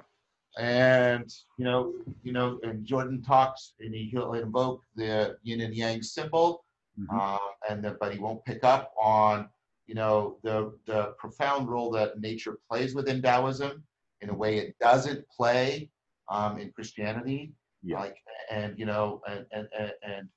and 0.58 1.34
you 1.58 1.66
know, 1.66 1.94
you 2.24 2.32
know, 2.32 2.60
and 2.64 2.86
Jordan 2.86 3.22
talks, 3.24 3.74
and 3.80 3.94
he, 3.94 4.06
he'll 4.12 4.34
invoke 4.34 4.82
the 4.96 5.38
yin 5.44 5.62
and 5.62 5.74
yang 5.74 6.02
symbol, 6.04 6.64
Mhm. 7.00 7.08
uh, 7.20 7.40
and 7.70 7.84
the, 7.84 7.98
but 8.00 8.14
he 8.14 8.20
won't 8.20 8.46
pick 8.46 8.64
up 8.64 8.94
on 9.02 9.50
you 9.88 9.96
know 9.96 10.38
the 10.44 10.72
the 10.86 11.14
profound 11.18 11.68
role 11.68 11.90
that 11.92 12.20
nature 12.20 12.60
plays 12.70 12.94
within 12.94 13.20
Taoism 13.22 13.84
in 14.22 14.30
a 14.30 14.34
way 14.34 14.58
it 14.60 14.78
doesn't 14.80 15.28
play 15.30 15.90
um, 16.30 16.60
in 16.60 16.72
Christianity. 16.72 17.52
Yeah. 17.82 18.00
Like 18.00 18.18
and 18.52 18.78
you 18.78 18.86
know 18.86 19.22
and 19.28 19.46
and 19.52 19.68
and, 19.78 19.92
and 20.04 20.30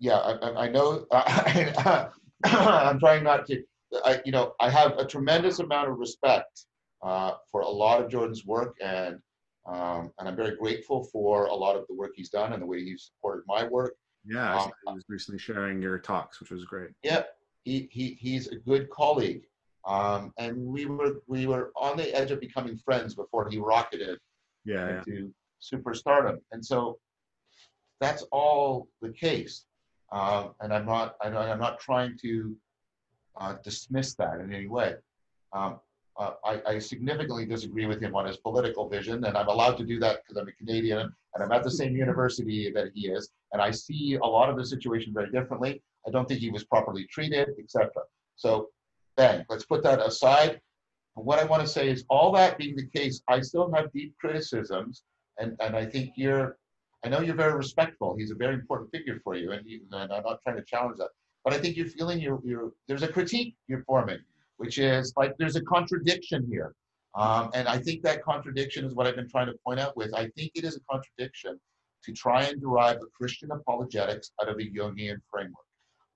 yeah, 0.00 0.16
I, 0.16 0.32
I- 0.32 0.64
I 0.64 0.68
know. 0.68 1.06
I'm 2.44 2.98
trying 2.98 3.22
not 3.24 3.46
to. 3.46 3.62
I, 4.04 4.20
you 4.24 4.32
know, 4.32 4.54
I 4.60 4.70
have 4.70 4.92
a 4.98 5.04
tremendous 5.04 5.58
amount 5.58 5.90
of 5.90 5.98
respect 5.98 6.64
uh, 7.02 7.32
for 7.50 7.60
a 7.62 7.68
lot 7.68 8.02
of 8.02 8.10
Jordan's 8.10 8.46
work, 8.46 8.76
and 8.82 9.18
um, 9.66 10.10
and 10.18 10.28
I'm 10.28 10.36
very 10.36 10.56
grateful 10.56 11.04
for 11.12 11.46
a 11.46 11.54
lot 11.54 11.76
of 11.76 11.86
the 11.88 11.94
work 11.94 12.12
he's 12.14 12.30
done 12.30 12.52
and 12.52 12.62
the 12.62 12.66
way 12.66 12.82
he's 12.82 13.10
supported 13.14 13.44
my 13.46 13.64
work. 13.66 13.94
Yeah, 14.24 14.54
I 14.54 14.64
Um, 14.64 14.70
I 14.88 14.92
was 14.92 15.04
recently 15.08 15.38
sharing 15.38 15.82
your 15.82 15.98
talks, 15.98 16.40
which 16.40 16.50
was 16.50 16.64
great. 16.64 16.90
Yeah, 17.02 17.24
he, 17.64 17.88
he 17.90 18.16
he's 18.20 18.48
a 18.48 18.56
good 18.56 18.88
colleague, 18.90 19.42
um, 19.86 20.32
and 20.38 20.56
we 20.56 20.86
were 20.86 21.16
we 21.26 21.46
were 21.46 21.72
on 21.76 21.96
the 21.96 22.14
edge 22.14 22.30
of 22.30 22.40
becoming 22.40 22.76
friends 22.78 23.14
before 23.14 23.48
he 23.50 23.58
rocketed 23.58 24.18
Yeah, 24.64 24.88
yeah. 24.88 24.98
into 24.98 25.34
superstardom, 25.60 26.38
and 26.52 26.64
so 26.64 26.98
that's 28.00 28.22
all 28.32 28.88
the 29.02 29.10
case. 29.12 29.64
Um, 30.12 30.54
and 30.60 30.72
I'm 30.72 30.86
not 30.86 31.16
I, 31.22 31.28
I'm 31.28 31.60
not 31.60 31.78
trying 31.78 32.18
to 32.22 32.56
uh, 33.40 33.54
dismiss 33.62 34.14
that 34.14 34.40
in 34.40 34.52
any 34.52 34.66
way. 34.66 34.94
Um, 35.52 35.80
uh, 36.18 36.32
I, 36.44 36.60
I 36.66 36.78
significantly 36.78 37.46
disagree 37.46 37.86
with 37.86 38.02
him 38.02 38.14
on 38.14 38.26
his 38.26 38.36
political 38.36 38.88
vision, 38.88 39.24
and 39.24 39.36
I'm 39.36 39.48
allowed 39.48 39.78
to 39.78 39.84
do 39.84 39.98
that 40.00 40.20
because 40.22 40.40
I'm 40.40 40.48
a 40.48 40.52
Canadian 40.52 41.12
and 41.34 41.44
I'm 41.44 41.52
at 41.52 41.62
the 41.62 41.70
same 41.70 41.96
university 41.96 42.70
that 42.74 42.90
he 42.94 43.08
is, 43.08 43.30
and 43.52 43.62
I 43.62 43.70
see 43.70 44.18
a 44.22 44.26
lot 44.26 44.50
of 44.50 44.56
the 44.56 44.66
situation 44.66 45.14
very 45.14 45.30
differently. 45.30 45.82
I 46.06 46.10
don't 46.10 46.28
think 46.28 46.40
he 46.40 46.50
was 46.50 46.64
properly 46.64 47.06
treated, 47.06 47.48
etc. 47.58 47.90
So, 48.36 48.68
bang, 49.16 49.44
let's 49.48 49.64
put 49.64 49.82
that 49.84 50.04
aside. 50.04 50.60
What 51.14 51.38
I 51.38 51.44
want 51.44 51.62
to 51.62 51.68
say 51.68 51.88
is, 51.88 52.04
all 52.08 52.32
that 52.32 52.58
being 52.58 52.76
the 52.76 52.86
case, 52.86 53.22
I 53.28 53.40
still 53.40 53.72
have 53.72 53.92
deep 53.92 54.14
criticisms, 54.18 55.02
and, 55.38 55.56
and 55.60 55.76
I 55.76 55.86
think 55.86 56.12
you're, 56.16 56.56
I 57.04 57.08
know 57.08 57.20
you're 57.20 57.34
very 57.34 57.54
respectful. 57.54 58.14
He's 58.16 58.30
a 58.30 58.34
very 58.34 58.54
important 58.54 58.90
figure 58.90 59.20
for 59.24 59.34
you, 59.34 59.52
and, 59.52 59.66
you, 59.66 59.80
and 59.90 60.12
I'm 60.12 60.22
not 60.22 60.40
trying 60.42 60.56
to 60.56 60.64
challenge 60.64 60.98
that. 60.98 61.08
But 61.44 61.54
I 61.54 61.58
think 61.58 61.76
you're 61.76 61.86
feeling 61.86 62.20
you're, 62.20 62.40
you're, 62.44 62.72
there's 62.86 63.02
a 63.02 63.08
critique 63.08 63.54
you're 63.68 63.84
forming, 63.84 64.18
which 64.58 64.78
is 64.78 65.12
like 65.16 65.34
there's 65.38 65.56
a 65.56 65.62
contradiction 65.62 66.46
here. 66.50 66.74
Um, 67.14 67.50
and 67.54 67.66
I 67.66 67.78
think 67.78 68.02
that 68.02 68.22
contradiction 68.22 68.84
is 68.84 68.94
what 68.94 69.06
I've 69.06 69.16
been 69.16 69.28
trying 69.28 69.46
to 69.46 69.54
point 69.66 69.80
out 69.80 69.96
with. 69.96 70.14
I 70.14 70.28
think 70.36 70.52
it 70.54 70.64
is 70.64 70.76
a 70.76 70.80
contradiction 70.90 71.58
to 72.04 72.12
try 72.12 72.44
and 72.44 72.60
derive 72.60 72.96
a 72.96 73.06
Christian 73.16 73.50
apologetics 73.50 74.30
out 74.40 74.48
of 74.48 74.56
a 74.56 74.62
Jungian 74.62 75.18
framework. 75.30 75.64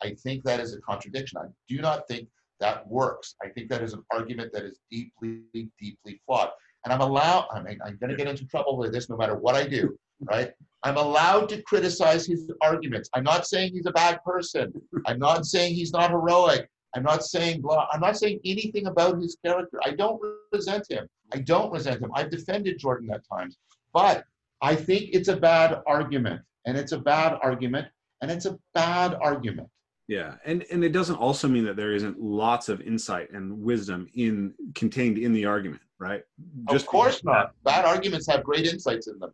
I 0.02 0.14
think 0.22 0.44
that 0.44 0.60
is 0.60 0.74
a 0.74 0.80
contradiction. 0.80 1.38
I 1.38 1.46
do 1.68 1.80
not 1.80 2.06
think 2.06 2.28
that 2.60 2.86
works. 2.86 3.34
I 3.42 3.48
think 3.48 3.68
that 3.70 3.82
is 3.82 3.92
an 3.92 4.04
argument 4.12 4.52
that 4.52 4.64
is 4.64 4.78
deeply, 4.90 5.42
deeply 5.54 6.20
flawed. 6.26 6.50
And 6.84 6.92
I'm 6.92 7.00
allowed, 7.00 7.48
I 7.52 7.62
mean, 7.62 7.78
I'm 7.84 7.96
going 7.96 8.10
to 8.10 8.16
get 8.16 8.28
into 8.28 8.46
trouble 8.46 8.76
with 8.76 8.92
this 8.92 9.08
no 9.08 9.16
matter 9.16 9.36
what 9.36 9.54
I 9.54 9.66
do, 9.66 9.98
right? 10.20 10.52
I'm 10.84 10.98
allowed 10.98 11.48
to 11.48 11.62
criticize 11.62 12.26
his 12.26 12.50
arguments. 12.60 13.08
I'm 13.14 13.24
not 13.24 13.46
saying 13.46 13.72
he's 13.72 13.86
a 13.86 13.92
bad 13.92 14.22
person. 14.22 14.72
I'm 15.06 15.18
not 15.18 15.46
saying 15.46 15.74
he's 15.74 15.92
not 15.92 16.10
heroic. 16.10 16.68
I'm 16.94 17.02
not 17.02 17.24
saying 17.24 17.62
blah. 17.62 17.88
I'm 17.90 18.00
not 18.00 18.18
saying 18.18 18.40
anything 18.44 18.86
about 18.86 19.20
his 19.20 19.36
character. 19.44 19.80
I 19.84 19.92
don't 19.92 20.20
resent 20.52 20.86
him. 20.90 21.08
I 21.32 21.38
don't 21.38 21.72
resent 21.72 22.02
him. 22.02 22.10
I've 22.14 22.30
defended 22.30 22.78
Jordan 22.78 23.10
at 23.12 23.22
times, 23.26 23.56
but 23.92 24.24
I 24.60 24.76
think 24.76 25.10
it's 25.12 25.28
a 25.28 25.36
bad 25.36 25.82
argument, 25.86 26.42
and 26.66 26.76
it's 26.76 26.92
a 26.92 26.98
bad 26.98 27.38
argument, 27.42 27.88
and 28.20 28.30
it's 28.30 28.46
a 28.46 28.58
bad 28.74 29.14
argument. 29.14 29.68
Yeah, 30.06 30.34
and 30.44 30.64
and 30.70 30.84
it 30.84 30.92
doesn't 30.92 31.16
also 31.16 31.48
mean 31.48 31.64
that 31.64 31.76
there 31.76 31.92
isn't 31.92 32.20
lots 32.20 32.68
of 32.68 32.80
insight 32.82 33.30
and 33.32 33.62
wisdom 33.62 34.06
in 34.14 34.52
contained 34.74 35.16
in 35.16 35.32
the 35.32 35.46
argument, 35.46 35.82
right? 35.98 36.22
just 36.70 36.84
of 36.84 36.90
course 36.90 37.24
not. 37.24 37.54
Bad 37.64 37.86
arguments 37.86 38.26
have 38.26 38.44
great 38.44 38.66
insights 38.66 39.06
in 39.08 39.18
them, 39.18 39.32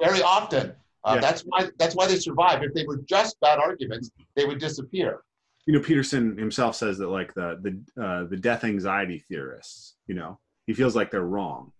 very 0.00 0.22
often. 0.22 0.74
Uh, 1.04 1.14
Yeah. 1.14 1.20
That's 1.20 1.42
why. 1.42 1.68
That's 1.78 1.94
why 1.96 2.06
they 2.06 2.16
survive. 2.16 2.62
If 2.62 2.74
they 2.74 2.84
were 2.84 2.98
just 3.08 3.40
bad 3.40 3.58
arguments, 3.58 4.10
they 4.36 4.44
would 4.44 4.58
disappear. 4.58 5.22
You 5.66 5.74
know, 5.74 5.80
Peterson 5.80 6.36
himself 6.36 6.76
says 6.76 6.98
that 6.98 7.08
like 7.08 7.32
the 7.34 7.58
the 7.62 8.02
uh, 8.04 8.24
the 8.24 8.36
death 8.36 8.64
anxiety 8.64 9.18
theorists, 9.30 9.96
you 10.06 10.14
know, 10.14 10.38
he 10.66 10.74
feels 10.74 10.94
like 10.94 11.10
they're 11.10 11.22
wrong, 11.22 11.72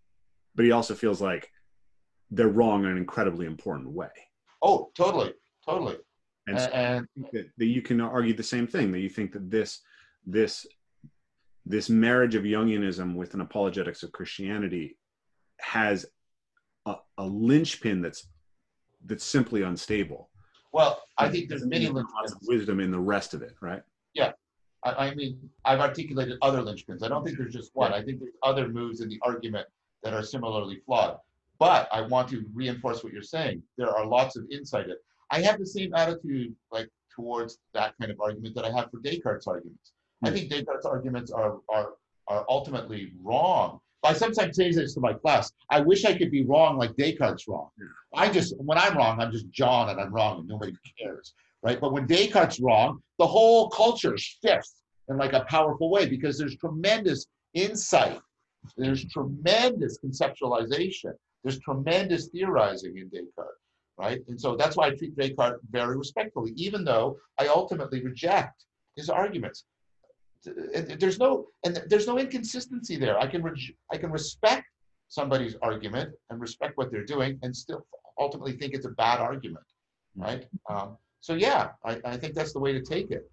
but 0.54 0.64
he 0.64 0.72
also 0.72 0.94
feels 0.94 1.20
like 1.20 1.50
they're 2.30 2.48
wrong 2.48 2.84
in 2.84 2.90
an 2.90 2.96
incredibly 2.96 3.44
important 3.44 3.90
way. 3.90 4.08
Oh, 4.62 4.90
totally, 4.94 5.34
totally. 5.66 5.98
And 6.46 6.56
uh, 6.56 6.60
so 6.60 6.66
uh, 6.70 6.74
And, 6.74 7.06
that, 7.32 7.46
that 7.58 7.66
you 7.66 7.82
can 7.82 8.00
argue 8.00 8.34
the 8.34 8.42
same 8.42 8.66
thing 8.66 8.92
that 8.92 9.00
you 9.00 9.08
think 9.08 9.32
that 9.32 9.50
this 9.50 9.80
this 10.26 10.66
this 11.64 11.88
marriage 11.88 12.34
of 12.34 12.42
Jungianism 12.42 13.14
with 13.14 13.34
an 13.34 13.40
apologetics 13.40 14.02
of 14.02 14.10
Christianity 14.12 14.96
has 15.60 16.06
a, 16.86 16.96
a 17.18 17.24
linchpin 17.24 18.02
that's 18.02 18.28
that's 19.06 19.24
simply 19.24 19.62
unstable. 19.62 20.30
well, 20.72 21.02
I 21.18 21.28
think 21.28 21.48
there's 21.48 21.66
many 21.66 21.88
lots 21.88 22.32
of 22.32 22.38
linchpins. 22.38 22.48
wisdom 22.48 22.80
in 22.80 22.90
the 22.90 22.98
rest 22.98 23.34
of 23.34 23.42
it, 23.42 23.54
right? 23.60 23.82
I, 24.84 25.08
I 25.08 25.14
mean, 25.14 25.38
I've 25.64 25.80
articulated 25.80 26.38
other 26.42 26.60
linchpins. 26.62 27.02
I 27.02 27.08
don't 27.08 27.24
think 27.24 27.38
there's 27.38 27.52
just 27.52 27.70
one. 27.74 27.92
I 27.92 28.02
think 28.02 28.20
there's 28.20 28.34
other 28.42 28.68
moves 28.68 29.00
in 29.00 29.08
the 29.08 29.20
argument 29.22 29.66
that 30.02 30.12
are 30.12 30.22
similarly 30.22 30.80
flawed. 30.84 31.18
But 31.58 31.88
I 31.92 32.00
want 32.00 32.28
to 32.30 32.44
reinforce 32.52 33.04
what 33.04 33.12
you're 33.12 33.22
saying. 33.22 33.62
There 33.78 33.90
are 33.96 34.04
lots 34.04 34.36
of 34.36 34.44
insight. 34.50 34.86
in- 34.86 34.96
I 35.32 35.40
have 35.40 35.58
the 35.58 35.66
same 35.66 35.92
attitude 35.94 36.54
like 36.70 36.88
towards 37.16 37.58
that 37.74 37.94
kind 37.98 38.12
of 38.12 38.20
argument 38.20 38.54
that 38.54 38.64
I 38.66 38.70
have 38.70 38.90
for 38.90 39.00
Descartes' 39.00 39.46
arguments. 39.46 39.92
I 40.22 40.28
Hmm. 40.28 40.34
think 40.34 40.50
Descartes' 40.50 40.84
arguments 40.86 41.30
are 41.32 41.58
are 41.68 41.94
are 42.28 42.44
ultimately 42.48 43.12
wrong. 43.20 43.80
I 44.04 44.12
sometimes 44.12 44.56
say 44.56 44.70
this 44.72 44.94
to 44.94 45.00
my 45.00 45.12
class. 45.14 45.50
I 45.70 45.80
wish 45.80 46.04
I 46.04 46.16
could 46.16 46.30
be 46.30 46.44
wrong 46.44 46.76
like 46.76 46.94
Descartes' 46.96 47.48
wrong. 47.48 47.70
I 48.14 48.28
just 48.30 48.54
when 48.58 48.78
I'm 48.78 48.96
wrong, 48.96 49.20
I'm 49.20 49.32
just 49.32 49.48
John 49.50 49.88
and 49.88 49.98
I'm 50.00 50.12
wrong 50.12 50.40
and 50.40 50.48
nobody 50.48 50.72
cares, 50.98 51.34
right? 51.62 51.80
But 51.80 51.92
when 51.92 52.06
Descartes' 52.06 52.60
wrong, 52.60 53.02
the 53.18 53.26
whole 53.26 53.70
culture 53.70 54.16
shifts 54.18 54.82
in 55.08 55.16
like 55.16 55.32
a 55.32 55.44
powerful 55.44 55.88
way 55.90 56.06
because 56.08 56.36
there's 56.38 56.56
tremendous 56.56 57.26
insight, 57.54 58.20
there's 58.76 59.04
tremendous 59.06 59.98
conceptualization, 60.04 61.12
there's 61.42 61.58
tremendous 61.60 62.28
theorizing 62.28 62.98
in 62.98 63.08
Descartes, 63.08 63.61
right? 63.98 64.20
And 64.28 64.40
so 64.40 64.56
that's 64.56 64.76
why 64.76 64.86
I 64.88 64.90
treat 64.90 65.16
Descartes 65.16 65.60
very 65.70 65.96
respectfully, 65.96 66.52
even 66.56 66.84
though 66.84 67.18
I 67.38 67.48
ultimately 67.48 68.02
reject 68.02 68.64
his 68.96 69.08
arguments. 69.08 69.64
There's 70.44 71.18
no 71.20 71.46
and 71.64 71.80
there's 71.88 72.06
no 72.06 72.18
inconsistency 72.18 72.96
there. 72.96 73.16
I 73.18 73.26
can 73.28 73.42
rej- 73.42 73.76
I 73.92 73.96
can 73.96 74.10
respect 74.10 74.66
somebody's 75.08 75.54
argument 75.62 76.10
and 76.30 76.40
respect 76.40 76.76
what 76.76 76.90
they're 76.90 77.04
doing 77.04 77.38
and 77.42 77.54
still 77.56 77.86
ultimately 78.18 78.52
think 78.52 78.74
it's 78.74 78.86
a 78.86 78.90
bad 78.90 79.20
argument, 79.20 79.64
right? 80.16 80.46
Um, 80.68 80.96
so 81.20 81.34
yeah, 81.34 81.70
I, 81.84 82.00
I 82.04 82.16
think 82.16 82.34
that's 82.34 82.52
the 82.52 82.58
way 82.58 82.72
to 82.72 82.82
take 82.82 83.10
it. 83.12 83.30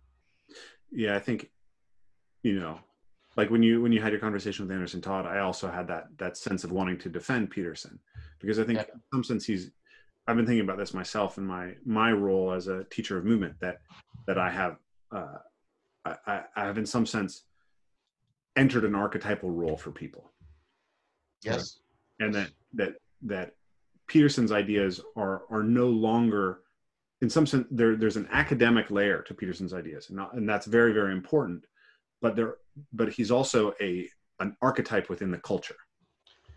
Yeah, 0.91 1.15
I 1.15 1.19
think, 1.19 1.49
you 2.43 2.59
know, 2.59 2.79
like 3.35 3.49
when 3.49 3.63
you 3.63 3.81
when 3.81 3.91
you 3.91 4.01
had 4.01 4.11
your 4.11 4.21
conversation 4.21 4.67
with 4.67 4.73
Anderson 4.73 5.01
Todd, 5.01 5.25
I 5.25 5.39
also 5.39 5.71
had 5.71 5.87
that 5.87 6.09
that 6.17 6.37
sense 6.37 6.63
of 6.63 6.71
wanting 6.71 6.99
to 6.99 7.09
defend 7.09 7.49
Peterson 7.49 7.97
because 8.39 8.59
I 8.59 8.63
think 8.65 8.77
Yeah. 8.79 8.85
in 8.93 9.01
some 9.11 9.23
sense 9.23 9.45
he's. 9.45 9.71
I've 10.29 10.35
been 10.35 10.45
thinking 10.45 10.63
about 10.63 10.77
this 10.77 10.93
myself 10.93 11.39
in 11.39 11.45
my 11.45 11.73
my 11.85 12.11
role 12.11 12.53
as 12.53 12.67
a 12.67 12.83
teacher 12.91 13.17
of 13.17 13.25
movement 13.25 13.55
that 13.61 13.79
that 14.27 14.37
I 14.37 14.51
have 14.51 14.77
uh, 15.11 15.37
I, 16.05 16.43
I 16.55 16.65
have 16.65 16.77
in 16.77 16.85
some 16.85 17.07
sense 17.07 17.43
entered 18.55 18.85
an 18.85 18.93
archetypal 18.93 19.49
role 19.49 19.75
for 19.75 19.91
people 19.91 20.31
Yes. 21.43 21.79
and 22.19 22.33
that 22.35 22.49
that 22.73 22.93
that 23.23 23.55
Peterson's 24.07 24.51
ideas 24.51 25.01
are 25.15 25.43
are 25.49 25.63
no 25.63 25.87
longer 25.87 26.59
in 27.21 27.29
some 27.29 27.47
sense 27.47 27.65
there 27.71 27.95
there's 27.95 28.17
an 28.17 28.27
academic 28.31 28.91
layer 28.91 29.23
to 29.23 29.33
Peterson's 29.33 29.73
ideas 29.73 30.09
and 30.09 30.17
not, 30.17 30.35
and 30.35 30.47
that's 30.47 30.67
very 30.67 30.93
very 30.93 31.11
important 31.11 31.63
but 32.21 32.35
there 32.35 32.57
but 32.93 33.09
he's 33.11 33.31
also 33.31 33.73
a 33.81 34.07
an 34.41 34.55
archetype 34.61 35.09
within 35.09 35.31
the 35.31 35.39
culture 35.39 35.75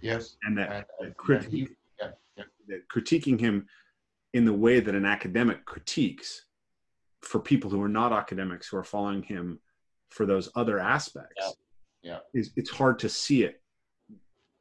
Yes. 0.02 0.36
and 0.42 0.58
that, 0.58 0.88
And, 1.00 1.14
that 1.28 1.44
and 1.44 1.52
he- 1.52 1.68
yeah, 2.36 2.44
yeah. 2.68 2.76
that 2.76 2.88
critiquing 2.88 3.38
him 3.40 3.66
in 4.34 4.44
the 4.44 4.52
way 4.52 4.80
that 4.80 4.94
an 4.94 5.04
academic 5.04 5.64
critiques 5.64 6.46
for 7.22 7.38
people 7.40 7.70
who 7.70 7.80
are 7.82 7.88
not 7.88 8.12
academics 8.12 8.68
who 8.68 8.76
are 8.76 8.84
following 8.84 9.22
him 9.22 9.58
for 10.10 10.26
those 10.26 10.50
other 10.56 10.78
aspects 10.78 11.34
Yeah. 11.40 11.50
Yeah. 12.02 12.18
is 12.34 12.52
it's 12.56 12.70
hard 12.70 12.98
to 13.00 13.08
see 13.08 13.44
it 13.44 13.60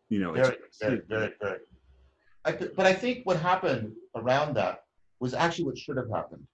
you 0.10 0.20
know 0.20 0.34
it's 0.34 0.50
very, 0.50 0.60
very, 0.82 1.02
very, 1.08 1.34
very. 1.42 1.60
I, 2.44 2.52
but 2.52 2.86
I 2.86 2.94
think 2.94 3.26
what 3.26 3.38
happened 3.38 3.94
around 4.16 4.56
that 4.56 4.84
was 5.20 5.34
actually 5.34 5.66
what 5.66 5.78
should 5.78 5.96
have 5.98 6.10
happened. 6.10 6.46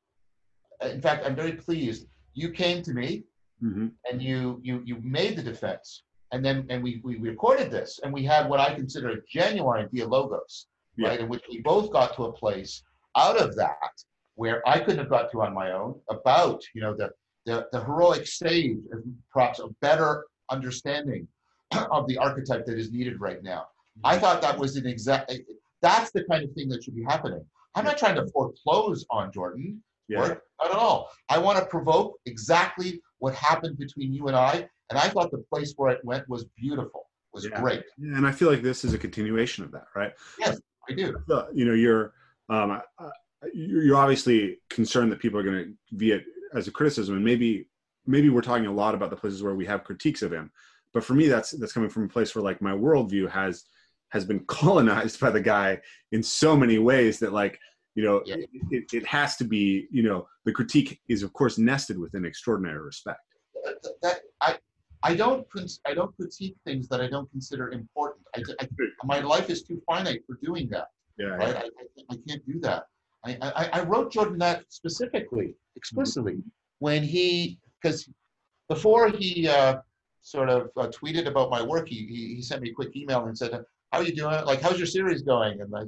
In 0.82 1.02
fact, 1.02 1.26
I'm 1.26 1.36
very 1.36 1.54
pleased. 1.54 2.08
You 2.34 2.52
came 2.52 2.84
to 2.84 2.94
me 2.94 3.24
Mhm. 3.64 3.92
and 4.08 4.22
you 4.22 4.60
you 4.68 4.76
you 4.86 4.96
made 5.02 5.34
the 5.38 5.42
defense 5.42 6.04
and 6.32 6.46
then 6.46 6.58
and 6.70 6.84
we, 6.84 7.02
we 7.04 7.16
recorded 7.18 7.72
this 7.72 8.00
and 8.04 8.14
we 8.14 8.24
had 8.24 8.48
what 8.50 8.60
I 8.60 8.76
consider 8.76 9.10
a 9.12 9.22
genuine 9.38 9.88
dialogos, 9.92 10.68
Yeah. 10.98 11.10
right? 11.10 11.20
In 11.20 11.30
which 11.30 11.44
we 11.50 11.62
both 11.62 11.92
got 11.92 12.16
to 12.16 12.24
a 12.26 12.32
place 12.32 12.84
out 13.16 13.38
of 13.38 13.56
that 13.56 13.94
where 14.36 14.68
I 14.68 14.80
couldn't 14.80 15.00
have 15.00 15.10
got 15.10 15.32
to 15.32 15.42
on 15.42 15.54
my 15.54 15.72
own 15.72 16.00
about, 16.10 16.62
you 16.74 16.82
know, 16.82 16.96
the 16.96 17.12
the, 17.46 17.66
the 17.72 17.82
heroic 17.84 18.28
stage 18.28 18.78
and 18.92 19.16
perhaps 19.32 19.60
a 19.60 19.70
better 19.82 20.26
understanding 20.52 21.28
of 21.92 22.06
the 22.08 22.18
archetype 22.18 22.66
that 22.66 22.78
is 22.78 22.92
needed 22.92 23.22
right 23.22 23.42
now. 23.42 23.68
I 24.04 24.14
mm-hmm. 24.14 24.22
thought 24.22 24.42
that 24.42 24.60
was 24.60 24.76
an 24.76 24.86
exact 24.86 25.32
eh, 25.32 25.40
that's 25.82 26.12
the 26.12 26.24
kind 26.26 26.44
of 26.44 26.52
thing 26.54 26.70
that 26.70 26.84
should 26.84 26.96
be 26.96 27.04
happening. 27.04 27.44
I'm 27.76 27.86
not 27.86 27.98
trying 27.98 28.16
to 28.16 28.26
foreclose 28.28 29.06
on 29.12 29.32
Jordan 29.32 29.84
Yeah. 30.10 30.20
work, 30.20 30.44
not 30.60 30.72
at 30.72 30.78
all. 30.78 31.10
I 31.30 31.38
want 31.38 31.60
to 31.60 31.66
provoke 31.66 32.20
exactly 32.26 33.02
what 33.20 33.36
happened 33.36 33.78
between 33.78 34.14
you 34.14 34.28
and 34.28 34.36
I, 34.36 34.68
and 34.90 34.98
I 34.98 35.10
thought 35.10 35.32
the 35.32 35.44
place 35.52 35.74
where 35.78 35.92
it 35.92 36.04
went 36.04 36.28
was 36.28 36.46
beautiful, 36.58 37.10
was 37.34 37.46
Yeah. 37.46 37.62
great. 37.62 37.84
And 37.98 38.26
I 38.26 38.32
feel 38.32 38.50
like 38.50 38.64
this 38.64 38.84
is 38.84 38.94
a 38.94 38.98
continuation 38.98 39.64
of 39.64 39.72
that, 39.72 39.88
right? 39.96 40.14
I 40.90 40.94
do. 40.94 41.16
the- 41.28 41.48
you 41.54 41.66
know 41.66 41.74
you're 41.74 42.14
um 42.50 42.72
I- 42.72 42.82
I- 43.00 43.12
you're 43.54 43.84
you're 43.84 43.96
obviously 43.98 44.60
concerned 44.70 45.12
that 45.12 45.20
people 45.20 45.40
are 45.40 45.44
going 45.44 45.64
to 45.92 45.96
view 45.98 46.16
it 46.16 46.26
as 46.54 46.68
a 46.68 46.72
criticism 46.72 47.16
and 47.16 47.24
maybe 47.26 47.70
maybe 48.06 48.30
we're 48.30 48.42
talking 48.42 48.66
a 48.68 48.72
lot 48.74 48.96
about 48.96 49.10
the 49.10 49.16
places 49.16 49.44
where 49.44 49.54
we 49.56 49.66
have 49.66 49.84
critiques 49.84 50.22
of 50.22 50.32
him 50.32 50.50
but 50.94 51.04
for 51.04 51.14
me 51.14 51.28
that's 51.28 51.52
that's 51.52 51.74
coming 51.74 51.90
from 51.90 52.04
a 52.06 52.08
place 52.08 52.34
where 52.34 52.44
like 52.44 52.62
my 52.62 52.72
worldview 52.72 53.30
has 53.30 53.66
has 54.10 54.24
been 54.26 54.40
colonized 54.48 55.20
by 55.20 55.30
the 55.30 55.42
guy 55.42 55.80
in 56.12 56.24
so 56.24 56.56
many 56.58 56.78
ways 56.80 57.20
that 57.20 57.32
like 57.34 57.60
you 57.96 58.04
know 58.04 58.22
Yeah. 58.26 58.36
it, 58.36 58.50
it, 58.72 58.94
it 58.94 59.06
has 59.06 59.36
to 59.38 59.44
be 59.44 59.88
you 59.92 60.04
know 60.04 60.28
the 60.46 60.52
critique 60.52 61.00
is 61.08 61.22
of 61.24 61.34
course 61.34 61.58
nested 61.58 61.98
within 62.00 62.26
extraordinary 62.26 62.80
respect 62.80 63.20
That, 63.64 63.76
that- 64.02 64.22
I, 64.42 64.58
I 65.04 65.16
don't 65.16 65.46
I 65.86 65.94
don't 65.94 66.16
critique 66.16 66.56
things 66.66 66.88
that 66.90 67.02
I 67.02 67.08
don't 67.08 67.30
consider 67.32 67.70
important. 67.72 68.26
I, 68.38 68.64
I, 68.64 68.68
my 69.04 69.20
life 69.20 69.50
is 69.50 69.64
too 69.64 69.82
finite 69.86 70.24
for 70.26 70.38
doing 70.44 70.70
that. 70.70 70.88
yeah 71.18 71.28
right? 71.28 71.56
I, 71.56 71.60
I, 71.62 72.04
I 72.12 72.16
can't 72.28 72.46
do 72.46 72.60
that. 72.62 72.84
I, 73.26 73.38
I, 73.42 73.70
I 73.74 73.82
wrote 73.84 74.12
Jordan 74.12 74.38
that 74.40 74.64
specifically, 74.70 75.56
explicitly, 75.76 76.38
when 76.80 77.04
he, 77.04 77.60
because 77.82 78.08
before 78.70 79.10
he 79.10 79.48
uh, 79.48 79.78
sort 80.22 80.50
of 80.50 80.70
uh, 80.78 80.88
tweeted 80.88 81.28
about 81.28 81.50
my 81.50 81.62
work, 81.62 81.88
he, 81.90 82.06
he, 82.08 82.36
he 82.36 82.42
sent 82.42 82.62
me 82.62 82.70
a 82.70 82.74
quick 82.74 82.96
email 82.96 83.26
and 83.26 83.38
said, 83.38 83.52
how 83.92 84.00
are 84.00 84.04
you 84.04 84.16
doing? 84.16 84.46
Like, 84.46 84.62
how's 84.62 84.78
your 84.78 84.88
series 84.88 85.22
going? 85.22 85.62
And 85.62 85.74
I, 85.76 85.84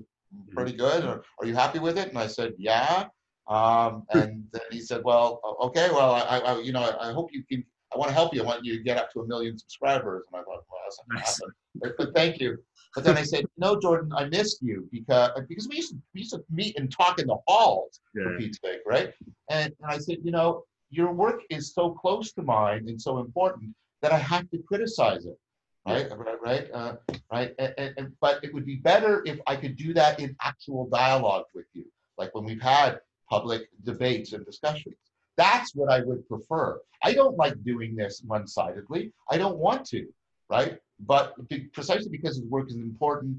pretty 0.53 0.73
good. 0.73 1.03
Or, 1.05 1.23
are 1.39 1.45
you 1.45 1.55
happy 1.55 1.79
with 1.79 1.97
it? 1.97 2.09
And 2.09 2.17
I 2.17 2.27
said, 2.27 2.53
yeah. 2.57 3.05
Um, 3.47 4.03
and 4.11 4.45
then 4.51 4.61
he 4.71 4.79
said, 4.81 5.01
well, 5.03 5.41
okay, 5.61 5.89
well, 5.91 6.13
I, 6.13 6.39
I 6.39 6.59
you 6.59 6.71
know, 6.71 6.95
I 6.99 7.11
hope 7.11 7.29
you 7.33 7.43
can, 7.43 7.63
I 7.93 7.97
want 7.97 8.09
to 8.09 8.13
help 8.13 8.33
you. 8.33 8.43
I 8.43 8.45
want 8.45 8.63
you 8.65 8.77
to 8.77 8.83
get 8.83 8.97
up 8.97 9.11
to 9.13 9.21
a 9.21 9.27
million 9.27 9.57
subscribers. 9.57 10.23
And 10.31 10.39
I 10.39 10.43
thought, 10.43 10.63
well, 10.69 10.79
that's 10.85 10.99
not 11.07 11.17
Nice. 11.17 11.39
happen. 11.39 11.95
But, 11.97 12.15
thank 12.15 12.39
you. 12.39 12.57
But 12.95 13.03
then 13.03 13.17
I 13.17 13.23
said, 13.23 13.45
no, 13.57 13.79
Jordan, 13.79 14.11
I 14.15 14.25
missed 14.25 14.61
you 14.61 14.87
because 14.91 15.31
because 15.47 15.67
we 15.67 15.77
used 15.77 15.91
to 15.91 15.97
we 16.13 16.21
used 16.21 16.33
to 16.33 16.43
meet 16.51 16.77
and 16.77 16.91
talk 16.91 17.19
in 17.19 17.27
the 17.27 17.37
halls 17.47 17.99
for 18.13 18.31
yeah 18.33 18.37
Pete's 18.39 18.59
sake, 18.63 18.79
right? 18.85 19.13
And, 19.49 19.73
and 19.81 19.91
I 19.91 19.97
said, 19.99 20.17
you 20.23 20.31
know, 20.31 20.63
your 20.89 21.11
work 21.11 21.41
is 21.49 21.73
so 21.73 21.91
close 21.91 22.31
to 22.33 22.41
mine 22.41 22.87
and 22.89 22.99
so 22.99 23.19
important 23.19 23.75
that 24.01 24.11
I 24.11 24.17
have 24.17 24.49
to 24.51 24.57
criticize 24.67 25.25
it, 25.25 25.37
right? 25.85 26.09
Right, 26.17 26.41
right, 26.41 26.71
uh, 26.73 26.95
right. 27.31 27.53
And, 27.59 27.73
and, 27.77 27.93
and- 27.97 28.13
but 28.21 28.43
it 28.43 28.53
would 28.53 28.65
be 28.65 28.75
better 28.77 29.21
if 29.25 29.39
I 29.45 29.55
could 29.55 29.75
do 29.77 29.93
that 29.93 30.19
in 30.19 30.35
actual 30.41 30.87
dialogue 30.87 31.45
with 31.53 31.65
you, 31.73 31.85
like 32.17 32.33
when 32.33 32.43
we've 32.45 32.61
had 32.61 32.99
public 33.29 33.69
debates 33.83 34.33
and 34.33 34.43
discussions. 34.45 34.95
That's 35.39 35.73
what 35.73 35.89
I 35.89 36.01
would 36.01 36.27
prefer. 36.27 36.81
I 37.01 37.13
don't 37.13 37.37
like 37.37 37.63
doing 37.63 37.95
this 37.95 38.21
one-sidedly. 38.27 39.13
I 39.31 39.37
don't 39.37 39.57
want 39.57 39.85
to, 39.93 40.05
right? 40.49 40.77
But 40.99 41.33
precisely 41.71 42.09
because 42.09 42.35
his 42.35 42.45
work 42.47 42.69
is 42.69 42.75
important 42.75 43.37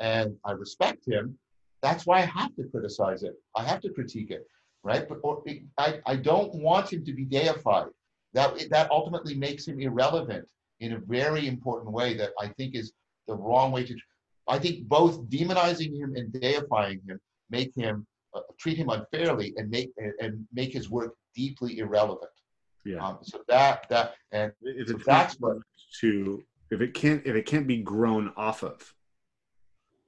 and 0.00 0.34
I 0.46 0.52
respect 0.52 1.06
him, 1.06 1.38
that's 1.82 2.06
why 2.06 2.18
I 2.20 2.26
have 2.40 2.56
to 2.56 2.64
criticize 2.72 3.22
it. 3.22 3.34
I 3.54 3.64
have 3.64 3.82
to 3.82 3.90
critique 3.90 4.30
it, 4.30 4.46
right? 4.82 5.06
But 5.06 5.18
or, 5.22 5.42
I, 5.76 6.00
I 6.06 6.16
don't 6.16 6.54
want 6.54 6.90
him 6.90 7.04
to 7.04 7.12
be 7.12 7.26
deified. 7.26 7.90
That 8.32 8.50
that 8.70 8.90
ultimately 8.90 9.34
makes 9.34 9.68
him 9.68 9.78
irrelevant 9.78 10.48
in 10.80 10.94
a 10.94 11.00
very 11.00 11.48
important 11.48 11.92
way 11.92 12.16
that 12.16 12.30
I 12.40 12.46
think 12.56 12.74
is 12.74 12.94
the 13.28 13.34
wrong 13.34 13.72
way 13.72 13.84
to. 13.84 13.94
I 14.48 14.58
think 14.58 14.88
both 14.88 15.14
demonizing 15.28 15.92
him 16.00 16.14
and 16.16 16.32
deifying 16.32 17.00
him 17.06 17.20
make 17.50 17.72
him 17.76 18.06
treat 18.62 18.76
him 18.78 18.88
unfairly 18.90 19.52
and 19.56 19.68
make 19.70 19.90
and, 20.20 20.46
make 20.52 20.72
his 20.72 20.88
work 20.88 21.14
deeply 21.34 21.78
irrelevant. 21.78 22.30
yeah 22.84 23.04
Um, 23.04 23.18
so 23.22 23.40
that 23.48 23.88
that 23.88 24.14
and 24.30 24.52
if 24.62 24.88
so 24.88 24.98
that's 25.04 25.34
what 25.40 25.56
to 26.00 26.42
if 26.70 26.80
it 26.80 26.94
can't 26.94 27.22
if 27.26 27.34
it 27.34 27.46
can't 27.46 27.66
be 27.66 27.78
grown 27.78 28.32
off 28.36 28.62
of 28.62 28.94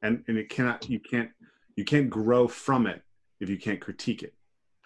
and 0.03 0.23
and 0.29 0.37
it 0.39 0.49
cannot 0.49 0.89
you 0.89 1.01
can't 1.01 1.31
you 1.77 1.85
can't 1.85 2.09
grow 2.09 2.47
from 2.47 2.87
it 2.87 3.03
if 3.41 3.49
you 3.51 3.59
can't 3.59 3.81
critique 3.81 4.23
it 4.23 4.35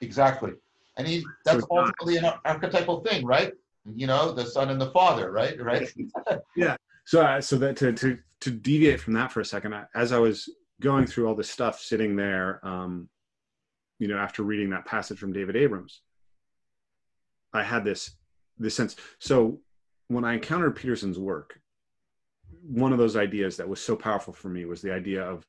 exactly. 0.00 0.52
And 0.96 1.06
he 1.06 1.24
that's 1.44 1.64
not- 1.70 1.70
ultimately 1.70 2.16
an 2.16 2.24
archetypal 2.44 3.02
thing, 3.04 3.24
right? 3.24 3.52
You 3.94 4.06
know, 4.08 4.32
the 4.32 4.44
son 4.44 4.70
and 4.70 4.80
the 4.80 4.90
father, 4.90 5.30
right? 5.30 5.56
Right. 5.62 5.88
Yeah. 6.56 6.76
So 7.04 7.22
uh, 7.22 7.40
so 7.40 7.56
that 7.58 7.76
to 7.76 7.92
to 7.92 8.18
to 8.40 8.50
deviate 8.50 9.00
from 9.00 9.14
that 9.14 9.30
for 9.32 9.40
a 9.40 9.44
second 9.44 9.74
I, 9.74 9.84
as 9.94 10.12
i 10.12 10.18
was 10.18 10.48
going 10.80 11.06
through 11.06 11.26
all 11.26 11.34
this 11.34 11.50
stuff 11.50 11.80
sitting 11.80 12.14
there 12.16 12.60
um 12.64 13.08
you 13.99 14.09
know 14.09 14.18
after 14.18 14.42
reading 14.42 14.70
that 14.70 14.84
passage 14.84 15.18
from 15.18 15.32
david 15.32 15.57
abrams 15.57 16.01
i 17.53 17.62
had 17.62 17.84
this 17.84 18.12
this 18.59 18.74
sense 18.74 18.96
so 19.18 19.59
when 20.09 20.24
i 20.24 20.34
encountered 20.34 20.76
peterson's 20.76 21.18
work 21.18 21.61
one 22.62 22.92
of 22.92 22.99
those 22.99 23.16
ideas 23.16 23.57
that 23.57 23.68
was 23.68 23.80
so 23.80 23.96
powerful 23.96 24.32
for 24.32 24.49
me 24.49 24.64
was 24.64 24.82
the 24.82 24.92
idea 24.92 25.22
of 25.22 25.44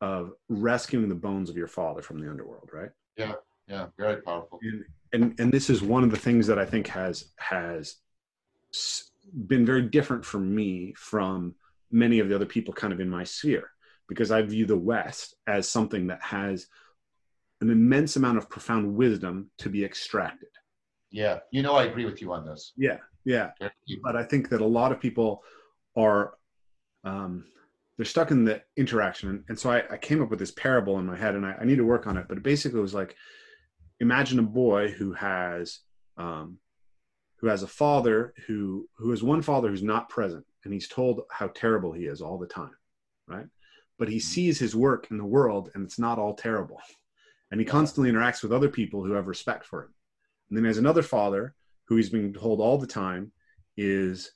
of 0.00 0.32
rescuing 0.48 1.08
the 1.08 1.14
bones 1.14 1.48
of 1.48 1.56
your 1.56 1.68
father 1.68 2.02
from 2.02 2.18
the 2.18 2.28
underworld 2.28 2.68
right 2.72 2.90
Yeah, 3.16 3.34
yeah, 3.68 3.86
very 3.96 4.20
powerful. 4.22 4.58
and 4.62 4.84
and 5.12 5.40
and 5.40 5.52
this 5.52 5.70
is 5.70 5.82
one 5.82 6.02
of 6.02 6.10
the 6.10 6.16
things 6.16 6.46
that 6.48 6.58
I 6.58 6.64
think 6.64 6.88
has 6.88 7.32
has 7.36 7.96
been 9.46 9.64
very 9.64 9.82
different 9.82 10.24
for 10.24 10.38
me 10.40 10.92
from 10.96 11.54
many 11.90 12.18
of 12.18 12.28
the 12.28 12.34
other 12.34 12.46
people 12.46 12.74
kind 12.74 12.92
of 12.92 13.00
in 13.00 13.08
my 13.08 13.22
sphere 13.22 13.70
because 14.08 14.30
I 14.32 14.42
view 14.42 14.66
the 14.66 14.76
West 14.76 15.36
as 15.46 15.68
something 15.68 16.08
that 16.08 16.22
has 16.22 16.66
an 17.62 17.70
immense 17.70 18.16
amount 18.16 18.38
of 18.38 18.50
profound 18.50 18.94
wisdom 18.94 19.50
to 19.58 19.70
be 19.70 19.84
extracted. 19.84 20.48
Yeah, 21.10 21.38
you 21.50 21.62
know, 21.62 21.74
I 21.74 21.84
agree 21.84 22.04
with 22.04 22.20
you 22.20 22.32
on 22.32 22.44
this. 22.44 22.72
Yeah, 22.76 22.98
yeah. 23.24 23.50
But 24.02 24.16
I 24.16 24.24
think 24.24 24.48
that 24.50 24.60
a 24.60 24.66
lot 24.66 24.92
of 24.92 25.00
people 25.00 25.42
are 25.96 26.34
um, 27.04 27.44
they're 27.96 28.06
stuck 28.06 28.30
in 28.30 28.44
the 28.44 28.62
interaction, 28.76 29.28
and, 29.28 29.44
and 29.48 29.58
so 29.58 29.70
I, 29.70 29.84
I 29.90 29.96
came 29.96 30.22
up 30.22 30.30
with 30.30 30.38
this 30.38 30.50
parable 30.50 30.98
in 30.98 31.06
my 31.06 31.16
head, 31.16 31.34
and 31.34 31.44
I, 31.44 31.54
I 31.60 31.64
need 31.64 31.76
to 31.76 31.84
work 31.84 32.06
on 32.06 32.16
it. 32.16 32.26
But 32.28 32.38
it 32.38 32.42
basically 32.42 32.80
was 32.80 32.94
like, 32.94 33.16
imagine 34.00 34.38
a 34.38 34.42
boy 34.42 34.90
who 34.90 35.12
has 35.12 35.80
um, 36.16 36.58
who 37.38 37.48
has 37.48 37.62
a 37.62 37.68
father 37.68 38.32
who 38.46 38.88
who 38.96 39.10
has 39.10 39.22
one 39.22 39.42
father 39.42 39.68
who's 39.68 39.82
not 39.82 40.08
present, 40.08 40.44
and 40.64 40.72
he's 40.72 40.88
told 40.88 41.20
how 41.30 41.48
terrible 41.48 41.92
he 41.92 42.04
is 42.04 42.22
all 42.22 42.38
the 42.38 42.46
time, 42.46 42.74
right? 43.28 43.46
But 43.98 44.08
he 44.08 44.18
sees 44.18 44.58
his 44.58 44.74
work 44.74 45.08
in 45.10 45.18
the 45.18 45.24
world, 45.24 45.70
and 45.74 45.84
it's 45.84 45.98
not 45.98 46.18
all 46.18 46.34
terrible, 46.34 46.80
and 47.52 47.60
he 47.60 47.66
constantly 47.66 48.10
interacts 48.10 48.42
with 48.42 48.50
other 48.52 48.70
people 48.70 49.04
who 49.04 49.12
have 49.12 49.28
respect 49.28 49.66
for 49.66 49.82
him. 49.82 49.94
And 50.48 50.56
then 50.56 50.64
there's 50.64 50.78
another 50.78 51.02
father 51.02 51.54
who 51.86 51.96
he's 51.96 52.08
being 52.08 52.32
told 52.32 52.60
all 52.60 52.78
the 52.78 52.86
time 52.86 53.30
is 53.76 54.32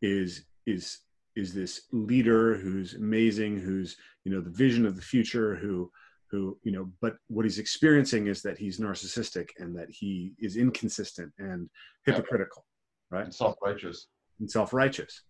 is 0.00 0.44
is 0.66 0.98
is 1.36 1.52
this 1.52 1.82
leader 1.92 2.56
who's 2.56 2.94
amazing 2.94 3.58
who's 3.58 3.96
you 4.24 4.32
know 4.32 4.40
the 4.40 4.50
vision 4.50 4.86
of 4.86 4.96
the 4.96 5.02
future 5.02 5.54
who 5.56 5.90
who 6.30 6.58
you 6.64 6.72
know 6.72 6.90
but 7.00 7.16
what 7.28 7.44
he's 7.44 7.58
experiencing 7.58 8.26
is 8.26 8.42
that 8.42 8.58
he's 8.58 8.80
narcissistic 8.80 9.48
and 9.58 9.76
that 9.76 9.88
he 9.90 10.32
is 10.38 10.56
inconsistent 10.56 11.32
and 11.38 11.68
hypocritical 12.04 12.64
right 13.10 13.24
And 13.24 13.34
self-righteous. 13.34 14.06
and 14.40 14.50
self-righteous 14.50 15.22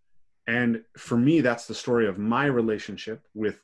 and 0.46 0.82
for 0.96 1.18
me 1.18 1.42
that's 1.42 1.66
the 1.66 1.74
story 1.74 2.06
of 2.06 2.18
my 2.18 2.46
relationship 2.46 3.26
with 3.34 3.60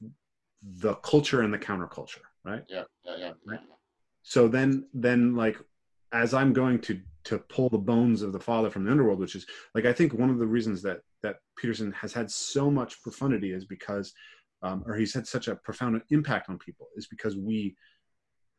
the 0.63 0.95
culture 0.97 1.41
and 1.41 1.53
the 1.55 1.59
counterculture 1.59 2.26
right 2.47 2.63
Yeah, 2.69 2.85
yeah, 3.05 3.17
yeah. 3.19 3.33
Right. 3.47 3.61
so 4.23 4.49
then 4.49 4.87
then 4.95 5.35
like 5.35 5.59
as 6.13 6.33
i'm 6.33 6.53
going 6.53 6.81
to 6.81 7.01
to 7.25 7.39
pull 7.39 7.69
the 7.69 7.79
bones 7.79 8.23
of 8.23 8.33
the 8.33 8.41
father 8.41 8.71
from 8.71 8.85
the 8.85 8.91
underworld 8.91 9.19
which 9.19 9.35
is 9.35 9.47
like 9.75 9.85
i 9.85 9.93
think 9.93 10.15
one 10.15 10.31
of 10.31 10.39
the 10.39 10.47
reasons 10.47 10.81
that 10.83 11.01
that 11.23 11.37
peterson 11.59 11.93
has 11.93 12.13
had 12.13 12.31
so 12.31 12.71
much 12.71 13.03
profundity 13.03 13.53
is 13.53 13.65
because 13.65 14.13
um, 14.63 14.83
or 14.87 14.97
he's 14.97 15.13
had 15.13 15.27
such 15.27 15.49
a 15.49 15.57
profound 15.57 16.01
impact 16.11 16.49
on 16.49 16.59
people 16.59 16.89
is 16.97 17.07
because 17.09 17.37
we 17.37 17.77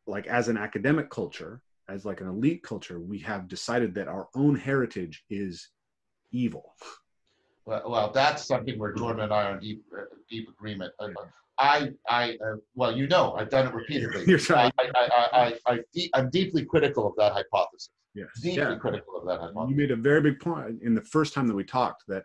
like 0.06 0.26
as 0.26 0.48
an 0.48 0.56
academic 0.56 1.10
culture 1.10 1.60
as 1.88 2.04
like 2.04 2.20
an 2.20 2.28
elite 2.28 2.62
culture 2.62 3.00
we 3.00 3.18
have 3.18 3.48
decided 3.48 3.94
that 3.94 4.06
our 4.06 4.28
own 4.34 4.54
heritage 4.54 5.24
is 5.30 5.70
evil 6.30 6.74
Well, 7.64 7.82
well, 7.90 8.10
that's 8.12 8.46
something 8.46 8.78
where 8.78 8.92
Jordan 8.94 9.24
and 9.24 9.32
I 9.32 9.42
are 9.44 9.54
in 9.54 9.60
deep, 9.60 9.84
uh, 9.92 10.04
deep 10.30 10.48
agreement. 10.48 10.92
Uh, 10.98 11.08
I, 11.58 11.90
I, 12.08 12.32
uh, 12.44 12.56
well, 12.74 12.96
you 12.96 13.08
know, 13.08 13.34
I've 13.34 13.50
done 13.50 13.66
it 13.66 13.74
repeatedly. 13.74 14.24
You're 14.28 14.38
right. 14.50 14.72
I, 14.78 14.84
I, 14.94 15.08
I, 15.10 15.54
I, 15.66 15.72
I, 15.74 16.08
I'm 16.14 16.30
deeply 16.30 16.64
critical 16.64 17.06
of 17.08 17.14
that 17.16 17.32
hypothesis. 17.32 17.90
yes 18.14 18.28
Deeply 18.40 18.58
yeah 18.58 18.74
critical 18.76 19.16
of 19.18 19.24
that 19.26 19.68
you 19.68 19.74
made 19.76 19.90
a 19.90 19.96
very 19.96 20.20
big 20.20 20.38
point 20.40 20.80
in 20.82 20.94
the 20.94 21.02
first 21.02 21.34
time 21.34 21.46
that 21.48 21.54
we 21.54 21.64
talked 21.64 22.04
that 22.08 22.24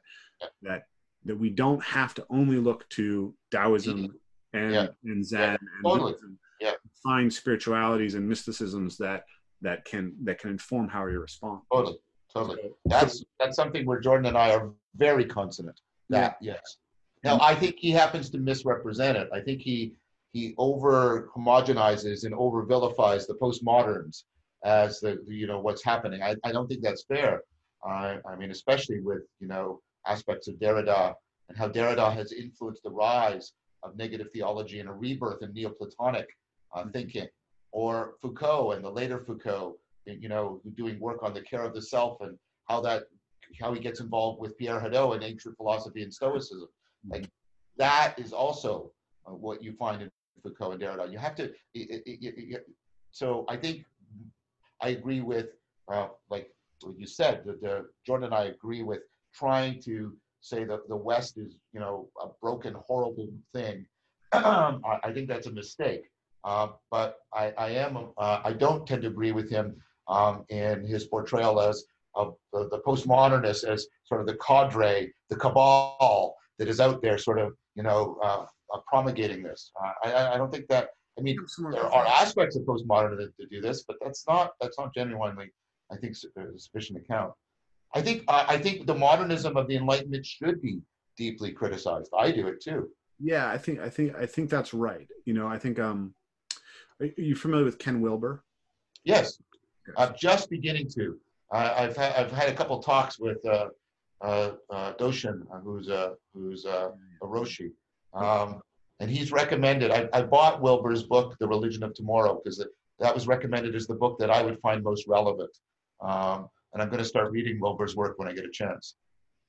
that 0.61 0.83
that 1.25 1.37
we 1.37 1.49
don't 1.49 1.81
have 1.83 2.13
to 2.13 2.25
only 2.29 2.57
look 2.57 2.87
to 2.89 3.33
Taoism 3.51 4.13
and, 4.53 4.71
Yeah. 4.73 4.87
and 5.05 5.25
Zen 5.25 5.39
Yeah, 5.41 5.49
and 5.55 5.83
totally. 5.83 6.13
Yeah. 6.59 6.73
find 7.01 7.31
spiritualities 7.33 8.13
and 8.15 8.27
mysticisms 8.27 8.97
that 8.97 9.23
that 9.61 9.83
can 9.85 10.13
that 10.25 10.39
can 10.39 10.49
inform 10.51 10.87
how 10.89 11.05
you 11.07 11.19
respond. 11.19 11.61
Totally, 11.73 11.97
totally. 12.33 12.57
So- 12.61 12.77
That's 12.85 13.23
that's 13.39 13.55
something 13.55 13.85
where 13.85 13.99
Jordan 13.99 14.25
and 14.27 14.37
I 14.37 14.53
are 14.53 14.71
very 14.95 15.25
consonant. 15.25 15.79
That 16.09 16.37
yes. 16.41 16.77
Now 17.23 17.39
I 17.41 17.55
think 17.55 17.75
he 17.77 17.91
happens 17.91 18.29
to 18.31 18.37
misrepresent 18.37 19.17
it. 19.17 19.29
I 19.33 19.39
think 19.39 19.61
he 19.61 19.93
he 20.33 20.53
over 20.57 21.29
homogenizes 21.35 22.25
and 22.25 22.33
over 22.33 22.63
vilifies 22.63 23.27
the 23.27 23.35
postmoderns 23.35 24.23
as 24.65 24.99
the, 24.99 25.23
you 25.27 25.47
know 25.47 25.59
what's 25.59 25.83
happening. 25.83 26.21
I, 26.23 26.35
I 26.43 26.51
don't 26.51 26.67
think 26.67 26.81
that's 26.81 27.05
fair. 27.05 27.41
I 27.85 28.17
I 28.25 28.35
mean 28.35 28.51
especially 28.51 28.99
with 29.01 29.23
you 29.39 29.47
know 29.47 29.81
aspects 30.05 30.47
of 30.47 30.55
Derrida 30.55 31.13
and 31.49 31.57
how 31.57 31.69
Derrida 31.69 32.13
has 32.13 32.31
influenced 32.33 32.83
the 32.83 32.91
rise 32.91 33.53
of 33.83 33.97
negative 33.97 34.27
theology 34.33 34.79
and 34.79 34.89
a 34.89 34.93
rebirth 34.93 35.43
in 35.43 35.53
Neoplatonic 35.53 36.27
uh, 36.73 36.85
thinking, 36.91 37.27
or 37.71 38.15
Foucault 38.21 38.71
and 38.71 38.83
the 38.83 38.89
later 38.89 39.19
Foucault, 39.19 39.75
you 40.05 40.29
know, 40.29 40.61
doing 40.75 40.99
work 40.99 41.21
on 41.21 41.33
the 41.33 41.41
care 41.41 41.63
of 41.63 41.73
the 41.73 41.81
self 41.81 42.21
and 42.21 42.37
how 42.69 42.81
that 42.81 43.03
how 43.61 43.73
he 43.73 43.79
gets 43.79 43.99
involved 43.99 44.39
with 44.39 44.57
Pierre 44.57 44.79
Hadot 44.79 45.15
and 45.15 45.23
ancient 45.23 45.55
philosophy 45.57 46.01
and 46.01 46.13
Stoicism. 46.13 46.67
Like 47.09 47.29
that 47.77 48.15
is 48.17 48.33
also 48.33 48.91
uh, 49.25 49.31
what 49.31 49.63
you 49.63 49.73
find 49.73 50.01
in 50.01 50.11
Foucault 50.41 50.71
and 50.71 50.81
Derrida. 50.81 51.11
You 51.11 51.17
have 51.17 51.35
to. 51.35 51.45
It, 51.73 52.03
it, 52.05 52.33
it, 52.35 52.65
so 53.11 53.45
I 53.47 53.57
think 53.57 53.85
I 54.81 54.89
agree 54.89 55.21
with 55.21 55.47
uh, 55.91 56.07
like 56.29 56.49
what 56.81 56.97
you 56.97 57.07
said. 57.07 57.43
The, 57.45 57.53
the 57.53 57.85
Jordan 58.05 58.25
and 58.25 58.35
I 58.35 58.45
agree 58.45 58.83
with 58.83 59.01
trying 59.33 59.81
to 59.83 60.13
say 60.41 60.65
that 60.65 60.87
the 60.87 60.95
West 60.95 61.37
is 61.37 61.57
you 61.73 61.79
know 61.79 62.09
a 62.21 62.27
broken, 62.41 62.75
horrible 62.85 63.29
thing. 63.53 63.85
I, 64.33 64.99
I 65.03 65.13
think 65.13 65.27
that's 65.27 65.47
a 65.47 65.51
mistake. 65.51 66.03
Uh, 66.43 66.67
but 66.91 67.19
I, 67.33 67.53
I 67.57 67.69
am 67.69 68.09
uh, 68.17 68.41
I 68.43 68.53
don't 68.53 68.85
tend 68.85 69.03
to 69.03 69.07
agree 69.07 69.31
with 69.31 69.49
him 69.49 69.75
um, 70.07 70.43
in 70.49 70.85
his 70.85 71.05
portrayal 71.05 71.61
as 71.61 71.85
of 72.15 72.35
the, 72.51 72.67
the 72.69 72.79
postmodernists 72.79 73.63
as 73.63 73.87
sort 74.05 74.21
of 74.21 74.27
the 74.27 74.37
cadre, 74.45 75.11
the 75.29 75.35
cabal 75.35 76.35
that 76.59 76.67
is 76.67 76.79
out 76.79 77.01
there, 77.01 77.17
sort 77.17 77.39
of 77.39 77.53
you 77.75 77.83
know 77.83 78.17
uh, 78.23 78.45
uh, 78.73 78.79
promulgating 78.87 79.43
this. 79.43 79.71
Uh, 79.81 80.09
I, 80.09 80.33
I 80.33 80.37
don't 80.37 80.51
think 80.51 80.67
that. 80.69 80.89
I 81.17 81.21
mean, 81.21 81.37
there 81.71 81.85
are 81.85 82.07
aspects 82.07 82.55
of 82.55 82.63
postmodernism 82.63 83.17
that, 83.17 83.37
that 83.37 83.49
do 83.51 83.61
this, 83.61 83.83
but 83.87 83.97
that's 84.01 84.25
not 84.27 84.53
that's 84.59 84.79
not 84.79 84.93
genuinely, 84.95 85.51
I 85.91 85.97
think, 85.97 86.15
uh, 86.39 86.45
sufficient 86.57 86.97
account. 86.97 87.33
I 87.93 88.01
think 88.01 88.23
I 88.27 88.45
I 88.49 88.57
think 88.57 88.87
the 88.87 88.95
modernism 88.95 89.55
of 89.55 89.67
the 89.67 89.75
Enlightenment 89.75 90.25
should 90.25 90.61
be 90.61 90.79
deeply 91.15 91.51
criticized. 91.51 92.11
I 92.17 92.31
do 92.31 92.47
it 92.47 92.61
too. 92.61 92.89
Yeah, 93.19 93.47
I 93.47 93.57
think 93.57 93.79
I 93.79 93.89
think 93.89 94.15
I 94.15 94.25
think 94.25 94.49
that's 94.49 94.73
right. 94.73 95.07
You 95.25 95.33
know, 95.33 95.47
I 95.47 95.57
think 95.59 95.79
um 95.79 96.15
are 96.99 97.09
you 97.17 97.35
familiar 97.35 97.65
with 97.65 97.79
Ken 97.79 98.01
Wilber? 98.01 98.43
Yes, 99.03 99.37
I'm 99.97 100.13
just 100.17 100.49
beginning 100.49 100.87
to. 100.95 101.17
I 101.51 101.83
I've 101.83 101.97
had 101.97 102.13
I've 102.15 102.31
had 102.31 102.49
a 102.49 102.53
couple 102.53 102.81
talks 102.81 103.19
with 103.19 103.45
uh, 103.45 103.49
uh, 103.49 103.65
uh, 103.65 103.67
Doshin, 104.23 105.41
uh, 105.53 105.59
who's 105.59 105.89
a 105.89 106.13
who's 106.33 106.65
a, 106.65 106.91
a 107.21 107.25
Roshi, 107.25 107.71
um, 108.13 108.61
and 108.99 109.09
he's 109.09 109.31
recommended. 109.31 109.91
I, 109.91 110.07
I 110.13 110.21
bought 110.21 110.61
Wilber's 110.61 111.03
book, 111.03 111.35
The 111.39 111.47
Religion 111.47 111.83
of 111.83 111.93
Tomorrow, 111.93 112.41
because 112.43 112.63
that 112.99 113.13
was 113.13 113.27
recommended 113.27 113.75
as 113.75 113.87
the 113.87 113.95
book 113.95 114.17
that 114.19 114.29
I 114.29 114.41
would 114.41 114.59
find 114.59 114.83
most 114.83 115.07
relevant. 115.07 115.55
Um, 116.01 116.47
and 116.73 116.81
I'm 116.81 116.89
going 116.89 116.99
to 116.99 117.05
start 117.05 117.31
reading 117.31 117.59
Wilber's 117.59 117.95
work 117.95 118.17
when 118.17 118.27
I 118.27 118.33
get 118.33 118.45
a 118.45 118.51
chance. 118.51 118.95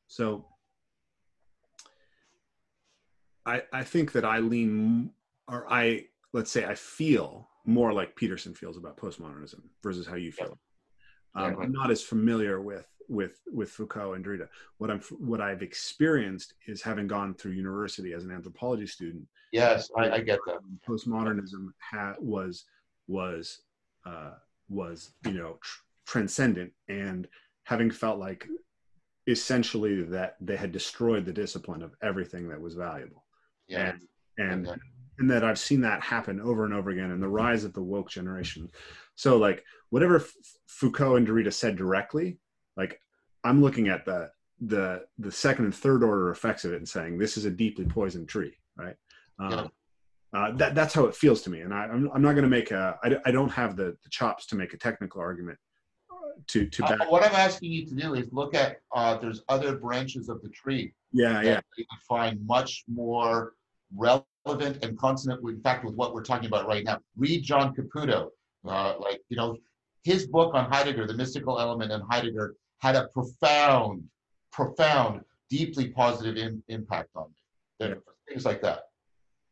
So 0.09 0.46
I 3.46 3.62
I 3.72 3.82
think 3.84 4.12
that 4.12 4.24
I 4.24 4.38
lean 4.38 5.10
or 5.48 5.66
I 5.72 6.06
let's 6.32 6.51
say 6.51 6.64
I 6.64 6.74
feel 6.74 7.48
more 7.64 7.92
like 7.92 8.16
Peterson 8.16 8.55
feels 8.55 8.76
about 8.76 8.96
postmodernism 8.96 9.60
versus 9.82 10.06
how 10.06 10.16
you 10.16 10.32
feel. 10.32 10.59
Um, 11.34 11.52
Yeah. 11.52 11.64
I'm 11.64 11.72
not 11.72 11.90
as 11.90 12.02
familiar 12.02 12.60
with 12.60 12.86
with 13.09 13.40
with 13.52 13.70
Foucault 13.70 14.14
and 14.14 14.24
Derrida. 14.24 14.48
What 14.78 14.90
I'm 14.90 15.01
what 15.18 15.40
I've 15.40 15.62
experienced 15.62 16.55
is 16.66 16.82
having 16.82 17.06
gone 17.06 17.35
through 17.35 17.52
university 17.52 18.12
as 18.12 18.24
an 18.24 18.31
anthropology 18.31 18.86
student. 18.86 19.26
Yes, 19.52 19.90
I, 19.97 20.10
I 20.10 20.20
get 20.20 20.39
that. 20.47 20.59
postmodernism 20.89 21.68
ha- 21.78 22.16
was 22.18 22.64
was 23.06 23.60
uh, 24.06 24.32
was 24.68 25.12
you 25.24 25.32
know 25.35 25.59
tr- 25.62 25.81
transcendent 26.06 26.72
and 26.89 27.28
having 27.64 27.90
felt 27.90 28.18
like 28.18 28.47
essentially 29.26 30.02
that 30.02 30.36
they 30.40 30.56
had 30.56 30.72
destroyed 30.72 31.24
the 31.24 31.32
discipline 31.32 31.82
of 31.82 31.94
everything 32.02 32.48
that 32.48 32.60
was 32.60 32.74
valuable 32.74 33.24
Yeah, 33.68 33.90
and 33.93 34.02
and 34.39 34.68
Okay. 34.68 34.81
and 35.18 35.31
that 35.31 35.44
I've 35.44 35.59
seen 35.59 35.81
that 35.82 36.02
happen 36.02 36.40
over 36.40 36.64
and 36.64 36.74
over 36.74 36.90
again 36.90 37.10
in 37.10 37.20
the 37.20 37.28
rise 37.28 37.64
of 37.64 37.72
the 37.72 37.82
woke 37.82 38.10
generation. 38.10 38.68
So 39.14 39.36
like 39.39 39.64
whatever 39.90 40.16
F- 40.16 40.32
Foucault 40.66 41.16
and 41.16 41.26
Derrida 41.26 41.52
said 41.52 41.76
directly, 41.76 42.39
like 42.76 43.01
I'm 43.44 43.62
looking 43.62 43.88
at 43.88 44.05
the 44.05 44.30
the 44.60 45.05
the 45.18 45.32
second 45.32 45.64
and 45.66 45.74
third 45.74 46.02
order 46.02 46.30
effects 46.30 46.64
of 46.64 46.72
it 46.72 46.76
and 46.76 46.88
saying 46.88 47.18
this 47.18 47.36
is 47.36 47.44
a 47.44 47.51
deeply 47.51 47.84
poisoned 47.84 48.28
tree, 48.28 48.56
right? 48.76 48.96
Um, 49.38 49.51
Yeah. 49.51 49.66
uh, 50.32 50.56
that 50.56 50.74
that's 50.74 50.94
how 50.94 51.05
it 51.06 51.14
feels 51.14 51.42
to 51.42 51.51
me, 51.51 51.60
and 51.60 51.72
I, 51.74 51.84
I'm 51.84 52.10
I'm 52.14 52.22
not 52.22 52.32
going 52.32 52.44
to 52.44 52.48
make 52.48 52.70
a 52.70 52.98
I, 53.02 53.16
I 53.26 53.30
don't 53.30 53.51
have 53.51 53.76
the, 53.76 53.96
the 54.02 54.10
chops 54.10 54.46
to 54.46 54.56
make 54.56 54.72
a 54.74 54.78
technical 54.78 55.20
argument 55.20 55.59
uh, 56.10 56.40
to 56.48 56.66
to 56.66 56.84
Uh, 56.84 56.88
back. 56.98 57.10
what 57.10 57.22
I'm 57.22 57.34
asking 57.34 57.72
you 57.72 57.86
to 57.86 57.94
do 57.94 58.14
is 58.14 58.32
look 58.32 58.55
at 58.55 58.80
uh, 58.94 59.16
there's 59.18 59.42
other 59.48 59.76
branches 59.76 60.28
of 60.28 60.42
the 60.42 60.48
tree 60.48 60.94
yeah, 61.12 61.40
yeah, 61.42 61.60
you 61.76 61.84
find 62.09 62.44
much 62.44 62.82
more 62.88 63.55
relevant 63.96 64.84
and 64.84 64.98
consonant, 64.98 65.40
with, 65.44 65.55
in 65.55 65.60
fact, 65.62 65.84
with 65.84 65.94
what 65.94 66.12
we're 66.12 66.24
talking 66.24 66.46
about 66.46 66.66
right 66.66 66.84
now. 66.84 66.98
Read 67.16 67.44
John 67.44 67.72
Caputo. 67.72 68.30
Uh, 68.66 68.94
like, 68.98 69.20
you 69.28 69.36
know, 69.36 69.56
his 70.02 70.26
book 70.26 70.55
on 70.55 70.70
Heidegger, 70.72 71.06
The 71.06 71.14
Mystical 71.14 71.60
Element 71.60 71.92
in 71.92 72.01
Heidegger, 72.10 72.56
had 72.85 72.97
a 72.97 73.09
profound, 73.09 74.05
profound, 74.52 75.23
deeply 75.48 75.89
positive 75.89 76.36
in, 76.36 76.62
impact 76.69 77.09
on 77.16 77.28
me. 77.81 77.94
Things 78.28 78.44
like 78.44 78.61
that. 78.61 78.81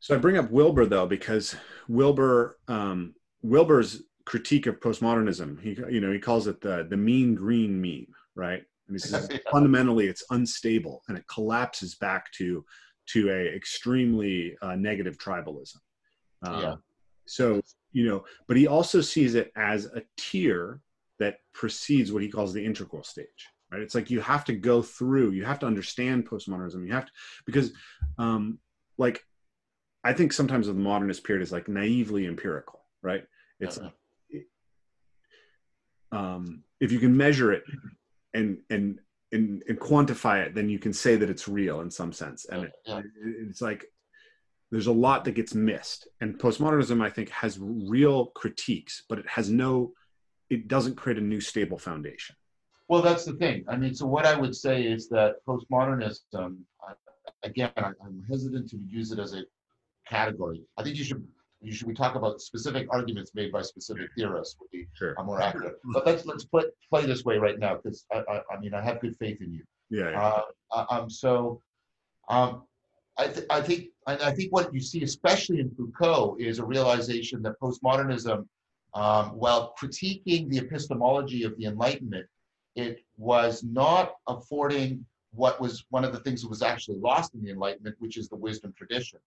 So 0.01 0.15
I 0.15 0.19
bring 0.19 0.37
up 0.37 0.51
Wilber 0.51 0.85
though 0.85 1.07
because 1.07 1.57
Wilber 1.89 2.59
um, 2.69 3.15
Wilber's 3.43 4.03
critique 4.27 4.67
of 4.67 4.81
postmodernism, 4.81 5.61
he 5.63 5.71
you 5.91 6.01
know 6.01 6.13
he 6.13 6.19
calls 6.19 6.47
it 6.47 6.61
the 6.61 6.87
the 6.91 6.97
mean 6.97 7.35
green 7.35 7.81
meme, 7.81 8.07
right? 8.35 8.63
And 8.89 8.97
he 8.97 8.99
says 8.99 9.29
Yeah. 9.33 9.39
fundamentally 9.51 10.09
it's 10.09 10.25
unstable 10.31 11.03
and 11.09 11.17
it 11.17 11.25
collapses 11.27 11.95
back 11.95 12.31
to 12.33 12.65
to 13.13 13.31
a 13.31 13.57
extremely 13.57 14.57
uh, 14.61 14.77
negative 14.77 15.17
tribalism. 15.17 15.79
Uh, 16.47 16.59
Yeah. 16.63 16.75
So 17.27 17.63
you 17.93 18.05
know, 18.09 18.25
but 18.47 18.57
he 18.59 18.67
also 18.67 19.01
sees 19.01 19.35
it 19.35 19.53
as 19.57 19.87
a 19.87 20.03
tier 20.19 20.81
that 21.23 21.39
precedes 21.53 22.13
what 22.13 22.23
he 22.23 22.29
calls 22.29 22.53
the 22.53 22.65
integral 22.65 23.05
stage. 23.05 23.43
Right? 23.71 23.81
It's 23.83 23.95
like 23.95 24.11
you 24.11 24.21
have 24.21 24.45
to 24.47 24.55
go 24.55 24.83
through, 24.83 25.31
you 25.31 25.45
have 25.45 25.59
to 25.61 25.67
understand 25.67 26.29
postmodernism. 26.29 26.87
You 26.87 26.93
have 26.93 27.07
to 27.07 27.13
because 27.47 27.73
um, 28.19 28.59
like 28.99 29.25
I 30.05 30.13
think 30.13 30.33
sometimes 30.33 30.67
the 30.67 30.75
modernist 30.75 31.25
period 31.25 31.43
is 31.43 31.53
like 31.53 31.69
naively 31.69 32.27
empirical, 32.27 32.81
right? 33.03 33.25
It's 33.61 33.79
Yeah. 33.81 34.41
um, 36.11 36.65
if 36.81 36.93
you 36.93 36.99
can 36.99 37.17
measure 37.17 37.53
it 37.53 37.65
and 38.35 38.59
and 38.71 38.99
and, 39.33 39.63
and 39.67 39.81
quantify 39.81 40.45
it, 40.45 40.55
then 40.55 40.69
you 40.69 40.79
can 40.79 40.93
say 40.93 41.17
that 41.17 41.31
it's 41.31 41.49
real 41.49 41.81
in 41.81 41.91
some 41.91 42.13
sense. 42.13 42.45
And 42.45 42.65
it, 42.65 42.73
Yeah. 42.85 42.99
it- 42.99 43.47
it's 43.49 43.63
like 43.63 43.87
there's 44.71 44.89
a 44.89 44.93
lot 44.93 45.25
that 45.25 45.33
gets 45.41 45.55
missed. 45.55 46.09
And 46.21 46.39
postmodernism, 46.39 47.03
I 47.03 47.09
think, 47.11 47.29
has 47.31 47.59
real 47.61 48.27
critiques, 48.41 49.05
but 49.09 49.19
it 49.19 49.27
has 49.29 49.49
no, 49.49 49.93
it 50.53 50.69
doesn't 50.69 50.97
create 50.97 51.19
a 51.19 51.27
new 51.35 51.41
stable 51.41 51.79
foundation. 51.79 52.37
Well, 52.89 53.01
that's 53.01 53.25
the 53.25 53.33
thing. 53.33 53.65
I 53.69 53.77
mean, 53.77 53.95
so 53.95 54.05
what 54.07 54.27
I 54.27 54.35
would 54.39 54.55
say 54.55 54.83
is 54.83 55.09
that 55.09 55.37
postmodernism, 55.49 56.59
again, 57.43 57.71
I, 57.77 57.91
I'm 58.05 58.23
hesitant 58.29 58.69
to 58.71 58.77
use 58.99 59.13
it 59.13 59.19
as 59.19 59.33
a 59.35 59.43
category. 60.07 60.61
I 60.77 60.83
think 60.83 60.97
you 60.97 61.05
should 61.05 61.27
you 61.65 61.73
should 61.73 61.87
we 61.87 61.95
talk 61.95 62.17
about 62.17 62.41
specific 62.41 62.89
arguments 62.91 63.31
made 63.35 63.51
by 63.53 63.63
specific 63.63 64.09
theorists 64.17 64.57
would 64.59 64.71
be 64.71 64.89
Sure. 64.95 65.15
more 65.25 65.41
accurate. 65.41 65.77
But 65.95 66.05
let's 66.07 66.27
let's 66.27 66.45
play 66.45 66.65
play 66.91 67.07
this 67.07 67.25
way 67.25 67.39
right 67.39 67.59
now 67.59 67.77
because 67.77 68.05
I, 68.13 68.19
I 68.33 68.37
I 68.53 68.61
mean 68.61 68.75
I 68.75 68.83
have 68.89 69.01
good 69.01 69.17
faith 69.17 69.41
in 69.41 69.51
you. 69.57 69.65
Yeah. 69.89 70.11
yeah. 70.11 70.41
Uh, 70.73 70.85
um, 70.91 71.09
so, 71.09 71.63
um, 72.29 72.65
I, 73.19 73.27
th- 73.29 73.47
I 73.51 73.61
think, 73.61 73.81
I 74.07 74.31
think 74.33 74.53
what 74.53 74.73
you 74.73 74.81
see, 74.81 75.03
especially 75.03 75.61
in 75.61 75.71
Foucault, 75.77 76.37
is 76.41 76.59
a 76.59 76.65
realization 76.65 77.43
that 77.43 77.61
postmodernism, 77.61 78.47
um, 78.95 79.31
while 79.31 79.75
critiquing 79.81 80.49
the 80.49 80.59
epistemology 80.59 81.45
of 81.45 81.57
the 81.57 81.67
Enlightenment, 81.67 82.27
it 82.77 83.01
was 83.17 83.63
not 83.63 84.15
affording 84.29 85.05
what 85.35 85.61
was 85.61 85.85
one 85.91 86.05
of 86.05 86.13
the 86.13 86.21
things 86.21 86.43
that 86.43 86.49
was 86.49 86.63
actually 86.63 86.99
lost 86.99 87.35
in 87.35 87.43
the 87.43 87.51
Enlightenment, 87.51 87.97
which 87.99 88.17
is 88.17 88.29
the 88.29 88.37
wisdom 88.37 88.75
tradition, 88.77 89.19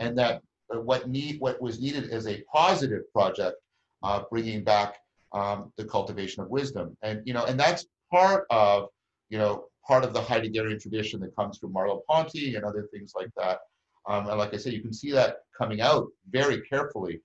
and 0.00 0.18
that 0.18 0.42
uh, 0.74 0.80
what 0.80 1.08
need 1.08 1.40
what 1.40 1.60
was 1.60 1.80
needed 1.80 2.10
is 2.10 2.26
a 2.26 2.42
positive 2.52 3.10
project, 3.12 3.56
uh, 4.02 4.22
bringing 4.30 4.64
back 4.64 4.96
um, 5.32 5.72
the 5.76 5.84
cultivation 5.84 6.42
of 6.42 6.48
wisdom, 6.48 6.96
and 7.02 7.22
you 7.24 7.34
know, 7.34 7.44
and 7.44 7.58
that's 7.58 7.86
part 8.10 8.46
of 8.50 8.88
you 9.28 9.38
know 9.38 9.66
part 9.86 10.04
of 10.04 10.12
the 10.12 10.20
Heideggerian 10.20 10.80
tradition 10.80 11.20
that 11.20 11.36
comes 11.36 11.58
from 11.58 11.72
Merleau-Ponty 11.72 12.54
and 12.54 12.64
other 12.64 12.88
things 12.92 13.12
like 13.14 13.30
that. 13.36 13.58
Um, 14.06 14.28
and 14.28 14.38
like 14.38 14.54
I 14.54 14.56
said, 14.56 14.72
you 14.72 14.80
can 14.80 14.92
see 14.92 15.12
that 15.12 15.38
coming 15.56 15.80
out 15.80 16.08
very 16.30 16.62
carefully, 16.62 17.20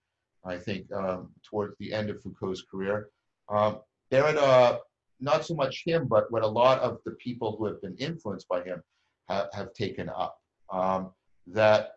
I 0.46 0.58
think, 0.58 0.92
um, 0.92 1.32
towards 1.44 1.76
the 1.80 1.94
end 1.94 2.10
of 2.10 2.22
Foucault's 2.22 2.64
career. 2.70 3.10
Um, 3.50 3.80
Derrida, 4.12 4.80
not 5.20 5.46
so 5.46 5.54
much 5.54 5.84
him, 5.86 6.08
but 6.08 6.32
what 6.32 6.44
a 6.44 6.48
lot 6.48 6.80
of 6.80 7.00
the 7.06 7.12
people 7.12 7.56
who 7.58 7.66
have 7.66 7.82
been 7.82 7.96
influenced 7.98 8.48
by 8.48 8.64
him 8.64 8.82
have, 9.28 9.74
taken 9.74 10.10
up. 10.10 10.38
Um, 10.72 11.12
that 11.48 11.92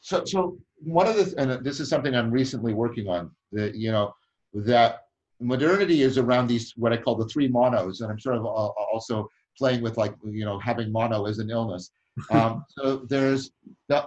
so 0.00 0.24
so 0.24 0.58
one 0.78 1.06
of 1.06 1.16
the 1.16 1.34
and 1.38 1.64
this 1.64 1.80
is 1.80 1.88
something 1.88 2.14
I'm 2.14 2.30
recently 2.30 2.74
working 2.74 3.08
on. 3.08 3.30
That 3.52 3.74
you 3.74 3.90
know 3.92 4.14
that 4.54 5.02
modernity 5.40 6.02
is 6.02 6.18
around 6.18 6.46
these 6.46 6.72
what 6.76 6.92
I 6.92 6.96
call 6.96 7.16
the 7.16 7.26
three 7.26 7.48
monos, 7.48 8.00
and 8.00 8.10
I'm 8.10 8.18
sort 8.18 8.36
of 8.36 8.44
also 8.44 9.28
playing 9.56 9.82
with 9.82 9.96
like 9.96 10.14
you 10.24 10.44
know 10.44 10.58
having 10.58 10.92
mono 10.92 11.26
as 11.26 11.38
an 11.38 11.50
illness. 11.50 11.90
Um, 12.30 12.64
so 12.68 13.04
there's 13.08 13.50
the 13.88 14.06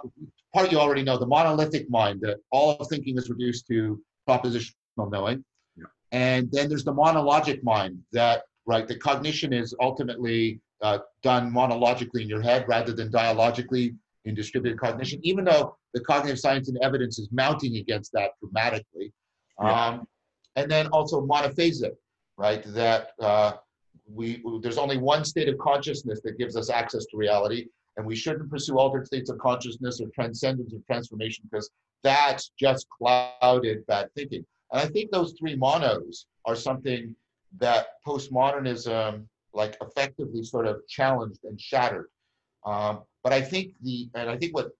part 0.52 0.72
you 0.72 0.78
already 0.78 1.02
know 1.02 1.16
the 1.16 1.26
monolithic 1.26 1.88
mind 1.90 2.20
that 2.22 2.38
all 2.50 2.76
of 2.76 2.88
thinking 2.88 3.16
is 3.16 3.30
reduced 3.30 3.66
to 3.68 4.00
propositional 4.28 4.74
knowing, 5.10 5.44
yeah. 5.76 5.84
and 6.12 6.50
then 6.50 6.68
there's 6.68 6.84
the 6.84 6.92
monologic 6.92 7.62
mind 7.62 7.98
that 8.12 8.42
right 8.66 8.88
the 8.88 8.96
cognition 8.96 9.52
is 9.52 9.74
ultimately 9.80 10.60
uh, 10.82 10.98
done 11.22 11.52
monologically 11.52 12.22
in 12.22 12.28
your 12.28 12.42
head 12.42 12.64
rather 12.68 12.92
than 12.92 13.10
dialogically 13.10 13.94
in 14.24 14.34
distributed 14.34 14.78
cognition, 14.78 15.20
even 15.22 15.44
though 15.44 15.76
the 15.94 16.00
cognitive 16.00 16.38
science 16.38 16.68
and 16.68 16.78
evidence 16.82 17.18
is 17.18 17.28
mounting 17.32 17.76
against 17.76 18.12
that 18.12 18.30
dramatically. 18.40 19.12
Yeah. 19.60 19.86
Um, 19.86 20.08
and 20.56 20.70
then 20.70 20.88
also 20.88 21.24
monophasic, 21.24 21.92
right? 22.36 22.62
That 22.74 23.10
uh, 23.20 23.52
we 24.12 24.42
there's 24.62 24.78
only 24.78 24.98
one 24.98 25.24
state 25.24 25.48
of 25.48 25.58
consciousness 25.58 26.20
that 26.24 26.38
gives 26.38 26.56
us 26.56 26.70
access 26.70 27.04
to 27.06 27.16
reality, 27.16 27.66
and 28.00 28.06
we 28.06 28.16
shouldn't 28.16 28.50
pursue 28.50 28.78
altered 28.78 29.06
states 29.06 29.28
of 29.28 29.36
consciousness 29.36 30.00
or 30.00 30.08
transcendence 30.14 30.72
or 30.72 30.80
transformation 30.86 31.44
because 31.50 31.70
that's 32.02 32.50
just 32.58 32.86
clouded 32.88 33.86
bad 33.86 34.08
thinking. 34.14 34.42
And 34.72 34.80
I 34.80 34.86
think 34.86 35.10
those 35.10 35.34
three 35.38 35.54
monos 35.54 36.24
are 36.46 36.56
something 36.56 37.14
that 37.58 37.88
postmodernism 38.06 39.26
like 39.52 39.76
effectively 39.82 40.42
sort 40.42 40.66
of 40.66 40.80
challenged 40.88 41.44
and 41.44 41.60
shattered. 41.60 42.08
Um, 42.64 43.02
but 43.22 43.34
I 43.34 43.42
think 43.42 43.74
the 43.82 44.08
and 44.14 44.30
I 44.30 44.38
think 44.38 44.54
what 44.54 44.70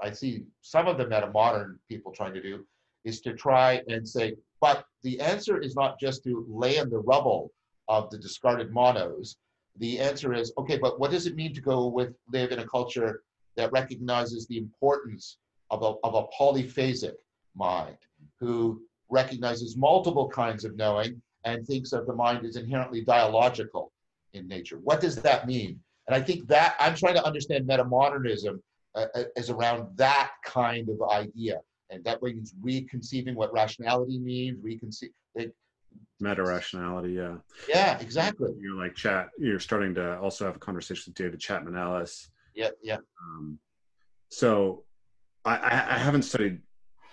I 0.00 0.12
see 0.12 0.44
some 0.60 0.86
of 0.86 0.98
the 0.98 1.08
meta 1.08 1.30
modern 1.34 1.80
people 1.88 2.12
trying 2.12 2.34
to 2.34 2.42
do 2.42 2.64
is 3.04 3.20
to 3.22 3.32
try 3.32 3.82
and 3.88 4.08
say, 4.08 4.36
but 4.60 4.84
the 5.02 5.18
answer 5.20 5.60
is 5.60 5.74
not 5.74 5.98
just 5.98 6.22
to 6.24 6.46
lay 6.48 6.76
in 6.76 6.90
the 6.90 6.98
rubble 6.98 7.50
of 7.88 8.08
the 8.10 8.18
discarded 8.18 8.70
monos. 8.72 9.36
The 9.78 9.98
answer 10.00 10.34
is, 10.34 10.52
okay, 10.58 10.76
but 10.76 10.98
what 10.98 11.10
does 11.10 11.26
it 11.26 11.36
mean 11.36 11.54
to 11.54 11.60
go 11.60 11.86
with 11.86 12.14
live 12.32 12.52
in 12.52 12.58
a 12.58 12.66
culture 12.66 13.22
that 13.56 13.72
recognizes 13.72 14.46
the 14.46 14.58
importance 14.58 15.38
of 15.70 15.82
a, 15.82 15.94
of 16.04 16.14
a 16.14 16.26
polyphasic 16.38 17.14
mind, 17.54 17.96
who 18.40 18.82
recognizes 19.10 19.76
multiple 19.76 20.28
kinds 20.28 20.64
of 20.64 20.76
knowing 20.76 21.20
and 21.44 21.66
thinks 21.66 21.92
of 21.92 22.06
the 22.06 22.14
mind 22.14 22.44
as 22.44 22.56
inherently 22.56 23.02
dialogical 23.02 23.92
in 24.32 24.46
nature. 24.48 24.78
What 24.78 25.00
does 25.00 25.16
that 25.16 25.46
mean? 25.46 25.80
And 26.06 26.14
I 26.14 26.20
think 26.20 26.46
that 26.48 26.76
I'm 26.78 26.94
trying 26.94 27.14
to 27.14 27.24
understand 27.24 27.68
metamodernism 27.68 28.60
uh, 28.94 29.06
uh 29.14 29.24
as 29.36 29.50
around 29.50 29.96
that 29.96 30.32
kind 30.44 30.88
of 30.88 31.02
idea. 31.10 31.60
And 31.90 32.04
that 32.04 32.22
means 32.22 32.54
reconceiving 32.60 33.34
what 33.34 33.52
rationality 33.52 34.18
means, 34.18 34.62
reconceive, 34.62 35.10
meta 36.20 36.42
rationality 36.42 37.12
yeah. 37.12 37.36
Yeah 37.68 37.98
exactly. 38.00 38.52
You're 38.60 38.76
like 38.76 38.94
chat 38.94 39.28
you're 39.38 39.60
starting 39.60 39.94
to 39.94 40.18
also 40.18 40.46
have 40.46 40.56
a 40.56 40.58
conversation 40.58 41.04
with 41.06 41.14
david 41.14 41.40
chapman 41.40 41.76
ellis. 41.76 42.30
Yeah 42.54 42.70
yeah. 42.82 42.98
Um, 43.22 43.58
so 44.30 44.84
I, 45.44 45.56
I 45.66 45.98
haven't 45.98 46.22
studied 46.22 46.60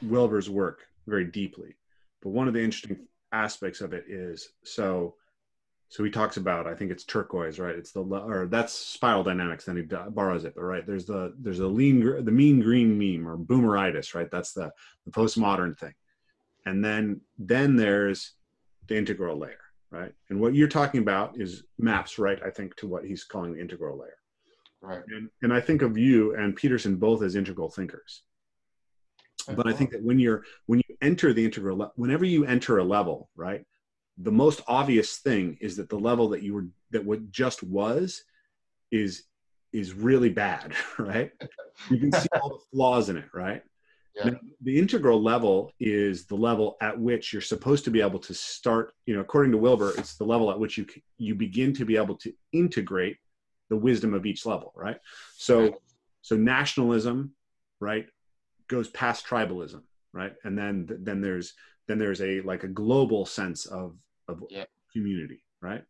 wilber's 0.01 0.49
work 0.49 0.85
very 1.07 1.25
deeply 1.25 1.75
but 2.21 2.29
one 2.29 2.47
of 2.47 2.53
the 2.53 2.63
interesting 2.63 3.07
aspects 3.31 3.81
of 3.81 3.93
it 3.93 4.05
is 4.09 4.49
so 4.63 5.15
so 5.87 6.03
he 6.03 6.09
talks 6.09 6.37
about 6.37 6.67
i 6.67 6.73
think 6.73 6.91
it's 6.91 7.03
turquoise 7.03 7.59
right? 7.59 7.75
It's 7.75 7.91
the 7.91 8.01
or 8.01 8.47
that's 8.47 8.73
spiral 8.73 9.23
dynamics 9.23 9.65
then 9.65 9.77
he 9.77 9.83
borrows 9.83 10.43
it 10.43 10.53
but 10.55 10.63
right 10.63 10.85
there's 10.85 11.05
the 11.05 11.33
there's 11.39 11.59
a 11.59 11.67
lean 11.67 11.99
the 12.25 12.31
mean 12.31 12.59
green 12.59 12.97
meme 12.97 13.27
or 13.27 13.37
boomeritis 13.37 14.15
right? 14.15 14.29
That's 14.31 14.53
the 14.53 14.71
the 15.05 15.11
postmodern 15.11 15.77
thing. 15.77 15.93
And 16.65 16.83
then 16.83 17.21
then 17.37 17.75
there's 17.75 18.33
the 18.87 18.97
integral 18.97 19.37
layer, 19.37 19.61
right? 19.91 20.13
And 20.29 20.39
what 20.39 20.55
you're 20.55 20.67
talking 20.67 21.01
about 21.01 21.39
is 21.39 21.63
maps, 21.77 22.19
right? 22.19 22.39
I 22.43 22.49
think 22.49 22.75
to 22.77 22.87
what 22.87 23.05
he's 23.05 23.23
calling 23.23 23.53
the 23.53 23.61
integral 23.61 23.97
layer. 23.97 24.17
Right. 24.81 25.01
And, 25.09 25.29
and 25.41 25.51
I 25.51 25.61
think 25.61 25.81
of 25.81 25.97
you 25.97 26.35
and 26.35 26.55
Peterson 26.55 26.97
both 26.97 27.23
as 27.23 27.35
integral 27.35 27.69
thinkers. 27.69 28.21
But 29.53 29.67
I 29.67 29.73
think 29.73 29.91
that 29.91 30.03
when 30.03 30.17
you're 30.17 30.43
when 30.65 30.81
you 30.87 30.95
enter 31.01 31.31
the 31.31 31.45
integral, 31.45 31.91
whenever 31.95 32.25
you 32.25 32.45
enter 32.45 32.79
a 32.79 32.83
level, 32.83 33.29
right, 33.35 33.63
the 34.17 34.31
most 34.31 34.61
obvious 34.67 35.17
thing 35.17 35.57
is 35.61 35.77
that 35.77 35.89
the 35.89 35.99
level 35.99 36.29
that 36.29 36.41
you 36.41 36.53
were 36.53 36.65
that 36.91 37.05
what 37.05 37.29
just 37.29 37.61
was 37.61 38.23
is 38.91 39.23
is 39.73 39.93
really 39.93 40.29
bad, 40.29 40.73
right? 40.97 41.31
You 41.89 41.99
can 41.99 42.11
see 42.11 42.27
all 42.41 42.49
the 42.49 42.59
flaws 42.71 43.09
in 43.09 43.17
it, 43.17 43.25
right? 43.33 43.61
Yeah. 44.15 44.31
the 44.61 44.79
integral 44.79 45.21
level 45.21 45.71
is 45.79 46.25
the 46.25 46.35
level 46.35 46.77
at 46.81 46.97
which 46.97 47.33
you're 47.33 47.41
supposed 47.41 47.83
to 47.83 47.91
be 47.91 48.01
able 48.01 48.19
to 48.19 48.33
start, 48.33 48.93
you 49.05 49.13
know, 49.13 49.19
according 49.19 49.51
to 49.51 49.57
Wilber, 49.57 49.91
it's 49.97 50.15
the 50.15 50.23
level 50.23 50.49
at 50.51 50.59
which 50.59 50.77
you 50.77 50.85
you 51.17 51.35
begin 51.35 51.73
to 51.73 51.85
be 51.85 51.97
able 51.97 52.15
to 52.17 52.33
integrate 52.53 53.17
the 53.69 53.75
wisdom 53.75 54.13
of 54.13 54.25
each 54.25 54.45
level, 54.45 54.71
right? 54.75 54.97
So 55.35 55.63
right. 55.63 55.73
so 56.21 56.37
nationalism, 56.37 57.33
right, 57.81 58.07
goes 58.69 58.87
past 58.89 59.27
tribalism, 59.27 59.81
right? 60.13 60.33
And 60.45 60.57
then 60.57 60.87
then 61.01 61.19
there's 61.19 61.53
then 61.87 61.97
there's 61.97 62.21
a 62.21 62.39
like 62.41 62.63
a 62.63 62.69
global 62.69 63.25
sense 63.25 63.65
of 63.65 63.97
of 64.29 64.43
yeah. 64.49 64.65
community, 64.93 65.43
right? 65.61 65.83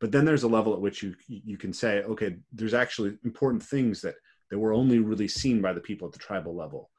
But 0.00 0.12
then 0.12 0.24
there's 0.24 0.44
a 0.44 0.48
level 0.48 0.72
at 0.72 0.80
which 0.80 1.02
you 1.02 1.14
you 1.28 1.58
can 1.58 1.74
say, 1.74 2.02
okay, 2.04 2.36
there's 2.52 2.74
actually 2.74 3.18
important 3.24 3.62
things 3.62 4.00
that 4.00 4.14
that 4.50 4.58
were 4.58 4.72
only 4.72 4.98
really 4.98 5.28
seen 5.28 5.60
by 5.60 5.74
the 5.74 5.80
people 5.80 6.06
at 6.06 6.12
the 6.12 6.18
tribal 6.18 6.56
level 6.56 6.90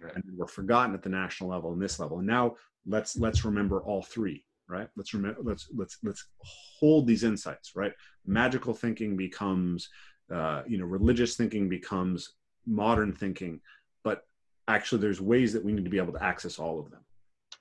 right. 0.00 0.14
and 0.14 0.24
we're 0.36 0.46
forgotten 0.46 0.94
at 0.94 1.02
the 1.02 1.08
national 1.08 1.50
level 1.50 1.72
and 1.72 1.80
this 1.80 1.98
level. 1.98 2.18
And 2.18 2.26
now 2.26 2.56
let's 2.86 3.16
let's 3.16 3.44
remember 3.44 3.80
all 3.82 4.02
three, 4.02 4.44
right? 4.68 4.88
Let's 4.96 5.14
remember 5.14 5.40
let's 5.42 5.68
let's 5.76 5.98
let's 6.02 6.24
hold 6.38 7.06
these 7.06 7.24
insights, 7.24 7.72
right? 7.74 7.92
Magical 8.26 8.74
thinking 8.74 9.16
becomes 9.16 9.88
uh, 10.32 10.62
you 10.66 10.78
know 10.78 10.84
religious 10.84 11.36
thinking 11.36 11.68
becomes 11.68 12.34
modern 12.66 13.12
thinking, 13.12 13.60
but 14.04 14.22
actually 14.68 15.00
there's 15.00 15.20
ways 15.20 15.52
that 15.52 15.64
we 15.64 15.72
need 15.72 15.84
to 15.84 15.90
be 15.90 15.98
able 15.98 16.12
to 16.12 16.22
access 16.22 16.58
all 16.58 16.78
of 16.78 16.90
them. 16.90 17.00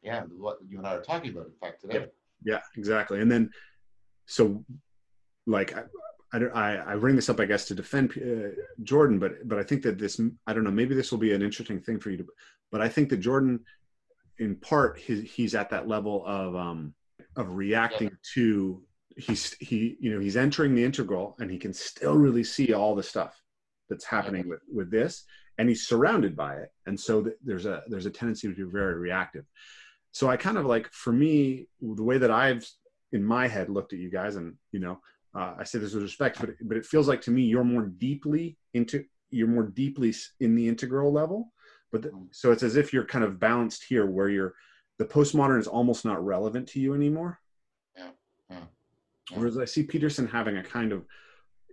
Yeah, 0.02 0.24
what 0.38 0.58
you 0.68 0.78
and 0.78 0.88
I 0.88 0.96
are 0.96 1.02
talking 1.02 1.32
about, 1.32 1.48
in 1.48 1.54
fact, 1.60 1.82
today. 1.82 2.08
Yeah, 2.44 2.56
yeah 2.56 2.62
exactly. 2.78 3.22
And 3.22 3.32
then 3.32 3.50
so 4.26 4.64
like 5.46 5.76
I, 6.34 6.38
I, 6.38 6.94
I 6.94 6.96
bring 6.96 7.16
this 7.16 7.30
up, 7.30 7.40
I 7.40 7.46
guess, 7.46 7.66
to 7.66 7.76
defend 7.76 8.12
uh, 8.18 8.50
Jordan, 8.84 9.20
but 9.20 9.48
but 9.48 9.58
I 9.58 9.64
think 9.64 9.82
that 9.84 9.98
this, 9.98 10.20
I 10.48 10.54
don't 10.54 10.64
know, 10.64 10.72
maybe 10.72 10.96
this 10.96 11.12
will 11.12 11.20
be 11.20 11.34
an 11.34 11.42
interesting 11.42 11.80
thing 11.80 12.00
for 12.00 12.12
you 12.12 12.18
to, 12.18 12.28
but 12.72 12.82
I 12.82 12.90
think 12.90 13.10
that 13.10 13.18
Jordan, 13.18 13.62
in 14.38 14.56
part, 14.56 15.00
he's, 15.00 15.30
he's 15.32 15.56
at 15.56 15.70
that 15.72 15.88
level 15.88 16.24
of 16.26 16.56
um, 16.56 16.94
of 17.36 17.56
reacting 17.56 18.12
to 18.34 18.82
he's 19.18 19.54
he 19.60 19.98
you 20.00 20.14
know 20.14 20.20
he's 20.20 20.38
entering 20.38 20.76
the 20.76 20.84
integral 20.84 21.36
and 21.40 21.52
he 21.52 21.58
can 21.58 21.74
still 21.74 22.16
really 22.16 22.44
see 22.44 22.74
all 22.74 22.96
the 22.96 23.04
stuff 23.04 23.42
that's 23.90 24.06
happening 24.06 24.48
with 24.48 24.62
with 24.72 24.90
this 24.90 25.26
and 25.60 25.68
he's 25.68 25.86
surrounded 25.86 26.38
by 26.38 26.56
it. 26.56 26.72
And 26.86 26.98
so 26.98 27.22
th- 27.22 27.36
there's 27.44 27.66
a 27.66 27.84
there's 27.88 28.06
a 28.06 28.12
tendency 28.12 28.48
to 28.48 28.56
be 28.56 28.64
very 28.64 28.96
reactive. 28.96 29.46
So 30.12 30.28
i 30.28 30.38
kind 30.38 30.58
of 30.58 30.66
like 30.66 30.92
for 30.92 31.14
me 31.14 31.68
the 31.82 32.04
way 32.04 32.18
that 32.18 32.32
i've 32.32 32.68
in 33.12 33.24
my 33.24 33.48
head 33.48 33.70
looked 33.70 33.94
at 33.94 34.00
you 34.00 34.10
guys 34.10 34.38
and 34.38 34.56
you 34.72 34.80
know 34.80 35.00
uh, 35.36 35.54
I 35.60 35.64
say 35.64 35.80
this 35.80 35.94
with 35.94 36.04
respect, 36.04 36.40
but 36.40 36.52
but 36.62 36.78
it 36.78 36.86
feels 36.86 37.08
like 37.08 37.22
to 37.22 37.32
me 37.32 37.44
you're 37.44 37.64
more 37.64 37.84
deeply 37.84 38.58
into 38.74 39.04
you're 39.30 39.48
more 39.48 39.64
deeply 39.64 40.14
in 40.40 40.56
the 40.56 40.68
integral 40.68 41.12
level. 41.12 41.52
But 41.92 42.04
the, 42.04 42.12
so 42.32 42.52
it's 42.52 42.64
as 42.64 42.76
if 42.76 42.94
you're 42.94 43.06
kind 43.06 43.24
of 43.24 43.40
balanced 43.40 43.86
here, 43.88 44.06
where 44.06 44.30
you're 44.30 44.54
the 44.98 45.06
postmodern 45.06 45.60
is 45.60 45.68
almost 45.68 46.06
not 46.06 46.24
relevant 46.24 46.68
to 46.70 46.80
you 46.80 46.94
anymore. 46.94 47.40
Yeah. 47.98 48.10
yeah. 48.50 48.58
yeah. 49.32 49.38
Whereas 49.38 49.58
I 49.58 49.66
see 49.66 49.84
Peterson 49.84 50.28
having 50.28 50.58
a 50.58 50.64
kind 50.64 50.92
of 50.92 51.06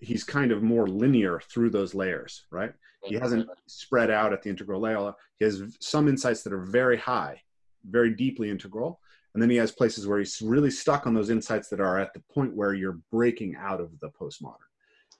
he's 0.00 0.24
kind 0.24 0.52
of 0.52 0.62
more 0.62 0.86
linear 0.86 1.40
through 1.50 1.70
those 1.70 1.94
layers, 1.94 2.44
right? 2.50 2.72
He 3.04 3.14
hasn't 3.14 3.48
spread 3.66 4.10
out 4.10 4.32
at 4.32 4.42
the 4.42 4.50
integral 4.50 4.80
layer. 4.80 5.12
He 5.38 5.44
has 5.44 5.62
some 5.80 6.08
insights 6.08 6.42
that 6.42 6.52
are 6.52 6.64
very 6.64 6.96
high, 6.96 7.40
very 7.88 8.10
deeply 8.10 8.50
integral, 8.50 9.00
and 9.36 9.42
then 9.42 9.50
he 9.50 9.56
has 9.56 9.70
places 9.70 10.06
where 10.06 10.18
he's 10.18 10.40
really 10.40 10.70
stuck 10.70 11.06
on 11.06 11.12
those 11.12 11.28
insights 11.28 11.68
that 11.68 11.78
are 11.78 11.98
at 11.98 12.14
the 12.14 12.22
point 12.32 12.56
where 12.56 12.72
you're 12.72 13.00
breaking 13.12 13.54
out 13.54 13.82
of 13.82 13.90
the 14.00 14.08
postmodern. 14.18 14.54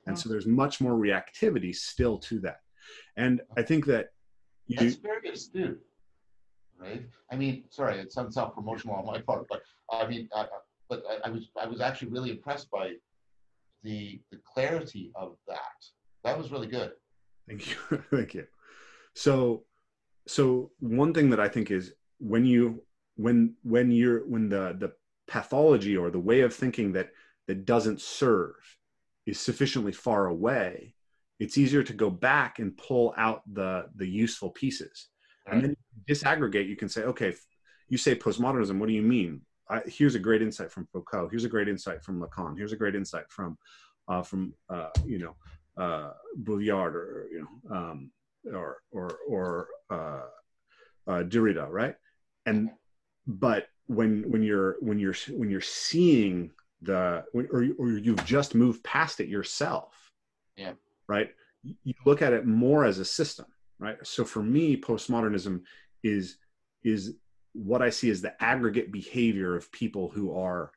And 0.06 0.18
so 0.18 0.30
there's 0.30 0.47
much 0.47 0.80
more 0.80 0.94
reactivity 0.94 1.76
still 1.76 2.16
to 2.20 2.40
that. 2.40 2.60
And 3.18 3.43
I 3.59 3.62
think 3.62 3.84
that 3.84 4.06
you, 4.68 4.78
that's 4.78 4.94
very 4.94 5.28
astute, 5.28 5.82
right? 6.80 7.05
I 7.30 7.36
mean, 7.36 7.64
sorry, 7.68 7.98
it 7.98 8.10
sounds 8.10 8.32
self-promotional 8.36 8.97
on 8.97 9.05
my 9.05 9.20
part, 9.20 9.44
but 9.51 9.60
I 9.93 10.06
mean, 10.06 10.30
I, 10.34 10.47
but 10.88 11.02
I, 11.10 11.28
I, 11.28 11.30
was 11.30 11.51
I 11.60 11.66
was 11.66 11.82
actually 11.82 12.09
really 12.09 12.30
impressed 12.30 12.70
by 12.70 12.93
the 13.82 14.18
the 14.30 14.38
clarity 14.51 15.12
of 15.14 15.36
that. 15.47 15.59
That 16.24 16.38
was 16.38 16.51
really 16.51 16.68
good. 16.68 16.93
Thank 17.47 17.68
you. 17.68 17.76
Thank 18.10 18.32
you. 18.32 18.47
So, 19.14 19.64
so 20.26 20.70
one 20.80 21.12
thing 21.12 21.28
that 21.28 21.40
I 21.40 21.48
think 21.48 21.70
is 21.70 21.93
when 22.18 22.47
you 22.47 22.82
when 23.16 23.55
when 23.62 23.90
you're 23.90 24.26
when 24.26 24.48
the 24.48 24.76
the 24.78 24.93
pathology 25.26 25.97
or 25.97 26.10
the 26.10 26.20
way 26.20 26.40
of 26.43 26.55
thinking 26.55 26.93
that 26.93 27.10
that 27.48 27.64
doesn't 27.64 28.01
serve 28.01 28.55
is 29.26 29.40
sufficiently 29.40 29.93
far 29.93 30.26
away, 30.26 30.94
it's 31.40 31.59
easier 31.59 31.82
to 31.82 31.93
go 31.93 32.10
back 32.10 32.59
and 32.59 32.76
pull 32.76 33.14
out 33.16 33.43
the 33.52 33.86
the 33.97 34.06
useful 34.06 34.51
pieces, 34.51 35.09
right. 35.47 35.55
and 35.55 35.64
then 35.64 35.76
disaggregate. 36.09 36.68
You 36.68 36.76
can 36.76 36.88
say, 36.88 37.02
okay, 37.02 37.34
you 37.88 37.98
say 37.98 38.14
postmodernism. 38.14 38.78
What 38.78 38.88
do 38.88 38.94
you 38.94 39.02
mean? 39.02 39.43
I, 39.68 39.82
here's 39.86 40.14
a 40.14 40.20
great 40.20 40.43
insight 40.43 40.70
from 40.70 40.86
Foucault. 40.93 41.28
Here's 41.30 41.44
a 41.44 41.48
great 41.48 41.68
insight 41.68 42.05
from 42.05 42.20
Lacan. 42.20 42.56
Here's 42.56 42.72
a 42.72 42.76
great 42.76 42.94
insight 42.94 43.24
from 43.30 43.59
uh, 44.09 44.22
from 44.22 44.55
uh, 44.68 44.90
you 45.05 45.18
know 45.18 45.36
uh, 45.82 46.12
Baudrillard 46.43 46.94
or 46.94 47.28
you 47.32 47.40
know 47.40 47.76
um, 47.76 48.10
or 48.52 48.78
or 48.93 49.18
or 49.28 49.68
uh, 49.90 50.26
uh, 51.09 51.22
Derrida, 51.24 51.68
right? 51.68 51.94
And 52.47 52.70
but 53.27 53.69
when 53.86 54.31
when 54.31 54.43
you're 54.43 54.77
when 54.81 54.98
you're 54.98 55.15
when 55.31 55.51
you're 55.51 55.61
seeing 55.61 56.51
the 56.82 57.24
or 57.32 57.66
or 57.78 57.89
you've 57.90 58.24
just 58.24 58.55
moved 58.55 58.82
past 58.85 59.20
it 59.20 59.28
yourself, 59.28 60.11
yeah, 60.57 60.73
right? 61.09 61.31
You 61.62 61.94
look 62.05 62.23
at 62.23 62.32
it 62.32 62.47
more 62.47 62.85
as 62.85 62.98
a 62.98 63.05
system, 63.05 63.47
right? 63.78 63.97
So 64.05 64.24
for 64.24 64.43
me, 64.43 64.77
postmodernism 64.77 65.62
is 66.03 66.36
is 66.85 67.15
what 67.53 67.82
I 67.82 67.90
see 67.90 68.11
as 68.11 68.20
the 68.20 68.40
aggregate 68.43 68.93
behavior 68.93 69.57
of 69.57 69.73
people 69.73 70.11
who 70.11 70.36
are 70.39 70.70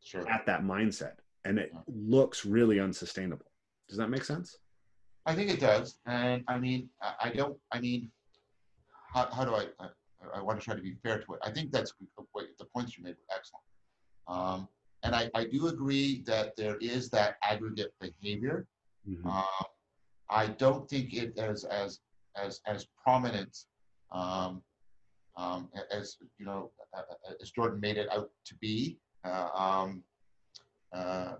sure. 0.00 0.28
at 0.28 0.46
that 0.46 0.62
mindset, 0.62 1.14
and 1.44 1.58
it 1.58 1.70
yeah. 1.72 1.80
looks 1.86 2.44
really 2.44 2.78
unsustainable. 2.78 3.46
Does 3.88 3.98
that 3.98 4.08
make 4.08 4.24
sense? 4.24 4.56
I 5.24 5.34
think 5.34 5.50
it 5.50 5.60
does, 5.60 5.98
and 6.06 6.44
I 6.48 6.58
mean, 6.58 6.88
I 7.00 7.30
don't. 7.30 7.56
I 7.70 7.80
mean, 7.80 8.10
how, 9.12 9.28
how 9.32 9.44
do 9.44 9.54
I, 9.54 9.66
I? 10.34 10.38
I 10.38 10.42
want 10.42 10.60
to 10.60 10.64
try 10.64 10.74
to 10.74 10.82
be 10.82 10.94
fair 11.02 11.18
to 11.18 11.34
it. 11.34 11.40
I 11.42 11.50
think 11.50 11.72
that's 11.72 11.94
what 12.32 12.44
the 12.58 12.64
points 12.64 12.96
you 12.96 13.04
made 13.04 13.16
were 13.16 13.36
excellent, 13.36 13.64
um, 14.28 14.68
and 15.02 15.14
I, 15.14 15.30
I 15.34 15.44
do 15.44 15.68
agree 15.68 16.22
that 16.26 16.56
there 16.56 16.76
is 16.76 17.10
that 17.10 17.36
aggregate 17.42 17.94
behavior. 18.00 18.66
Mm-hmm. 19.08 19.28
Uh, 19.28 19.64
I 20.30 20.48
don't 20.48 20.88
think 20.88 21.14
it 21.14 21.38
as 21.38 21.64
as 21.64 22.00
as 22.36 22.60
as 22.66 22.86
prominent 23.02 23.56
um, 24.12 24.62
um, 25.36 25.68
as 25.90 26.16
you 26.38 26.46
know 26.46 26.70
as 27.40 27.50
Jordan 27.50 27.80
made 27.80 27.96
it 27.96 28.08
out 28.12 28.30
to 28.46 28.54
be. 28.56 28.98
Uh, 29.24 29.48
um, 29.54 30.02
uh, 30.92 31.34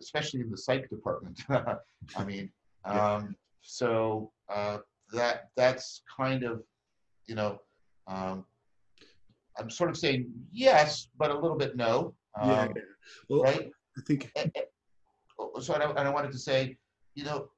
especially 0.00 0.40
in 0.40 0.50
the 0.50 0.56
psych 0.56 0.88
department. 0.88 1.40
I 2.16 2.24
mean, 2.24 2.50
um, 2.84 3.34
so 3.62 4.30
uh, 4.48 4.78
that 5.12 5.48
that's 5.56 6.02
kind 6.16 6.44
of, 6.44 6.62
you 7.26 7.34
know, 7.34 7.60
um, 8.08 8.44
I'm 9.58 9.70
sort 9.70 9.90
of 9.90 9.96
saying 9.96 10.30
yes, 10.52 11.08
but 11.18 11.30
a 11.30 11.38
little 11.38 11.56
bit 11.56 11.76
no. 11.76 12.14
Um, 12.40 12.50
yeah. 12.50 12.68
Well, 13.28 13.42
right. 13.42 13.70
I 13.96 14.00
think. 14.06 14.32
So 15.60 15.74
and 15.74 15.82
I, 15.82 15.88
and 15.90 16.00
I 16.00 16.10
wanted 16.10 16.32
to 16.32 16.38
say, 16.38 16.76
you 17.14 17.24
know, 17.24 17.48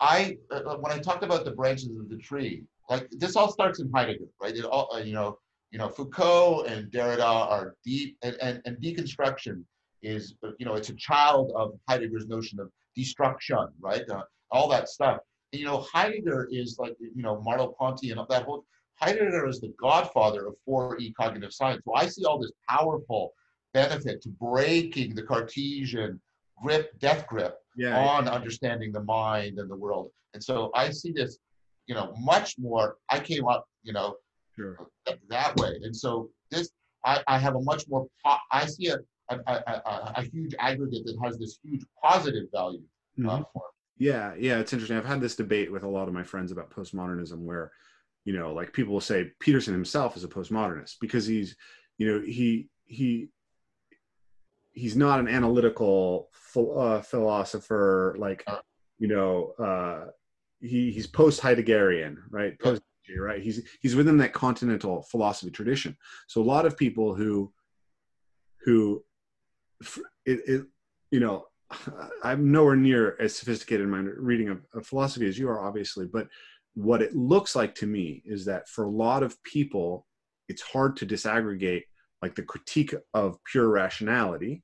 I 0.00 0.38
uh, 0.50 0.76
when 0.76 0.92
I 0.92 0.98
talked 0.98 1.24
about 1.24 1.44
the 1.44 1.50
branches 1.52 1.96
of 1.96 2.08
the 2.08 2.16
tree, 2.16 2.64
like 2.88 3.08
this 3.10 3.36
all 3.36 3.50
starts 3.50 3.80
in 3.80 3.90
Heidegger, 3.94 4.26
right? 4.40 4.56
It 4.56 4.64
all, 4.64 4.88
uh, 4.94 4.98
you 4.98 5.12
know, 5.12 5.38
you 5.70 5.78
know, 5.78 5.88
Foucault 5.88 6.64
and 6.68 6.90
Derrida 6.90 7.24
are 7.24 7.74
deep, 7.84 8.16
and, 8.22 8.36
and, 8.40 8.62
and 8.64 8.76
deconstruction 8.78 9.62
is, 10.02 10.34
you 10.58 10.66
know, 10.66 10.74
it's 10.74 10.88
a 10.88 10.94
child 10.94 11.52
of 11.54 11.72
Heidegger's 11.88 12.26
notion 12.26 12.60
of 12.60 12.70
destruction, 12.96 13.68
right? 13.80 14.08
Uh, 14.08 14.22
all 14.50 14.68
that 14.68 14.88
stuff. 14.88 15.18
And, 15.52 15.60
you 15.60 15.66
know, 15.66 15.84
Heidegger 15.92 16.48
is 16.50 16.78
like, 16.78 16.96
you 17.00 17.22
know, 17.22 17.42
Merleau-Ponty 17.46 18.10
and 18.10 18.20
that 18.28 18.44
whole, 18.44 18.64
Heidegger 19.00 19.46
is 19.46 19.60
the 19.60 19.72
godfather 19.80 20.46
of 20.46 20.54
4E 20.68 21.14
cognitive 21.14 21.52
science. 21.52 21.82
So 21.84 21.94
I 21.94 22.06
see 22.06 22.24
all 22.24 22.38
this 22.38 22.52
powerful 22.68 23.32
benefit 23.72 24.22
to 24.22 24.28
breaking 24.28 25.14
the 25.14 25.22
Cartesian 25.22 26.20
grip, 26.60 26.98
death 26.98 27.26
grip 27.26 27.58
yeah, 27.76 27.98
on 27.98 28.26
yeah. 28.26 28.32
understanding 28.32 28.92
the 28.92 29.02
mind 29.02 29.58
and 29.58 29.70
the 29.70 29.76
world. 29.76 30.10
And 30.34 30.42
so 30.42 30.70
I 30.74 30.90
see 30.90 31.12
this, 31.12 31.38
you 31.86 31.94
know, 31.94 32.12
much 32.18 32.56
more, 32.58 32.96
I 33.08 33.20
came 33.20 33.46
up, 33.46 33.66
you 33.82 33.92
know, 33.92 34.16
sure. 34.56 34.88
that 35.28 35.56
way. 35.56 35.78
And 35.82 35.94
so 35.94 36.30
this, 36.50 36.70
I, 37.04 37.22
I 37.28 37.38
have 37.38 37.54
a 37.54 37.60
much 37.60 37.84
more, 37.88 38.06
I 38.50 38.66
see 38.66 38.88
a, 38.88 38.98
a, 39.30 39.36
a, 39.46 40.12
a, 40.16 40.22
huge 40.22 40.54
aggregate 40.58 41.04
that 41.04 41.16
has 41.22 41.38
this 41.38 41.58
huge 41.62 41.84
positive 42.02 42.46
value 42.52 42.82
uh, 43.18 43.22
mm-hmm. 43.22 43.42
for 43.52 43.62
Yeah, 43.98 44.34
yeah, 44.38 44.58
it's 44.58 44.72
interesting. 44.72 44.96
I've 44.96 45.04
had 45.04 45.20
this 45.20 45.36
debate 45.36 45.70
with 45.70 45.84
a 45.84 45.88
lot 45.88 46.08
of 46.08 46.14
my 46.14 46.22
friends 46.22 46.50
about 46.50 46.70
postmodernism, 46.70 47.38
where 47.40 47.72
you 48.24 48.36
know, 48.36 48.52
like 48.52 48.72
people 48.72 48.92
will 48.92 49.00
say 49.00 49.32
Peterson 49.40 49.72
himself 49.72 50.16
is 50.16 50.24
a 50.24 50.28
postmodernist 50.28 50.96
because 51.00 51.26
he's, 51.26 51.56
you 51.96 52.06
know, 52.06 52.20
he 52.24 52.68
he 52.86 53.28
he's 54.72 54.96
not 54.96 55.20
an 55.20 55.28
analytical 55.28 56.30
uh, 56.56 57.00
philosopher 57.00 58.14
like 58.18 58.44
uh. 58.46 58.58
you 58.98 59.08
know 59.08 59.52
uh, 59.58 60.06
he 60.60 60.90
he's 60.90 61.06
post 61.06 61.40
Heideggerian 61.40 62.16
right 62.30 62.58
post 62.58 62.82
right? 63.18 63.40
He's 63.40 63.66
he's 63.80 63.96
within 63.96 64.18
that 64.18 64.34
continental 64.34 65.02
philosophy 65.02 65.50
tradition. 65.50 65.96
So 66.26 66.42
a 66.42 66.44
lot 66.44 66.66
of 66.66 66.76
people 66.76 67.14
who 67.14 67.52
who 68.64 69.02
it, 70.26 70.40
it 70.46 70.66
you 71.10 71.20
know 71.20 71.46
i'm 72.22 72.50
nowhere 72.50 72.76
near 72.76 73.16
as 73.20 73.36
sophisticated 73.36 73.84
in 73.84 73.90
my 73.90 73.98
reading 73.98 74.48
of, 74.48 74.60
of, 74.74 74.86
philosophy 74.86 75.26
as 75.28 75.38
you 75.38 75.48
are 75.48 75.64
obviously 75.64 76.06
but 76.06 76.28
what 76.78 77.02
it 77.02 77.12
looks 77.12 77.56
like 77.56 77.74
to 77.74 77.86
me 77.86 78.22
is 78.24 78.44
that 78.44 78.68
for 78.68 78.84
a 78.84 78.88
lot 78.88 79.24
of 79.24 79.42
people 79.42 80.06
it's 80.48 80.62
hard 80.62 80.96
to 80.96 81.04
disaggregate 81.04 81.82
like 82.22 82.36
the 82.36 82.42
critique 82.42 82.94
of 83.14 83.36
pure 83.42 83.68
rationality 83.68 84.62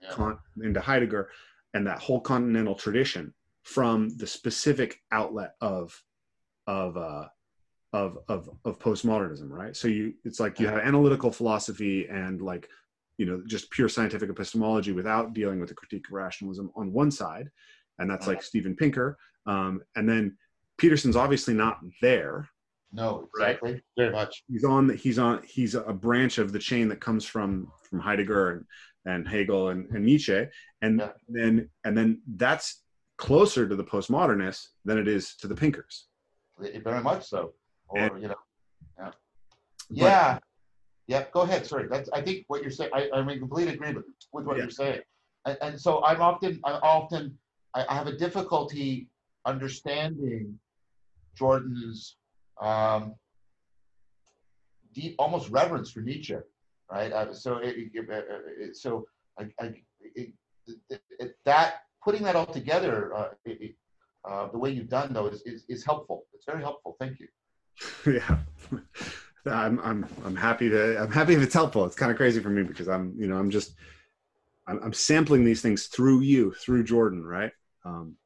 yeah. 0.00 0.32
into 0.60 0.80
heidegger 0.80 1.30
and 1.72 1.86
that 1.86 2.00
whole 2.00 2.20
continental 2.20 2.74
tradition 2.74 3.32
from 3.62 4.08
the 4.16 4.26
specific 4.26 4.98
outlet 5.12 5.52
of 5.60 5.96
of 6.66 6.96
uh 6.96 7.26
of 7.92 8.18
of 8.28 8.50
of 8.64 8.80
postmodernism 8.80 9.48
right? 9.48 9.76
So 9.76 9.86
you 9.86 10.14
it's 10.24 10.40
like 10.40 10.58
you 10.58 10.66
have 10.66 10.78
analytical 10.78 11.30
philosophy 11.30 12.08
and 12.08 12.42
like 12.42 12.68
you 13.18 13.26
know 13.26 13.40
just 13.46 13.70
pure 13.70 13.88
scientific 13.88 14.28
epistemology 14.28 14.90
without 14.90 15.32
dealing 15.32 15.60
with 15.60 15.68
the 15.68 15.76
critique 15.76 16.06
of 16.08 16.12
rationalism 16.12 16.72
on 16.74 16.92
one 16.92 17.12
side 17.12 17.50
and 18.00 18.10
that's 18.10 18.26
like 18.26 18.42
steven 18.42 18.74
pinker 18.74 19.16
um, 19.46 19.80
and 19.94 20.08
then 20.08 20.36
peterson's 20.78 21.16
obviously 21.16 21.54
not 21.54 21.78
there 22.00 22.48
no 22.92 23.28
exactly 23.34 23.72
right? 23.72 23.82
very 23.96 24.12
much 24.12 24.44
he's 24.48 24.64
on 24.64 24.88
he's 24.90 25.18
on 25.18 25.42
he's 25.44 25.74
a 25.74 25.92
branch 25.92 26.38
of 26.38 26.52
the 26.52 26.58
chain 26.58 26.88
that 26.88 27.00
comes 27.00 27.24
from 27.24 27.70
from 27.88 28.00
heidegger 28.00 28.50
and 28.50 28.64
and 29.04 29.28
hegel 29.28 29.70
and, 29.70 29.88
and 29.90 30.04
nietzsche 30.04 30.46
and 30.82 31.00
yeah. 31.00 31.08
then 31.28 31.68
and 31.84 31.96
then 31.96 32.20
that's 32.36 32.82
closer 33.18 33.68
to 33.68 33.76
the 33.76 33.84
postmodernists 33.84 34.68
than 34.84 34.98
it 34.98 35.08
is 35.08 35.36
to 35.36 35.46
the 35.46 35.54
pinkers 35.54 36.08
very 36.58 37.02
much 37.02 37.24
so 37.24 37.52
or 37.88 37.98
and, 37.98 38.22
you 38.22 38.28
know 38.28 38.34
yeah 38.98 39.10
yeah 39.90 40.38
yeah, 41.08 41.24
go 41.32 41.40
ahead. 41.42 41.66
Sorry, 41.66 41.88
that's 41.88 42.08
I 42.12 42.20
think 42.22 42.44
what 42.46 42.62
you're 42.62 42.70
saying. 42.70 42.90
I, 42.94 43.08
I'm 43.12 43.28
in 43.28 43.38
complete 43.38 43.68
agreement 43.68 44.06
with 44.32 44.46
what 44.46 44.56
yeah. 44.56 44.62
you're 44.62 44.70
saying, 44.70 45.00
and, 45.44 45.58
and, 45.60 45.80
so 45.80 46.02
I'm 46.04 46.22
often 46.22 46.60
I 46.64 46.72
often 46.72 47.36
I, 47.74 47.84
I 47.88 47.94
have 47.94 48.06
a 48.06 48.16
difficulty 48.16 49.08
understanding 49.46 50.58
Jordan's 51.36 52.16
um, 52.60 53.14
deep, 54.94 55.14
almost 55.18 55.50
reverence 55.50 55.90
for 55.90 56.00
Nietzsche, 56.00 56.36
right? 56.90 57.12
Uh, 57.12 57.32
so 57.32 57.56
it, 57.58 57.76
it, 57.94 58.06
it, 58.60 58.76
so 58.76 59.06
I, 59.38 59.48
I 59.60 59.74
that 61.44 61.74
putting 62.04 62.22
that 62.22 62.36
all 62.36 62.46
together, 62.46 63.14
uh, 63.14 63.28
uh, 64.28 64.48
the 64.48 64.58
way 64.58 64.70
you've 64.70 64.88
done 64.88 65.12
though 65.12 65.26
is, 65.26 65.42
is 65.42 65.64
is 65.68 65.84
helpful. 65.84 66.24
It's 66.34 66.44
very 66.44 66.62
helpful. 66.62 66.96
Thank 67.00 67.18
you. 67.20 67.28
yeah. 68.06 68.38
I'm 69.46 69.80
I'm 69.80 70.06
I'm 70.24 70.36
happy 70.36 70.68
to 70.68 71.02
I'm 71.02 71.10
happy 71.10 71.34
if 71.34 71.42
it's 71.42 71.54
helpful. 71.54 71.84
It's 71.84 71.96
kind 71.96 72.12
of 72.12 72.16
crazy 72.16 72.40
for 72.40 72.50
me 72.50 72.62
because 72.62 72.88
I'm 72.88 73.12
you 73.16 73.26
know 73.26 73.36
I'm 73.36 73.50
just 73.50 73.74
I'm, 74.68 74.80
I'm 74.82 74.92
sampling 74.92 75.44
these 75.44 75.62
things 75.62 75.86
through 75.86 76.20
you 76.20 76.52
through 76.52 76.84
Jordan, 76.84 77.24
right? 77.24 77.50
Um, 77.84 78.16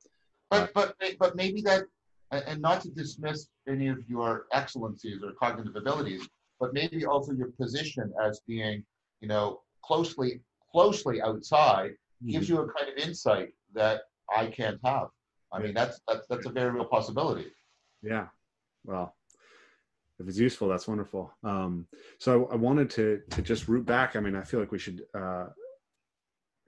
but 0.51 0.73
but 0.75 0.97
but 1.19 1.37
maybe 1.37 1.61
that 1.63 1.85
and 2.31 2.61
not 2.61 2.81
to 2.83 2.91
dismiss 2.91 3.49
any 3.69 3.89
of 3.89 3.99
your 4.09 4.47
excellencies 4.53 5.23
or 5.23 5.33
cognitive 5.33 5.77
abilities, 5.77 6.29
but 6.59 6.75
maybe 6.75 7.05
also 7.05 7.33
your 7.33 7.51
position 7.53 8.13
as 8.25 8.41
being 8.47 8.85
you 9.21 9.29
know 9.29 9.61
closely 9.85 10.41
closely 10.73 11.23
outside 11.23 11.91
mm-hmm. 11.91 12.31
gives 12.33 12.49
you 12.49 12.59
a 12.59 12.73
kind 12.73 12.91
of 12.91 12.97
insight 12.97 13.51
that 13.75 14.03
I 14.35 14.47
can't 14.47 14.81
have. 14.85 15.09
I 15.53 15.61
mean 15.61 15.75
that's 15.75 16.01
that's 16.09 16.27
that's 16.29 16.47
a 16.47 16.51
very 16.51 16.71
real 16.71 16.85
possibility. 16.85 17.47
Yeah. 18.03 18.27
Well, 18.85 19.17
if 20.19 20.29
it's 20.29 20.39
useful, 20.39 20.69
that's 20.69 20.89
wonderful. 20.89 21.33
Um, 21.43 21.87
so 22.19 22.47
I, 22.47 22.53
I, 22.53 22.57
wanted 22.57 22.91
to 22.91 23.21
to 23.31 23.43
just 23.43 23.69
root 23.69 23.85
back. 23.85 24.17
I 24.17 24.21
mean, 24.21 24.37
I 24.37 24.43
feel 24.43 24.61
like 24.61 24.73
we 24.73 24.79
should 24.79 25.03
uh, 25.15 25.47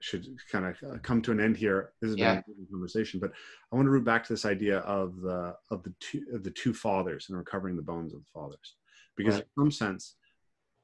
should 0.01 0.25
kind 0.51 0.65
of 0.65 0.75
uh, 0.89 0.97
come 0.99 1.21
to 1.21 1.31
an 1.31 1.39
end 1.39 1.57
here. 1.57 1.91
This 2.01 2.09
has 2.09 2.17
Yeah. 2.17 2.35
been 2.35 2.37
a 2.39 2.43
good 2.43 2.71
conversation, 2.71 3.19
but 3.19 3.31
I 3.71 3.75
want 3.75 3.85
to 3.85 3.91
root 3.91 4.05
back 4.05 4.23
to 4.25 4.33
this 4.33 4.45
idea 4.45 4.79
of 4.79 5.19
the 5.21 5.55
of 5.71 5.83
the 5.83 5.93
two 5.99 6.25
of 6.33 6.43
the 6.43 6.51
two 6.51 6.73
fathers 6.73 7.27
and 7.29 7.37
recovering 7.37 7.75
the 7.75 7.81
bones 7.81 8.13
of 8.13 8.21
the 8.21 8.29
fathers, 8.33 8.75
because 9.17 9.35
Right. 9.35 9.43
in 9.43 9.49
some 9.63 9.71
sense, 9.71 10.15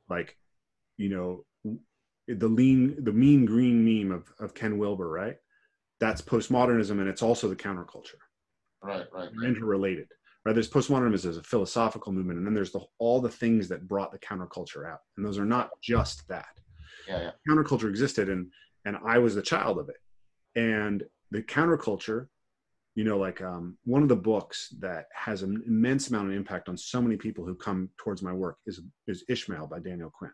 like 0.09 0.37
you 0.97 1.09
know, 1.09 1.45
the 2.27 2.47
lean 2.47 3.03
the 3.03 3.13
mean 3.13 3.45
green 3.45 3.83
meme 3.85 4.11
of 4.15 4.31
of 4.39 4.53
Ken 4.53 4.77
Wilber, 4.77 5.09
right? 5.09 5.37
That's 5.99 6.21
postmodernism, 6.21 6.99
and 6.99 7.07
it's 7.07 7.21
also 7.23 7.47
the 7.47 7.55
counterculture. 7.55 8.19
Right, 8.83 9.05
right, 9.13 9.29
They're 9.31 9.41
right. 9.41 9.55
interrelated. 9.55 10.07
Right? 10.45 10.53
There's 10.53 10.69
postmodernism 10.69 11.25
as 11.29 11.37
a 11.37 11.43
philosophical 11.43 12.11
movement, 12.11 12.37
and 12.37 12.45
then 12.45 12.53
there's 12.53 12.71
the, 12.71 12.81
all 12.99 13.19
the 13.19 13.29
things 13.29 13.67
that 13.69 13.87
brought 13.87 14.11
the 14.11 14.19
counterculture 14.19 14.87
out, 14.87 14.99
and 15.17 15.25
those 15.25 15.39
are 15.39 15.45
not 15.45 15.71
just 15.81 16.27
that 16.27 16.59
Yeah, 17.07 17.19
yeah. 17.21 17.31
counterculture 17.49 17.89
existed 17.89 18.29
and 18.29 18.51
and 18.85 18.97
i 19.05 19.17
was 19.17 19.35
the 19.35 19.41
child 19.41 19.77
of 19.79 19.89
it 19.89 19.97
and 20.59 21.03
the 21.31 21.41
counterculture 21.41 22.27
you 22.95 23.03
know 23.03 23.17
like 23.17 23.41
um, 23.41 23.77
one 23.83 24.03
of 24.03 24.09
the 24.09 24.15
books 24.15 24.73
that 24.79 25.05
has 25.13 25.43
an 25.43 25.61
immense 25.67 26.09
amount 26.09 26.29
of 26.29 26.33
impact 26.35 26.69
on 26.69 26.77
so 26.77 27.01
many 27.01 27.17
people 27.17 27.45
who 27.45 27.55
come 27.55 27.89
towards 27.97 28.21
my 28.21 28.31
work 28.33 28.57
is 28.65 28.81
is 29.07 29.23
ishmael 29.29 29.67
by 29.67 29.79
daniel 29.79 30.11
quinn 30.17 30.31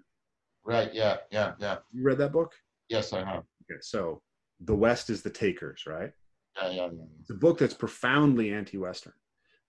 Right, 0.64 0.94
yeah, 0.94 1.18
yeah, 1.32 1.54
yeah. 1.58 1.78
you 1.92 2.04
read 2.04 2.20
that 2.20 2.32
book 2.32 2.54
Yes, 2.88 3.14
I 3.14 3.20
have. 3.24 3.44
okay 3.64 3.80
so 3.82 4.22
the 4.64 4.76
west 4.76 5.10
is 5.10 5.24
the 5.24 5.30
takers 5.32 5.84
right 5.88 6.12
Yeah, 6.58 6.70
yeah, 6.70 6.86
yeah. 6.94 7.06
it's 7.22 7.32
a 7.32 7.34
book 7.46 7.58
that's 7.58 7.74
profoundly 7.74 8.54
anti-western 8.54 9.14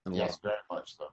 in 0.04 0.12
a 0.12 0.16
lot 0.16 0.26
Yes, 0.26 0.38
very 0.42 0.54
much 0.70 0.94
so. 0.98 1.06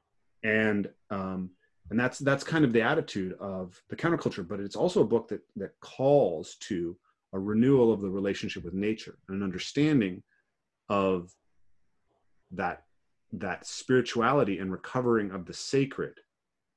and 0.43 0.89
um, 1.11 1.51
and 1.89 1.97
that's 1.99 2.19
that's 2.19 2.43
kind 2.43 2.65
of 2.65 2.73
the 2.73 2.81
attitude 2.81 3.33
of 3.39 3.81
the 3.89 3.95
counterculture 3.95 4.45
but 4.45 4.59
it's 4.59 4.75
also 4.75 5.01
a 5.01 5.05
book 5.13 5.29
that 5.29 5.41
that 5.55 5.71
calls 5.79 6.57
to 6.67 6.97
a 7.33 7.39
renewal 7.39 7.91
of 7.93 8.01
the 8.01 8.09
relationship 8.09 8.63
with 8.63 8.73
nature 8.73 9.17
and 9.27 9.37
an 9.37 9.43
understanding 9.43 10.23
of 10.89 11.31
that 12.51 12.83
that 13.31 13.63
spirituality 13.67 14.57
and 14.57 14.71
recovering 14.71 15.29
of 15.31 15.45
the 15.45 15.53
sacred 15.53 16.13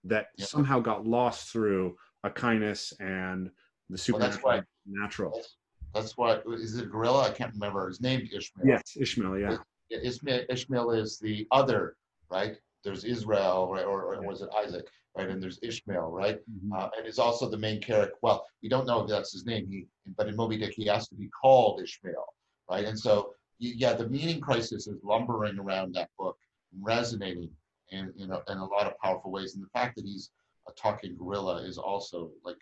that 0.04 0.26
Yeah. 0.36 0.44
somehow 0.44 0.80
got 0.80 1.06
lost 1.06 1.50
through 1.50 1.96
a 2.24 2.30
kindness 2.30 2.92
and 3.00 3.50
the 3.88 4.08
Well, 4.12 4.20
that's 4.20 4.36
why- 4.42 4.62
natural 4.84 5.32
That's, 5.34 5.56
that's 5.94 6.16
why, 6.18 6.40
is 6.46 6.76
it 6.76 6.84
a 6.84 6.86
gorilla? 6.86 7.22
I 7.22 7.30
can't 7.30 7.54
remember. 7.54 7.88
His 7.88 8.02
name 8.02 8.28
Ishmael. 8.30 8.66
yes 8.66 8.82
ishmael 8.98 9.38
yeah 9.38 9.56
Yeah, 9.88 9.98
Ishmael, 10.02 10.44
Ishmael 10.50 10.90
is 10.90 11.18
the 11.18 11.46
other, 11.50 11.96
right? 12.30 12.58
There's 12.84 13.04
Israel, 13.04 13.68
right? 13.72 13.84
Or, 13.84 14.14
or 14.14 14.22
was 14.22 14.42
it 14.42 14.48
Isaac, 14.56 14.86
right? 15.16 15.28
And 15.28 15.42
there's 15.42 15.58
Ishmael, 15.62 16.10
right? 16.10 16.38
Mhm. 16.50 16.76
Uh, 16.76 16.90
and 16.96 17.06
is 17.06 17.18
also 17.18 17.48
the 17.48 17.56
main 17.58 17.80
character. 17.80 18.16
Well, 18.22 18.46
we 18.62 18.68
don't 18.68 18.86
know 18.86 19.00
if 19.02 19.08
that's 19.08 19.32
his 19.32 19.44
name. 19.46 19.66
He, 19.68 19.86
but 20.16 20.28
in 20.28 20.36
Moby 20.36 20.58
Dick, 20.58 20.74
he 20.74 20.86
has 20.86 21.08
to 21.08 21.14
be 21.14 21.28
called 21.28 21.80
Ishmael, 21.82 22.26
right? 22.70 22.84
And 22.84 22.98
so, 22.98 23.34
yeah, 23.58 23.92
the 23.92 24.08
meaning 24.08 24.40
crisis 24.40 24.86
is 24.86 24.98
lumbering 25.04 25.58
around 25.58 25.94
that 25.94 26.10
book, 26.18 26.36
resonating 26.80 27.50
in 27.90 28.12
in 28.18 28.30
a, 28.32 28.40
in 28.50 28.58
a 28.58 28.64
lot 28.64 28.86
of 28.86 28.98
powerful 28.98 29.30
ways. 29.30 29.54
And 29.54 29.62
the 29.64 29.70
fact 29.70 29.96
that 29.96 30.04
he's 30.04 30.30
a 30.68 30.72
talking 30.72 31.16
gorilla 31.16 31.62
is 31.62 31.78
also 31.78 32.30
like 32.44 32.56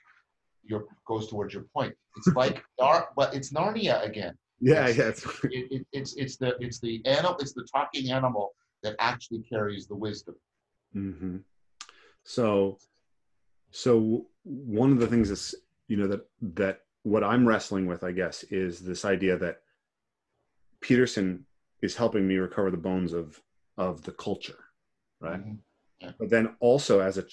your 0.63 0.87
goes 1.07 1.29
towards 1.29 1.55
your 1.55 1.65
point. 1.75 1.95
It's 2.17 2.27
like 2.37 2.63
Nar, 2.79 3.09
but 3.17 3.35
it's 3.35 3.53
Narnia 3.53 4.05
again 4.05 4.37
yeah 4.61 4.89
Yes. 4.89 4.97
yeah 4.99 5.09
it's, 5.09 5.25
it, 5.45 5.73
it, 5.73 5.87
it's 5.93 6.15
it's 6.17 6.37
the 6.37 6.55
it's 6.61 6.81
the 6.81 7.01
animal 7.07 7.37
it's 7.41 7.55
the 7.55 7.67
talking 7.73 8.11
animal 8.11 8.53
that 8.83 8.97
actually 8.99 9.43
carries 9.43 9.87
the 9.87 9.95
wisdom. 9.95 10.35
hmm 10.93 11.39
So, 12.25 12.79
so 13.71 14.27
one 14.43 14.93
of 14.93 14.99
the 14.99 15.07
things 15.07 15.29
that's 15.29 15.55
you 15.89 15.97
know 15.97 16.09
that 16.09 16.27
that 16.43 16.81
what 17.03 17.25
I'm 17.25 17.47
wrestling 17.47 17.87
with, 17.87 18.05
I 18.05 18.13
guess, 18.13 18.43
is 18.45 18.81
this 18.81 19.05
idea 19.05 19.37
that 19.39 19.63
Peterson 20.81 21.47
is 21.83 21.97
helping 21.97 22.27
me 22.27 22.37
recover 22.37 22.71
the 22.71 22.77
bones 22.77 23.13
of 23.13 23.41
of 23.77 24.03
the 24.03 24.13
culture, 24.13 24.65
right? 25.21 25.41
Mhm. 25.41 25.59
But 26.19 26.31
then 26.31 26.57
also 26.61 27.01
as 27.01 27.19
a 27.19 27.25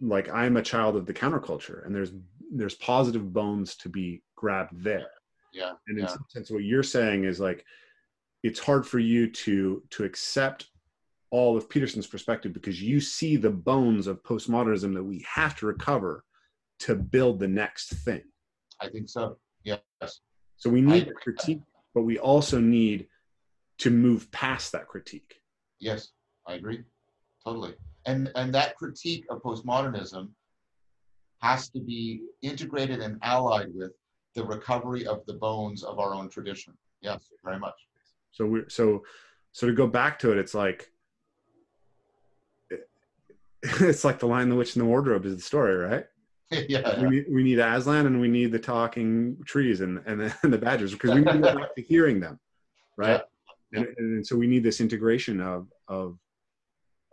like 0.00 0.28
I'm 0.28 0.56
a 0.56 0.62
child 0.62 0.96
of 0.96 1.06
the 1.06 1.14
counterculture, 1.14 1.84
and 1.86 1.94
there's 1.94 2.12
there's 2.52 2.74
positive 2.76 3.32
bones 3.32 3.76
to 3.76 3.88
be 3.88 4.22
grabbed 4.36 4.82
there. 4.82 5.10
Yeah, 5.52 5.72
And 5.88 5.98
in 5.98 6.04
yeah, 6.04 6.10
some 6.10 6.24
sense, 6.28 6.50
what 6.50 6.64
you're 6.64 6.82
saying 6.82 7.24
is 7.24 7.40
like 7.40 7.64
it's 8.42 8.58
hard 8.58 8.86
for 8.86 8.98
you 8.98 9.30
to 9.30 9.82
to 9.90 10.04
accept 10.04 10.66
all 11.30 11.56
of 11.56 11.68
Peterson's 11.68 12.06
perspective 12.06 12.52
because 12.52 12.80
you 12.80 13.00
see 13.00 13.36
the 13.36 13.50
bones 13.50 14.06
of 14.06 14.22
postmodernism 14.22 14.94
that 14.94 15.02
we 15.04 15.24
have 15.32 15.56
to 15.56 15.66
recover 15.66 16.24
to 16.80 16.94
build 16.94 17.38
the 17.40 17.48
next 17.48 17.92
thing. 18.04 18.22
I 18.80 18.88
think 18.88 19.08
so. 19.08 19.38
Yes, 19.64 20.20
So 20.56 20.70
we 20.70 20.80
need 20.80 21.08
I- 21.08 21.10
a 21.10 21.14
critique, 21.14 21.62
but 21.94 22.02
we 22.02 22.18
also 22.18 22.60
need 22.60 23.08
to 23.78 23.90
move 23.90 24.30
past 24.30 24.72
that 24.72 24.88
critique. 24.88 25.40
yes, 25.80 26.12
I 26.46 26.54
agree, 26.54 26.84
totally. 27.44 27.74
And 28.06 28.30
and 28.34 28.54
that 28.54 28.76
critique 28.76 29.24
of 29.30 29.42
postmodernism 29.42 30.30
has 31.40 31.70
to 31.70 31.80
be 31.80 32.22
integrated 32.42 33.00
and 33.00 33.18
allied 33.22 33.74
with 33.74 33.92
the 34.34 34.44
recovery 34.44 35.06
of 35.06 35.24
the 35.26 35.34
bones 35.34 35.82
of 35.82 35.98
our 35.98 36.14
own 36.14 36.28
tradition. 36.28 36.76
Yes, 37.00 37.30
very 37.44 37.58
much. 37.58 37.74
So 38.32 38.46
we 38.46 38.62
so 38.68 39.04
so 39.52 39.66
to 39.66 39.72
go 39.72 39.86
back 39.86 40.18
to 40.20 40.32
it, 40.32 40.38
it's 40.38 40.54
like 40.54 40.90
it's 43.80 44.04
like 44.04 44.18
the 44.18 44.26
Lion, 44.26 44.50
the 44.50 44.56
Witch, 44.56 44.76
and 44.76 44.82
the 44.82 44.88
Wardrobe 44.88 45.24
is 45.24 45.36
the 45.36 45.42
story, 45.42 45.74
right? 45.74 46.04
yeah, 46.68 47.00
we 47.02 47.08
need, 47.08 47.24
we 47.30 47.42
need 47.42 47.58
Aslan 47.58 48.06
and 48.06 48.20
we 48.20 48.28
need 48.28 48.52
the 48.52 48.58
talking 48.58 49.38
trees 49.46 49.80
and 49.80 50.02
and 50.06 50.20
the, 50.20 50.34
and 50.42 50.52
the 50.52 50.58
badgers 50.58 50.92
because 50.92 51.10
we 51.10 51.20
need 51.20 51.32
to 51.32 51.38
go 51.38 51.54
back 51.54 51.74
to 51.74 51.82
hearing 51.82 52.20
them, 52.20 52.38
right? 52.96 53.22
Yeah. 53.72 53.80
And, 53.80 53.88
and 53.98 54.26
so 54.26 54.36
we 54.36 54.46
need 54.46 54.62
this 54.62 54.80
integration 54.80 55.40
of 55.40 55.68
of 55.88 56.18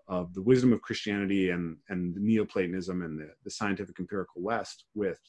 of 0.07 0.34
the 0.34 0.41
wisdom 0.41 0.73
of 0.73 0.82
Christianity 0.82 1.52
and 1.52 1.78
and 1.88 2.14
the 2.14 2.19
Neoplatonism 2.19 3.02
and 3.02 3.18
the, 3.18 3.30
the 3.44 3.49
scientific 3.49 3.99
empirical 3.99 4.41
West 4.41 4.86
with 4.94 5.19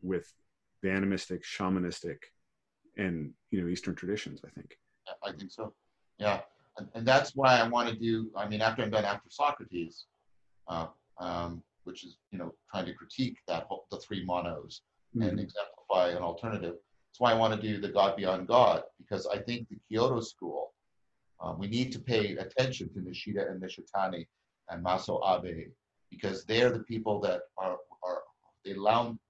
with 0.00 0.32
the 0.82 0.90
animistic, 0.90 1.42
shamanistic, 1.42 2.18
and 2.96 3.32
you 3.50 3.60
know 3.60 3.68
Eastern 3.68 3.96
traditions. 3.96 4.40
I 4.46 4.50
think. 4.50 4.78
I 5.24 5.32
think 5.32 5.50
so. 5.50 5.74
Yeah, 6.18 6.40
and, 6.78 6.88
and 6.94 7.06
that's 7.06 7.34
why 7.34 7.58
I 7.58 7.66
want 7.66 7.88
to 7.88 7.96
do. 7.96 8.30
I 8.36 8.48
mean, 8.48 8.60
after 8.60 8.82
I'm 8.82 8.90
done 8.90 9.04
after 9.04 9.28
Socrates, 9.28 10.04
um, 10.68 11.62
which 11.84 12.04
is 12.04 12.18
you 12.30 12.38
know 12.38 12.54
trying 12.70 12.86
to 12.86 12.94
critique 12.94 13.38
that 13.46 13.64
whole, 13.64 13.86
the 13.90 13.98
three 13.98 14.24
monos 14.24 14.82
and 15.14 15.38
Mhm. 15.38 15.42
exemplify 15.42 16.08
an 16.10 16.22
alternative. 16.22 16.76
That's 17.08 17.20
why 17.20 17.32
I 17.32 17.34
want 17.34 17.54
to 17.54 17.60
do 17.60 17.80
the 17.80 17.88
God 17.88 18.16
Beyond 18.16 18.46
God 18.46 18.84
because 18.98 19.26
I 19.26 19.38
think 19.38 19.68
the 19.68 19.78
Kyoto 19.88 20.20
School. 20.20 20.74
Uh, 21.40 21.54
we 21.56 21.68
need 21.68 21.92
to 21.92 22.00
pay 22.00 22.36
attention 22.36 22.92
to 22.92 23.00
Nishida 23.00 23.48
and 23.50 23.62
Nishitani 23.62 24.26
and 24.70 24.84
Masao 24.84 25.20
Abe 25.24 25.70
because 26.10 26.44
they're 26.44 26.72
the 26.72 26.80
people 26.80 27.20
that 27.20 27.42
are 27.56 27.78
are 28.02 28.22
they 28.64 28.74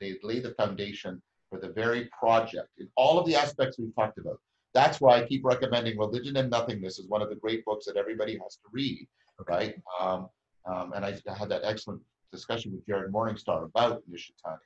they 0.00 0.18
lay 0.22 0.40
the 0.40 0.54
foundation 0.56 1.22
for 1.50 1.58
the 1.60 1.68
very 1.68 2.06
project 2.18 2.68
in 2.78 2.88
all 2.96 3.18
of 3.18 3.26
the 3.26 3.36
aspects 3.36 3.78
we've 3.78 3.94
talked 3.94 4.18
about. 4.18 4.40
That's 4.74 5.00
why 5.00 5.16
I 5.16 5.26
keep 5.26 5.44
recommending 5.44 5.98
Religion 5.98 6.36
and 6.36 6.50
Nothingness 6.50 6.98
is 6.98 7.08
one 7.08 7.22
of 7.22 7.30
the 7.30 7.36
great 7.36 7.64
books 7.64 7.86
that 7.86 7.96
everybody 7.96 8.38
has 8.42 8.56
to 8.56 8.68
read, 8.72 9.06
right? 9.46 9.80
Um, 10.00 10.28
um, 10.68 10.92
and 10.94 11.04
I, 11.04 11.18
I 11.28 11.34
had 11.34 11.48
that 11.48 11.62
excellent 11.64 12.00
discussion 12.32 12.72
with 12.72 12.86
Jared 12.86 13.12
Morningstar 13.12 13.64
about 13.64 14.02
Nishitani? 14.10 14.58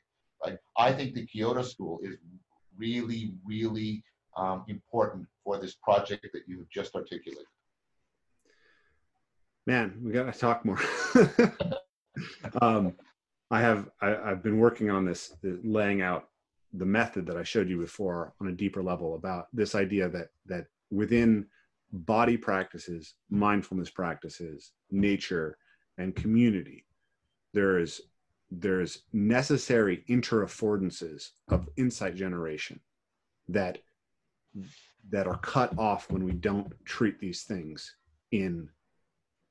I 0.77 0.93
think 0.93 1.15
the 1.15 1.25
Kyoto 1.27 1.63
School 1.63 2.01
is 2.03 2.17
really, 2.77 3.33
really 3.45 4.03
um, 4.37 4.65
important 4.69 5.27
for 5.45 5.59
this 5.59 5.77
project 5.83 6.27
that 6.33 6.43
you 6.47 6.59
have 6.59 6.69
just 6.69 6.95
articulated. 6.97 7.47
Man, 9.67 10.01
we 10.03 10.11
gotta 10.11 10.33
talk 10.33 10.65
more. 10.65 10.81
um, 12.61 12.95
I 13.51 13.61
have 13.61 13.89
I, 14.01 14.17
I've 14.17 14.43
been 14.43 14.59
working 14.59 14.91
on 14.91 15.05
this, 15.05 15.37
the, 15.43 15.61
laying 15.63 16.03
out 16.03 16.29
the 16.73 16.87
method 16.87 17.27
that 17.27 17.37
I 17.37 17.45
showed 17.45 17.69
you 17.69 17.79
before 17.79 18.33
on 18.41 18.49
a 18.49 18.53
deeper 18.53 18.83
level 18.83 19.15
about 19.15 19.47
this 19.53 19.77
idea 19.77 20.09
that 20.09 20.29
that 20.47 20.67
within 20.91 21.47
body 21.93 22.37
practices, 22.37 23.15
mindfulness 23.31 23.91
practices, 23.91 24.73
nature, 24.91 25.57
and 25.99 26.15
community, 26.15 26.85
there 27.53 27.79
is 27.79 28.01
there's 28.51 29.03
necessary 29.13 30.05
interaffordances 30.11 31.31
of 31.49 31.69
insight 31.77 32.15
generation 32.15 32.79
that 33.49 33.79
that 35.11 35.27
are 35.27 35.39
cut 35.39 35.77
off 35.79 36.11
when 36.11 36.25
we 36.25 36.33
don't 36.33 36.73
treat 36.85 37.19
these 37.19 37.43
things 37.43 37.97
in 38.31 38.69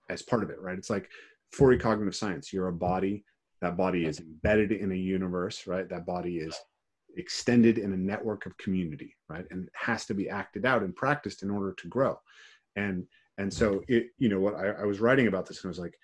as 0.09 0.22
part 0.22 0.43
of 0.43 0.49
it, 0.49 0.61
right? 0.61 0.77
It's 0.77 0.89
like 0.89 1.09
for 1.51 1.76
cognitive 1.77 2.15
science, 2.15 2.53
you're 2.53 2.68
a 2.68 2.73
body. 2.73 3.26
That 3.61 3.77
body 3.77 4.05
is 4.05 4.19
embedded 4.19 4.72
in 4.72 4.91
a 4.91 4.95
universe, 4.95 5.68
right? 5.68 5.88
That 5.89 6.05
body 6.05 6.38
is 6.38 6.55
extended 7.18 7.77
in 7.77 7.93
a 7.93 7.97
network 7.97 8.45
of 8.45 8.57
community, 8.57 9.15
right? 9.30 9.45
And 9.51 9.68
it 9.68 9.73
has 9.73 10.05
to 10.05 10.13
be 10.13 10.30
acted 10.30 10.65
out 10.65 10.84
and 10.84 10.95
practiced 10.95 11.43
in 11.43 11.51
order 11.51 11.73
to 11.73 11.88
grow. 11.88 12.19
And 12.76 13.05
and 13.38 13.51
so 13.51 13.81
it, 13.88 14.07
you 14.18 14.30
know, 14.30 14.39
what 14.39 14.55
I, 14.55 14.69
I 14.69 14.85
was 14.85 14.99
writing 14.99 15.27
about 15.27 15.45
this 15.45 15.63
and 15.63 15.69
I 15.69 15.72
was 15.72 15.80
like, 15.80 15.97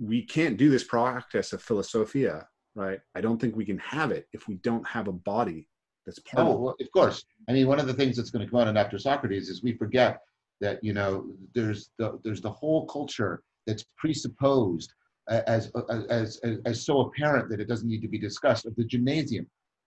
we 0.00 0.22
can't 0.22 0.56
do 0.56 0.70
this 0.70 0.84
practice 0.84 1.52
of 1.52 1.62
philosophia, 1.62 2.46
right? 2.74 3.00
I 3.14 3.20
don't 3.20 3.40
think 3.40 3.56
we 3.56 3.64
can 3.64 3.78
have 3.78 4.10
it 4.10 4.26
if 4.32 4.48
we 4.48 4.54
don't 4.56 4.86
have 4.86 5.08
a 5.08 5.12
body 5.12 5.68
That's 6.04 6.18
part 6.20 6.46
Oh, 6.46 6.52
of 6.52 6.60
well, 6.60 6.76
of 6.80 6.90
course. 6.92 7.24
I 7.48 7.52
mean, 7.52 7.66
one 7.66 7.80
of 7.80 7.86
the 7.86 7.94
things 7.94 8.16
that's 8.16 8.30
going 8.30 8.44
to 8.44 8.50
come 8.50 8.60
out 8.60 8.68
in 8.68 8.76
After 8.76 8.98
Socrates 8.98 9.48
is 9.48 9.62
we 9.62 9.76
forget 9.76 10.20
that 10.60 10.82
you 10.82 10.92
know 10.94 11.26
there's 11.54 11.90
the 11.98 12.18
there's 12.24 12.40
the 12.40 12.50
whole 12.50 12.86
culture 12.86 13.42
that's 13.66 13.84
presupposed 13.96 14.92
as 15.28 15.70
as 15.90 16.38
as, 16.42 16.60
as 16.64 16.86
so 16.86 17.00
apparent 17.00 17.48
that 17.50 17.60
it 17.60 17.68
doesn't 17.68 17.88
need 17.88 18.02
to 18.02 18.08
be 18.08 18.18
discussed 18.18 18.64
of 18.66 18.74
the 18.76 18.84
gymnasium, 18.84 19.46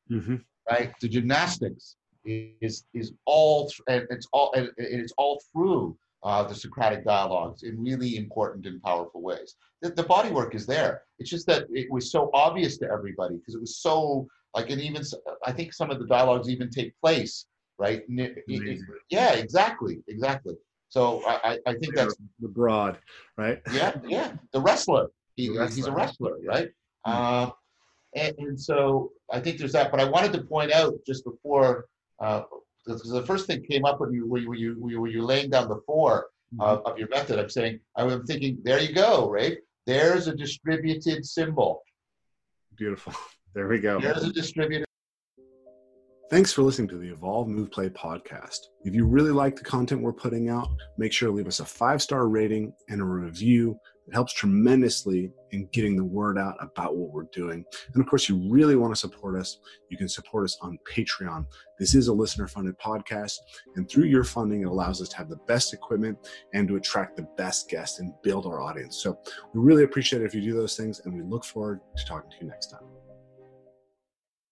hmm 0.09 0.35
right? 0.69 0.93
The 1.01 1.09
gymnastics 1.09 1.95
is 2.25 2.85
is 2.93 3.13
all 3.25 3.71
and 3.87 4.05
it's 4.09 4.27
all 4.33 4.51
and 4.55 4.69
it's 4.77 5.13
all 5.17 5.41
through 5.51 5.97
uh, 6.23 6.43
the 6.43 6.55
Socratic 6.55 7.05
dialogues 7.05 7.63
in 7.63 7.81
really 7.81 8.17
important 8.17 8.65
and 8.65 8.81
powerful 8.83 9.21
ways. 9.21 9.55
The, 9.81 9.89
the 9.91 10.03
body 10.03 10.29
work 10.29 10.55
is 10.55 10.65
there. 10.65 11.03
It's 11.19 11.29
just 11.29 11.47
that 11.47 11.67
it 11.71 11.89
was 11.91 12.11
so 12.11 12.29
obvious 12.33 12.77
to 12.79 12.89
everybody 12.91 13.35
because 13.37 13.55
it 13.55 13.61
was 13.61 13.77
so 13.77 14.27
like 14.55 14.69
and 14.69 14.81
even 14.81 15.03
I 15.45 15.51
think 15.51 15.73
some 15.73 15.91
of 15.91 15.99
the 15.99 16.07
dialogues 16.07 16.49
even 16.49 16.69
take 16.69 16.93
place 17.01 17.45
right. 17.77 18.01
N- 18.09 18.19
it- 18.19 18.43
it- 18.47 18.61
Amazing. 18.61 18.87
yeah, 19.09 19.33
exactly, 19.33 20.03
exactly. 20.07 20.55
So 20.89 21.21
I 21.25 21.59
I, 21.67 21.73
think 21.75 21.95
that's 21.95 22.15
the 22.39 22.47
broad, 22.47 22.97
right? 23.37 23.61
yeah, 23.71 23.93
yeah. 24.05 24.33
The 24.53 24.59
wrestler. 24.59 25.07
He, 25.35 25.47
The 25.47 25.67
He's 25.67 25.85
a 25.85 25.91
wrestler. 25.91 26.33
wrestler, 26.33 26.47
right? 26.47 26.69
Hmm. 27.05 27.11
Uh, 27.13 27.49
and, 28.15 28.35
and 28.39 28.59
so 28.59 29.11
I 29.31 29.39
think 29.39 29.59
there's 29.59 29.71
that. 29.73 29.91
But 29.91 29.99
I 29.99 30.05
wanted 30.09 30.33
to 30.33 30.41
point 30.41 30.71
out 30.73 30.95
just 31.05 31.23
before, 31.23 31.85
uh, 32.19 32.41
the 32.85 33.23
first 33.25 33.45
thing 33.47 33.63
came 33.63 33.85
up 33.85 33.99
when 33.99 34.11
you 34.11 34.27
were 34.27 34.39
you 34.39 34.53
you, 34.53 34.89
you, 34.89 35.05
you 35.07 35.21
laying 35.21 35.49
down 35.49 35.67
the 35.69 35.81
four 35.85 36.27
Mm-hmm. 36.51 36.61
of, 36.61 36.81
of 36.83 36.97
your 36.97 37.07
method. 37.09 37.37
I'm 37.37 37.47
saying 37.47 37.79
I'm 37.95 38.25
thinking 38.25 38.57
there 38.63 38.79
you 38.81 38.91
go, 38.91 39.29
right? 39.29 39.57
There's 39.85 40.27
a 40.27 40.35
distributed 40.35 41.23
symbol. 41.25 41.83
Beautiful. 42.75 43.13
There 43.55 43.67
we 43.67 43.79
go. 43.79 43.99
There's 43.99 44.23
a 44.23 44.31
distributed. 44.31 44.85
Thanks 46.29 46.53
for 46.53 46.61
listening 46.61 46.87
to 46.89 46.97
the 46.97 47.09
Evolve 47.11 47.47
Move 47.47 47.71
Play 47.71 47.89
podcast. 47.89 48.59
If 48.83 48.93
you 48.93 49.05
really 49.05 49.31
like 49.31 49.55
the 49.55 49.63
content 49.63 50.01
we're 50.03 50.13
putting 50.13 50.49
out, 50.49 50.69
make 50.99 51.11
sure 51.11 51.29
to 51.29 51.33
leave 51.35 51.47
us 51.47 51.59
a 51.59 51.65
five 51.65 51.99
star 51.99 52.27
rating 52.27 52.71
and 52.89 53.01
a 53.01 53.03
review. 53.03 53.75
It 54.09 54.15
helps 54.15 54.33
tremendously 54.33 55.31
in 55.51 55.67
getting 55.71 55.95
the 55.95 56.03
word 56.03 56.39
out 56.39 56.55
about 56.59 56.95
what 56.95 57.11
we're 57.11 57.27
doing. 57.31 57.63
And 57.93 58.01
of 58.01 58.09
course, 58.09 58.27
you 58.27 58.51
really 58.51 58.75
want 58.75 58.91
to 58.91 58.99
support 58.99 59.39
us. 59.39 59.59
You 59.89 59.97
can 59.97 60.09
support 60.09 60.45
us 60.45 60.57
on 60.61 60.79
Patreon. 60.91 61.45
This 61.77 61.93
is 61.93 62.07
a 62.07 62.13
listener 62.13 62.47
funded 62.47 62.75
podcast. 62.79 63.35
And 63.75 63.87
through 63.87 64.05
your 64.05 64.23
funding, 64.23 64.63
it 64.63 64.67
allows 64.67 64.99
us 64.99 65.09
to 65.09 65.17
have 65.17 65.29
the 65.29 65.39
best 65.47 65.75
equipment 65.75 66.17
and 66.55 66.67
to 66.69 66.75
attract 66.75 67.17
the 67.17 67.27
best 67.37 67.69
guests 67.69 67.99
and 67.99 68.11
build 68.23 68.47
our 68.47 68.59
audience. 68.59 68.97
So 68.97 69.19
we 69.53 69.61
really 69.61 69.83
appreciate 69.83 70.23
it 70.23 70.25
if 70.25 70.33
you 70.33 70.41
do 70.41 70.53
those 70.53 70.75
things. 70.75 71.01
And 71.05 71.13
we 71.13 71.21
look 71.21 71.45
forward 71.45 71.79
to 71.95 72.05
talking 72.05 72.31
to 72.31 72.37
you 72.41 72.47
next 72.47 72.71
time. 72.71 72.98